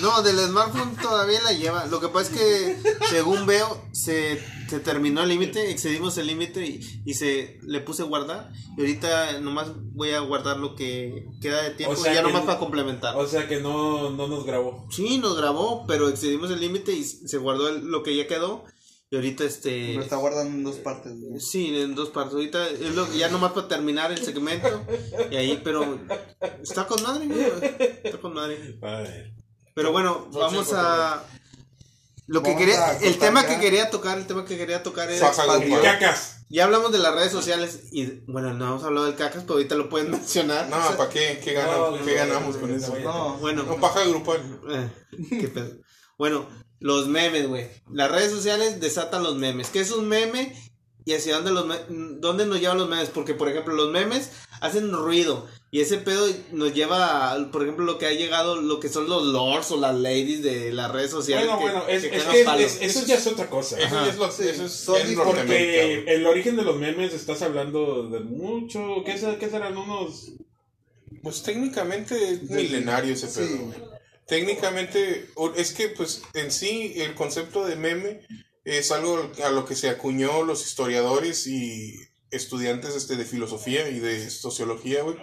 no, 0.00 0.22
del 0.22 0.38
smartphone 0.38 0.94
todavía 0.96 1.42
la 1.42 1.52
lleva. 1.52 1.86
Lo 1.86 1.98
que 2.00 2.06
pasa 2.08 2.32
es 2.32 2.38
que, 2.38 2.82
según 3.10 3.44
veo, 3.46 3.82
se, 3.90 4.40
se 4.68 4.80
terminó 4.80 5.22
el 5.22 5.28
límite, 5.30 5.70
excedimos 5.70 6.18
el 6.18 6.26
límite 6.26 6.64
y, 6.66 7.02
y 7.04 7.14
se 7.14 7.58
le 7.62 7.80
puse 7.80 8.02
guardar. 8.02 8.50
Y 8.76 8.80
ahorita 8.80 9.40
nomás 9.40 9.68
voy 9.92 10.10
a 10.10 10.20
guardar 10.20 10.58
lo 10.58 10.74
que 10.76 11.26
queda 11.40 11.62
de 11.62 11.70
tiempo, 11.70 11.94
O 11.94 11.96
sea 11.96 12.12
ya 12.14 12.22
nomás 12.22 12.42
no- 12.42 12.46
para 12.46 12.58
complementar. 12.58 13.16
O 13.16 13.26
sea 13.26 13.48
que 13.48 13.60
no, 13.60 14.10
no 14.10 14.26
nos 14.28 14.44
grabó. 14.44 14.86
Sí, 14.90 15.18
nos 15.18 15.36
grabó, 15.36 15.86
pero 15.86 16.08
excedimos 16.08 16.50
el 16.50 16.60
límite 16.60 16.92
y 16.92 17.02
se 17.04 17.38
guardó 17.38 17.68
el- 17.68 17.86
lo 17.86 18.02
que 18.02 18.14
ya 18.16 18.26
quedó. 18.26 18.64
Y 19.10 19.16
ahorita 19.16 19.44
este... 19.44 19.94
Lo 19.94 20.02
está 20.02 20.16
guardando 20.16 20.54
en 20.54 20.64
dos 20.64 20.76
partes. 20.76 21.18
güey. 21.18 21.40
Sí, 21.40 21.74
en 21.80 21.94
dos 21.94 22.10
partes. 22.10 22.34
Ahorita 22.34 22.68
es 22.68 22.94
lo 22.94 23.10
ya 23.14 23.30
nomás 23.30 23.52
para 23.52 23.66
terminar 23.66 24.12
el 24.12 24.18
segmento. 24.22 24.84
Y 25.30 25.36
ahí, 25.36 25.58
pero 25.64 25.98
está 26.62 26.86
con 26.86 27.02
madre, 27.02 27.26
güey. 27.26 27.42
Está 28.04 28.18
con 28.18 28.34
madre. 28.34 28.78
A 28.82 29.00
ver. 29.00 29.32
Pero 29.72 29.92
bueno, 29.92 30.28
No, 30.30 30.38
vamos 30.40 30.66
sí, 30.66 30.72
a. 30.76 31.24
Lo 32.28 32.42
que 32.42 32.54
quería, 32.56 32.96
el 32.98 33.18
tema 33.18 33.44
que 33.46 33.58
quería 33.58 33.90
tocar, 33.90 34.18
el 34.18 34.26
tema 34.26 34.44
que 34.44 34.56
quería 34.56 34.82
tocar 34.82 35.10
es. 35.10 35.18
Cacas. 35.82 36.34
Ya 36.50 36.64
hablamos 36.64 36.92
de 36.92 36.98
las 36.98 37.14
redes 37.14 37.32
sociales 37.32 37.80
y 37.90 38.04
bueno, 38.26 38.54
no 38.54 38.66
hemos 38.68 38.84
hablado 38.84 39.06
del 39.06 39.16
cacas, 39.16 39.42
pero 39.42 39.54
ahorita 39.54 39.74
lo 39.74 39.88
pueden 39.88 40.10
mencionar. 40.12 40.68
No, 40.68 40.76
¿para 40.96 41.10
qué? 41.10 41.40
¿Qué, 41.42 41.54
gana- 41.54 41.72
No, 41.72 41.90
no, 41.96 42.04
¿qué 42.04 42.12
no, 42.12 42.16
ganamos 42.18 42.54
no, 42.54 42.60
con 42.60 42.74
eso? 42.74 42.94
no, 42.98 43.00
No, 43.00 43.38
Bueno, 43.38 43.62
No, 43.64 43.76
paja 43.76 44.04
grupal. 44.04 44.40
eh, 44.70 44.90
qué 45.40 45.48
pedo. 45.48 45.72
Bueno, 46.18 46.46
los 46.80 47.06
memes, 47.08 47.48
güey. 47.48 47.68
Las 47.90 48.10
redes 48.10 48.30
sociales 48.30 48.78
desatan 48.80 49.22
los 49.22 49.34
memes. 49.36 49.68
¿Qué 49.68 49.80
es 49.80 49.90
un 49.90 50.06
meme? 50.08 50.54
Y 51.04 51.14
hacia 51.14 51.40
dónde 51.40 51.50
los 51.52 51.66
dónde 52.20 52.44
nos 52.44 52.60
llevan 52.60 52.76
los 52.78 52.88
memes, 52.88 53.08
porque 53.08 53.32
por 53.34 53.48
ejemplo, 53.48 53.74
los 53.74 53.90
memes 53.90 54.30
hacen 54.60 54.92
ruido 54.92 55.46
y 55.70 55.80
ese 55.80 55.98
pedo 55.98 56.26
nos 56.52 56.72
lleva 56.72 57.32
a, 57.32 57.50
por 57.50 57.62
ejemplo, 57.62 57.84
lo 57.84 57.98
que 57.98 58.06
ha 58.06 58.12
llegado, 58.12 58.60
lo 58.60 58.80
que 58.80 58.88
son 58.88 59.08
los 59.08 59.24
lords 59.24 59.70
o 59.70 59.76
las 59.76 59.94
ladies 59.94 60.42
de 60.42 60.72
las 60.72 60.90
redes 60.90 61.10
sociales. 61.10 61.46
Bueno, 61.46 61.58
que- 61.58 61.64
bueno, 61.72 61.88
es, 61.88 62.02
que 62.06 62.16
es 62.16 62.22
cagan 62.22 62.36
que 62.38 62.44
palos. 62.44 62.64
es- 62.80 62.96
eso 62.96 63.06
ya 63.06 63.16
es 63.16 63.26
otra 63.26 63.50
cosa. 63.50 63.78
Eso 63.78 64.04
es 64.06 64.16
lo 64.16 64.30
Sí, 64.32 64.48
eso 64.48 64.64
es. 64.64 65.14
Porque 65.16 66.04
el 66.06 66.26
origen 66.26 66.56
de 66.56 66.62
los 66.62 66.76
memes 66.76 67.12
estás 67.12 67.42
hablando 67.42 68.08
de 68.08 68.20
mucho. 68.20 69.02
¿Qué, 69.04 69.14
qué 69.38 69.50
serán 69.50 69.76
unos 69.76 70.32
Pues 71.22 71.42
técnicamente 71.42 72.14
es 72.30 72.42
milenario 72.44 73.12
ese 73.12 73.28
Sí. 73.28 73.40
pedo. 73.40 73.58
güey. 73.66 73.78
Técnicamente, 74.26 75.26
es 75.56 75.72
que 75.72 75.88
pues 75.88 76.22
en 76.34 76.50
sí 76.50 76.94
el 76.96 77.14
concepto 77.14 77.66
de 77.66 77.76
meme 77.76 78.20
es 78.64 78.92
algo 78.92 79.30
a 79.44 79.50
lo 79.50 79.64
que 79.64 79.74
se 79.74 79.88
acuñó 79.88 80.42
los 80.44 80.64
historiadores 80.66 81.46
y 81.46 81.94
estudiantes 82.30 82.94
este, 82.94 83.16
de 83.16 83.24
filosofía 83.24 83.88
y 83.88 83.98
de 84.00 84.28
sociología, 84.30 85.02
güey, 85.02 85.16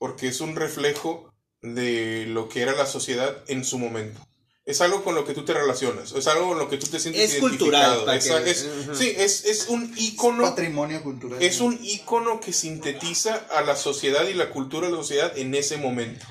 porque 0.00 0.28
es 0.28 0.40
un 0.40 0.56
reflejo 0.56 1.30
de 1.60 2.24
lo 2.26 2.48
que 2.48 2.62
era 2.62 2.72
la 2.74 2.86
sociedad 2.86 3.44
en 3.48 3.64
su 3.64 3.78
momento. 3.78 4.18
Es 4.64 4.80
algo 4.80 5.04
con 5.04 5.14
lo 5.14 5.24
que 5.26 5.34
tú 5.34 5.44
te 5.44 5.52
relacionas, 5.52 6.12
es 6.12 6.26
algo 6.26 6.48
con 6.48 6.58
lo 6.58 6.68
que 6.70 6.78
tú 6.78 6.86
te 6.86 6.98
sientes 6.98 7.34
Es 7.34 7.38
cultural, 7.40 7.98
identificado. 7.98 8.04
para 8.06 8.16
Es- 8.50 8.62
que- 8.62 8.90
es- 8.92 8.98
sí, 8.98 9.12
es, 9.16 9.44
es 9.44 9.68
un 9.68 9.92
ícono 9.96 10.42
Patrimonio 10.44 11.02
cultural. 11.02 11.42
es 11.42 11.60
un 11.60 11.78
icono 11.82 12.40
que 12.40 12.52
sintetiza 12.54 13.34
a 13.50 13.60
la 13.62 13.76
sociedad 13.76 14.26
y 14.26 14.32
la 14.34 14.48
cultura 14.50 14.86
de 14.86 14.92
la 14.92 14.98
sociedad 14.98 15.36
en 15.36 15.54
ese 15.54 15.76
momento. 15.76 16.24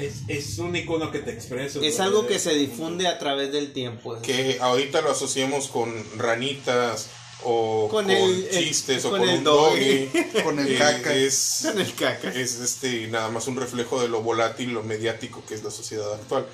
Es, 0.00 0.22
es 0.28 0.58
un 0.58 0.74
icono 0.74 1.10
que 1.10 1.18
te 1.18 1.32
expresa. 1.32 1.80
Es 1.82 2.00
algo 2.00 2.26
que 2.26 2.38
se 2.38 2.54
difunde 2.54 3.08
a 3.08 3.18
través 3.18 3.52
del 3.52 3.74
tiempo. 3.74 4.18
Que 4.22 4.56
ahorita 4.60 5.02
lo 5.02 5.10
asociemos 5.10 5.68
con 5.68 5.92
ranitas 6.18 7.08
o 7.44 7.88
Con 7.90 8.04
con, 8.04 8.10
el- 8.10 8.46
el- 8.50 8.64
chistes 8.66 9.04
o 9.04 9.10
con 9.10 9.20
con, 9.20 9.28
el 9.28 9.38
un 9.38 9.44
doggy. 9.44 10.08
Con 10.44 10.58
el 10.58 10.74
Eh, 10.74 10.78
caca. 10.78 11.14
Es, 11.14 11.64
En 11.64 11.80
el 11.80 11.94
caca. 11.94 12.28
es 12.30 12.58
este 12.60 13.06
nada 13.08 13.28
más 13.30 13.46
un 13.46 13.56
reflejo 13.56 14.00
de 14.00 14.08
lo 14.08 14.22
volátil, 14.22 14.70
lo 14.72 14.82
mediático 14.82 15.42
que 15.46 15.54
es 15.54 15.62
la 15.64 15.70
sociedad 15.70 16.12
actual. 16.14 16.46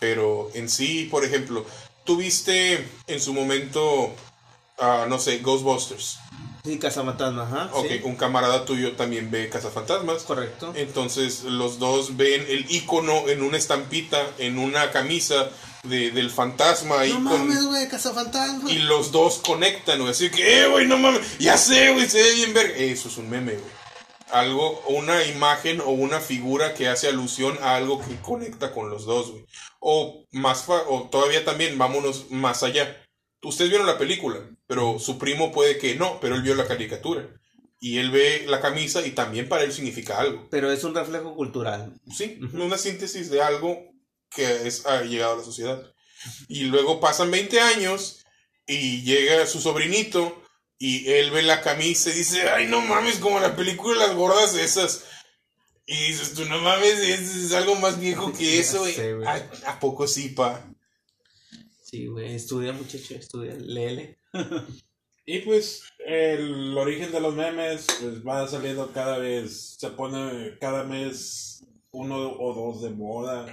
Pero 0.00 0.50
en 0.54 0.68
sí, 0.68 1.08
por 1.10 1.24
ejemplo, 1.24 1.64
tuviste 2.04 2.86
en 3.06 3.20
su 3.20 3.32
momento, 3.32 4.12
ah, 4.78 5.06
no 5.08 5.18
sé, 5.18 5.38
Ghostbusters. 5.38 6.18
Sí, 6.64 6.78
Cazafantasma, 6.78 7.42
ajá. 7.42 7.70
Ok, 7.74 7.86
sí. 7.88 8.00
un 8.04 8.16
camarada 8.16 8.64
tuyo 8.64 8.92
también 8.92 9.30
ve 9.30 9.50
Cazafantasmas. 9.50 10.22
Correcto. 10.22 10.72
Entonces 10.74 11.42
los 11.44 11.78
dos 11.78 12.16
ven 12.16 12.44
el 12.48 12.64
icono 12.70 13.28
en 13.28 13.42
una 13.42 13.58
estampita, 13.58 14.18
en 14.38 14.58
una 14.58 14.90
camisa 14.90 15.50
de, 15.82 16.10
del 16.10 16.30
fantasma 16.30 17.04
No 17.04 17.14
con- 17.16 17.22
mames, 17.24 17.66
güey, 17.66 17.86
Cazafantasma. 17.88 18.70
y 18.70 18.78
los 18.78 19.12
dos 19.12 19.40
conectan, 19.44 19.98
güey. 19.98 20.12
Así 20.12 20.30
que, 20.30 20.62
eh, 20.62 20.66
güey, 20.68 20.86
no 20.86 20.96
mames, 20.96 21.20
ya 21.38 21.58
sé, 21.58 21.92
güey, 21.92 22.08
se 22.08 22.22
ve 22.22 22.32
bien 22.34 22.54
ver. 22.54 22.70
Eso 22.78 23.08
es 23.08 23.18
un 23.18 23.28
meme, 23.28 23.52
güey. 23.52 23.74
Algo, 24.32 24.82
una 24.88 25.22
imagen 25.26 25.80
o 25.82 25.90
una 25.90 26.18
figura 26.18 26.72
que 26.72 26.88
hace 26.88 27.08
alusión 27.08 27.58
a 27.62 27.76
algo 27.76 28.00
que 28.00 28.16
conecta 28.22 28.72
con 28.72 28.88
los 28.88 29.04
dos, 29.04 29.30
güey. 29.32 29.44
O 29.80 30.24
más, 30.32 30.62
fa- 30.64 30.82
o 30.88 31.08
todavía 31.10 31.44
también, 31.44 31.76
vámonos 31.76 32.30
más 32.30 32.62
allá. 32.62 33.03
Ustedes 33.44 33.70
vieron 33.70 33.86
la 33.86 33.98
película, 33.98 34.40
pero 34.66 34.98
su 34.98 35.18
primo 35.18 35.52
puede 35.52 35.78
que 35.78 35.94
no, 35.94 36.18
pero 36.20 36.34
él 36.34 36.42
vio 36.42 36.54
la 36.54 36.66
caricatura. 36.66 37.28
Y 37.80 37.98
él 37.98 38.10
ve 38.10 38.44
la 38.46 38.60
camisa 38.60 39.06
y 39.06 39.10
también 39.10 39.48
para 39.48 39.62
él 39.64 39.72
significa 39.72 40.18
algo. 40.18 40.48
Pero 40.50 40.72
es 40.72 40.84
un 40.84 40.94
reflejo 40.94 41.34
cultural. 41.34 41.92
Sí, 42.16 42.40
una 42.54 42.78
síntesis 42.78 43.30
de 43.30 43.42
algo 43.42 43.78
que 44.30 44.66
es, 44.66 44.86
ha 44.86 45.02
llegado 45.02 45.34
a 45.34 45.36
la 45.38 45.44
sociedad. 45.44 45.82
Y 46.48 46.64
luego 46.64 46.98
pasan 47.00 47.30
20 47.30 47.60
años 47.60 48.24
y 48.66 49.02
llega 49.02 49.46
su 49.46 49.60
sobrinito 49.60 50.42
y 50.78 51.10
él 51.12 51.30
ve 51.30 51.42
la 51.42 51.60
camisa 51.60 52.08
y 52.10 52.14
dice, 52.14 52.48
ay, 52.48 52.66
no 52.68 52.80
mames, 52.80 53.16
como 53.18 53.38
la 53.38 53.54
película 53.54 54.00
de 54.00 54.06
las 54.06 54.16
gordas 54.16 54.54
esas. 54.54 55.04
Y 55.86 55.94
dices, 56.08 56.32
tú 56.32 56.46
no 56.46 56.58
mames, 56.60 56.98
es, 57.00 57.20
es 57.36 57.52
algo 57.52 57.74
más 57.74 58.00
viejo 58.00 58.32
que 58.32 58.58
eso. 58.60 58.78
güey". 58.80 58.94
sé. 58.94 59.14
"Ay, 59.26 59.42
¿A 59.66 59.78
poco 59.78 60.06
sí, 60.06 60.30
pa? 60.30 60.66
Sí, 61.94 62.08
estudia, 62.18 62.72
muchacho, 62.72 63.14
estudia, 63.14 63.54
léele. 63.54 64.18
Y 65.26 65.38
pues 65.38 65.84
el 66.04 66.76
origen 66.76 67.10
de 67.10 67.18
los 67.18 67.34
memes 67.34 67.86
pues 67.98 68.22
va 68.26 68.46
saliendo 68.46 68.92
cada 68.92 69.16
vez, 69.16 69.76
se 69.78 69.88
pone 69.88 70.58
cada 70.60 70.84
mes 70.84 71.64
uno 71.92 72.32
o 72.32 72.52
dos 72.52 72.82
de 72.82 72.90
moda. 72.90 73.46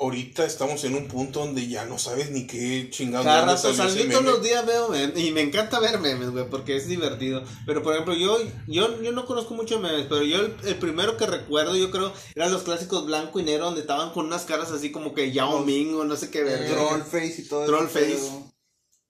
Ahorita 0.00 0.44
estamos 0.44 0.84
en 0.84 0.94
un 0.94 1.08
punto 1.08 1.40
donde 1.40 1.66
ya 1.66 1.84
no 1.84 1.98
sabes 1.98 2.30
ni 2.30 2.46
qué 2.46 2.88
chingado. 2.88 3.24
Cada 3.24 3.46
rato, 3.46 3.58
salió 3.58 3.72
o 3.72 3.74
sea, 3.74 3.86
ese 3.86 4.04
yo 4.08 4.20
todos 4.20 4.24
los 4.24 4.42
días 4.44 4.64
veo 4.64 4.88
memes 4.90 5.18
y 5.18 5.32
me 5.32 5.40
encanta 5.40 5.80
ver 5.80 5.98
memes, 5.98 6.30
güey, 6.30 6.48
porque 6.48 6.76
es 6.76 6.86
divertido. 6.86 7.42
Pero, 7.66 7.82
por 7.82 7.94
ejemplo, 7.94 8.14
yo 8.14 8.38
yo, 8.68 9.02
yo 9.02 9.10
no 9.10 9.26
conozco 9.26 9.54
mucho 9.54 9.80
memes, 9.80 10.06
pero 10.08 10.22
yo 10.22 10.38
el, 10.38 10.54
el 10.64 10.76
primero 10.76 11.16
que 11.16 11.26
recuerdo, 11.26 11.74
yo 11.76 11.90
creo, 11.90 12.12
eran 12.36 12.52
los 12.52 12.62
clásicos 12.62 13.06
blanco 13.06 13.40
y 13.40 13.42
negro 13.42 13.64
donde 13.64 13.80
estaban 13.80 14.10
con 14.12 14.26
unas 14.26 14.44
caras 14.44 14.70
así 14.70 14.92
como 14.92 15.14
que 15.14 15.32
Yao 15.32 15.64
Ming 15.64 15.92
o 15.96 16.04
no 16.04 16.14
sé 16.14 16.30
qué 16.30 16.44
ver. 16.44 16.68
Trollface 16.70 17.34
y 17.38 17.48
todo 17.48 17.66
Troll 17.66 17.86
ese 17.86 17.98
face. 17.98 18.14
pedo. 18.14 18.52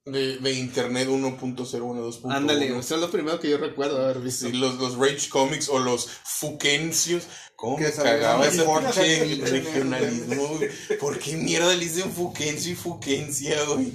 De, 0.06 0.38
de 0.38 0.52
internet 0.54 1.06
1.0, 1.06 1.54
2.1. 1.54 2.32
Ándale, 2.34 2.82
son 2.82 3.02
los 3.02 3.10
primeros 3.10 3.40
que 3.40 3.50
yo 3.50 3.58
recuerdo 3.58 4.02
haber 4.02 4.20
visto. 4.20 4.46
Sí, 4.46 4.54
los, 4.54 4.76
los 4.76 4.96
Rage 4.96 5.28
Comics 5.28 5.68
o 5.68 5.80
los 5.80 6.08
Fukencios. 6.24 7.24
¿Cómo 7.60 7.76
Que 7.76 7.86
me 7.86 7.90
cagaba 7.90 8.46
ese 8.46 9.26
y- 9.26 9.40
regionalismo? 9.40 10.46
güey? 10.46 10.70
¿Por 11.00 11.18
qué 11.18 11.36
mierda 11.36 11.74
le 11.74 11.80
dicen 11.84 12.12
Fukencio 12.12 12.70
y 12.70 12.76
Fukencia, 12.76 13.56
güey? 13.64 13.92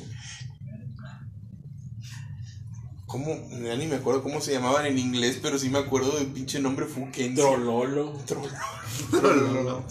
¿Cómo? 3.06 3.34
Ya 3.64 3.78
ni 3.78 3.88
me 3.88 3.96
acuerdo 3.96 4.22
cómo 4.22 4.42
se 4.42 4.52
llamaban 4.52 4.86
en 4.86 5.00
inglés, 5.00 5.40
pero 5.42 5.58
sí 5.58 5.70
me 5.70 5.80
acuerdo 5.80 6.12
del 6.18 6.28
pinche 6.28 6.60
nombre 6.60 6.88
Fukencia. 6.88 7.42
Trololo. 7.42 8.20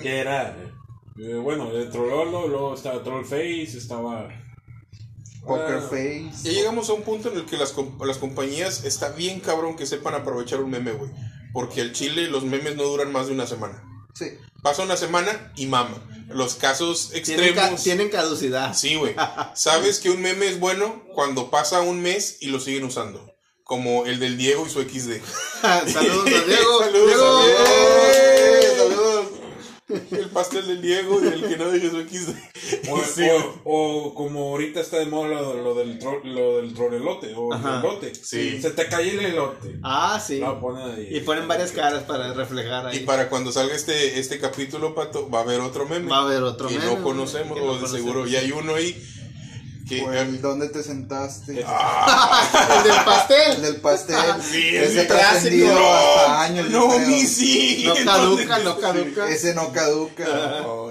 Que 0.00 0.18
era, 0.20 0.56
eh, 1.18 1.34
bueno, 1.42 1.72
el 1.72 1.90
Trololo, 1.90 2.46
luego 2.46 2.74
estaba 2.74 3.02
Trollface, 3.02 3.78
estaba... 3.78 4.28
Poker 5.46 5.76
Ah, 5.76 5.86
Face. 5.88 6.32
Ya 6.42 6.52
llegamos 6.52 6.88
a 6.90 6.92
un 6.94 7.02
punto 7.02 7.30
en 7.30 7.36
el 7.36 7.46
que 7.46 7.56
las, 7.56 7.74
las 8.04 8.18
compañías 8.18 8.84
está 8.84 9.10
bien 9.10 9.40
cabrón 9.40 9.76
que 9.76 9.86
sepan 9.86 10.14
aprovechar 10.14 10.60
un 10.60 10.70
meme, 10.70 10.92
güey. 10.92 11.10
Porque 11.52 11.80
al 11.80 11.92
chile 11.92 12.28
los 12.28 12.44
memes 12.44 12.76
no 12.76 12.82
duran 12.84 13.12
más 13.12 13.26
de 13.28 13.32
una 13.32 13.46
semana. 13.46 13.82
Sí. 14.14 14.26
Pasa 14.62 14.82
una 14.82 14.96
semana 14.96 15.52
y 15.56 15.66
mama. 15.66 16.02
Los 16.28 16.54
casos 16.56 17.10
Tienen, 17.24 17.54
ca- 17.54 17.60
extremos. 17.60 17.82
tienen 17.84 18.08
caducidad. 18.10 18.74
Sí, 18.74 18.96
güey. 18.96 19.14
Sabes 19.54 20.00
que 20.00 20.10
un 20.10 20.20
meme 20.20 20.46
es 20.48 20.58
bueno 20.58 21.04
cuando 21.14 21.50
pasa 21.50 21.80
un 21.82 22.02
mes 22.02 22.38
y 22.40 22.48
lo 22.48 22.58
siguen 22.60 22.84
usando. 22.84 23.32
Como 23.62 24.06
el 24.06 24.18
del 24.20 24.36
Diego 24.38 24.66
y 24.66 24.70
su 24.70 24.80
XD. 24.82 25.20
Saludos 25.92 26.26
a 26.26 26.44
Diego. 26.44 26.78
Saludos 26.84 27.06
Diego. 27.08 27.38
a 27.38 27.44
Diego. 27.46 28.25
El 30.10 30.30
pastel 30.30 30.66
del 30.66 30.82
Diego 30.82 31.20
y 31.22 31.28
el 31.28 31.46
que 31.48 31.56
no 31.56 31.70
deje 31.70 31.90
su 31.90 32.00
XD. 32.02 32.90
O, 32.90 33.00
Sí, 33.14 33.22
o- 33.64 34.14
como 34.14 34.48
ahorita 34.50 34.80
está 34.80 34.98
de 34.98 35.06
moda 35.06 35.28
lo, 35.28 35.54
lo 35.62 35.74
del, 35.76 35.98
tro- 36.00 36.24
lo 36.24 36.56
del 36.60 36.74
trolelote 36.74 37.32
o 37.36 37.54
el 37.54 37.60
elote. 37.60 38.12
Sí. 38.14 38.60
Se 38.60 38.70
te 38.70 38.88
cae 38.88 39.10
el 39.10 39.20
elote. 39.20 39.78
Ah, 39.82 40.20
sí. 40.24 40.38
Lo 40.40 40.60
ponen 40.60 40.90
ahí. 40.90 41.08
Y 41.16 41.20
ponen 41.20 41.46
varias 41.46 41.70
caras 41.72 42.02
para 42.02 42.32
reflejar 42.34 42.86
ahí. 42.88 42.96
Y 42.98 43.00
para 43.00 43.28
cuando 43.28 43.52
salga 43.52 43.74
este, 43.76 44.18
este 44.18 44.40
capítulo, 44.40 44.94
Pato, 44.94 45.30
va 45.30 45.38
a 45.38 45.42
haber 45.42 45.60
otro 45.60 45.86
meme. 45.86 46.08
Va 46.10 46.18
a 46.18 46.22
haber 46.22 46.42
otro 46.42 46.68
que 46.68 46.78
meme, 46.78 46.86
no 46.96 47.02
conocemos, 47.02 47.56
que 47.56 47.64
no 47.64 47.70
o 47.70 47.74
de 47.74 47.80
conocemos. 47.80 47.90
seguro. 48.06 48.26
Y 48.26 48.34
hay 48.36 48.50
uno 48.52 48.74
ahí. 48.74 49.00
O 50.04 50.12
el 50.12 50.40
¿Dónde 50.40 50.68
te 50.68 50.82
sentaste? 50.82 51.52
El 51.52 51.56
del 51.58 52.92
El 52.92 53.04
pastel. 53.04 53.62
del 53.62 53.76
pastel. 53.76 54.16
Sí, 54.42 54.76
ese 54.76 55.04
trascendido 55.04 55.68
clásico. 55.76 55.94
hasta 55.94 56.42
años. 56.42 56.70
no, 56.70 56.98
ni 57.00 57.20
sí. 57.24 57.84
No 57.86 57.94
caduca, 58.04 58.58
no 58.58 58.78
caduca. 58.80 59.28
Ese 59.30 59.54
no 59.54 59.72
caduca. 59.72 60.24
No. 60.62 60.90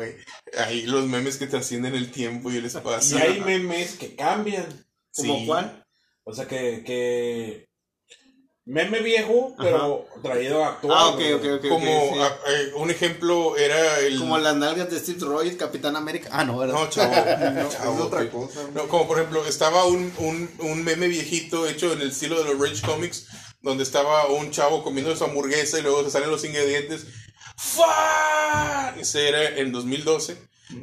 Ahí 0.58 0.84
los 0.84 1.06
memes 1.08 1.36
que 1.38 1.48
trascienden 1.48 1.94
el 1.96 2.10
tiempo 2.12 2.50
y 2.52 2.58
el 2.58 2.64
Y 2.64 2.68
espacio. 2.68 3.18
hay 3.18 3.42
memes 3.42 3.96
que 3.96 4.16
cambian. 4.16 4.66
¿Como 5.14 5.40
Sí. 5.40 5.46
cuál? 5.46 5.86
O 6.24 6.34
sea 6.34 6.48
que, 6.48 6.84
que 6.86 7.65
meme 8.66 9.00
viejo, 9.00 9.56
pero 9.58 10.08
traído 10.24 10.66
actual. 10.66 10.98
Ah, 11.00 11.08
ok, 11.10 11.22
ok, 11.36 11.46
ok. 11.58 11.70
Como 11.70 11.86
sí. 11.86 12.20
ah, 12.20 12.38
eh, 12.48 12.72
un 12.76 12.90
ejemplo 12.90 13.56
era 13.58 14.00
el. 14.00 14.20
Como 14.20 14.38
las 14.38 14.56
nalgas 14.56 14.90
de 14.90 15.00
Steve 15.00 15.20
Rogers, 15.22 15.56
Capitán 15.56 15.96
América. 15.96 16.30
Ah, 16.32 16.44
no, 16.44 16.58
¿verdad? 16.58 16.74
No, 16.74 16.90
chavo. 16.90 17.14
No, 17.54 17.70
chavo, 17.70 17.96
es 17.96 18.02
otra 18.02 18.30
cosa. 18.30 18.60
No, 18.74 18.88
como 18.88 19.08
por 19.08 19.18
ejemplo, 19.18 19.46
estaba 19.46 19.86
un, 19.86 20.12
un, 20.18 20.50
un 20.60 20.84
meme 20.84 21.08
viejito 21.08 21.68
hecho 21.68 21.94
en 21.94 22.02
el 22.02 22.10
estilo 22.10 22.44
de 22.44 22.54
los 22.54 22.60
Rage 22.60 22.82
Comics, 22.86 23.28
donde 23.62 23.84
estaba 23.84 24.28
un 24.28 24.52
chavo 24.52 24.84
comiendo 24.84 25.16
su 25.16 25.24
hamburguesa 25.24 25.80
y 25.80 25.84
luego 25.84 26.04
se 26.04 26.12
salen 26.12 26.32
los 26.32 26.44
ingredientes. 26.44 27.06
¡Fa! 27.58 28.96
Ese 29.00 29.30
era 29.30 29.58
en 29.60 29.72
2012. 29.72 30.38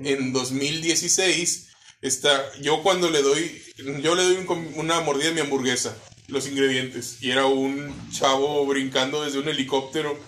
En 0.04 0.32
2016, 0.32 1.68
está, 2.00 2.52
yo 2.60 2.82
cuando 2.82 3.10
le 3.10 3.22
doy, 3.22 3.62
yo 4.00 4.14
le 4.14 4.22
doy 4.22 4.36
un 4.36 4.72
una 4.76 5.00
mordida 5.00 5.30
a 5.30 5.32
mi 5.32 5.40
hamburguesa, 5.40 5.96
los 6.32 6.48
ingredientes, 6.48 7.22
y 7.22 7.30
era 7.30 7.46
un 7.46 7.94
chavo 8.10 8.66
brincando 8.66 9.22
desde 9.22 9.38
un 9.38 9.48
helicóptero 9.48 10.18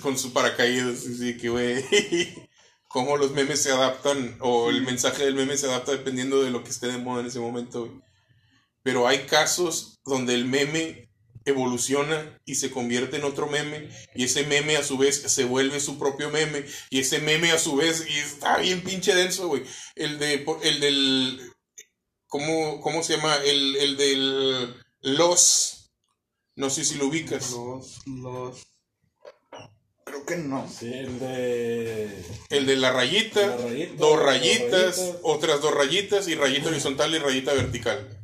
con 0.00 0.16
su 0.16 0.32
paracaídas. 0.32 1.06
Así 1.06 1.36
que, 1.36 1.48
güey, 1.48 1.84
cómo 2.88 3.16
los 3.16 3.32
memes 3.32 3.60
se 3.60 3.72
adaptan, 3.72 4.36
o 4.40 4.70
el 4.70 4.82
mensaje 4.82 5.24
del 5.24 5.34
meme 5.34 5.56
se 5.56 5.66
adapta 5.66 5.92
dependiendo 5.92 6.42
de 6.42 6.50
lo 6.50 6.62
que 6.62 6.70
esté 6.70 6.86
de 6.86 6.98
moda 6.98 7.20
en 7.20 7.26
ese 7.26 7.40
momento. 7.40 7.92
Pero 8.82 9.08
hay 9.08 9.26
casos 9.26 10.00
donde 10.04 10.34
el 10.34 10.44
meme 10.44 11.10
evoluciona 11.46 12.40
y 12.46 12.54
se 12.54 12.70
convierte 12.70 13.16
en 13.16 13.24
otro 13.24 13.46
meme 13.46 13.90
y 14.14 14.24
ese 14.24 14.44
meme 14.44 14.76
a 14.76 14.82
su 14.82 14.96
vez 14.96 15.20
se 15.26 15.44
vuelve 15.44 15.78
su 15.78 15.98
propio 15.98 16.30
meme 16.30 16.64
y 16.88 17.00
ese 17.00 17.18
meme 17.18 17.50
a 17.50 17.58
su 17.58 17.76
vez 17.76 18.06
y 18.08 18.18
está 18.18 18.58
bien 18.58 18.82
pinche 18.82 19.14
denso, 19.14 19.48
güey. 19.48 19.62
El 19.94 20.18
de 20.18 20.46
el 20.62 20.80
del 20.80 21.52
¿cómo, 22.34 22.80
cómo 22.80 23.02
se 23.02 23.16
llama? 23.16 23.36
El, 23.44 23.76
el 23.76 23.96
del 23.96 24.83
los 25.04 25.90
No 26.56 26.70
sé 26.70 26.84
si 26.84 26.94
lo 26.96 27.06
ubicas. 27.06 27.50
Los, 27.52 28.06
los. 28.06 28.66
Creo 30.04 30.24
que 30.26 30.36
no. 30.36 30.68
Sí, 30.68 30.92
el 30.92 31.18
de. 31.18 32.24
El 32.50 32.66
de 32.66 32.76
la 32.76 32.92
rayita, 32.92 33.46
La 33.46 33.56
rayita, 33.56 33.94
dos 33.96 34.22
rayitas. 34.22 35.14
otras 35.22 35.60
dos 35.60 35.74
rayitas 35.74 36.28
y 36.28 36.34
rayita 36.34 36.68
horizontal 36.68 37.14
y 37.14 37.18
rayita 37.18 37.52
vertical. 37.52 38.20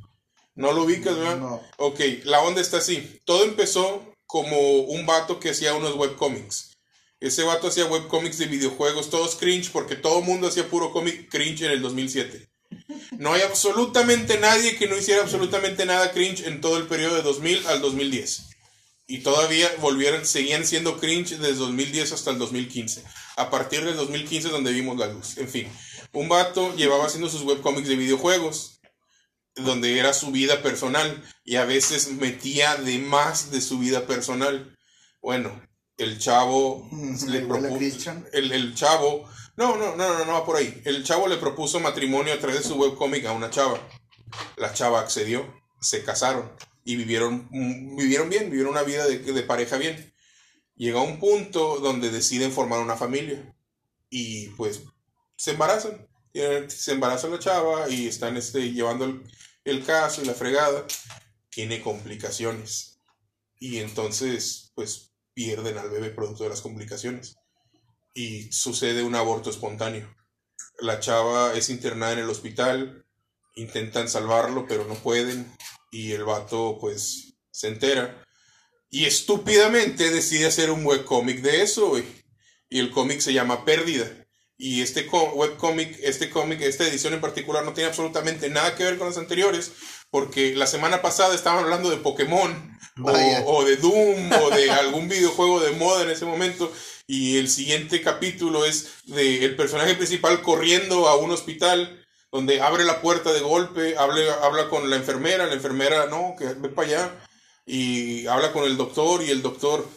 ¿No 0.55 0.73
lo 0.73 0.85
ubicas, 0.85 1.17
verdad? 1.17 1.39
No. 1.39 1.63
Ok, 1.79 2.01
la 2.25 2.41
onda 2.43 2.61
está 2.61 2.79
así. 2.79 3.21
Todo 3.25 3.45
empezó 3.45 4.15
como 4.27 4.59
un 4.81 5.07
vato 5.07 5.39
que 5.41 5.51
hacía 5.51 5.75
unos 5.75 5.97
webcomics. 5.97 6.77
Ese 7.21 7.43
vato 7.43 7.69
hacía 7.69 7.85
webcomics 7.87 8.39
de 8.39 8.47
videojuegos, 8.47 9.11
todos 9.11 9.37
cringe, 9.37 9.71
porque 9.73 9.97
todo 9.97 10.21
el 10.21 10.25
mundo 10.25 10.49
hacía 10.49 10.69
puro 10.69 10.91
cómic 10.93 11.29
cringe 11.31 11.63
en 11.63 11.73
el 11.73 11.83
2007. 11.83 12.50
No 13.19 13.33
hay 13.33 13.43
absolutamente 13.43 14.39
nadie 14.39 14.77
que 14.77 14.87
no 14.87 14.97
hiciera 14.97 15.23
absolutamente 15.23 15.85
nada 15.85 16.13
cringe 16.13 16.47
en 16.47 16.61
todo 16.61 16.77
el 16.77 16.87
periodo 16.87 17.17
de 17.17 17.23
2000 17.23 17.67
al 17.67 17.81
2010. 17.81 18.49
Y 19.07 19.19
todavía 19.19 19.69
volvieron, 19.81 20.25
seguían 20.25 20.65
siendo 20.65 20.99
cringe 20.99 21.39
desde 21.39 21.55
2010 21.55 22.13
hasta 22.13 22.31
el 22.31 22.39
2015. 22.39 23.03
A 23.37 23.51
partir 23.51 23.85
del 23.85 23.97
2015 23.97 24.49
es 24.49 24.53
donde 24.53 24.73
vimos 24.73 24.97
la 24.97 25.09
luz. 25.09 25.37
En 25.39 25.49
fin, 25.49 25.69
un 26.13 26.29
vato 26.29 26.75
llevaba 26.77 27.07
haciendo 27.07 27.29
sus 27.29 27.43
webcomics 27.43 27.89
de 27.89 27.97
videojuegos 27.97 28.81
donde 29.57 29.99
era 29.99 30.13
su 30.13 30.31
vida 30.31 30.63
personal 30.63 31.23
y 31.45 31.57
a 31.57 31.65
veces 31.65 32.13
metía 32.13 32.77
de 32.77 32.99
más 32.99 33.51
de 33.51 33.61
su 33.61 33.79
vida 33.79 34.07
personal. 34.07 34.77
Bueno, 35.21 35.61
el 35.97 36.19
chavo 36.19 36.89
le 37.29 37.41
propuso, 37.41 38.13
el, 38.33 38.53
el 38.53 38.75
chavo, 38.75 39.29
no, 39.61 39.77
no, 39.77 39.95
no, 39.95 40.19
no, 40.19 40.25
no 40.25 40.33
va 40.33 40.47
por 40.47 40.57
ahí. 40.57 40.81
El 40.87 41.05
chavo 41.05 41.29
le 41.29 41.37
propuso 41.37 41.81
matrimonio 41.81 42.33
a 42.33 42.39
través 42.39 42.63
de 42.63 42.69
su 42.69 42.77
webcómic 42.77 43.27
a 43.27 43.33
una 43.33 43.51
chava. 43.51 43.79
La 44.57 44.73
chava 44.73 45.01
accedió, 45.01 45.55
se 45.83 46.03
casaron 46.03 46.51
y 46.83 46.97
vivieron, 46.97 47.47
mm, 47.51 47.95
vivieron 47.95 48.31
bien, 48.31 48.45
vivieron 48.49 48.73
una 48.73 48.85
vida 48.85 49.07
de, 49.07 49.43
pareja 49.43 49.77
bien. 49.77 50.15
Llega 50.77 51.03
un 51.03 51.21
punto 51.21 51.79
donde 51.79 52.11
deciden 52.11 52.53
formar 52.53 52.81
una 52.81 52.97
familia 52.97 53.55
y 54.09 54.47
pues 54.57 54.81
se 55.37 55.51
embarazan. 55.51 56.09
Se 56.33 56.93
embaraza 56.93 57.29
la 57.29 57.39
chava 57.39 57.91
y 57.91 58.09
están 58.09 58.39
este, 58.39 58.73
llevando 58.73 59.05
el, 59.05 59.23
el 59.65 59.85
caso 59.85 60.23
y 60.23 60.25
la 60.25 60.33
fregada. 60.33 60.87
Tiene 61.51 61.83
complicaciones. 61.83 62.99
Y 63.59 63.81
entonces, 63.81 64.73
pues, 64.75 65.13
pierden 65.35 65.77
al 65.77 65.91
bebé 65.91 66.11
producto 66.11 66.45
de 66.45 66.51
las 66.51 66.63
complicaciones. 66.63 67.37
Y 68.15 68.51
sucede 68.53 69.03
un 69.03 69.15
aborto 69.15 69.51
espontáneo. 69.51 70.15
La 70.81 71.01
chava 71.01 71.55
es 71.55 71.71
internada 71.71 72.13
en 72.13 72.21
el 72.21 72.31
hospital. 72.31 73.07
Intentan 73.55 74.09
salvarlo, 74.09 74.67
pero 74.69 74.85
no 74.85 74.95
pueden. 74.95 75.55
Y 75.91 76.13
el 76.13 76.25
vato, 76.25 76.79
pues, 76.81 77.35
se 77.51 77.69
entera. 77.69 78.25
Y 78.91 79.05
estúpidamente 79.05 80.11
decide 80.11 80.47
hacer 80.47 80.71
un 80.71 80.85
webcómic 80.85 81.41
de 81.43 81.63
eso, 81.63 81.91
güey. 81.91 82.05
Y 82.69 82.81
el 82.81 82.91
cómic 82.91 83.21
se 83.21 83.33
llama 83.33 83.65
Pérdida. 83.65 84.11
Y 84.63 84.83
este 84.83 85.09
webcómic, 85.09 85.99
este 86.03 86.29
cómic, 86.29 86.61
esta 86.61 86.87
edición 86.87 87.15
en 87.15 87.23
particular 87.23 87.65
no 87.65 87.73
tiene 87.73 87.89
absolutamente 87.89 88.51
nada 88.51 88.75
que 88.75 88.85
ver 88.85 88.99
con 88.99 89.07
las 89.07 89.17
anteriores, 89.17 89.73
porque 90.11 90.55
la 90.55 90.67
semana 90.67 91.01
pasada 91.01 91.35
estaban 91.35 91.65
hablando 91.65 91.89
de 91.89 91.97
Pokémon, 91.97 92.79
o 93.47 93.65
de 93.65 93.77
Doom, 93.77 94.31
o 94.33 94.51
de 94.51 94.71
algún 94.71 95.09
videojuego 95.09 95.61
de 95.61 95.71
moda 95.71 96.03
en 96.03 96.11
ese 96.11 96.27
momento, 96.27 96.71
y 97.11 97.39
el 97.39 97.49
siguiente 97.49 98.03
capítulo 98.03 98.65
es 98.65 99.03
de 99.07 99.45
el 99.45 99.57
personaje 99.57 99.97
principal 99.97 100.43
corriendo 100.43 101.09
a 101.09 101.17
un 101.17 101.33
hospital, 101.33 102.07
donde 102.31 102.61
abre 102.61 102.85
la 102.85 103.03
puerta 103.03 103.33
de 103.33 103.41
golpe, 103.41 103.97
habla, 103.99 104.33
habla 104.45 104.69
con 104.69 104.89
la 104.89 104.95
enfermera, 104.95 105.47
la 105.47 105.55
enfermera, 105.55 106.07
no, 106.07 106.37
que 106.39 106.45
ve 106.45 106.69
para 106.69 106.87
allá, 106.87 107.27
y 107.67 108.29
habla 108.29 108.53
con 108.53 108.63
el 108.63 108.77
doctor, 108.77 109.25
y 109.25 109.31
el 109.31 109.43
doctor, 109.43 109.89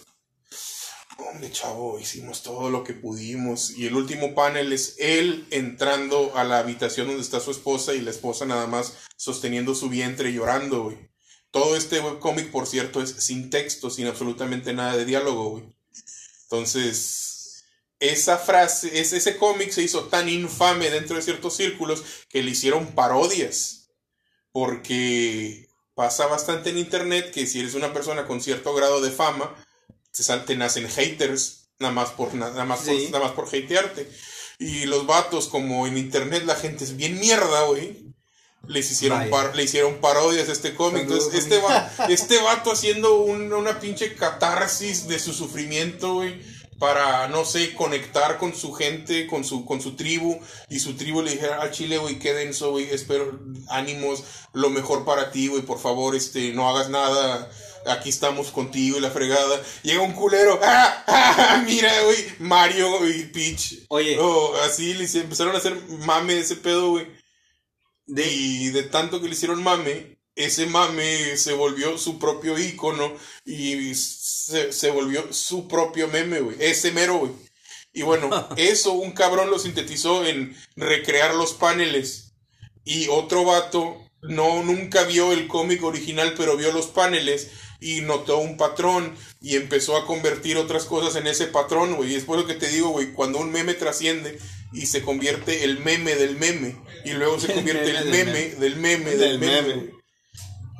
Hombre, 1.20 1.52
chavo, 1.52 2.00
hicimos 2.00 2.42
todo 2.42 2.72
lo 2.72 2.84
que 2.84 2.94
pudimos. 2.94 3.70
Y 3.78 3.86
el 3.86 3.94
último 3.94 4.34
panel 4.34 4.74
es 4.74 4.96
él 4.98 5.46
entrando 5.52 6.36
a 6.36 6.44
la 6.44 6.58
habitación 6.58 7.06
donde 7.06 7.22
está 7.22 7.40
su 7.40 7.52
esposa 7.52 7.94
y 7.94 8.02
la 8.02 8.10
esposa 8.10 8.48
nada 8.48 8.66
más 8.66 8.98
sosteniendo 9.16 9.76
su 9.76 9.90
vientre 9.90 10.34
llorando, 10.34 10.86
güey. 10.86 10.98
Todo 11.52 11.78
este 11.78 12.00
webcómic, 12.00 12.50
por 12.50 12.66
cierto, 12.66 13.02
es 13.02 13.12
sin 13.12 13.52
texto, 13.52 13.92
sin 13.92 14.08
absolutamente 14.08 14.74
nada 14.74 14.98
de 14.98 15.06
diálogo, 15.06 15.52
güey. 15.52 15.64
Entonces, 16.54 17.64
esa 18.00 18.38
frase, 18.38 19.00
es, 19.00 19.12
ese 19.12 19.38
cómic 19.38 19.72
se 19.72 19.82
hizo 19.82 20.04
tan 20.04 20.30
infame 20.30 20.92
dentro 20.92 21.16
de 21.16 21.24
ciertos 21.24 21.56
círculos 21.56 22.04
que 22.30 22.44
le 22.44 22.52
hicieron 22.52 22.94
parodias. 22.94 23.90
Porque 24.52 25.68
pasa 25.96 26.28
bastante 26.28 26.70
en 26.70 26.78
internet 26.78 27.32
que 27.32 27.48
si 27.48 27.60
eres 27.60 27.74
una 27.74 27.92
persona 27.92 28.28
con 28.28 28.40
cierto 28.40 28.76
grado 28.76 29.02
de 29.02 29.10
fama, 29.10 29.56
te, 30.12 30.24
te 30.24 30.56
nacen 30.56 30.88
haters 30.88 31.70
nada 31.80 31.92
más 31.92 32.12
por 32.12 32.36
na- 32.36 32.52
nada 32.52 32.66
más 32.66 32.82
por, 32.82 32.94
nada 33.10 33.20
más 33.26 33.32
por 33.32 33.48
hatearte. 33.48 34.08
Y 34.60 34.86
los 34.86 35.08
vatos, 35.08 35.48
como 35.48 35.88
en 35.88 35.98
internet 35.98 36.44
la 36.46 36.56
gente 36.56 36.84
es 36.84 36.96
bien 36.96 37.20
mierda, 37.20 37.64
güey. 37.64 38.03
Les 38.68 38.90
hicieron, 38.90 39.20
Vaya. 39.20 39.32
par- 39.32 39.56
le 39.56 39.64
hicieron 39.64 39.96
parodias 39.96 40.48
a 40.48 40.52
este 40.54 40.74
cómic. 40.74 41.04
Saludos, 41.04 41.26
Entonces, 41.34 41.44
este, 41.44 41.58
va- 41.60 41.92
este 42.10 42.42
vato 42.42 42.72
haciendo 42.72 43.16
un- 43.18 43.52
una 43.52 43.80
pinche 43.80 44.16
catarsis 44.16 45.08
de 45.08 45.20
su 45.20 45.34
sufrimiento, 45.34 46.14
güey. 46.16 46.42
Para, 46.80 47.28
no 47.30 47.46
sé, 47.46 47.74
conectar 47.76 48.38
con 48.38 48.54
su 48.56 48.74
gente, 48.74 49.28
con 49.28 49.44
su, 49.46 49.64
con 49.66 49.80
su 49.82 49.96
tribu. 49.96 50.40
Y 50.70 50.80
su 50.80 50.96
tribu 50.96 51.22
le 51.22 51.32
dijera 51.32 51.62
al 51.62 51.72
chile, 51.72 51.98
güey, 51.98 52.20
qué 52.20 52.34
denso, 52.34 52.72
güey. 52.72 52.90
Espero, 52.90 53.40
ánimos, 53.70 54.24
lo 54.54 54.70
mejor 54.70 55.06
para 55.06 55.32
ti, 55.32 55.48
güey. 55.48 55.62
Por 55.62 55.80
favor, 55.80 56.16
este, 56.16 56.52
no 56.54 56.70
hagas 56.70 56.90
nada 56.90 57.50
aquí 57.86 58.08
estamos 58.10 58.48
contigo 58.52 58.98
y 58.98 59.02
la 59.02 59.12
fregada. 59.12 59.62
Llega 59.84 60.02
un 60.02 60.14
culero, 60.14 60.58
¡ah! 60.64 61.04
¡ah! 61.08 61.64
Mira, 61.66 61.92
güey, 62.04 62.18
Mario 62.40 63.08
y 63.10 63.24
Peach. 63.26 63.80
Oye. 63.90 64.18
Oh, 64.20 64.54
así 64.66 64.94
le 64.94 65.04
hice- 65.04 65.20
empezaron 65.22 65.54
a 65.54 65.58
hacer 65.60 65.78
mame 66.00 66.40
ese 66.40 66.56
pedo, 66.56 66.92
güey. 66.92 67.08
De, 68.14 68.26
Y 68.32 68.70
de 68.70 68.84
tanto 68.84 69.22
que 69.22 69.28
le 69.28 69.34
hicieron 69.34 69.64
mame, 69.64 70.18
ese 70.36 70.66
mame 70.66 71.38
se 71.38 71.54
volvió 71.54 71.98
su 71.98 72.20
propio 72.20 72.58
icono 72.58 73.14
y 73.46 73.94
se, 73.96 74.72
se 74.72 74.92
volvió 74.92 75.32
su 75.34 75.68
propio 75.68 76.08
meme, 76.08 76.40
güey. 76.42 76.58
Ese 76.60 76.92
mero, 76.92 77.18
güey. 77.18 77.32
Y 77.94 78.02
bueno, 78.02 78.30
eso 78.58 78.94
un 78.94 79.12
cabrón 79.12 79.50
lo 79.50 79.60
sintetizó 79.60 80.26
en 80.26 80.56
recrear 80.76 81.36
los 81.36 81.54
paneles. 81.54 82.34
Y 82.84 83.08
otro 83.08 83.46
vato 83.46 83.98
no 84.22 84.64
nunca 84.64 85.04
vio 85.04 85.32
el 85.32 85.48
cómic 85.48 85.84
original, 85.84 86.34
pero 86.38 86.58
vio 86.58 86.72
los 86.72 86.88
paneles 86.88 87.52
y 87.80 88.02
notó 88.02 88.38
un 88.38 88.58
patrón 88.58 89.14
y 89.42 89.56
empezó 89.56 89.98
a 89.98 90.06
convertir 90.06 90.58
otras 90.58 90.86
cosas 90.86 91.16
en 91.16 91.28
ese 91.28 91.48
patrón, 91.48 91.96
güey. 91.96 92.14
Y 92.14 92.16
es 92.16 92.24
por 92.24 92.38
lo 92.38 92.46
que 92.46 92.54
te 92.54 92.70
digo, 92.70 92.90
güey, 92.90 93.12
cuando 93.14 93.40
un 93.40 93.52
meme 93.52 93.74
trasciende 93.74 94.40
y 94.74 94.86
se 94.88 95.02
convierte 95.02 95.64
el 95.64 95.80
meme 95.80 96.16
del 96.16 96.38
meme 96.38 96.76
y 97.06 97.12
luego 97.12 97.40
se 97.40 97.54
convierte 97.54 97.92
el 97.92 98.06
meme 98.10 98.50
del 98.56 98.76
meme 98.78 99.16
del 99.16 99.40
meme 99.40 99.68
del. 99.68 99.94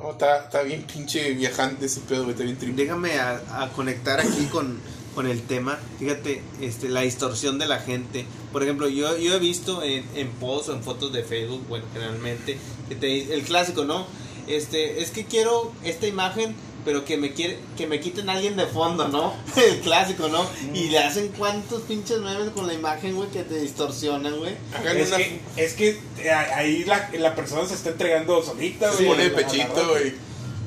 No, 0.00 0.10
está, 0.10 0.44
está 0.44 0.62
bien 0.62 0.82
pinche 0.82 1.32
viajante 1.32 1.86
ese 1.86 2.00
pedo, 2.00 2.28
está 2.28 2.42
bien 2.42 2.58
triple. 2.58 2.82
déjame 2.82 3.18
a, 3.18 3.62
a 3.62 3.70
conectar 3.70 4.20
aquí 4.20 4.46
con, 4.50 4.80
con 5.14 5.26
el 5.26 5.42
tema. 5.42 5.78
Fíjate, 5.98 6.42
este, 6.60 6.88
la 6.88 7.02
distorsión 7.02 7.58
de 7.58 7.66
la 7.66 7.78
gente. 7.78 8.26
Por 8.52 8.62
ejemplo, 8.62 8.88
yo, 8.88 9.16
yo 9.16 9.34
he 9.34 9.38
visto 9.38 9.82
en, 9.82 10.04
en 10.14 10.28
posts 10.32 10.68
o 10.70 10.74
en 10.74 10.82
fotos 10.82 11.12
de 11.12 11.22
Facebook, 11.22 11.64
bueno, 11.68 11.86
generalmente, 11.92 12.58
que 12.88 12.96
te 12.96 13.32
el 13.32 13.42
clásico, 13.42 13.84
¿no? 13.84 14.06
Este, 14.46 15.00
es 15.00 15.10
que 15.10 15.24
quiero 15.24 15.72
esta 15.84 16.06
imagen, 16.06 16.54
pero 16.84 17.04
que 17.04 17.16
me 17.16 17.32
quiere, 17.32 17.58
que 17.76 17.86
me 17.86 17.98
quiten 18.00 18.28
a 18.28 18.32
alguien 18.34 18.56
de 18.56 18.66
fondo, 18.66 19.08
¿no? 19.08 19.34
El 19.56 19.80
clásico, 19.80 20.28
¿no? 20.28 20.46
Y 20.74 20.88
le 20.88 20.98
hacen 20.98 21.28
cuantos 21.28 21.82
pinches 21.82 22.18
memes 22.20 22.50
con 22.50 22.66
la 22.66 22.74
imagen, 22.74 23.14
güey, 23.16 23.28
que 23.30 23.42
te 23.42 23.58
distorsionan, 23.60 24.36
güey. 24.38 24.54
Es 24.96 25.08
una- 25.08 25.16
que, 25.16 25.40
es 25.56 25.72
que 25.74 25.98
eh, 26.18 26.30
ahí 26.30 26.84
la, 26.84 27.10
la 27.18 27.34
persona 27.34 27.66
se 27.66 27.74
está 27.74 27.90
entregando 27.90 28.42
solita, 28.42 28.90
se 28.92 29.04
güey. 29.04 29.08
pone 29.08 29.24
la- 29.30 29.38
a 29.38 29.40
la 29.40 29.48
pechito, 29.48 29.88
güey. 29.88 30.14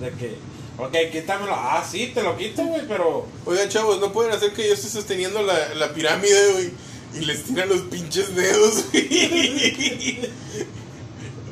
De 0.01 0.11
que, 0.17 0.35
ok, 0.77 1.11
quítamelo. 1.11 1.53
Ah, 1.55 1.85
sí, 1.89 2.11
te 2.13 2.21
lo 2.23 2.37
quito, 2.37 2.63
güey, 2.63 2.81
pero. 2.87 3.27
Oigan, 3.45 3.69
chavos, 3.69 3.99
no 3.99 4.11
pueden 4.13 4.31
hacer 4.33 4.53
que 4.53 4.67
yo 4.67 4.73
esté 4.73 4.87
sosteniendo 4.89 5.41
la, 5.41 5.73
la 5.75 5.93
pirámide, 5.93 6.51
güey. 6.53 6.71
Y 7.15 7.25
les 7.25 7.43
tiran 7.45 7.69
los 7.69 7.81
pinches 7.83 8.35
dedos, 8.35 8.85
güey. 8.91 9.09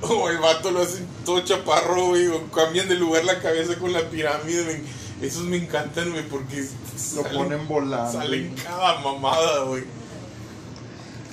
O 0.10 0.30
el 0.30 0.38
vato 0.40 0.72
lo 0.72 0.82
hace 0.82 1.04
todo 1.26 1.42
chaparro, 1.42 2.08
güey. 2.08 2.28
O 2.28 2.50
cambian 2.52 2.88
de 2.88 2.96
lugar 2.96 3.24
la 3.26 3.40
cabeza 3.42 3.76
con 3.78 3.92
la 3.94 4.10
pirámide, 4.10 4.64
güey. 4.64 4.78
Esos 5.22 5.44
me 5.44 5.58
encantan, 5.58 6.12
güey, 6.12 6.28
porque 6.28 6.62
Lo 6.62 7.24
salen- 7.24 7.34
ponen 7.38 7.68
volando. 7.68 8.12
Salen 8.12 8.54
cada 8.62 9.00
mamada, 9.00 9.64
güey. 9.64 9.84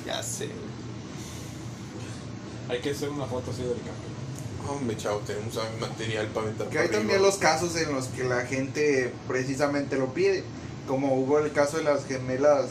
Ya 0.06 0.22
sé, 0.22 0.46
güey. 0.46 0.72
Hay 2.68 2.80
que 2.80 2.90
hacer 2.92 3.08
una 3.10 3.26
foto 3.26 3.50
así 3.50 3.62
del 3.62 3.72
campo. 3.72 4.72
Hombre, 4.72 4.96
chavo, 4.96 5.18
tenemos 5.26 5.54
material 5.80 6.28
para 6.28 6.46
aventar 6.46 6.68
Que 6.68 6.78
hay 6.78 6.88
también 6.88 7.20
los 7.20 7.34
casos 7.36 7.74
en 7.76 7.92
los 7.92 8.06
que 8.06 8.22
la 8.24 8.46
gente 8.46 9.12
precisamente 9.26 9.96
lo 9.96 10.14
pide. 10.14 10.44
Como 10.86 11.14
hubo 11.16 11.38
el 11.40 11.52
caso 11.52 11.78
de 11.78 11.84
las 11.84 12.06
gemelas 12.06 12.66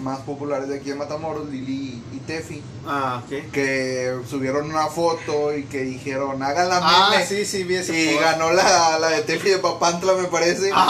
más 0.00 0.20
populares 0.20 0.68
de 0.68 0.76
aquí 0.78 0.90
en 0.90 0.98
Matamoros, 0.98 1.48
Lili 1.48 2.02
y 2.12 2.18
Tefi, 2.26 2.62
Ah, 2.86 3.22
ok. 3.24 3.50
que 3.52 4.16
subieron 4.28 4.70
una 4.70 4.86
foto 4.86 5.54
y 5.56 5.64
que 5.64 5.78
dijeron, 5.82 6.42
haga 6.42 6.64
la 6.64 6.80
Ah, 6.82 7.08
meme. 7.10 7.26
sí, 7.26 7.44
sí, 7.44 7.64
vi 7.64 7.76
ese 7.76 7.94
Y 7.98 8.14
ganó 8.18 8.52
la, 8.52 8.98
la 8.98 9.08
de 9.08 9.22
Tefi 9.22 9.50
de 9.50 9.58
Papantla, 9.58 10.12
me 10.14 10.24
parece. 10.28 10.70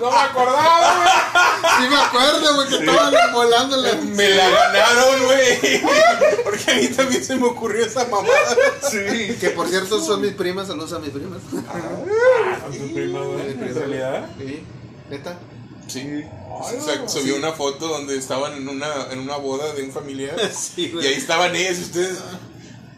No 0.00 0.10
me 0.10 0.16
acordaba, 0.18 0.96
güey. 0.96 1.08
Sí 1.82 1.88
me 1.88 1.96
acuerdo, 1.96 2.54
güey, 2.54 2.68
que 2.68 2.76
estaban 2.76 3.14
volándole. 3.32 3.94
Me 3.96 4.28
la 4.30 4.48
ganaron, 4.50 5.24
güey. 5.24 5.82
Porque 6.44 6.70
a 6.70 6.74
mí 6.76 6.86
también 6.88 7.24
se 7.24 7.36
me 7.36 7.46
ocurrió 7.46 7.84
esa 7.86 8.04
mamada. 8.04 8.56
Sí. 8.90 9.36
Que 9.40 9.50
por 9.50 9.68
cierto 9.68 10.00
son 10.00 10.20
mis 10.20 10.32
primas, 10.32 10.68
saludos 10.68 10.92
a 10.92 10.98
mis 11.00 11.10
primas. 11.10 11.40
Con 11.50 12.78
tu 12.78 12.94
prima, 12.94 13.20
güey. 13.20 13.50
En 13.50 13.74
realidad. 13.74 14.28
Sí, 14.38 14.62
neta. 15.10 15.38
Sí. 15.86 16.24
O 16.50 16.70
sea, 16.84 17.08
subió 17.08 17.36
una 17.36 17.52
foto 17.52 17.88
donde 17.88 18.16
estaban 18.16 18.54
en 18.54 18.68
una, 18.68 19.08
en 19.10 19.18
una 19.18 19.36
boda 19.36 19.72
de 19.74 19.82
un 19.82 19.92
familiar. 19.92 20.36
Sí, 20.54 20.92
Y 21.00 21.06
ahí 21.06 21.14
estaban 21.14 21.54
ellos, 21.54 21.78
ustedes. 21.78 22.18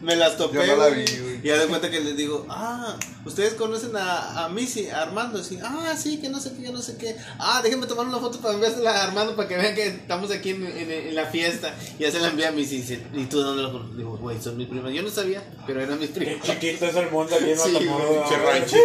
Me 0.01 0.15
las 0.15 0.37
topé. 0.37 0.57
Yo 0.57 0.65
no 0.67 0.75
la 0.75 0.89
vi, 0.89 1.05
güey. 1.05 1.26
Y 1.43 1.47
ya 1.47 1.57
de 1.57 1.67
cuenta 1.67 1.89
que 1.89 1.99
les 1.99 2.15
digo, 2.17 2.45
ah, 2.49 2.97
ustedes 3.25 3.53
conocen 3.53 3.95
a, 3.95 4.45
a 4.45 4.49
Missy, 4.49 4.87
a 4.89 5.03
Armando. 5.03 5.43
Sí, 5.43 5.59
ah, 5.63 5.95
sí, 5.97 6.17
que 6.19 6.29
no 6.29 6.39
sé 6.39 6.51
qué, 6.55 6.63
que 6.63 6.71
no 6.71 6.81
sé 6.81 6.97
qué. 6.97 7.15
Ah, 7.39 7.61
déjenme 7.63 7.87
tomar 7.87 8.05
una 8.07 8.19
foto 8.19 8.39
para 8.39 8.53
enviársela 8.55 8.91
a 8.91 9.03
Armando 9.07 9.35
para 9.35 9.47
que 9.47 9.57
vean 9.57 9.75
que 9.75 9.87
estamos 9.87 10.31
aquí 10.31 10.51
en, 10.51 10.65
en- 10.65 10.91
en 10.91 11.15
la 11.15 11.25
fiesta. 11.27 11.75
Y 11.99 12.03
ya 12.03 12.11
se 12.11 12.19
la 12.19 12.29
envía 12.29 12.49
a 12.49 12.51
Missy. 12.51 12.75
Y 12.75 12.81
dice, 12.81 13.01
¿y 13.13 13.25
tú 13.25 13.39
dónde 13.41 13.63
lo 13.63 13.71
conoces? 13.71 13.97
Digo, 13.97 14.17
güey, 14.17 14.41
son 14.41 14.57
mis 14.57 14.67
primas. 14.67 14.93
Yo 14.93 15.01
no 15.03 15.09
sabía, 15.09 15.43
pero 15.65 15.81
eran 15.81 15.99
mis 15.99 16.09
Qué 16.09 16.19
primas. 16.21 16.47
chiquito 16.47 16.85
es 16.85 16.95
el 16.95 17.11
mundo 17.11 17.35
aquí 17.35 17.51
en 17.51 17.57
Sí, 17.59 17.71
Matamoros. 17.71 18.07
güey, 18.07 18.19
¿no, 18.19 18.29
Che 18.29 18.35
güey? 18.37 18.59
ranchito, 18.59 18.79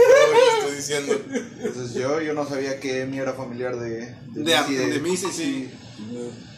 estoy 0.58 0.76
diciendo. 0.76 1.20
Entonces 1.62 1.94
yo, 1.94 2.20
yo 2.20 2.34
no 2.34 2.48
sabía 2.48 2.78
que 2.80 3.02
Emi 3.02 3.18
era 3.18 3.32
familiar 3.34 3.76
de... 3.78 4.14
De, 4.32 4.42
Missy, 4.58 4.74
de, 4.74 5.00
Missy, 5.00 5.26
sí. 5.32 5.70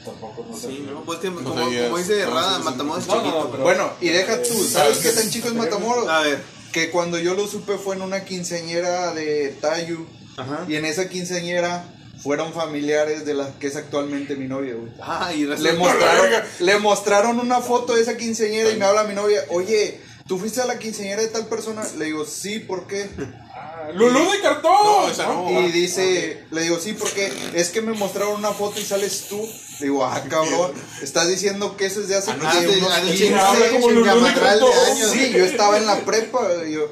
Tampoco 0.05 0.47
no 0.51 0.57
sé. 0.57 0.69
Sí, 0.69 0.87
no, 0.91 1.03
pues 1.05 1.19
que 1.21 1.31
No 1.31 1.37
como, 1.43 1.55
como 1.65 1.99
dice 1.99 2.25
No, 2.27 2.35
Rada. 2.35 2.59
Matamoros 2.61 3.03
es 3.03 3.09
No, 3.09 3.15
no, 3.17 3.21
no, 3.23 3.27
chiquito. 3.31 3.49
pero- 3.53 3.63
Bueno, 3.65 3.91
y 4.01 4.09
deja 4.09 4.43
tú, 4.43 4.55
¿sabes 4.65 4.99
qué 4.99 5.11
tan 5.11 5.31
chico 5.31 5.49
es 5.49 5.55
Matamoros? 5.55 6.09
A 6.09 6.21
ver, 6.21 6.43
Que 6.73 6.91
cuando 6.91 7.19
yo 7.19 7.35
lo 7.35 7.47
supe 7.47 7.79
fue 7.79 7.95
en 7.97 8.03
una 8.03 8.25
quinceañera 8.25 9.15
de 9.15 9.57
Tayu. 9.61 10.07
ajá. 10.37 10.65
Y 10.69 10.75
en 10.77 10.85
esa 10.85 11.09
quinceañera 11.09 11.85
fueron 12.23 12.53
familiares 12.53 13.25
de 13.25 13.35
la 13.35 13.53
que 13.59 13.67
es 13.69 13.77
actualmente 13.77 14.35
mi 14.35 14.47
novia, 14.49 14.75
güey. 14.75 14.91
Ah, 15.01 15.33
y 15.33 15.45
Le 15.45 15.73
mostraron, 15.75 16.31
le 16.61 16.79
mostraron 16.79 17.39
una 17.41 17.61
foto 17.61 17.95
de 17.95 18.03
esa 18.03 18.17
quinceañera 18.17 18.71
y 18.71 18.77
me 18.77 18.85
habla 18.87 19.05
mi 19.05 19.15
novia, 19.15 19.45
oye, 19.51 20.01
¿tú 20.27 20.39
fuiste 20.39 20.61
a 20.61 20.67
la 20.67 20.79
quinceañera 20.79 21.23
de 21.23 21.29
tal 21.29 21.47
persona? 21.47 21.83
Le 21.99 22.07
digo, 22.07 22.25
sí, 22.25 22.59
¿por 22.61 22.87
qué? 22.87 23.09
Ah, 23.55 23.89
¡Lulú 23.95 24.31
de 24.31 24.41
cartón! 24.41 24.73
No, 24.85 25.09
esa 25.09 25.27
no. 25.27 25.51
Y 25.61 25.71
dice, 25.73 26.45
le 26.51 26.63
digo, 26.63 26.79
sí, 26.81 26.93
porque 26.95 27.33
es 27.55 27.69
que 27.71 27.83
me 27.83 27.93
mostraron 27.93 28.35
una 28.37 28.51
foto 28.53 28.81
y 28.81 28.85
sales 28.85 29.27
tú. 29.29 29.41
Le 29.81 29.87
digo, 29.87 30.05
ah, 30.05 30.23
cabrón, 30.29 30.73
estás 31.03 31.29
diciendo 31.29 31.77
que 31.77 31.87
eso 31.87 32.01
es 32.01 32.09
de 32.09 32.17
hace 32.17 32.31
Ah, 32.31 32.61
de- 32.61 32.79
unos 32.79 32.91
ah, 32.93 33.01
de 33.01 33.11
15 33.11 33.35
habla 33.35 33.71
como 33.71 33.91
Lulú 33.91 34.05
de 34.05 34.11
chingamadral 34.13 34.61
de 34.61 34.67
cartón. 34.67 34.93
años. 34.93 35.11
Sí, 35.11 35.31
yo 35.33 35.45
estaba 35.45 35.77
en 35.79 35.87
la 35.87 36.05
prepa, 36.05 36.65
yo, 36.65 36.91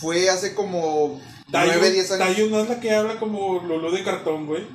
fue 0.00 0.28
hace 0.30 0.54
como 0.54 1.20
9, 1.48 1.90
10 1.90 2.10
años. 2.12 2.26
Tayu 2.28 2.48
no 2.50 2.60
es 2.62 2.68
la 2.68 2.80
que 2.80 2.90
habla 2.92 3.18
como 3.18 3.60
Lulú 3.60 3.90
de 3.92 4.02
cartón, 4.02 4.46
güey. 4.46 4.66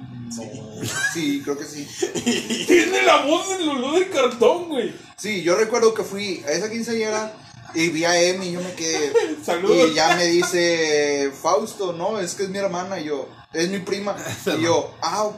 Sí, 1.13 1.41
creo 1.43 1.57
que 1.57 1.63
sí. 1.65 1.87
Tiene 2.67 3.01
la 3.03 3.25
voz 3.25 3.49
de 3.49 3.63
Lulú 3.65 3.97
de 3.97 4.09
cartón, 4.09 4.67
güey. 4.69 4.93
Sí, 5.17 5.41
yo 5.41 5.55
recuerdo 5.55 5.93
que 5.93 6.03
fui 6.03 6.43
a 6.47 6.51
esa 6.51 6.69
quinceañera 6.69 7.33
y 7.73 7.89
vi 7.89 8.05
a 8.05 8.19
Emi 8.21 8.47
y 8.47 8.51
yo 8.53 8.61
me 8.61 8.73
quedé. 8.73 9.11
Saludos. 9.43 9.91
Y 9.91 9.95
ya 9.95 10.15
me 10.15 10.25
dice, 10.25 11.31
Fausto, 11.41 11.93
no, 11.93 12.19
es 12.19 12.35
que 12.35 12.43
es 12.43 12.49
mi 12.49 12.57
hermana. 12.57 12.99
Y 12.99 13.05
yo, 13.05 13.29
es 13.53 13.69
mi 13.69 13.79
prima. 13.79 14.15
Y 14.57 14.63
yo, 14.63 14.93
ah, 15.01 15.31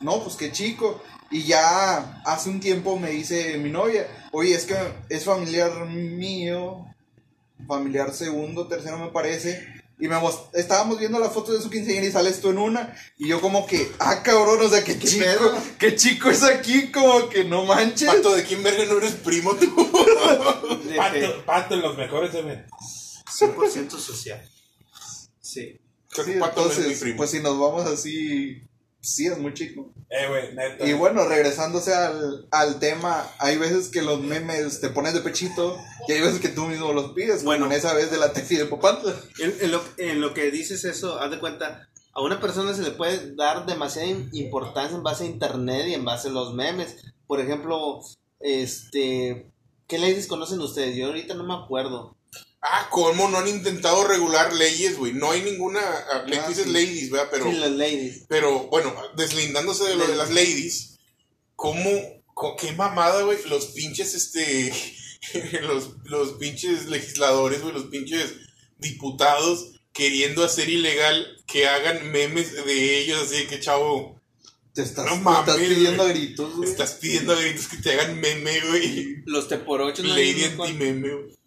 no, 0.00 0.22
pues 0.22 0.36
qué 0.36 0.52
chico. 0.52 1.02
Y 1.30 1.44
ya 1.44 2.22
hace 2.26 2.50
un 2.50 2.60
tiempo 2.60 2.98
me 2.98 3.10
dice 3.10 3.56
mi 3.56 3.70
novia, 3.70 4.06
oye, 4.32 4.54
es 4.54 4.66
que 4.66 4.76
es 5.08 5.24
familiar 5.24 5.86
mío, 5.86 6.84
familiar 7.66 8.12
segundo, 8.12 8.68
tercero 8.68 8.98
me 8.98 9.10
parece. 9.10 9.81
Y 10.00 10.08
me 10.08 10.16
mos- 10.18 10.48
estábamos 10.54 10.98
viendo 10.98 11.18
las 11.20 11.32
fotos 11.32 11.56
de 11.56 11.62
su 11.62 11.70
quinceañera 11.70 12.06
y 12.06 12.10
sales 12.12 12.40
tú 12.40 12.50
en 12.50 12.58
una. 12.58 12.96
Y 13.18 13.28
yo 13.28 13.40
como 13.40 13.66
que, 13.66 13.92
ah, 14.00 14.22
cabrón, 14.22 14.60
o 14.62 14.68
sea, 14.68 14.82
qué 14.82 14.98
chico, 14.98 15.24
pedo? 15.24 15.56
qué 15.78 15.94
chico 15.96 16.28
es 16.30 16.42
aquí, 16.42 16.90
como 16.90 17.28
que 17.28 17.44
no 17.44 17.64
manches. 17.64 18.08
Pato, 18.08 18.34
¿de 18.34 18.42
quién 18.44 18.62
verga 18.62 18.84
no 18.86 18.98
eres 18.98 19.12
primo 19.12 19.54
tú? 19.54 19.66
de- 20.88 20.96
Pato, 20.96 21.44
pato 21.46 21.74
en 21.74 21.82
los 21.82 21.96
mejores, 21.96 22.32
güey. 22.32 22.58
100% 23.30 23.90
social. 23.98 24.44
Sí. 25.40 25.78
Creo 26.08 26.26
Sí, 26.26 26.32
que 26.32 26.38
Pato 26.38 26.60
no 26.64 26.70
es 26.70 26.76
mi 26.78 26.82
entonces, 26.82 27.00
primo. 27.00 27.16
pues 27.18 27.30
si 27.30 27.40
nos 27.40 27.58
vamos 27.58 27.86
así, 27.86 28.60
sí 29.02 29.26
es 29.26 29.36
muy 29.36 29.52
chico. 29.52 29.92
Eh, 30.08 30.28
güey, 30.28 30.54
neta. 30.54 30.86
Y 30.86 30.92
bueno, 30.94 31.26
regresándose 31.26 31.92
al, 31.92 32.46
al 32.50 32.78
tema, 32.78 33.26
hay 33.38 33.58
veces 33.58 33.88
que 33.88 34.00
los 34.02 34.20
memes 34.20 34.80
te 34.80 34.88
pones 34.88 35.12
de 35.14 35.20
pechito 35.20 35.76
y 36.08 36.12
hay 36.12 36.20
veces 36.20 36.40
que 36.40 36.48
tú 36.48 36.64
mismo 36.66 36.92
los 36.92 37.12
pides, 37.12 37.44
Bueno. 37.44 37.64
como 37.64 37.72
en 37.74 37.78
esa 37.78 37.92
vez 37.94 38.10
de 38.10 38.18
la 38.18 38.32
tefi 38.32 38.56
de 38.56 38.66
Popantla. 38.66 39.14
En, 39.38 39.54
en 39.60 39.70
lo, 39.72 39.82
en 39.98 40.20
lo 40.20 40.32
que 40.34 40.50
dices 40.50 40.84
eso, 40.84 41.18
haz 41.20 41.30
de 41.30 41.40
cuenta, 41.40 41.88
a 42.14 42.22
una 42.22 42.40
persona 42.40 42.74
se 42.74 42.82
le 42.82 42.90
puede 42.92 43.34
dar 43.34 43.66
demasiada 43.66 44.06
im- 44.08 44.28
importancia 44.32 44.96
en 44.96 45.02
base 45.02 45.24
a 45.24 45.28
internet 45.28 45.86
y 45.88 45.94
en 45.94 46.04
base 46.04 46.28
a 46.28 46.32
los 46.32 46.54
memes. 46.54 46.96
Por 47.26 47.40
ejemplo, 47.40 48.00
este, 48.40 49.50
¿qué 49.86 49.98
leyes 49.98 50.26
conocen 50.26 50.60
ustedes? 50.60 50.94
Yo 50.96 51.06
ahorita 51.06 51.34
no 51.34 51.44
me 51.44 51.54
acuerdo. 51.54 52.16
Ah, 52.64 52.88
¿cómo 52.90 53.28
no 53.28 53.38
han 53.38 53.48
intentado 53.48 54.06
regular 54.06 54.52
leyes, 54.52 54.96
güey? 54.96 55.12
No 55.12 55.32
hay 55.32 55.42
ninguna. 55.42 55.80
ah, 55.80 56.22
Le 56.26 56.38
Ah, 56.38 56.48
dices 56.48 56.64
sí. 56.64 56.70
ladies, 56.70 57.10
¿verdad? 57.10 57.28
Pero, 57.32 57.44
Sí, 57.50 57.56
las 57.56 57.70
ladies. 57.72 58.24
pero 58.28 58.68
bueno, 58.68 58.94
deslindándose 59.16 59.84
de 59.84 59.96
lo 59.96 60.06
de 60.06 60.16
las 60.16 60.30
ladies, 60.30 60.98
¿cómo. 61.56 61.90
co- 62.34 62.56
qué 62.56 62.72
mamada, 62.72 63.22
güey? 63.22 63.38
Los 63.48 63.66
pinches, 63.66 64.14
este. 64.14 64.72
los, 65.62 65.90
los 66.04 66.32
pinches 66.38 66.86
legisladores, 66.86 67.62
güey, 67.62 67.74
los 67.74 67.84
pinches 67.86 68.32
diputados 68.78 69.72
queriendo 69.92 70.44
hacer 70.44 70.68
ilegal 70.68 71.26
que 71.46 71.66
hagan 71.68 72.10
memes 72.10 72.52
de 72.64 72.98
ellos, 73.00 73.22
así 73.24 73.36
de 73.36 73.46
que, 73.46 73.60
chavo, 73.60 74.20
Te 74.74 74.82
estás, 74.82 75.04
No 75.04 75.12
te 75.12 75.18
mames, 75.18 75.40
estás 75.40 75.56
pidiendo 75.68 76.02
a 76.02 76.06
güey. 76.06 76.18
gritos, 76.18 76.56
güey. 76.56 76.70
estás 76.70 76.92
pidiendo 76.94 77.32
a 77.34 77.40
gritos 77.40 77.68
que 77.68 77.76
te 77.76 77.92
hagan 77.92 78.18
meme, 78.20 78.60
güey. 78.68 79.16
Los 79.26 79.48
te 79.48 79.58
por 79.58 79.82
ocho. 79.82 80.02
no 80.02 80.08
Lady 80.10 80.44
anti-meme, 80.44 81.08
güey. 81.10 81.38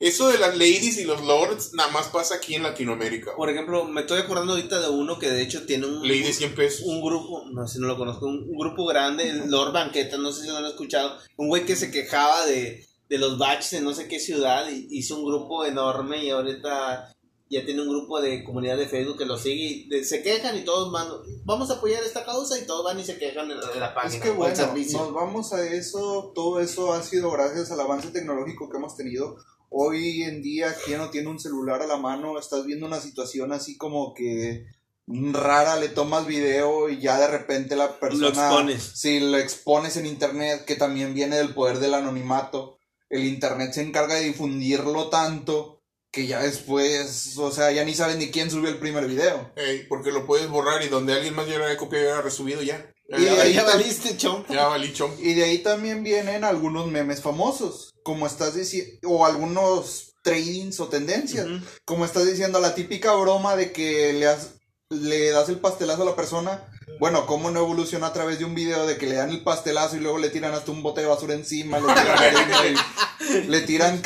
Eso 0.00 0.28
de 0.28 0.38
las 0.38 0.54
ladies 0.56 0.98
y 0.98 1.04
los 1.04 1.22
lords 1.24 1.72
nada 1.74 1.90
más 1.90 2.08
pasa 2.08 2.34
aquí 2.34 2.54
en 2.56 2.62
Latinoamérica. 2.64 3.34
Por 3.36 3.48
ejemplo, 3.48 3.84
me 3.84 4.02
estoy 4.02 4.20
acordando 4.20 4.52
ahorita 4.52 4.80
de 4.80 4.88
uno 4.88 5.18
que 5.18 5.30
de 5.30 5.42
hecho 5.42 5.64
tiene 5.66 5.86
un, 5.86 6.02
Lady 6.06 6.32
100 6.32 6.54
pesos. 6.54 6.82
un 6.86 7.00
grupo, 7.00 7.44
no 7.52 7.66
sé 7.66 7.74
si 7.74 7.80
no 7.80 7.86
lo 7.86 7.96
conozco, 7.96 8.26
un, 8.26 8.44
un 8.48 8.58
grupo 8.58 8.84
grande, 8.86 9.28
el 9.30 9.50
Lord 9.50 9.72
Banqueta, 9.72 10.18
no 10.18 10.32
sé 10.32 10.42
si 10.42 10.48
lo 10.48 10.58
han 10.58 10.66
escuchado, 10.66 11.16
un 11.36 11.48
güey 11.48 11.64
que 11.64 11.76
se 11.76 11.90
quejaba 11.90 12.44
de, 12.44 12.84
de 13.08 13.18
los 13.18 13.38
baches 13.38 13.72
en 13.74 13.84
no 13.84 13.94
sé 13.94 14.08
qué 14.08 14.18
ciudad, 14.20 14.68
y 14.70 14.88
hizo 14.90 15.16
un 15.16 15.24
grupo 15.24 15.64
enorme 15.64 16.24
y 16.24 16.30
ahorita 16.30 17.10
ya 17.50 17.64
tiene 17.64 17.82
un 17.82 17.88
grupo 17.90 18.20
de 18.20 18.42
comunidad 18.42 18.76
de 18.76 18.88
Facebook 18.88 19.18
que 19.18 19.26
lo 19.26 19.38
sigue 19.38 19.62
y 19.64 19.88
de- 19.88 20.04
se 20.04 20.22
quejan 20.22 20.56
y 20.58 20.64
todos 20.64 20.90
van, 20.90 21.06
vamos 21.44 21.70
a 21.70 21.74
apoyar 21.74 22.02
esta 22.02 22.24
causa 22.24 22.58
y 22.58 22.66
todos 22.66 22.84
van 22.84 22.98
y 22.98 23.04
se 23.04 23.16
quejan 23.16 23.48
de 23.48 23.54
la, 23.54 23.66
de 23.70 23.78
la 23.80 23.94
página 23.94 24.14
Es 24.16 24.20
que 24.22 24.30
bueno, 24.30 24.56
nos 24.98 25.12
vamos 25.14 25.52
a 25.52 25.64
eso, 25.64 26.32
todo 26.34 26.58
eso 26.60 26.92
ha 26.92 27.02
sido 27.02 27.30
gracias 27.30 27.70
al 27.70 27.80
avance 27.80 28.08
tecnológico 28.08 28.68
que 28.70 28.78
hemos 28.78 28.96
tenido. 28.96 29.36
Hoy 29.76 30.22
en 30.22 30.40
día, 30.40 30.72
quien 30.84 30.98
no 30.98 31.10
tiene 31.10 31.28
un 31.28 31.40
celular 31.40 31.82
a 31.82 31.88
la 31.88 31.96
mano, 31.96 32.38
estás 32.38 32.64
viendo 32.64 32.86
una 32.86 33.00
situación 33.00 33.52
así 33.52 33.76
como 33.76 34.14
que 34.14 34.66
rara, 35.08 35.74
le 35.74 35.88
tomas 35.88 36.28
video 36.28 36.88
y 36.88 37.00
ya 37.00 37.18
de 37.18 37.26
repente 37.26 37.74
la 37.74 37.98
persona... 37.98 38.28
expones. 38.28 38.92
Sí, 38.94 39.18
lo 39.18 39.36
expones 39.36 39.96
en 39.96 40.06
internet, 40.06 40.64
que 40.64 40.76
también 40.76 41.12
viene 41.12 41.36
del 41.36 41.54
poder 41.54 41.80
del 41.80 41.94
anonimato. 41.94 42.78
El 43.10 43.24
internet 43.24 43.72
se 43.72 43.82
encarga 43.82 44.14
de 44.14 44.26
difundirlo 44.26 45.08
tanto 45.08 45.82
que 46.12 46.28
ya 46.28 46.40
después, 46.40 47.36
o 47.38 47.50
sea, 47.50 47.72
ya 47.72 47.84
ni 47.84 47.94
saben 47.94 48.20
ni 48.20 48.30
quién 48.30 48.52
subió 48.52 48.68
el 48.68 48.78
primer 48.78 49.08
video. 49.08 49.52
Porque 49.88 50.12
lo 50.12 50.24
puedes 50.24 50.48
borrar 50.48 50.84
y 50.84 50.88
donde 50.88 51.14
alguien 51.14 51.34
más 51.34 51.48
ya 51.48 51.58
lo 51.58 51.64
haya 51.64 51.76
copiado 51.76 52.04
y 52.04 52.08
haya 52.10 52.22
resubido 52.22 52.62
ya. 52.62 52.93
Ya, 53.08 53.18
Y 53.18 53.24
ya, 53.24 53.42
ahí 53.42 53.52
ya 53.54 53.64
valiste, 53.64 54.16
chompa. 54.16 54.52
ya 54.54 54.66
valí. 54.66 54.92
Y 55.20 55.34
de 55.34 55.44
ahí 55.44 55.58
también 55.58 56.02
vienen 56.02 56.42
algunos 56.44 56.86
memes 56.86 57.20
famosos, 57.20 57.92
como 58.02 58.26
estás 58.26 58.54
diciendo, 58.54 58.92
o 59.08 59.26
algunos 59.26 60.12
tradings 60.22 60.80
o 60.80 60.88
tendencias, 60.88 61.46
como 61.84 62.04
estás 62.06 62.26
diciendo, 62.26 62.60
la 62.60 62.74
típica 62.74 63.12
broma 63.14 63.56
de 63.56 63.72
que 63.72 64.14
le, 64.14 64.26
has- 64.26 64.54
le 64.88 65.30
das 65.30 65.50
el 65.50 65.58
pastelazo 65.58 66.02
a 66.02 66.06
la 66.06 66.16
persona. 66.16 66.66
Bueno, 67.00 67.26
¿cómo 67.26 67.50
no 67.50 67.60
evoluciona 67.60 68.06
a 68.06 68.12
través 68.12 68.38
de 68.38 68.44
un 68.46 68.54
video 68.54 68.86
de 68.86 68.96
que 68.96 69.06
le 69.06 69.16
dan 69.16 69.30
el 69.30 69.42
pastelazo 69.42 69.96
y 69.96 70.00
luego 70.00 70.18
le 70.18 70.30
tiran 70.30 70.54
hasta 70.54 70.70
un 70.70 70.82
bote 70.82 71.00
de 71.02 71.06
basura 71.08 71.34
encima, 71.34 71.78
le 71.80 71.86
tiran 71.92 72.18
harina 72.18 72.66
y- 72.68 73.48
le 73.48 73.60
tiran 73.62 74.00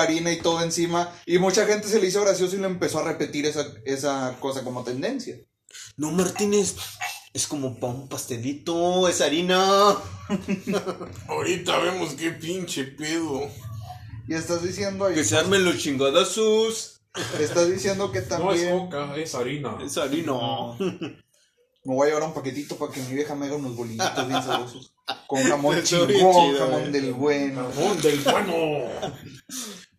harina 0.00 0.32
y 0.32 0.38
todo 0.38 0.62
encima? 0.62 1.12
Y 1.26 1.38
mucha 1.38 1.64
gente 1.66 1.88
se 1.88 2.00
le 2.00 2.06
hizo 2.06 2.20
gracioso 2.22 2.54
y 2.54 2.60
le 2.60 2.66
empezó 2.66 2.98
a 3.00 3.04
repetir 3.04 3.46
esa, 3.46 3.66
esa 3.84 4.36
cosa 4.40 4.62
como 4.62 4.84
tendencia. 4.84 5.38
No, 5.96 6.10
Martínez, 6.10 6.76
es 7.32 7.46
como 7.46 7.78
pa' 7.78 7.88
un 7.88 8.08
pastelito, 8.08 9.08
es 9.08 9.20
harina. 9.20 9.96
Ahorita 11.28 11.78
vemos 11.78 12.14
qué 12.14 12.30
pinche 12.32 12.84
pedo. 12.84 13.42
Y 14.28 14.34
estás 14.34 14.62
diciendo, 14.62 15.06
ahí- 15.06 15.14
Que 15.14 15.24
se 15.24 15.36
armen 15.36 15.64
los 15.64 15.78
chingadazos. 15.78 17.02
estás 17.38 17.70
diciendo 17.70 18.10
que 18.10 18.20
No 18.20 18.24
es 18.24 18.28
también... 18.62 18.78
coca, 18.78 19.16
es 19.16 19.34
harina. 19.34 19.76
Es 19.84 19.96
harina. 19.98 20.34
Me 20.78 21.94
voy 21.94 22.06
a 22.06 22.10
llevar 22.14 22.28
un 22.28 22.34
paquetito 22.34 22.76
para 22.76 22.90
que 22.92 23.00
mi 23.02 23.14
vieja 23.14 23.34
me 23.34 23.44
haga 23.46 23.56
unos 23.56 23.76
bolillitos 23.76 24.26
bien 24.26 24.42
sabrosos. 24.42 24.94
Con 25.26 25.42
jamón 25.42 25.82
chingón, 25.84 26.56
jamón 26.56 26.80
güey. 26.80 26.92
del 26.92 27.12
bueno. 27.12 27.68
Jamón 27.74 28.00
del 28.00 28.20
bueno. 28.20 28.88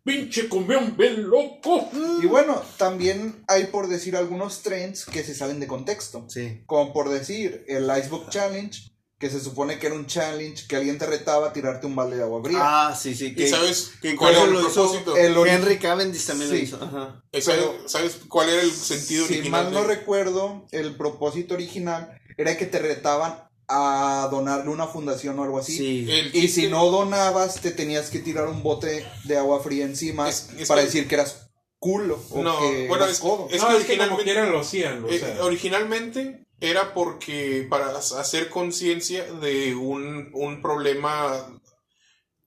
Pinche 0.05 0.47
cumbión 0.47 0.95
bien 0.95 1.27
loco. 1.27 1.89
Y 2.21 2.27
bueno, 2.27 2.61
también 2.77 3.43
hay 3.47 3.65
por 3.65 3.87
decir 3.87 4.15
algunos 4.15 4.61
trends 4.61 5.03
que 5.05 5.23
se 5.23 5.33
salen 5.33 5.59
de 5.59 5.65
contexto. 5.67 6.25
Sí. 6.29 6.61
Como 6.67 6.93
por 6.93 7.09
decir, 7.09 7.65
el 7.67 7.85
Icebook 7.89 8.29
Challenge, 8.29 8.79
que 9.17 9.29
se 9.31 9.39
supone 9.39 9.79
que 9.79 9.87
era 9.87 9.95
un 9.95 10.05
challenge 10.05 10.67
que 10.67 10.75
alguien 10.75 10.99
te 10.99 11.07
retaba 11.07 11.47
a 11.47 11.53
tirarte 11.53 11.87
un 11.87 11.95
balde 11.95 12.17
de 12.17 12.23
agua 12.23 12.43
fría. 12.43 12.59
Ah, 12.61 12.95
sí, 12.95 13.15
sí. 13.15 13.33
¿Y 13.35 13.47
sabes 13.47 13.93
que 14.01 14.15
cuál 14.15 14.35
era 14.35 14.43
el 14.43 14.53
lo 14.53 14.59
hizo 14.59 14.73
propósito? 14.73 15.17
el 15.17 15.35
ori- 15.37 15.49
Henry 15.49 15.77
Cavendish 15.79 16.25
también 16.27 16.51
lo 16.51 16.55
hizo. 16.57 16.75
Ajá. 16.75 17.23
¿Sabes, 17.31 17.45
pero- 17.45 17.89
sabes 17.89 18.17
cuál 18.27 18.49
era 18.49 18.61
el 18.61 18.71
sentido 18.71 19.25
si 19.25 19.33
original? 19.39 19.63
mal 19.65 19.73
no 19.73 19.81
de- 19.81 19.87
recuerdo, 19.95 20.67
el 20.71 20.95
propósito 20.95 21.55
original 21.55 22.21
era 22.37 22.55
que 22.57 22.65
te 22.67 22.77
retaban 22.77 23.44
a 23.67 24.27
donarle 24.31 24.69
una 24.69 24.87
fundación 24.87 25.39
o 25.39 25.43
algo 25.43 25.57
así. 25.59 25.75
Sí. 25.77 26.07
el 26.11 26.35
Y 26.35 26.47
si 26.49 26.67
no 26.67 26.85
donabas, 26.91 27.61
te 27.61 27.71
tenías 27.71 28.09
que 28.09 28.19
tirar 28.19 28.47
un 28.47 28.61
bote 28.63 29.05
de 29.23 29.37
agua 29.37 29.61
fría 29.63 29.85
encima 29.85 30.29
Es- 30.29 30.49
es 30.57 30.67
para 30.67 30.81
que- 30.81 30.85
decir 30.87 31.07
que 31.07 31.15
eras 31.15 31.49
culo 31.79 32.19
o 32.31 32.41
No, 32.43 32.59
que 32.59 32.87
bueno, 32.87 33.03
eras 33.05 33.17
es- 33.17 33.19
codo. 33.21 33.47
es- 33.51 33.61
no, 33.61 33.69
que 33.69 33.77
es 33.77 33.83
que 33.85 33.97
como 33.97 34.15
originalmente- 34.15 34.23
quieran 34.23 34.51
lo 34.51 34.59
hacían. 34.59 35.03
O 35.03 35.09
Eh, 35.09 35.37
originalmente 35.41 36.45
era 36.59 36.93
porque 36.93 37.65
para 37.69 37.97
hacer 37.97 38.49
conciencia 38.49 39.23
de 39.33 39.75
un, 39.75 40.29
un 40.33 40.61
problema 40.61 41.59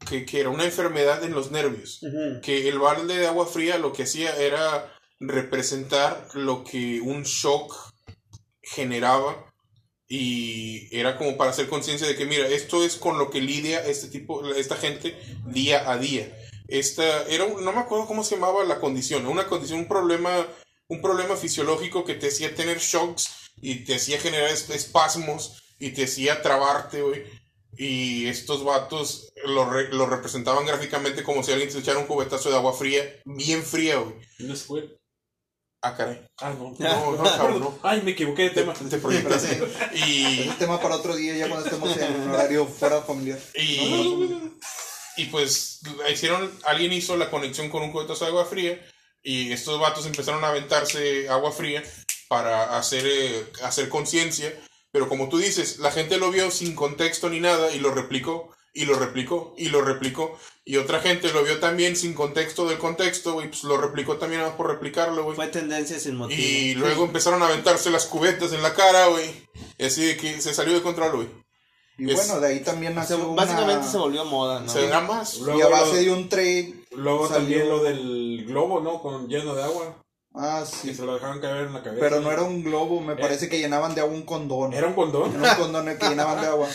que, 0.09 0.24
que 0.24 0.40
era 0.40 0.51
una 0.51 0.65
enfermedad 0.65 1.24
en 1.24 1.32
los 1.32 1.51
nervios. 1.51 2.01
Que 2.43 2.69
el 2.69 2.78
balde 2.78 3.16
de 3.19 3.27
agua 3.27 3.47
fría 3.47 3.78
lo 3.78 3.93
que 3.93 4.05
hacía 4.05 4.35
era 4.36 4.93
representar 5.20 6.28
lo 6.35 6.62
que 6.65 7.01
un 7.01 7.24
shock 7.24 7.74
generaba 8.62 9.48
y 10.09 10.89
era 10.97 11.17
como 11.19 11.37
para 11.37 11.51
hacer 11.51 11.69
conciencia 11.69 12.07
de 12.07 12.17
que 12.17 12.25
mira, 12.27 12.47
esto 12.49 12.83
es 12.85 12.97
con 12.97 13.19
lo 13.19 13.31
que 13.31 13.41
lidia 13.41 13.85
este 13.87 14.09
tipo, 14.09 14.47
esta 14.55 14.77
gente 14.77 15.15
día 15.47 15.91
a 15.91 15.99
día. 15.99 16.35
Esta 16.67 17.25
era 17.29 17.45
un- 17.45 17.65
no 17.65 17.73
me 17.73 17.81
acuerdo 17.81 18.07
cómo 18.07 18.25
se 18.25 18.35
llamaba 18.37 18.65
la 18.65 18.81
condición, 18.81 19.27
una 19.27 19.47
condición, 19.47 19.81
un 19.81 19.89
problema, 19.89 20.47
un 20.89 21.03
problema 21.03 21.37
fisiológico 21.37 22.05
que 22.05 22.15
te 22.15 22.29
hacía 22.29 22.55
tener 22.55 22.79
shocks 22.79 23.29
y 23.61 23.85
te 23.85 23.97
hacía 23.97 24.19
generar 24.21 24.51
es- 24.51 24.71
espasmos 24.71 25.59
y 25.79 25.91
te 25.91 26.05
hacía 26.05 26.41
trabarte, 26.43 27.03
güey. 27.03 27.25
Y 27.77 28.27
estos 28.27 28.65
vatos 28.65 29.33
lo, 29.45 29.69
re- 29.71 29.89
lo 29.93 30.07
representaban 30.07 30.67
gráficamente 30.67 31.23
como 31.23 31.43
si 31.45 31.53
alguien 31.53 31.71
te 31.71 31.79
echara 31.79 31.99
un 31.99 32.07
cubetazo 32.07 32.51
de 32.51 32.57
agua 32.57 32.73
fría, 32.73 33.03
bien 33.25 33.63
fría, 33.63 33.97
güey. 33.99 34.17
Ah, 35.83 35.95
caray. 35.97 36.21
Ah, 36.41 36.53
no. 36.59 36.75
No, 36.79 37.13
no, 37.17 37.23
cabrón, 37.25 37.61
no. 37.61 37.79
Ay, 37.83 38.03
me 38.03 38.13
equivoqué 38.13 38.43
de 38.45 38.51
Te, 38.51 38.61
tema. 38.63 38.75
te 38.75 38.99
proyectaste. 38.99 39.63
Y, 39.95 40.41
Es 40.49 40.59
tema 40.59 40.81
para 40.81 40.97
otro 40.97 41.15
día, 41.17 41.37
ya 41.37 41.49
cuando 41.49 41.67
estemos 41.67 41.97
en 41.97 42.21
un 42.23 42.31
horario 42.31 42.67
fuera 42.67 43.01
familiar. 43.03 43.39
Y, 43.55 44.51
y 45.17 45.25
pues 45.27 45.81
hicieron, 46.13 46.51
alguien 46.65 46.93
hizo 46.93 47.17
la 47.17 47.31
conexión 47.31 47.69
con 47.71 47.83
un 47.83 47.93
cubetazo 47.93 48.25
de 48.25 48.31
agua 48.31 48.45
fría 48.45 48.81
y 49.23 49.53
estos 49.53 49.81
vatos 49.81 50.07
empezaron 50.07 50.45
a 50.45 50.49
aventarse 50.49 51.29
agua 51.29 51.53
fría 51.53 51.83
para 52.29 52.77
hacer, 52.79 53.05
eh, 53.07 53.47
hacer 53.63 53.89
conciencia, 53.89 54.53
pero 54.93 55.09
como 55.09 55.29
tú 55.29 55.39
dices, 55.39 55.79
la 55.79 55.91
gente 55.91 56.19
lo 56.19 56.31
vio 56.31 56.51
sin 56.51 56.75
contexto 56.75 57.29
ni 57.29 57.41
nada 57.41 57.73
y 57.73 57.79
lo 57.81 57.91
replicó 57.91 58.55
y 58.74 58.85
lo 58.85 58.95
replicó 58.99 59.55
y 59.57 59.70
lo 59.70 59.81
replicó 59.82 60.39
y 60.65 60.77
otra 60.77 61.01
gente 61.01 61.32
lo 61.32 61.43
vio 61.43 61.59
también 61.59 61.97
sin 61.97 62.15
contexto 62.15 62.69
del 62.69 62.78
contexto 62.78 63.43
y 63.43 63.49
pues 63.49 63.65
lo 63.65 63.77
replicó 63.78 64.16
también 64.19 64.40
nada 64.40 64.51
más 64.51 64.57
por 64.59 64.69
replicarlo, 64.69 65.24
güey. 65.24 65.35
Fue 65.36 65.47
tendencia 65.49 65.99
sin 65.99 66.16
motivo. 66.16 66.40
Y 66.40 66.74
luego 66.74 67.05
empezaron 67.05 67.43
a 67.43 67.47
aventarse 67.47 67.90
las 67.90 68.07
cubetas 68.07 68.53
en 68.53 68.62
la 68.62 68.74
cara, 68.74 69.07
güey. 69.09 69.47
Y 69.78 69.85
así 69.86 70.05
de 70.07 70.16
que 70.16 70.40
se 70.40 70.53
salió 70.55 70.74
de 70.74 70.82
control, 70.82 71.16
güey. 71.16 71.28
Y 71.97 72.11
Es- 72.11 72.16
bueno, 72.16 72.39
de 72.40 72.49
ahí 72.49 72.61
también 72.61 72.95
nació 72.95 73.35
básicamente 73.35 73.78
una- 73.82 73.90
se 73.90 73.99
volvió 73.99 74.24
moda, 74.24 74.61
¿no? 74.61 74.69
Se 74.69 74.86
da 74.86 75.01
más. 75.01 75.39
Luego, 75.39 75.59
Y 75.59 75.62
a 75.62 75.69
base 75.69 75.86
lo- 75.95 76.01
de 76.03 76.11
un 76.12 76.28
trade... 76.28 76.74
luego 76.93 77.27
salió- 77.27 77.39
también 77.39 77.69
lo 77.69 77.82
del 77.82 78.45
globo, 78.47 78.81
¿no? 78.81 79.01
Con 79.03 79.27
lleno 79.28 79.55
de 79.55 79.65
agua. 79.65 79.97
Ah, 80.35 80.62
Que 80.82 80.89
sí. 80.90 80.95
se 80.95 81.05
lo 81.05 81.15
dejaban 81.15 81.40
caer 81.40 81.66
en 81.66 81.73
la 81.73 81.82
cabeza. 81.82 82.01
Pero 82.01 82.20
no 82.20 82.31
era 82.31 82.43
un 82.43 82.62
globo, 82.62 83.01
me 83.01 83.15
Eh. 83.15 83.16
parece 83.19 83.49
que 83.49 83.59
llenaban 83.59 83.95
de 83.97 84.03
agua 84.03 84.15
un 84.15 84.23
condón. 84.23 84.73
¿Era 84.74 84.86
un 84.86 84.93
condón? 84.95 85.35
Era 85.35 85.53
un 85.55 85.59
condón 85.59 85.89
el 85.89 85.99
que 85.99 86.09
llenaban 86.11 86.40
de 86.40 86.47
agua. 86.47 86.69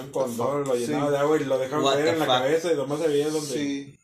Un 0.00 0.10
condón, 0.10 0.64
lo 0.64 0.74
Sí. 0.74 0.86
llenaba 0.86 1.10
de 1.10 1.18
agua 1.18 1.36
y 1.40 1.44
lo 1.44 1.58
dejaban 1.58 1.84
What 1.84 1.94
caer 1.94 2.08
en 2.08 2.18
la 2.18 2.24
fuck? 2.26 2.34
cabeza 2.34 2.72
y 2.72 2.76
nomás 2.76 3.00
se 3.00 3.08
veía 3.08 3.28
donde... 3.30 3.52
Sí. 3.54 3.98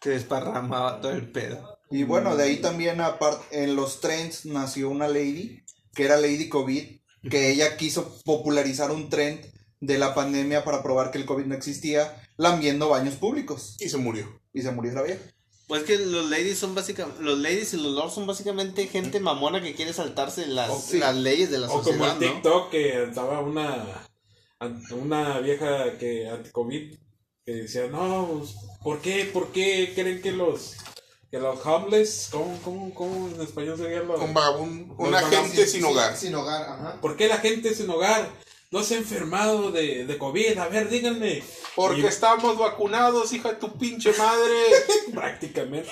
Que 0.00 0.10
desparramaba 0.10 1.00
todo 1.00 1.12
el 1.12 1.30
pedo. 1.30 1.78
Y 1.90 2.02
bueno, 2.04 2.36
de 2.36 2.44
ahí 2.44 2.56
también 2.60 3.00
aparte 3.00 3.62
en 3.64 3.76
los 3.76 4.00
trends 4.00 4.44
nació 4.46 4.88
una 4.90 5.08
lady, 5.08 5.62
que 5.94 6.04
era 6.04 6.16
Lady 6.16 6.48
COVID, 6.48 6.84
que 7.30 7.50
ella 7.50 7.76
quiso 7.76 8.18
popularizar 8.24 8.90
un 8.90 9.08
trend 9.08 9.40
de 9.80 9.98
la 9.98 10.14
pandemia 10.14 10.64
para 10.64 10.82
probar 10.82 11.10
que 11.10 11.18
el 11.18 11.26
COVID 11.26 11.44
no 11.46 11.54
existía, 11.54 12.20
lambiendo 12.36 12.88
baños 12.88 13.14
públicos. 13.14 13.76
Y 13.80 13.88
se 13.88 13.96
murió. 13.98 14.40
Y 14.52 14.62
se 14.62 14.70
murió 14.70 14.92
la 14.92 15.02
vieja. 15.02 15.20
Pues 15.68 15.82
que 15.82 15.98
los 15.98 16.30
ladies 16.30 16.58
son 16.58 16.74
básicamente, 16.76 17.22
los 17.22 17.38
ladies 17.38 17.74
y 17.74 17.76
los 17.78 17.92
lords 17.92 18.14
son 18.14 18.26
básicamente 18.26 18.86
gente 18.86 19.18
mamona 19.18 19.60
que 19.60 19.74
quiere 19.74 19.92
saltarse 19.92 20.46
las, 20.46 20.70
O- 20.70 20.80
sí. 20.80 20.98
las 20.98 21.16
leyes 21.16 21.50
de 21.50 21.58
la 21.58 21.66
O 21.66 21.70
como 21.70 21.82
sociedad, 21.84 22.22
en 22.22 22.28
¿no? 22.28 22.34
TikTok 22.34 22.70
que 22.70 23.02
estaba 23.04 23.40
una, 23.40 24.05
una 24.92 25.40
vieja 25.40 25.98
que 25.98 26.28
anti-COVID 26.28 26.96
que 27.44 27.52
decía, 27.52 27.86
no, 27.88 28.28
pues, 28.38 28.54
¿por 28.82 29.00
qué? 29.00 29.28
¿Por 29.32 29.52
qué 29.52 29.92
creen 29.94 30.20
que 30.20 30.32
los 30.32 30.76
que 31.30 31.38
los 31.40 31.64
homeless, 31.66 32.28
¿cómo, 32.30 32.58
cómo, 32.62 32.94
cómo 32.94 33.28
en 33.28 33.40
español 33.40 33.76
sería 33.76 34.00
los... 34.00 34.20
Un 34.20 34.32
vagabundo, 34.32 34.94
Los 34.98 35.08
una 35.08 35.22
gente 35.22 35.66
sin 35.66 35.84
hogar. 35.84 36.16
Sin 36.16 36.34
hogar, 36.34 36.62
ajá. 36.62 37.00
¿Por 37.00 37.16
qué 37.16 37.26
la 37.26 37.38
gente 37.38 37.74
sin 37.74 37.90
hogar 37.90 38.28
no 38.70 38.82
se 38.84 38.94
ha 38.94 38.98
enfermado 38.98 39.72
de, 39.72 40.06
de 40.06 40.18
COVID? 40.18 40.56
A 40.58 40.68
ver, 40.68 40.88
díganme. 40.88 41.42
Porque 41.74 42.02
Y- 42.02 42.06
estamos 42.06 42.56
vacunados, 42.56 43.32
hija 43.32 43.50
de 43.50 43.56
tu 43.56 43.76
pinche 43.76 44.12
madre. 44.16 44.54
Prácticamente. 45.12 45.90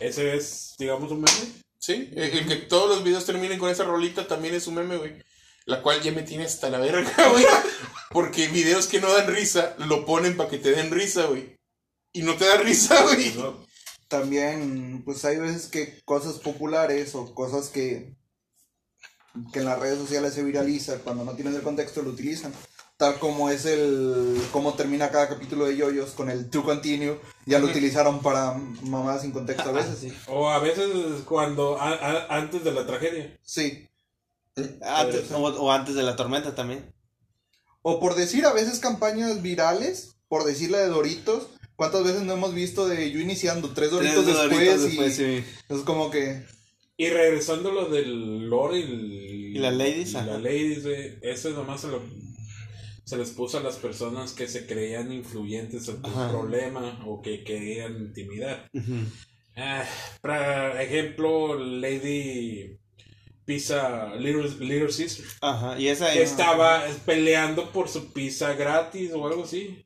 Ese 0.00 0.36
es, 0.36 0.74
digamos, 0.78 1.10
un 1.10 1.18
meme. 1.22 1.62
Sí, 1.82 2.10
el 2.14 2.38
el 2.38 2.46
que 2.46 2.56
todos 2.56 2.88
los 2.88 3.02
videos 3.02 3.26
terminen 3.26 3.58
con 3.58 3.68
esa 3.68 3.82
rolita 3.82 4.28
también 4.28 4.54
es 4.54 4.68
un 4.68 4.76
meme, 4.76 4.98
güey. 4.98 5.20
La 5.64 5.82
cual 5.82 6.00
ya 6.00 6.12
me 6.12 6.22
tiene 6.22 6.44
hasta 6.44 6.70
la 6.70 6.78
verga, 6.78 7.12
güey. 7.30 7.44
Porque 8.10 8.46
videos 8.46 8.86
que 8.86 9.00
no 9.00 9.12
dan 9.12 9.26
risa 9.26 9.74
lo 9.78 10.06
ponen 10.06 10.36
para 10.36 10.48
que 10.48 10.58
te 10.58 10.70
den 10.70 10.92
risa, 10.92 11.24
güey. 11.24 11.56
Y 12.12 12.22
no 12.22 12.36
te 12.36 12.46
da 12.46 12.58
risa, 12.58 13.02
güey. 13.02 13.34
También, 14.06 15.02
pues 15.04 15.24
hay 15.24 15.38
veces 15.38 15.66
que 15.66 16.00
cosas 16.04 16.34
populares 16.34 17.16
o 17.16 17.34
cosas 17.34 17.68
que, 17.68 18.14
que 19.52 19.58
en 19.58 19.64
las 19.64 19.80
redes 19.80 19.98
sociales 19.98 20.34
se 20.34 20.44
viralizan, 20.44 21.00
cuando 21.00 21.24
no 21.24 21.34
tienes 21.34 21.56
el 21.56 21.62
contexto 21.62 22.02
lo 22.02 22.10
utilizan. 22.10 22.52
Tal 23.02 23.18
como 23.18 23.50
es 23.50 23.64
el 23.66 24.40
cómo 24.52 24.74
termina 24.74 25.10
cada 25.10 25.28
capítulo 25.28 25.64
de 25.64 25.76
Yoyos 25.76 26.10
con 26.10 26.30
el 26.30 26.48
to 26.50 26.62
continue, 26.62 27.18
ya 27.46 27.58
lo 27.58 27.66
utilizaron 27.66 28.22
para 28.22 28.54
mamadas 28.82 29.22
sin 29.22 29.32
contexto 29.32 29.70
a 29.70 29.72
veces. 29.72 29.98
Sí. 29.98 30.12
O 30.28 30.48
a 30.48 30.60
veces 30.60 30.86
cuando, 31.24 31.76
a- 31.80 31.94
a- 31.94 32.26
antes 32.38 32.62
de 32.62 32.70
la 32.70 32.86
tragedia. 32.86 33.36
sí. 33.42 33.88
Antes- 34.82 35.32
o, 35.32 35.38
o 35.42 35.72
antes 35.72 35.96
de 35.96 36.04
la 36.04 36.14
tormenta 36.14 36.54
también. 36.54 36.94
O 37.82 37.98
por 37.98 38.14
decir 38.14 38.46
a 38.46 38.52
veces 38.52 38.78
campañas 38.78 39.42
virales, 39.42 40.14
por 40.28 40.44
decir 40.44 40.70
la 40.70 40.78
de 40.78 40.86
Doritos, 40.86 41.48
¿cuántas 41.74 42.04
veces 42.04 42.22
no 42.22 42.34
hemos 42.34 42.54
visto 42.54 42.86
de 42.86 43.10
yo 43.10 43.18
iniciando 43.18 43.70
tres 43.70 43.90
Doritos 43.90 44.24
Tres 44.24 44.26
después? 44.26 44.50
Doritos 44.52 44.80
y 44.84 44.86
después, 44.86 45.16
sí. 45.16 45.44
Es 45.70 45.80
como 45.80 46.08
que... 46.12 46.44
Y 46.96 47.08
regresando 47.08 47.72
lo 47.72 47.86
del 47.88 48.48
lore 48.48 48.78
y, 48.78 48.82
el- 48.84 49.56
Y 49.56 49.58
las 49.58 49.74
ladies, 49.74 50.10
y 50.10 50.12
las 50.12 50.40
ladies, 50.40 50.84
eso 51.22 51.50
nomás 51.50 51.80
se, 51.80 51.88
lo, 51.88 52.00
se 53.04 53.16
les 53.16 53.30
puso 53.30 53.58
a 53.58 53.62
las 53.62 53.76
personas 53.76 54.32
que 54.32 54.46
se 54.48 54.66
creían 54.66 55.12
influyentes 55.12 55.88
en 55.88 56.02
tu 56.02 56.10
Ajá. 56.10 56.30
problema 56.30 57.02
o 57.06 57.20
que 57.22 57.42
querían 57.44 57.96
intimidar. 57.96 58.68
Ujú. 58.72 58.94
Ah, 59.56 59.84
para 60.20 60.82
ejemplo, 60.82 61.54
Lady 61.58 62.78
Pizza 63.44 64.14
Little, 64.16 64.48
Little 64.64 64.92
Sister. 64.92 65.26
Ajá, 65.40 65.78
y 65.78 65.88
esa 65.88 66.12
que 66.12 66.22
es... 66.22 66.30
estaba 66.30 66.84
peleando 67.04 67.70
por 67.72 67.88
su 67.88 68.12
pizza 68.12 68.54
gratis 68.54 69.10
o 69.14 69.26
algo 69.26 69.44
así. 69.44 69.84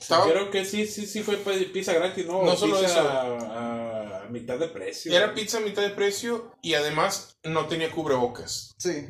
Estaba- 0.00 0.30
Creo 0.30 0.50
que 0.50 0.64
sí, 0.64 0.86
sí, 0.86 1.06
sí 1.06 1.22
fue 1.22 1.36
pizza 1.72 1.92
gratis, 1.94 2.26
¿no? 2.26 2.42
No 2.44 2.52
O 2.52 2.56
solo 2.56 2.78
pizza 2.80 3.00
eso. 3.00 3.08
A, 3.08 4.24
a 4.24 4.28
mitad 4.28 4.58
de 4.58 4.68
precio. 4.68 5.12
Era 5.16 5.32
pizza 5.32 5.58
a 5.58 5.62
mitad 5.62 5.82
de 5.82 5.90
precio 5.90 6.52
y 6.62 6.74
además 6.74 7.38
no 7.44 7.66
tenía 7.66 7.90
cubrebocas. 7.90 8.74
Sí. 8.78 9.06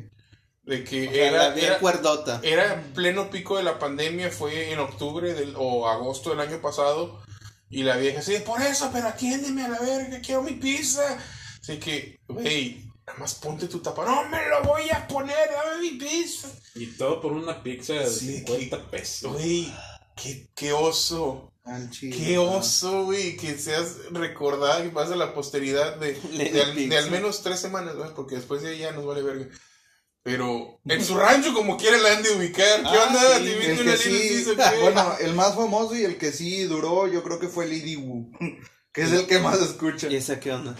De 0.67 0.83
que 0.83 1.07
o 1.07 1.11
sea, 1.11 1.27
era, 1.27 1.55
era, 1.55 1.79
cuerdota. 1.79 2.41
era 2.43 2.83
pleno 2.93 3.29
pico 3.29 3.55
de 3.55 3.63
la 3.63 3.79
pandemia, 3.79 4.29
fue 4.29 4.73
en 4.73 4.79
octubre 4.79 5.33
del, 5.33 5.55
o 5.57 5.87
agosto 5.87 6.31
del 6.31 6.41
año 6.41 6.61
pasado. 6.61 7.21
Y 7.69 7.83
la 7.83 7.95
vieja 7.95 8.19
así, 8.19 8.37
por 8.45 8.61
eso, 8.61 8.89
pero 8.91 9.07
atiéndeme 9.07 9.63
a 9.63 9.69
la 9.69 9.79
verga, 9.79 10.19
quiero 10.19 10.41
mi 10.41 10.53
pizza. 10.53 11.17
Así 11.61 11.77
que, 11.79 12.19
güey, 12.27 12.85
nada 13.05 13.17
más 13.17 13.35
ponte 13.35 13.67
tu 13.67 13.79
tapa. 13.79 14.05
No 14.05 14.27
me 14.27 14.45
lo 14.49 14.61
voy 14.63 14.89
a 14.89 15.07
poner, 15.07 15.49
dame 15.51 15.81
mi 15.81 15.91
pizza. 15.91 16.49
Y 16.75 16.87
todo 16.87 17.21
por 17.21 17.31
una 17.31 17.63
pizza 17.63 17.93
de 17.93 18.09
Sí, 18.09 18.39
50 18.39 18.91
pesos. 18.91 19.33
Güey, 19.33 19.73
qué, 20.15 20.49
qué 20.53 20.73
oso. 20.73 21.49
Chile. 21.89 22.15
Qué 22.15 22.37
oso, 22.37 23.05
güey, 23.05 23.35
que 23.35 23.57
seas 23.57 23.97
recordada 24.11 24.85
y 24.85 24.89
pasa 24.89 25.15
la 25.15 25.33
posteridad 25.33 25.97
de, 25.97 26.13
de, 26.31 26.61
al, 26.61 26.89
de 26.89 26.97
al 26.97 27.11
menos 27.11 27.41
tres 27.41 27.59
semanas, 27.59 27.95
güey, 27.95 28.13
porque 28.15 28.35
después 28.35 28.61
de 28.61 28.69
ahí 28.69 28.79
ya 28.79 28.91
nos 28.91 29.05
vale 29.05 29.21
verga. 29.21 29.47
Pero 30.27 30.81
en 30.83 31.01
su 31.05 31.15
rancho, 31.15 31.53
como 31.53 31.77
quiere, 31.77 32.01
la 32.01 32.11
han 32.11 32.21
de 32.21 32.31
ubicar. 32.31 32.81
¿Qué 32.81 32.87
Ah, 32.89 33.07
onda? 33.07 33.39
bueno, 34.81 35.15
el 35.21 35.33
más 35.33 35.55
famoso 35.55 35.95
y 35.95 36.03
el 36.03 36.17
que 36.17 36.33
sí 36.33 36.63
duró, 36.63 37.07
yo 37.07 37.23
creo 37.23 37.39
que 37.39 37.47
fue 37.47 37.65
Lady 37.65 37.95
Wu, 37.95 38.29
que 38.97 39.03
es 39.03 39.11
el 39.11 39.27
que 39.27 39.37
más 39.39 39.61
escucha. 39.61 40.07
¿Y 40.07 40.15
esa 40.15 40.39
qué 40.39 40.51
onda? 40.51 40.75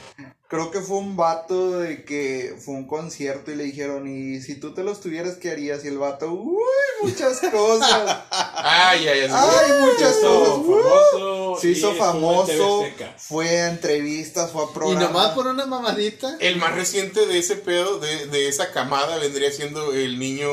Creo 0.50 0.72
que 0.72 0.82
fue 0.82 0.98
un 0.98 1.16
vato 1.16 1.80
de 1.80 2.04
que 2.04 2.56
fue 2.66 2.74
un 2.74 2.88
concierto 2.88 3.52
y 3.52 3.56
le 3.56 3.66
dijeron, 3.66 4.08
y 4.08 4.42
si 4.42 4.56
tú 4.56 4.74
te 4.74 4.84
los 4.84 5.02
tuvieras, 5.02 5.36
¿qué 5.36 5.52
harías? 5.52 5.86
Y 5.86 5.90
el 5.90 5.98
vato, 6.00 6.32
uy, 6.32 6.58
muchas 7.04 7.40
cosas. 7.52 8.24
Ay, 8.32 9.08
ay, 9.08 9.20
ay. 9.22 9.30
Ay, 9.32 9.72
muchas 9.82 10.16
Se 10.16 10.20
hizo 10.22 10.64
cosas. 10.64 11.12
famoso. 11.12 11.58
Se 11.62 11.68
y 11.68 11.72
hizo 11.72 11.94
famoso, 11.96 12.86
fue 13.18 13.62
a 13.62 13.70
entrevistas, 13.70 14.52
fue 14.52 14.64
a 14.64 14.66
Y 14.66 14.74
programas. 14.74 15.04
nomás 15.12 15.30
por 15.36 15.48
una 15.48 15.66
mamadita. 15.68 16.38
El 16.40 16.56
más 16.58 16.74
reciente 16.74 17.26
de 17.28 17.38
ese 17.38 17.58
pedo, 17.58 18.00
de, 18.00 18.26
de 18.28 18.48
esa 18.48 18.72
camada, 18.72 19.18
vendría 19.18 19.52
siendo 19.52 19.94
el 19.94 20.18
niño 20.18 20.50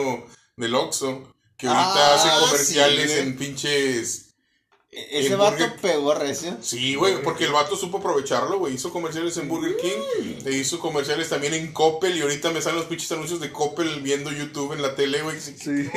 del 0.56 0.74
Oxxo, 0.74 1.32
que 1.56 1.66
ahorita 1.68 1.94
Ah, 1.94 2.14
hace 2.16 2.46
comerciales 2.46 3.10
sí, 3.12 3.18
en 3.20 3.36
pinches... 3.38 4.23
Ese 5.10 5.32
en 5.32 5.38
vato 5.38 5.56
Burger- 5.56 5.80
pegó 5.80 6.14
recio. 6.14 6.56
Sí, 6.60 6.94
güey, 6.94 7.22
porque 7.22 7.44
el 7.44 7.52
vato 7.52 7.76
supo 7.76 7.98
aprovecharlo, 7.98 8.58
güey. 8.58 8.74
Hizo 8.74 8.90
comerciales 8.90 9.36
en 9.36 9.48
Burger 9.48 9.76
King, 9.76 10.36
e 10.46 10.52
hizo 10.52 10.78
comerciales 10.78 11.28
también 11.28 11.54
en 11.54 11.72
Coppel, 11.72 12.16
y 12.16 12.22
ahorita 12.22 12.50
me 12.50 12.62
salen 12.62 12.78
los 12.80 12.86
pinches 12.88 13.10
anuncios 13.12 13.40
de 13.40 13.50
Coppel 13.52 14.00
viendo 14.02 14.30
YouTube 14.30 14.72
en 14.72 14.82
la 14.82 14.94
tele, 14.94 15.22
güey. 15.22 15.40
Sí. 15.40 15.54
Sí. 15.58 15.88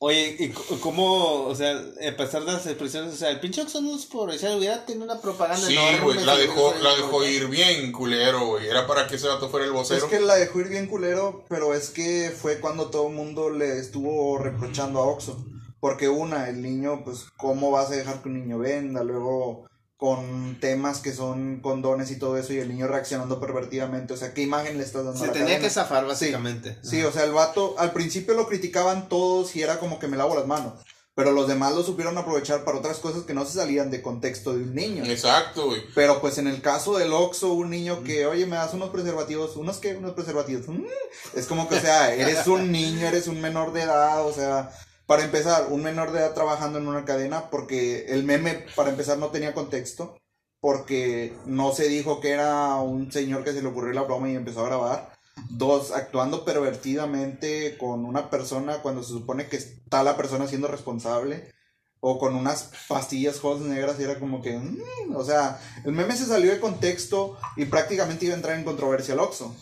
Oye, 0.00 0.36
¿y 0.38 0.48
cómo, 0.80 1.44
o 1.46 1.54
sea, 1.54 1.70
a 1.72 2.16
pesar 2.16 2.44
de 2.44 2.52
las 2.52 2.66
expresiones, 2.66 3.14
o 3.14 3.16
sea, 3.16 3.30
el 3.30 3.40
pinche 3.40 3.62
Oxxo 3.62 3.80
no 3.80 3.96
es 3.96 4.04
por 4.04 4.30
echar, 4.30 4.54
hubiera 4.58 4.84
tenido 4.84 5.04
una 5.06 5.18
propaganda 5.20 5.66
Sí, 5.66 5.74
enorme. 5.78 6.00
güey, 6.00 6.24
la 6.26 6.36
dejó, 6.36 6.74
la 6.82 6.94
dejó 6.94 7.24
ir 7.24 7.46
bien 7.48 7.90
culero, 7.90 8.44
güey. 8.48 8.66
Era 8.66 8.86
para 8.86 9.06
que 9.06 9.16
ese 9.16 9.28
vato 9.28 9.48
fuera 9.48 9.64
el 9.64 9.70
Es 9.72 9.76
vocero. 9.78 10.08
que 10.10 10.20
la 10.20 10.34
dejó 10.34 10.60
ir 10.60 10.68
bien 10.68 10.88
culero, 10.88 11.44
pero 11.48 11.72
es 11.74 11.88
que 11.88 12.34
fue 12.38 12.60
cuando 12.60 12.90
todo 12.90 13.06
el 13.08 13.14
mundo 13.14 13.48
le 13.48 13.78
estuvo 13.78 14.36
reprochando 14.38 15.00
a 15.00 15.06
Oxxo. 15.06 15.42
Porque 15.84 16.08
una, 16.08 16.48
el 16.48 16.62
niño, 16.62 17.04
pues, 17.04 17.26
¿cómo 17.36 17.70
vas 17.70 17.90
a 17.90 17.94
dejar 17.94 18.22
que 18.22 18.30
un 18.30 18.40
niño 18.40 18.58
venda? 18.58 19.04
Luego, 19.04 19.66
con 19.98 20.56
temas 20.58 21.00
que 21.00 21.12
son 21.12 21.60
condones 21.60 22.10
y 22.10 22.18
todo 22.18 22.38
eso, 22.38 22.54
y 22.54 22.58
el 22.58 22.70
niño 22.70 22.86
reaccionando 22.86 23.38
pervertidamente. 23.38 24.14
O 24.14 24.16
sea, 24.16 24.32
¿qué 24.32 24.40
imagen 24.40 24.78
le 24.78 24.84
estás 24.84 25.04
dando 25.04 25.18
a 25.18 25.20
Se 25.20 25.26
la 25.26 25.32
tenía 25.34 25.48
cadena? 25.48 25.62
que 25.62 25.74
zafar, 25.74 26.06
básicamente. 26.06 26.78
Sí, 26.82 27.02
o 27.02 27.12
sea, 27.12 27.24
el 27.24 27.32
vato, 27.32 27.74
al 27.76 27.92
principio 27.92 28.32
lo 28.32 28.48
criticaban 28.48 29.10
todos 29.10 29.54
y 29.56 29.62
era 29.62 29.78
como 29.78 29.98
que 29.98 30.08
me 30.08 30.16
lavo 30.16 30.34
las 30.34 30.46
manos. 30.46 30.72
Pero 31.14 31.32
los 31.32 31.48
demás 31.48 31.74
lo 31.74 31.82
supieron 31.82 32.16
aprovechar 32.16 32.64
para 32.64 32.78
otras 32.78 32.96
cosas 32.96 33.24
que 33.24 33.34
no 33.34 33.44
se 33.44 33.52
salían 33.52 33.90
de 33.90 34.00
contexto 34.00 34.54
de 34.54 34.62
un 34.62 34.74
niño. 34.74 35.04
Exacto, 35.04 35.66
güey. 35.66 35.82
Pero 35.94 36.18
pues 36.22 36.38
en 36.38 36.46
el 36.46 36.62
caso 36.62 36.96
del 36.96 37.12
Oxxo, 37.12 37.52
un 37.52 37.68
niño 37.68 38.02
que, 38.04 38.24
oye, 38.24 38.46
me 38.46 38.56
das 38.56 38.72
unos 38.72 38.88
preservativos, 38.88 39.54
¿unos 39.56 39.76
qué? 39.80 39.94
Unos 39.96 40.12
preservativos. 40.12 40.66
Mm. 40.66 40.86
Es 41.34 41.44
como 41.44 41.68
que, 41.68 41.74
o 41.74 41.80
sea, 41.80 42.14
eres 42.14 42.46
un 42.46 42.72
niño, 42.72 43.06
eres 43.06 43.26
un 43.26 43.38
menor 43.42 43.74
de 43.74 43.82
edad, 43.82 44.26
o 44.26 44.32
sea, 44.32 44.70
para 45.06 45.24
empezar, 45.24 45.68
un 45.70 45.82
menor 45.82 46.12
de 46.12 46.20
edad 46.20 46.34
trabajando 46.34 46.78
en 46.78 46.88
una 46.88 47.04
cadena, 47.04 47.50
porque 47.50 48.06
el 48.06 48.24
meme, 48.24 48.64
para 48.74 48.90
empezar, 48.90 49.18
no 49.18 49.28
tenía 49.28 49.54
contexto, 49.54 50.16
porque 50.60 51.36
no 51.44 51.72
se 51.72 51.88
dijo 51.88 52.20
que 52.20 52.30
era 52.30 52.76
un 52.76 53.12
señor 53.12 53.44
que 53.44 53.52
se 53.52 53.60
le 53.60 53.68
ocurrió 53.68 53.92
la 53.92 54.02
broma 54.02 54.30
y 54.30 54.34
empezó 54.34 54.60
a 54.60 54.68
grabar. 54.68 55.12
Dos, 55.50 55.90
actuando 55.90 56.44
pervertidamente 56.44 57.76
con 57.76 58.06
una 58.06 58.30
persona 58.30 58.78
cuando 58.78 59.02
se 59.02 59.10
supone 59.10 59.46
que 59.46 59.56
está 59.56 60.02
la 60.02 60.16
persona 60.16 60.46
siendo 60.46 60.68
responsable. 60.68 61.52
O 62.00 62.18
con 62.18 62.34
unas 62.34 62.70
pastillas 62.88 63.40
jodas 63.40 63.62
negras 63.62 63.98
y 63.98 64.04
era 64.04 64.18
como 64.18 64.42
que... 64.42 64.56
mm, 64.58 65.16
o 65.16 65.24
sea, 65.24 65.60
el 65.84 65.92
meme 65.92 66.16
se 66.16 66.26
salió 66.26 66.50
de 66.50 66.60
contexto 66.60 67.38
y 67.56 67.64
prácticamente 67.66 68.26
iba 68.26 68.34
a 68.34 68.36
entrar 68.36 68.56
en 68.56 68.64
controversia 68.64 69.14
el 69.14 69.20
Oxxo. 69.20 69.54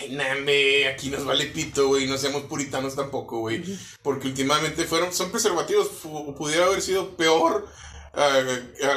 Ay, 0.00 0.10
nambe, 0.10 0.88
aquí 0.88 1.08
nos 1.10 1.24
vale 1.24 1.46
pito, 1.46 1.88
güey. 1.88 2.06
No 2.06 2.18
seamos 2.18 2.42
puritanos 2.42 2.96
tampoco, 2.96 3.38
güey. 3.40 3.62
Porque 4.02 4.28
últimamente 4.28 4.84
fueron, 4.84 5.12
son 5.12 5.30
preservativos. 5.30 5.88
Pudiera 6.36 6.66
haber 6.66 6.82
sido 6.82 7.16
peor 7.16 7.66
ah, 8.14 8.40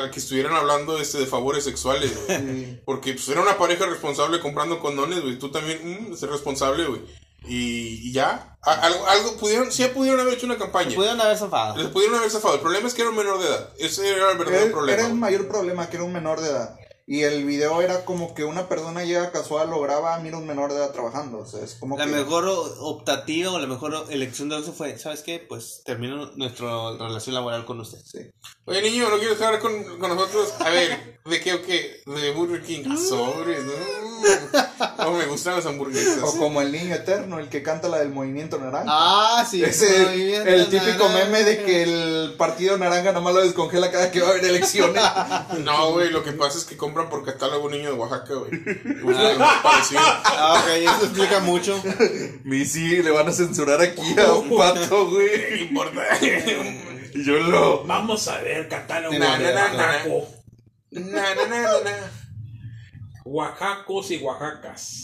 a 0.06 0.12
que 0.12 0.20
estuvieran 0.20 0.54
hablando 0.54 0.98
este, 1.00 1.20
de 1.20 1.26
favores 1.26 1.64
sexuales, 1.64 2.12
güey. 2.28 2.82
Porque 2.86 3.14
pues, 3.14 3.28
era 3.30 3.42
una 3.42 3.58
pareja 3.58 3.86
responsable 3.86 4.40
comprando 4.40 4.80
condones, 4.80 5.22
güey. 5.22 5.38
Tú 5.38 5.52
también, 5.52 6.10
mm, 6.12 6.16
ser 6.16 6.30
responsable, 6.32 6.86
güey. 6.86 7.02
Y, 7.48 8.10
y 8.10 8.12
ya. 8.12 8.58
A- 8.62 8.74
algo, 8.82 9.08
algo 9.08 9.38
pudieron, 9.38 9.72
sí 9.72 9.86
pudieron 9.94 10.20
haber 10.20 10.34
hecho 10.34 10.46
una 10.46 10.58
campaña. 10.58 10.94
Pudieron 10.96 11.22
haber 11.22 11.38
zafado. 11.38 11.78
Les 11.78 11.88
pudieron 11.88 12.18
haber 12.18 12.30
zafado. 12.30 12.56
El 12.56 12.62
problema 12.62 12.88
es 12.88 12.94
que 12.94 13.02
era 13.02 13.12
un 13.12 13.16
menor 13.18 13.40
de 13.40 13.48
edad. 13.48 13.70
Ese 13.78 14.10
era 14.10 14.32
el 14.32 14.38
verdadero 14.38 14.64
Era, 14.66 14.72
problema. 14.74 14.98
era 15.00 15.08
el 15.08 15.16
mayor 15.16 15.48
problema, 15.48 15.90
que 15.90 15.96
era 15.98 16.04
un 16.06 16.14
menor 16.14 16.42
de 16.42 16.50
edad. 16.50 16.76
Y 17.12 17.24
el 17.24 17.44
video 17.44 17.82
era 17.82 18.06
como 18.06 18.36
que 18.36 18.44
una 18.44 18.70
persona 18.70 19.04
llega 19.04 19.32
casual, 19.32 19.72
lo 19.72 19.82
graba, 19.82 20.20
mira 20.20 20.38
un 20.38 20.46
menor 20.46 20.70
de 20.70 20.78
edad 20.78 20.92
trabajando. 20.92 21.40
O 21.40 21.46
sea, 21.48 21.64
es 21.64 21.74
como 21.74 21.98
La 21.98 22.06
que... 22.06 22.12
mejor 22.12 22.46
optativa 22.82 23.52
o 23.52 23.58
la 23.58 23.66
mejor 23.66 24.06
elección 24.12 24.48
de 24.48 24.58
Oxxo 24.58 24.74
fue, 24.74 24.96
¿sabes 25.00 25.24
qué? 25.24 25.40
Pues 25.40 25.82
termino 25.84 26.30
nuestra 26.36 26.68
relación 27.00 27.34
laboral 27.34 27.66
con 27.66 27.80
usted. 27.80 27.98
Sí. 28.06 28.20
Oye, 28.66 28.84
niño, 28.84 29.10
¿no 29.10 29.18
quieres 29.18 29.34
estar 29.34 29.60
con, 29.60 29.98
con 29.98 30.16
nosotros? 30.16 30.54
A 30.60 30.70
ver, 30.70 31.20
¿de 31.26 31.40
qué 31.42 31.56
o 31.56 31.64
qué? 31.64 32.04
De 32.06 32.32
Burger 32.32 32.62
King. 32.62 32.84
Ah, 32.88 32.96
sobres, 32.96 33.64
¿no? 33.66 34.09
No, 35.00 35.14
me 35.14 35.26
gustan 35.26 35.56
las 35.56 35.66
hamburguesas. 35.66 36.20
O 36.24 36.38
como 36.38 36.62
el 36.62 36.72
niño 36.74 36.94
eterno, 36.94 37.40
el 37.40 37.48
que 37.48 37.64
canta 37.64 37.88
la 37.88 38.00
del 38.00 38.10
movimiento 38.10 38.60
naranja. 38.60 38.86
Ah, 38.88 39.48
sí. 39.50 39.64
Ese, 39.64 40.06
Movimiento 40.08 40.50
el 40.50 40.68
típico 40.70 41.08
naranja. 41.08 41.26
meme 41.26 41.44
de 41.44 41.64
que 41.64 41.84
el 41.84 42.36
partido 42.38 42.78
naranja 42.78 43.14
nomás 43.14 43.34
lo 43.34 43.42
descongela 43.42 43.92
cada 43.92 44.12
que 44.12 44.20
va 44.22 44.28
a 44.28 44.32
haber 44.32 44.46
elecciones. 44.46 45.02
No, 45.64 45.92
güey, 45.94 46.10
lo 46.10 46.24
que 46.24 46.34
pasa 46.34 46.58
es 46.58 46.66
que 46.66 46.76
compran 46.78 47.10
por 47.10 47.24
catálogo 47.26 47.66
un 47.66 47.72
niño 47.72 47.92
de 47.92 47.96
Oaxaca, 47.96 48.34
güey. 48.36 48.52
Ah, 49.42 50.62
ok, 50.64 50.70
eso 50.70 51.06
explica 51.06 51.40
mucho. 51.40 51.82
Mi 52.44 52.66
sí, 52.66 53.02
le 53.02 53.12
van 53.12 53.28
a 53.28 53.32
censurar 53.32 53.82
aquí 53.82 54.16
a 54.20 54.34
un 54.34 54.56
pato, 54.58 55.10
güey. 55.10 55.30
¿Qué 55.50 55.58
importa? 55.70 56.02
Y 56.22 57.24
yo 57.24 57.38
lo. 57.40 57.84
Vamos 57.86 58.28
a 58.28 58.40
ver 58.42 58.68
catálogo 58.68 59.18
Na, 59.18 59.38
de 59.38 59.44
na, 59.46 59.54
na, 59.54 59.74
na. 59.74 59.84
Oaxaco. 59.84 60.28
Na, 60.92 61.36
na, 61.36 61.46
na, 61.48 61.62
na, 61.62 61.80
na. 61.84 62.12
Oaxacos 63.26 64.12
y 64.12 64.18
Oaxacas. 64.18 65.04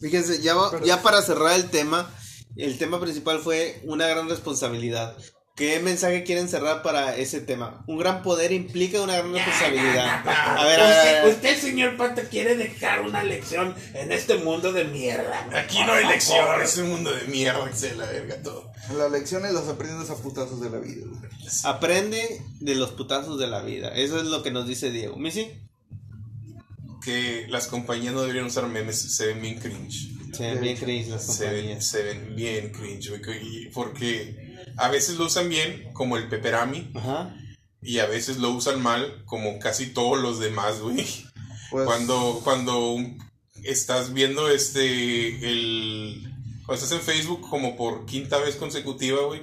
Fíjense, 0.00 0.40
ya, 0.42 0.54
va- 0.54 0.80
ya 0.84 1.02
para 1.02 1.22
cerrar 1.22 1.54
el 1.54 1.70
tema, 1.70 2.10
el 2.56 2.78
tema 2.78 3.00
principal 3.00 3.40
fue 3.40 3.80
una 3.84 4.06
gran 4.06 4.28
responsabilidad. 4.28 5.16
¿Qué 5.56 5.80
mensaje 5.80 6.22
quieren 6.22 6.48
cerrar 6.48 6.84
para 6.84 7.16
ese 7.16 7.40
tema? 7.40 7.82
Un 7.88 7.98
gran 7.98 8.22
poder 8.22 8.52
implica 8.52 9.00
una 9.02 9.16
gran 9.16 9.32
responsabilidad. 9.32 10.22
A 10.24 10.64
ver, 10.64 10.78
a 10.80 10.80
ver, 10.80 10.80
a 10.80 10.86
usted, 10.88 11.22
ver. 11.24 11.34
usted, 11.34 11.58
señor 11.60 11.96
Pata, 11.96 12.22
quiere 12.28 12.54
dejar 12.56 13.00
una 13.00 13.24
lección 13.24 13.74
en 13.94 14.12
este 14.12 14.36
mundo 14.36 14.70
de 14.72 14.84
mierda. 14.84 15.48
Aquí 15.52 15.78
no 15.84 15.94
hay 15.94 16.06
lección, 16.06 16.62
es 16.62 16.76
un 16.76 16.90
mundo 16.90 17.10
de 17.12 17.24
mierda 17.24 17.68
que 17.68 17.74
se 17.76 17.96
la 17.96 18.06
verga 18.06 18.40
todo. 18.40 18.70
Las 18.96 19.10
lecciones 19.10 19.52
las 19.52 19.66
aprendes 19.66 20.08
a 20.10 20.14
putazos 20.16 20.60
de 20.60 20.70
la 20.70 20.78
vida. 20.78 21.06
Aprende 21.64 22.40
de 22.60 22.74
los 22.76 22.92
putazos 22.92 23.36
de 23.40 23.48
la 23.48 23.60
vida. 23.62 23.88
Eso 23.96 24.18
es 24.18 24.26
lo 24.26 24.44
que 24.44 24.52
nos 24.52 24.68
dice 24.68 24.92
Diego. 24.92 25.16
¿Missy? 25.16 25.50
Que 27.02 27.46
las 27.48 27.66
compañías 27.66 28.12
no 28.14 28.20
deberían 28.22 28.46
usar 28.46 28.66
memes, 28.66 28.98
se 28.98 29.26
ven 29.26 29.40
bien 29.40 29.58
cringe. 29.58 30.08
Se 30.32 30.46
ven 30.52 30.60
bien 30.60 30.76
cringe 30.76 31.08
las 31.08 31.24
Se 31.36 31.44
ven, 31.44 31.54
compañías. 31.54 31.86
se 31.86 32.02
ven 32.02 32.36
bien 32.36 32.70
cringe, 32.72 33.70
Porque 33.72 34.56
a 34.76 34.88
veces 34.88 35.16
lo 35.16 35.26
usan 35.26 35.48
bien, 35.48 35.90
como 35.92 36.16
el 36.16 36.28
Peperami, 36.28 36.90
Ajá. 36.94 37.34
y 37.80 37.98
a 38.00 38.06
veces 38.06 38.36
lo 38.38 38.50
usan 38.50 38.82
mal, 38.82 39.22
como 39.24 39.58
casi 39.58 39.86
todos 39.86 40.20
los 40.20 40.38
demás, 40.40 40.80
güey. 40.80 41.06
Pues, 41.70 41.84
Cuando, 41.86 42.40
cuando 42.44 42.96
estás 43.62 44.12
viendo 44.12 44.48
este, 44.50 45.50
el, 45.50 46.22
cuando 46.64 46.82
estás 46.82 46.92
en 46.98 47.04
Facebook 47.04 47.42
como 47.48 47.76
por 47.76 48.06
quinta 48.06 48.38
vez 48.38 48.56
consecutiva, 48.56 49.22
güey, 49.26 49.42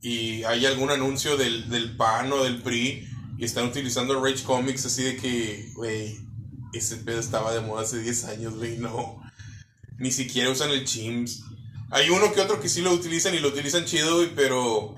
y 0.00 0.42
hay 0.44 0.66
algún 0.66 0.90
anuncio 0.90 1.36
del, 1.36 1.68
del 1.70 1.96
PAN 1.96 2.32
o 2.32 2.42
del 2.44 2.60
PRI, 2.62 3.08
y 3.38 3.44
están 3.44 3.66
utilizando 3.66 4.22
Rage 4.22 4.42
Comics 4.44 4.84
así 4.86 5.02
de 5.02 5.16
que, 5.16 5.70
güey, 5.74 6.18
ese 6.72 6.96
pedo 6.96 7.20
estaba 7.20 7.52
de 7.52 7.60
moda 7.60 7.82
hace 7.82 7.98
10 7.98 8.24
años, 8.24 8.54
güey, 8.56 8.78
no. 8.78 9.22
Ni 9.98 10.10
siquiera 10.10 10.50
usan 10.50 10.70
el 10.70 10.84
Chimps. 10.84 11.44
Hay 11.90 12.08
uno 12.10 12.32
que 12.32 12.40
otro 12.40 12.60
que 12.60 12.68
sí 12.68 12.80
lo 12.80 12.92
utilizan 12.92 13.34
y 13.34 13.38
lo 13.38 13.48
utilizan 13.48 13.84
chido, 13.84 14.16
güey, 14.16 14.34
pero 14.34 14.94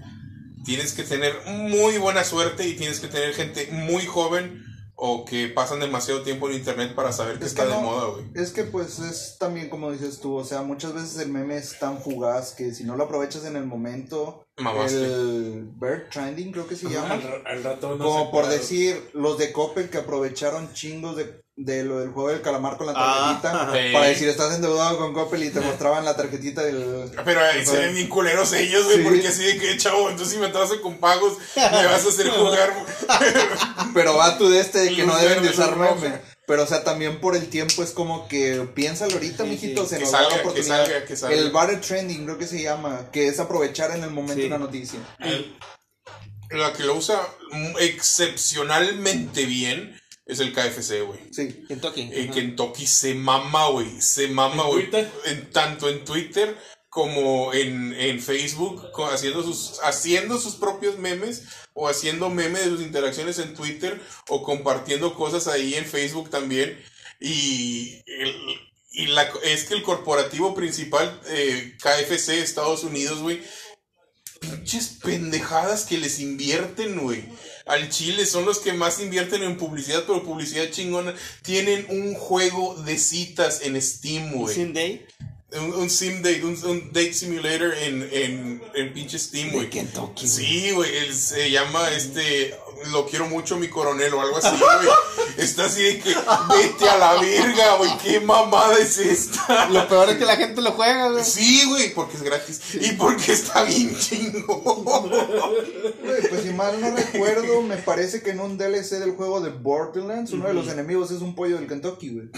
tienes 0.65 0.93
que 0.93 1.03
tener 1.03 1.35
muy 1.47 1.99
buena 1.99 2.25
suerte 2.25 2.67
y 2.69 2.75
tienes 2.75 3.01
que 3.01 3.09
tener 3.09 3.35
gente 3.35 3.69
muy 3.73 4.07
joven 4.07 4.65
o 4.97 5.25
que 5.25 5.49
pasan 5.49 5.81
demasiado 5.81 6.23
tiempo 6.23 6.49
en 6.49 6.55
internet 6.57 6.95
para 6.95 7.13
saber 7.13 7.39
que 7.39 7.45
Es 7.47 7.51
está 7.51 7.65
que 7.65 7.73
de 7.73 7.79
moda, 7.79 8.07
güey. 8.11 8.27
Es 8.35 8.53
que 8.53 8.63
pues 8.63 9.01
es 9.01 9.37
también 9.41 9.69
como 9.69 9.91
dices 9.91 10.21
tú, 10.21 10.37
o 10.37 10.45
sea, 10.45 10.63
muchas 10.63 10.95
veces 10.95 11.19
el 11.19 11.31
meme 11.31 11.57
es 11.57 11.79
tan 11.81 12.01
fugaz 12.01 12.53
que 12.53 12.73
si 12.73 12.85
no 12.85 12.97
lo 12.97 13.05
aprovechas 13.05 13.45
en 13.45 13.57
el 13.57 13.67
momento, 13.67 14.47
Mamaste. 14.57 15.05
el 15.05 15.69
bird 15.81 16.09
trending 16.11 16.53
creo 16.53 16.69
que 16.69 16.77
se 16.77 16.89
llama. 16.89 17.15
Al, 17.15 17.43
al 17.45 17.65
rato 17.65 17.97
no 17.97 18.05
Como 18.05 18.27
se 18.27 18.31
por 18.31 18.47
decir, 18.49 19.11
los 19.15 19.37
de 19.37 19.53
Coppel 19.53 19.91
que 19.91 19.99
aprovecharon 19.99 20.73
chingos 20.73 21.17
de 21.17 21.44
de 21.57 21.85
lo 21.85 22.01
del 22.01 22.11
juego 22.11 22.31
del 22.31 22.43
calamar 22.43 22.77
con 22.77 22.87
la 22.89 22.95
Ah, 22.97 23.39
tarjetita. 23.41 23.73
sí. 23.87 23.93
Para 23.93 24.07
decir, 24.07 24.29
estás 24.29 24.55
endeudado 24.55 24.99
con 24.99 25.13
Coppel 25.15 25.45
y 25.45 25.51
te 25.51 25.61
mostraban 25.61 26.05
la 26.05 26.17
tarjetita 26.17 26.63
del. 26.65 27.11
Pero 27.25 27.41
se 27.65 27.77
ven 27.79 27.95
bien 27.95 28.09
culeros 28.09 28.53
ellos, 28.55 28.85
güey, 28.87 28.97
Sí. 28.99 29.03
porque 29.05 29.29
así 29.29 29.45
de 29.45 29.59
que, 29.59 29.77
chavo, 29.77 30.11
entonces 30.11 30.35
si 30.35 30.41
me 30.41 30.47
atraso 30.47 30.81
con 30.83 30.99
pagos, 30.99 31.35
me 31.57 31.87
vas 31.87 32.05
a 32.05 32.09
hacer 32.09 32.29
jugar. 32.31 32.73
Pero 33.95 34.17
va 34.17 34.37
tú 34.37 34.49
de 34.49 34.61
este 34.61 34.81
de 34.81 34.95
que 34.97 35.05
no 35.05 35.17
deben 35.17 35.43
de 35.45 35.51
usar 35.51 35.77
memes. 35.77 36.21
Pero, 36.47 36.65
o 36.65 36.67
sea, 36.67 36.85
también 36.85 37.21
por 37.21 37.37
el 37.37 37.49
tiempo 37.49 37.83
es 37.83 37.93
como 37.93 38.29
que 38.29 38.69
piénsalo 38.75 39.15
ahorita, 39.15 39.45
Sí, 39.45 39.51
mijito, 39.51 39.85
sí. 39.85 39.91
se 39.91 39.97
Que 39.99 40.03
nos 40.03 40.13
da 40.13 40.19
la 40.19 40.25
salga, 40.25 40.37
que 40.37 40.49
oportunidad. 40.49 40.85
salga, 40.87 41.05
que 41.07 41.17
salga. 41.17 41.37
El 41.37 41.51
barter 41.53 41.81
trending, 41.81 42.25
creo 42.25 42.37
que 42.39 42.47
se 42.47 42.63
llama, 42.63 43.09
que 43.13 43.29
es 43.29 43.39
aprovechar 43.41 43.93
en 43.93 44.03
el 44.03 44.11
momento 44.11 44.43
Sí. 44.43 44.47
una 44.49 44.59
noticia. 44.59 44.99
La 46.51 46.73
que 46.75 46.83
lo 46.83 46.97
usa 46.97 47.19
excepcionalmente 47.81 49.47
bien 49.47 49.99
es 50.27 50.41
el 50.41 50.53
KFC, 50.53 51.03
güey. 51.03 51.21
Sí. 51.33 51.65
Kentucky. 51.69 52.11
El 52.13 52.25
Ajá. 52.25 52.35
Kentucky 52.35 52.87
se 52.87 53.15
mama, 53.15 53.69
güey. 53.69 54.01
Se 54.01 54.29
mama, 54.29 54.63
¿En 54.65 54.69
güey. 54.71 54.89
En- 55.27 55.51
Tanto 55.51 55.89
en 55.89 56.05
Twitter 56.05 56.57
como 56.89 57.53
en, 57.53 57.93
en 57.95 58.21
Facebook, 58.21 58.83
haciendo 59.11 59.43
sus, 59.43 59.81
haciendo 59.83 60.39
sus 60.39 60.55
propios 60.55 60.97
memes 60.99 61.43
o 61.75 61.89
haciendo 61.89 62.31
memes 62.31 62.65
de 62.65 62.71
sus 62.71 62.83
interacciones 62.83 63.39
en 63.41 63.55
Twitter 63.55 64.01
o 64.29 64.43
compartiendo 64.45 65.15
cosas 65.15 65.49
ahí 65.49 65.75
en 65.75 65.85
Facebook 65.87 66.31
también. 66.31 66.81
Y, 67.21 68.01
el- 68.07 68.61
y 68.93 69.07
la, 69.09 69.29
es 69.43 69.65
que 69.65 69.75
el 69.75 69.83
corporativo 69.83 70.55
principal, 70.55 71.21
eh, 71.27 71.77
KFC 71.83 72.39
Estados 72.41 72.85
Unidos, 72.85 73.19
güey, 73.21 73.43
pinches 74.41 74.99
pendejadas 75.03 75.85
que 75.85 75.99
les 75.99 76.21
invierten, 76.21 77.01
güey. 77.01 77.25
Al 77.67 77.89
Chile 77.89 78.27
son 78.27 78.45
los 78.45 78.59
que 78.59 78.73
más 78.73 79.01
invierten 79.01 79.43
en 79.43 79.57
publicidad, 79.57 80.05
pero 80.07 80.23
publicidad 80.23 80.71
chingona. 80.71 81.15
Tienen 81.43 81.87
un 81.89 82.15
juego 82.15 82.75
de 82.83 82.99
citas 82.99 83.63
en 83.63 83.81
Steam, 83.81 84.33
güey. 84.33 84.55
Sin 84.55 84.75
Day. 84.75 85.07
Un, 85.53 85.73
un 85.73 85.89
sim 85.89 86.21
date, 86.21 86.45
un, 86.45 86.59
un 86.65 86.89
date 86.89 87.13
simulator 87.13 87.73
en, 87.75 88.09
en, 88.11 88.63
en 88.75 88.93
pinche 88.93 89.19
Steam, 89.19 89.53
güey. 89.53 89.71
Sí, 90.17 90.73
güey, 90.73 91.13
se 91.13 91.49
llama 91.49 91.91
este, 91.91 92.55
lo 92.91 93.07
quiero 93.07 93.27
mucho 93.27 93.57
mi 93.57 93.69
coronel 93.69 94.13
o 94.15 94.21
algo 94.21 94.37
así, 94.37 94.49
güey. 94.49 94.89
Está 95.37 95.67
así 95.67 95.83
de 95.83 95.99
que, 96.01 96.15
vete 96.15 96.89
a 96.89 96.99
la 96.99 97.15
verga, 97.21 97.77
güey, 97.77 97.91
qué 97.99 98.21
mamada 98.21 98.79
es 98.79 98.99
esta. 98.99 99.69
Lo 99.71 99.89
peor 99.89 100.11
es 100.11 100.19
que 100.19 100.25
la 100.25 100.37
gente 100.37 100.61
lo 100.61 100.73
juega, 100.73 101.11
güey. 101.11 101.25
Sí, 101.25 101.65
güey, 101.69 101.93
porque 101.95 102.17
es 102.17 102.23
gratis 102.23 102.61
y 102.75 102.93
porque 102.93 103.33
está 103.33 103.65
bien 103.65 103.97
chingón. 103.99 104.85
Güey, 104.85 106.29
pues 106.29 106.43
si 106.43 106.51
mal 106.51 106.81
no 106.81 106.95
recuerdo, 106.95 107.63
me 107.63 107.77
parece 107.77 108.23
que 108.23 108.31
en 108.31 108.41
un 108.41 108.59
DLC 108.59 108.99
del 108.99 109.13
juego 109.13 109.41
de 109.41 109.51
Borderlands, 109.51 110.33
uno 110.33 110.49
de 110.49 110.55
los 110.55 110.69
enemigos 110.69 111.11
es 111.11 111.21
un 111.21 111.35
pollo 111.35 111.57
del 111.57 111.67
Kentucky, 111.67 112.11
güey. 112.11 112.29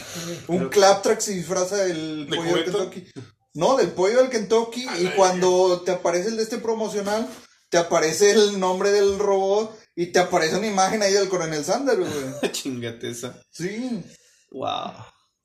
Un 0.48 0.68
Claptrap 0.68 1.20
se 1.20 1.32
disfraza 1.32 1.76
del 1.76 2.28
¿De 2.28 2.36
pollo 2.36 2.54
del? 2.54 2.64
Kentucky. 2.64 3.06
No, 3.54 3.76
del 3.76 3.88
pollo 3.88 4.18
del 4.18 4.30
Kentucky. 4.30 4.86
Y 4.98 5.06
cuando 5.16 5.82
te 5.84 5.92
aparece 5.92 6.28
el 6.28 6.36
de 6.36 6.42
este 6.42 6.58
promocional, 6.58 7.28
te 7.70 7.78
aparece 7.78 8.30
el 8.30 8.60
nombre 8.60 8.92
del 8.92 9.18
robot 9.18 9.76
y 9.96 10.06
te 10.12 10.18
aparece 10.20 10.56
una 10.56 10.66
imagen 10.68 11.02
ahí 11.02 11.12
del 11.12 11.28
coronel 11.28 11.64
Sanders, 11.64 11.98
güey. 11.98 12.52
Chingate 12.52 13.10
esa. 13.10 13.40
Sí. 13.50 14.04
Wow. 14.52 14.92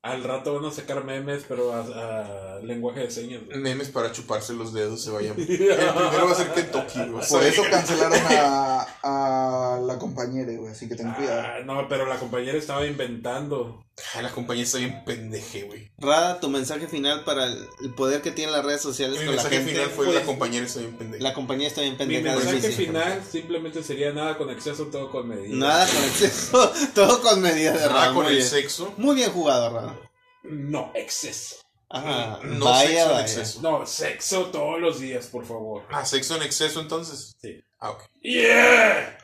Al 0.03 0.23
rato 0.23 0.56
van 0.56 0.65
a 0.65 0.72
sacar 0.73 1.03
memes, 1.06 1.44
pero 1.48 1.73
a, 1.73 2.56
a 2.56 2.60
lenguaje 2.61 3.02
de 3.02 3.11
señas. 3.11 3.45
güey. 3.45 3.60
Memes 3.60 3.90
para 3.90 4.11
chuparse 4.11 4.52
los 4.53 4.73
dedos 4.73 5.03
se 5.03 5.11
vayan. 5.11 5.36
El 5.40 5.45
primero 5.45 6.26
va 6.26 6.32
a 6.32 6.36
ser 6.36 6.52
Kentucky, 6.53 6.99
güey. 7.07 7.28
Por 7.28 7.44
eso 7.44 7.61
cancelaron 7.69 8.19
a, 8.30 8.88
a 9.03 9.80
la 9.80 9.99
compañera, 9.99 10.52
güey. 10.53 10.72
Así 10.72 10.88
que 10.90 10.95
ten 10.95 11.14
cuidado. 11.14 11.41
Ah, 11.45 11.60
no, 11.64 11.88
pero 11.88 12.07
la 12.07 12.18
compañera 12.18 12.57
estaba 12.57 12.86
inventando. 12.88 13.86
Ay, 14.14 14.23
la 14.23 14.30
compañía 14.32 14.64
está 14.64 14.78
bien 14.78 15.03
pendeje, 15.06 15.64
güey. 15.64 15.91
Rada, 15.98 16.40
tu 16.40 16.49
mensaje 16.49 16.88
final 16.88 17.23
para 17.23 17.45
el, 17.45 17.68
poder 17.95 18.22
que 18.22 18.32
tienen 18.32 18.53
las 18.53 18.65
redes 18.65 18.82
sociales 18.82 19.19
Mi 19.19 19.26
con 19.26 19.36
la 19.36 19.44
mensaje 19.44 19.57
gente. 19.57 19.72
final 19.73 19.90
fue 19.90 20.06
pues, 20.06 20.18
la 20.19 20.26
compañera 20.26 20.65
está 20.65 20.80
bien 20.80 20.98
pendeja. 20.98 21.23
La 21.23 21.34
compañía 21.34 21.68
está 21.68 21.82
bien 21.82 21.94
Mi 21.94 21.98
pendeja. 21.98 22.36
mensaje 22.36 22.56
difícil. 22.57 22.86
final 22.88 23.23
simplemente 23.30 23.84
sería 23.84 24.11
nada 24.14 24.38
con 24.38 24.49
exceso, 24.49 24.86
todo 24.88 25.11
con 25.11 25.28
medida. 25.28 25.56
Nada 25.56 25.86
con 25.88 26.03
exceso. 26.03 26.73
Todo 26.95 27.22
con 27.22 27.41
medida 27.41 27.72
de 27.73 27.80
Nada 27.80 27.94
Rada. 27.94 28.14
con 28.14 28.26
el 28.26 28.36
bien. 28.36 28.48
sexo. 28.48 28.94
Muy 28.98 29.15
bien 29.15 29.32
jugado, 29.32 29.69
Rada. 29.73 29.95
No, 30.44 30.91
exceso. 30.95 31.57
Ajá. 31.90 32.40
No 32.44 32.65
vaya, 32.65 32.88
sexo 32.88 33.02
en 33.03 33.10
vaya. 33.11 33.22
exceso. 33.22 33.61
No, 33.61 33.86
sexo 33.86 34.45
todos 34.48 34.80
los 34.80 34.99
días, 34.99 35.28
por 35.28 35.45
favor. 35.45 35.84
Ah, 35.91 36.06
sexo 36.06 36.36
en 36.38 36.44
exceso 36.44 36.80
entonces. 36.82 37.34
Sí. 37.41 37.61
Ah, 37.80 37.91
ok. 37.91 38.03
¡Yeah! 38.22 39.18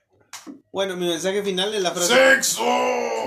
Bueno, 0.71 0.95
mi 0.95 1.07
mensaje 1.07 1.41
final 1.43 1.73
es 1.73 1.81
la 1.81 1.91
frase. 1.91 2.13
¡Sexo! 2.13 2.63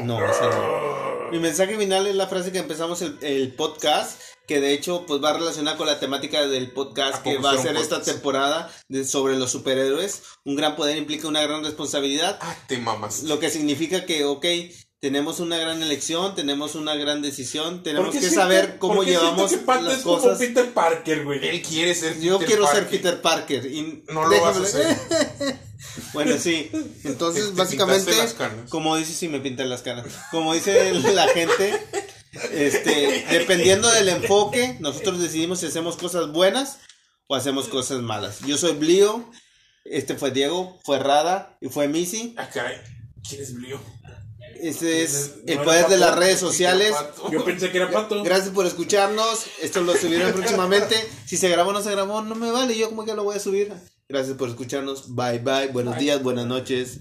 No, 0.03 0.21
no. 0.21 0.90
Mi 1.31 1.39
mensaje 1.39 1.77
final 1.77 2.07
es 2.07 2.15
la 2.15 2.27
frase 2.27 2.53
que 2.53 2.59
empezamos 2.59 3.03
el, 3.03 3.17
el 3.23 3.55
podcast, 3.55 4.21
que 4.47 4.61
de 4.61 4.73
hecho 4.73 5.05
pues 5.07 5.23
va 5.23 5.33
relacionada 5.33 5.77
con 5.77 5.87
la 5.87 6.01
temática 6.01 6.47
del 6.47 6.73
podcast 6.73 7.19
¿A 7.19 7.23
que 7.23 7.39
va 7.39 7.53
a 7.53 7.59
ser 7.59 7.77
esta 7.77 8.03
temporada 8.03 8.71
de- 8.89 9.05
sobre 9.05 9.37
los 9.37 9.51
superhéroes. 9.51 10.23
Un 10.45 10.57
gran 10.57 10.75
poder 10.77 10.97
implica 10.97 11.29
una 11.29 11.43
gran 11.43 11.63
responsabilidad, 11.65 12.39
Ah, 12.41 12.57
te 12.67 12.79
mamas. 12.79 13.23
lo 13.23 13.39
que 13.39 13.51
significa 13.51 14.05
que, 14.07 14.25
ok, 14.25 14.45
tenemos 15.01 15.41
una 15.41 15.57
gran 15.59 15.83
elección, 15.83 16.35
tenemos 16.35 16.75
una 16.75 16.95
gran 16.95 17.23
decisión, 17.23 17.83
tenemos 17.83 18.07
Porque 18.09 18.19
que 18.21 18.27
siento- 18.27 18.43
saber 18.43 18.77
cómo 18.79 19.03
llevamos 19.03 19.51
que 19.51 19.57
Pato 19.59 19.83
las 19.83 19.97
es 19.99 20.03
como 20.03 20.19
cosas. 20.21 20.39
Peter 20.39 20.73
Parker, 20.73 21.25
güey. 21.25 21.49
Él 21.49 21.63
quiere 21.63 21.95
ser 21.95 22.21
Yo 22.21 22.39
Peter 22.39 22.47
quiero 22.57 22.67
ser 22.67 22.83
Parker. 22.83 22.91
Peter 23.01 23.23
Parker. 23.23 23.67
Y 23.67 24.05
No 24.13 24.27
lo 24.27 24.41
vas 24.43 24.57
a 24.57 24.61
déjame- 24.61 24.91
hacer. 24.93 25.61
Bueno, 26.13 26.37
sí. 26.39 26.71
Entonces, 27.05 27.47
Te- 27.47 27.51
te 27.53 27.57
básicamente, 27.57 28.11
pintaste 28.13 28.23
las 28.23 28.35
canas. 28.35 28.69
como 28.71 28.97
dice, 28.97 29.15
sí 29.15 29.29
me 29.29 29.41
pintan 29.41 29.71
las 29.71 29.81
caras. 29.81 30.05
Como 30.31 30.53
dice 30.53 30.93
la 30.93 31.27
gente, 31.29 31.73
este, 32.53 33.25
dependiendo 33.31 33.91
del 33.91 34.11
enfoque, 34.11 34.77
nosotros 34.81 35.19
decidimos 35.21 35.61
si 35.61 35.67
hacemos 35.67 35.97
cosas 35.97 36.31
buenas 36.33 36.79
o 37.27 37.35
hacemos 37.35 37.69
cosas 37.69 38.03
malas. 38.03 38.41
Yo 38.41 38.59
soy 38.59 38.73
Blio, 38.73 39.31
este 39.85 40.15
fue 40.17 40.31
Diego, 40.31 40.79
fue 40.85 40.99
Rada 40.99 41.57
y 41.63 41.71
fue 41.71 41.89
Missy. 41.89 42.35
Ah, 42.37 42.49
caray. 42.53 42.77
¿Quién 43.27 43.43
es 43.43 43.55
Blio? 43.55 43.81
Este 44.63 45.03
es 45.03 45.37
No 45.47 45.53
el 45.53 45.61
poder 45.61 45.87
de 45.87 45.99
las 45.99 46.17
redes 46.17 46.39
sociales. 46.39 46.95
Yo 47.31 47.45
pensé 47.45 47.71
que 47.71 47.79
era 47.79 47.91
Pato. 47.91 48.23
Gracias 48.23 48.51
por 48.51 48.67
escucharnos. 48.67 49.47
Esto 49.61 49.81
lo 49.81 49.95
subiré 49.97 50.33
próximamente. 50.33 50.97
Si 51.27 51.37
se 51.37 51.49
grabó 51.49 51.71
o 51.71 51.73
no 51.73 51.83
se 51.83 51.91
grabó, 51.91 52.23
no 52.23 52.35
me 52.35 52.51
vale. 52.51 52.77
Yo 52.77 52.89
como 52.89 53.05
que 53.05 53.15
lo 53.15 53.25
voy 53.25 53.37
a 53.37 53.41
subir. 53.41 53.73
Gracias 54.09 54.37
por 54.37 54.49
escucharnos. 54.49 55.15
Bye 55.15 55.39
bye. 55.39 55.69
Buenos 55.69 55.97
días, 55.99 56.23
buenas 56.23 56.47
noches. 56.47 57.01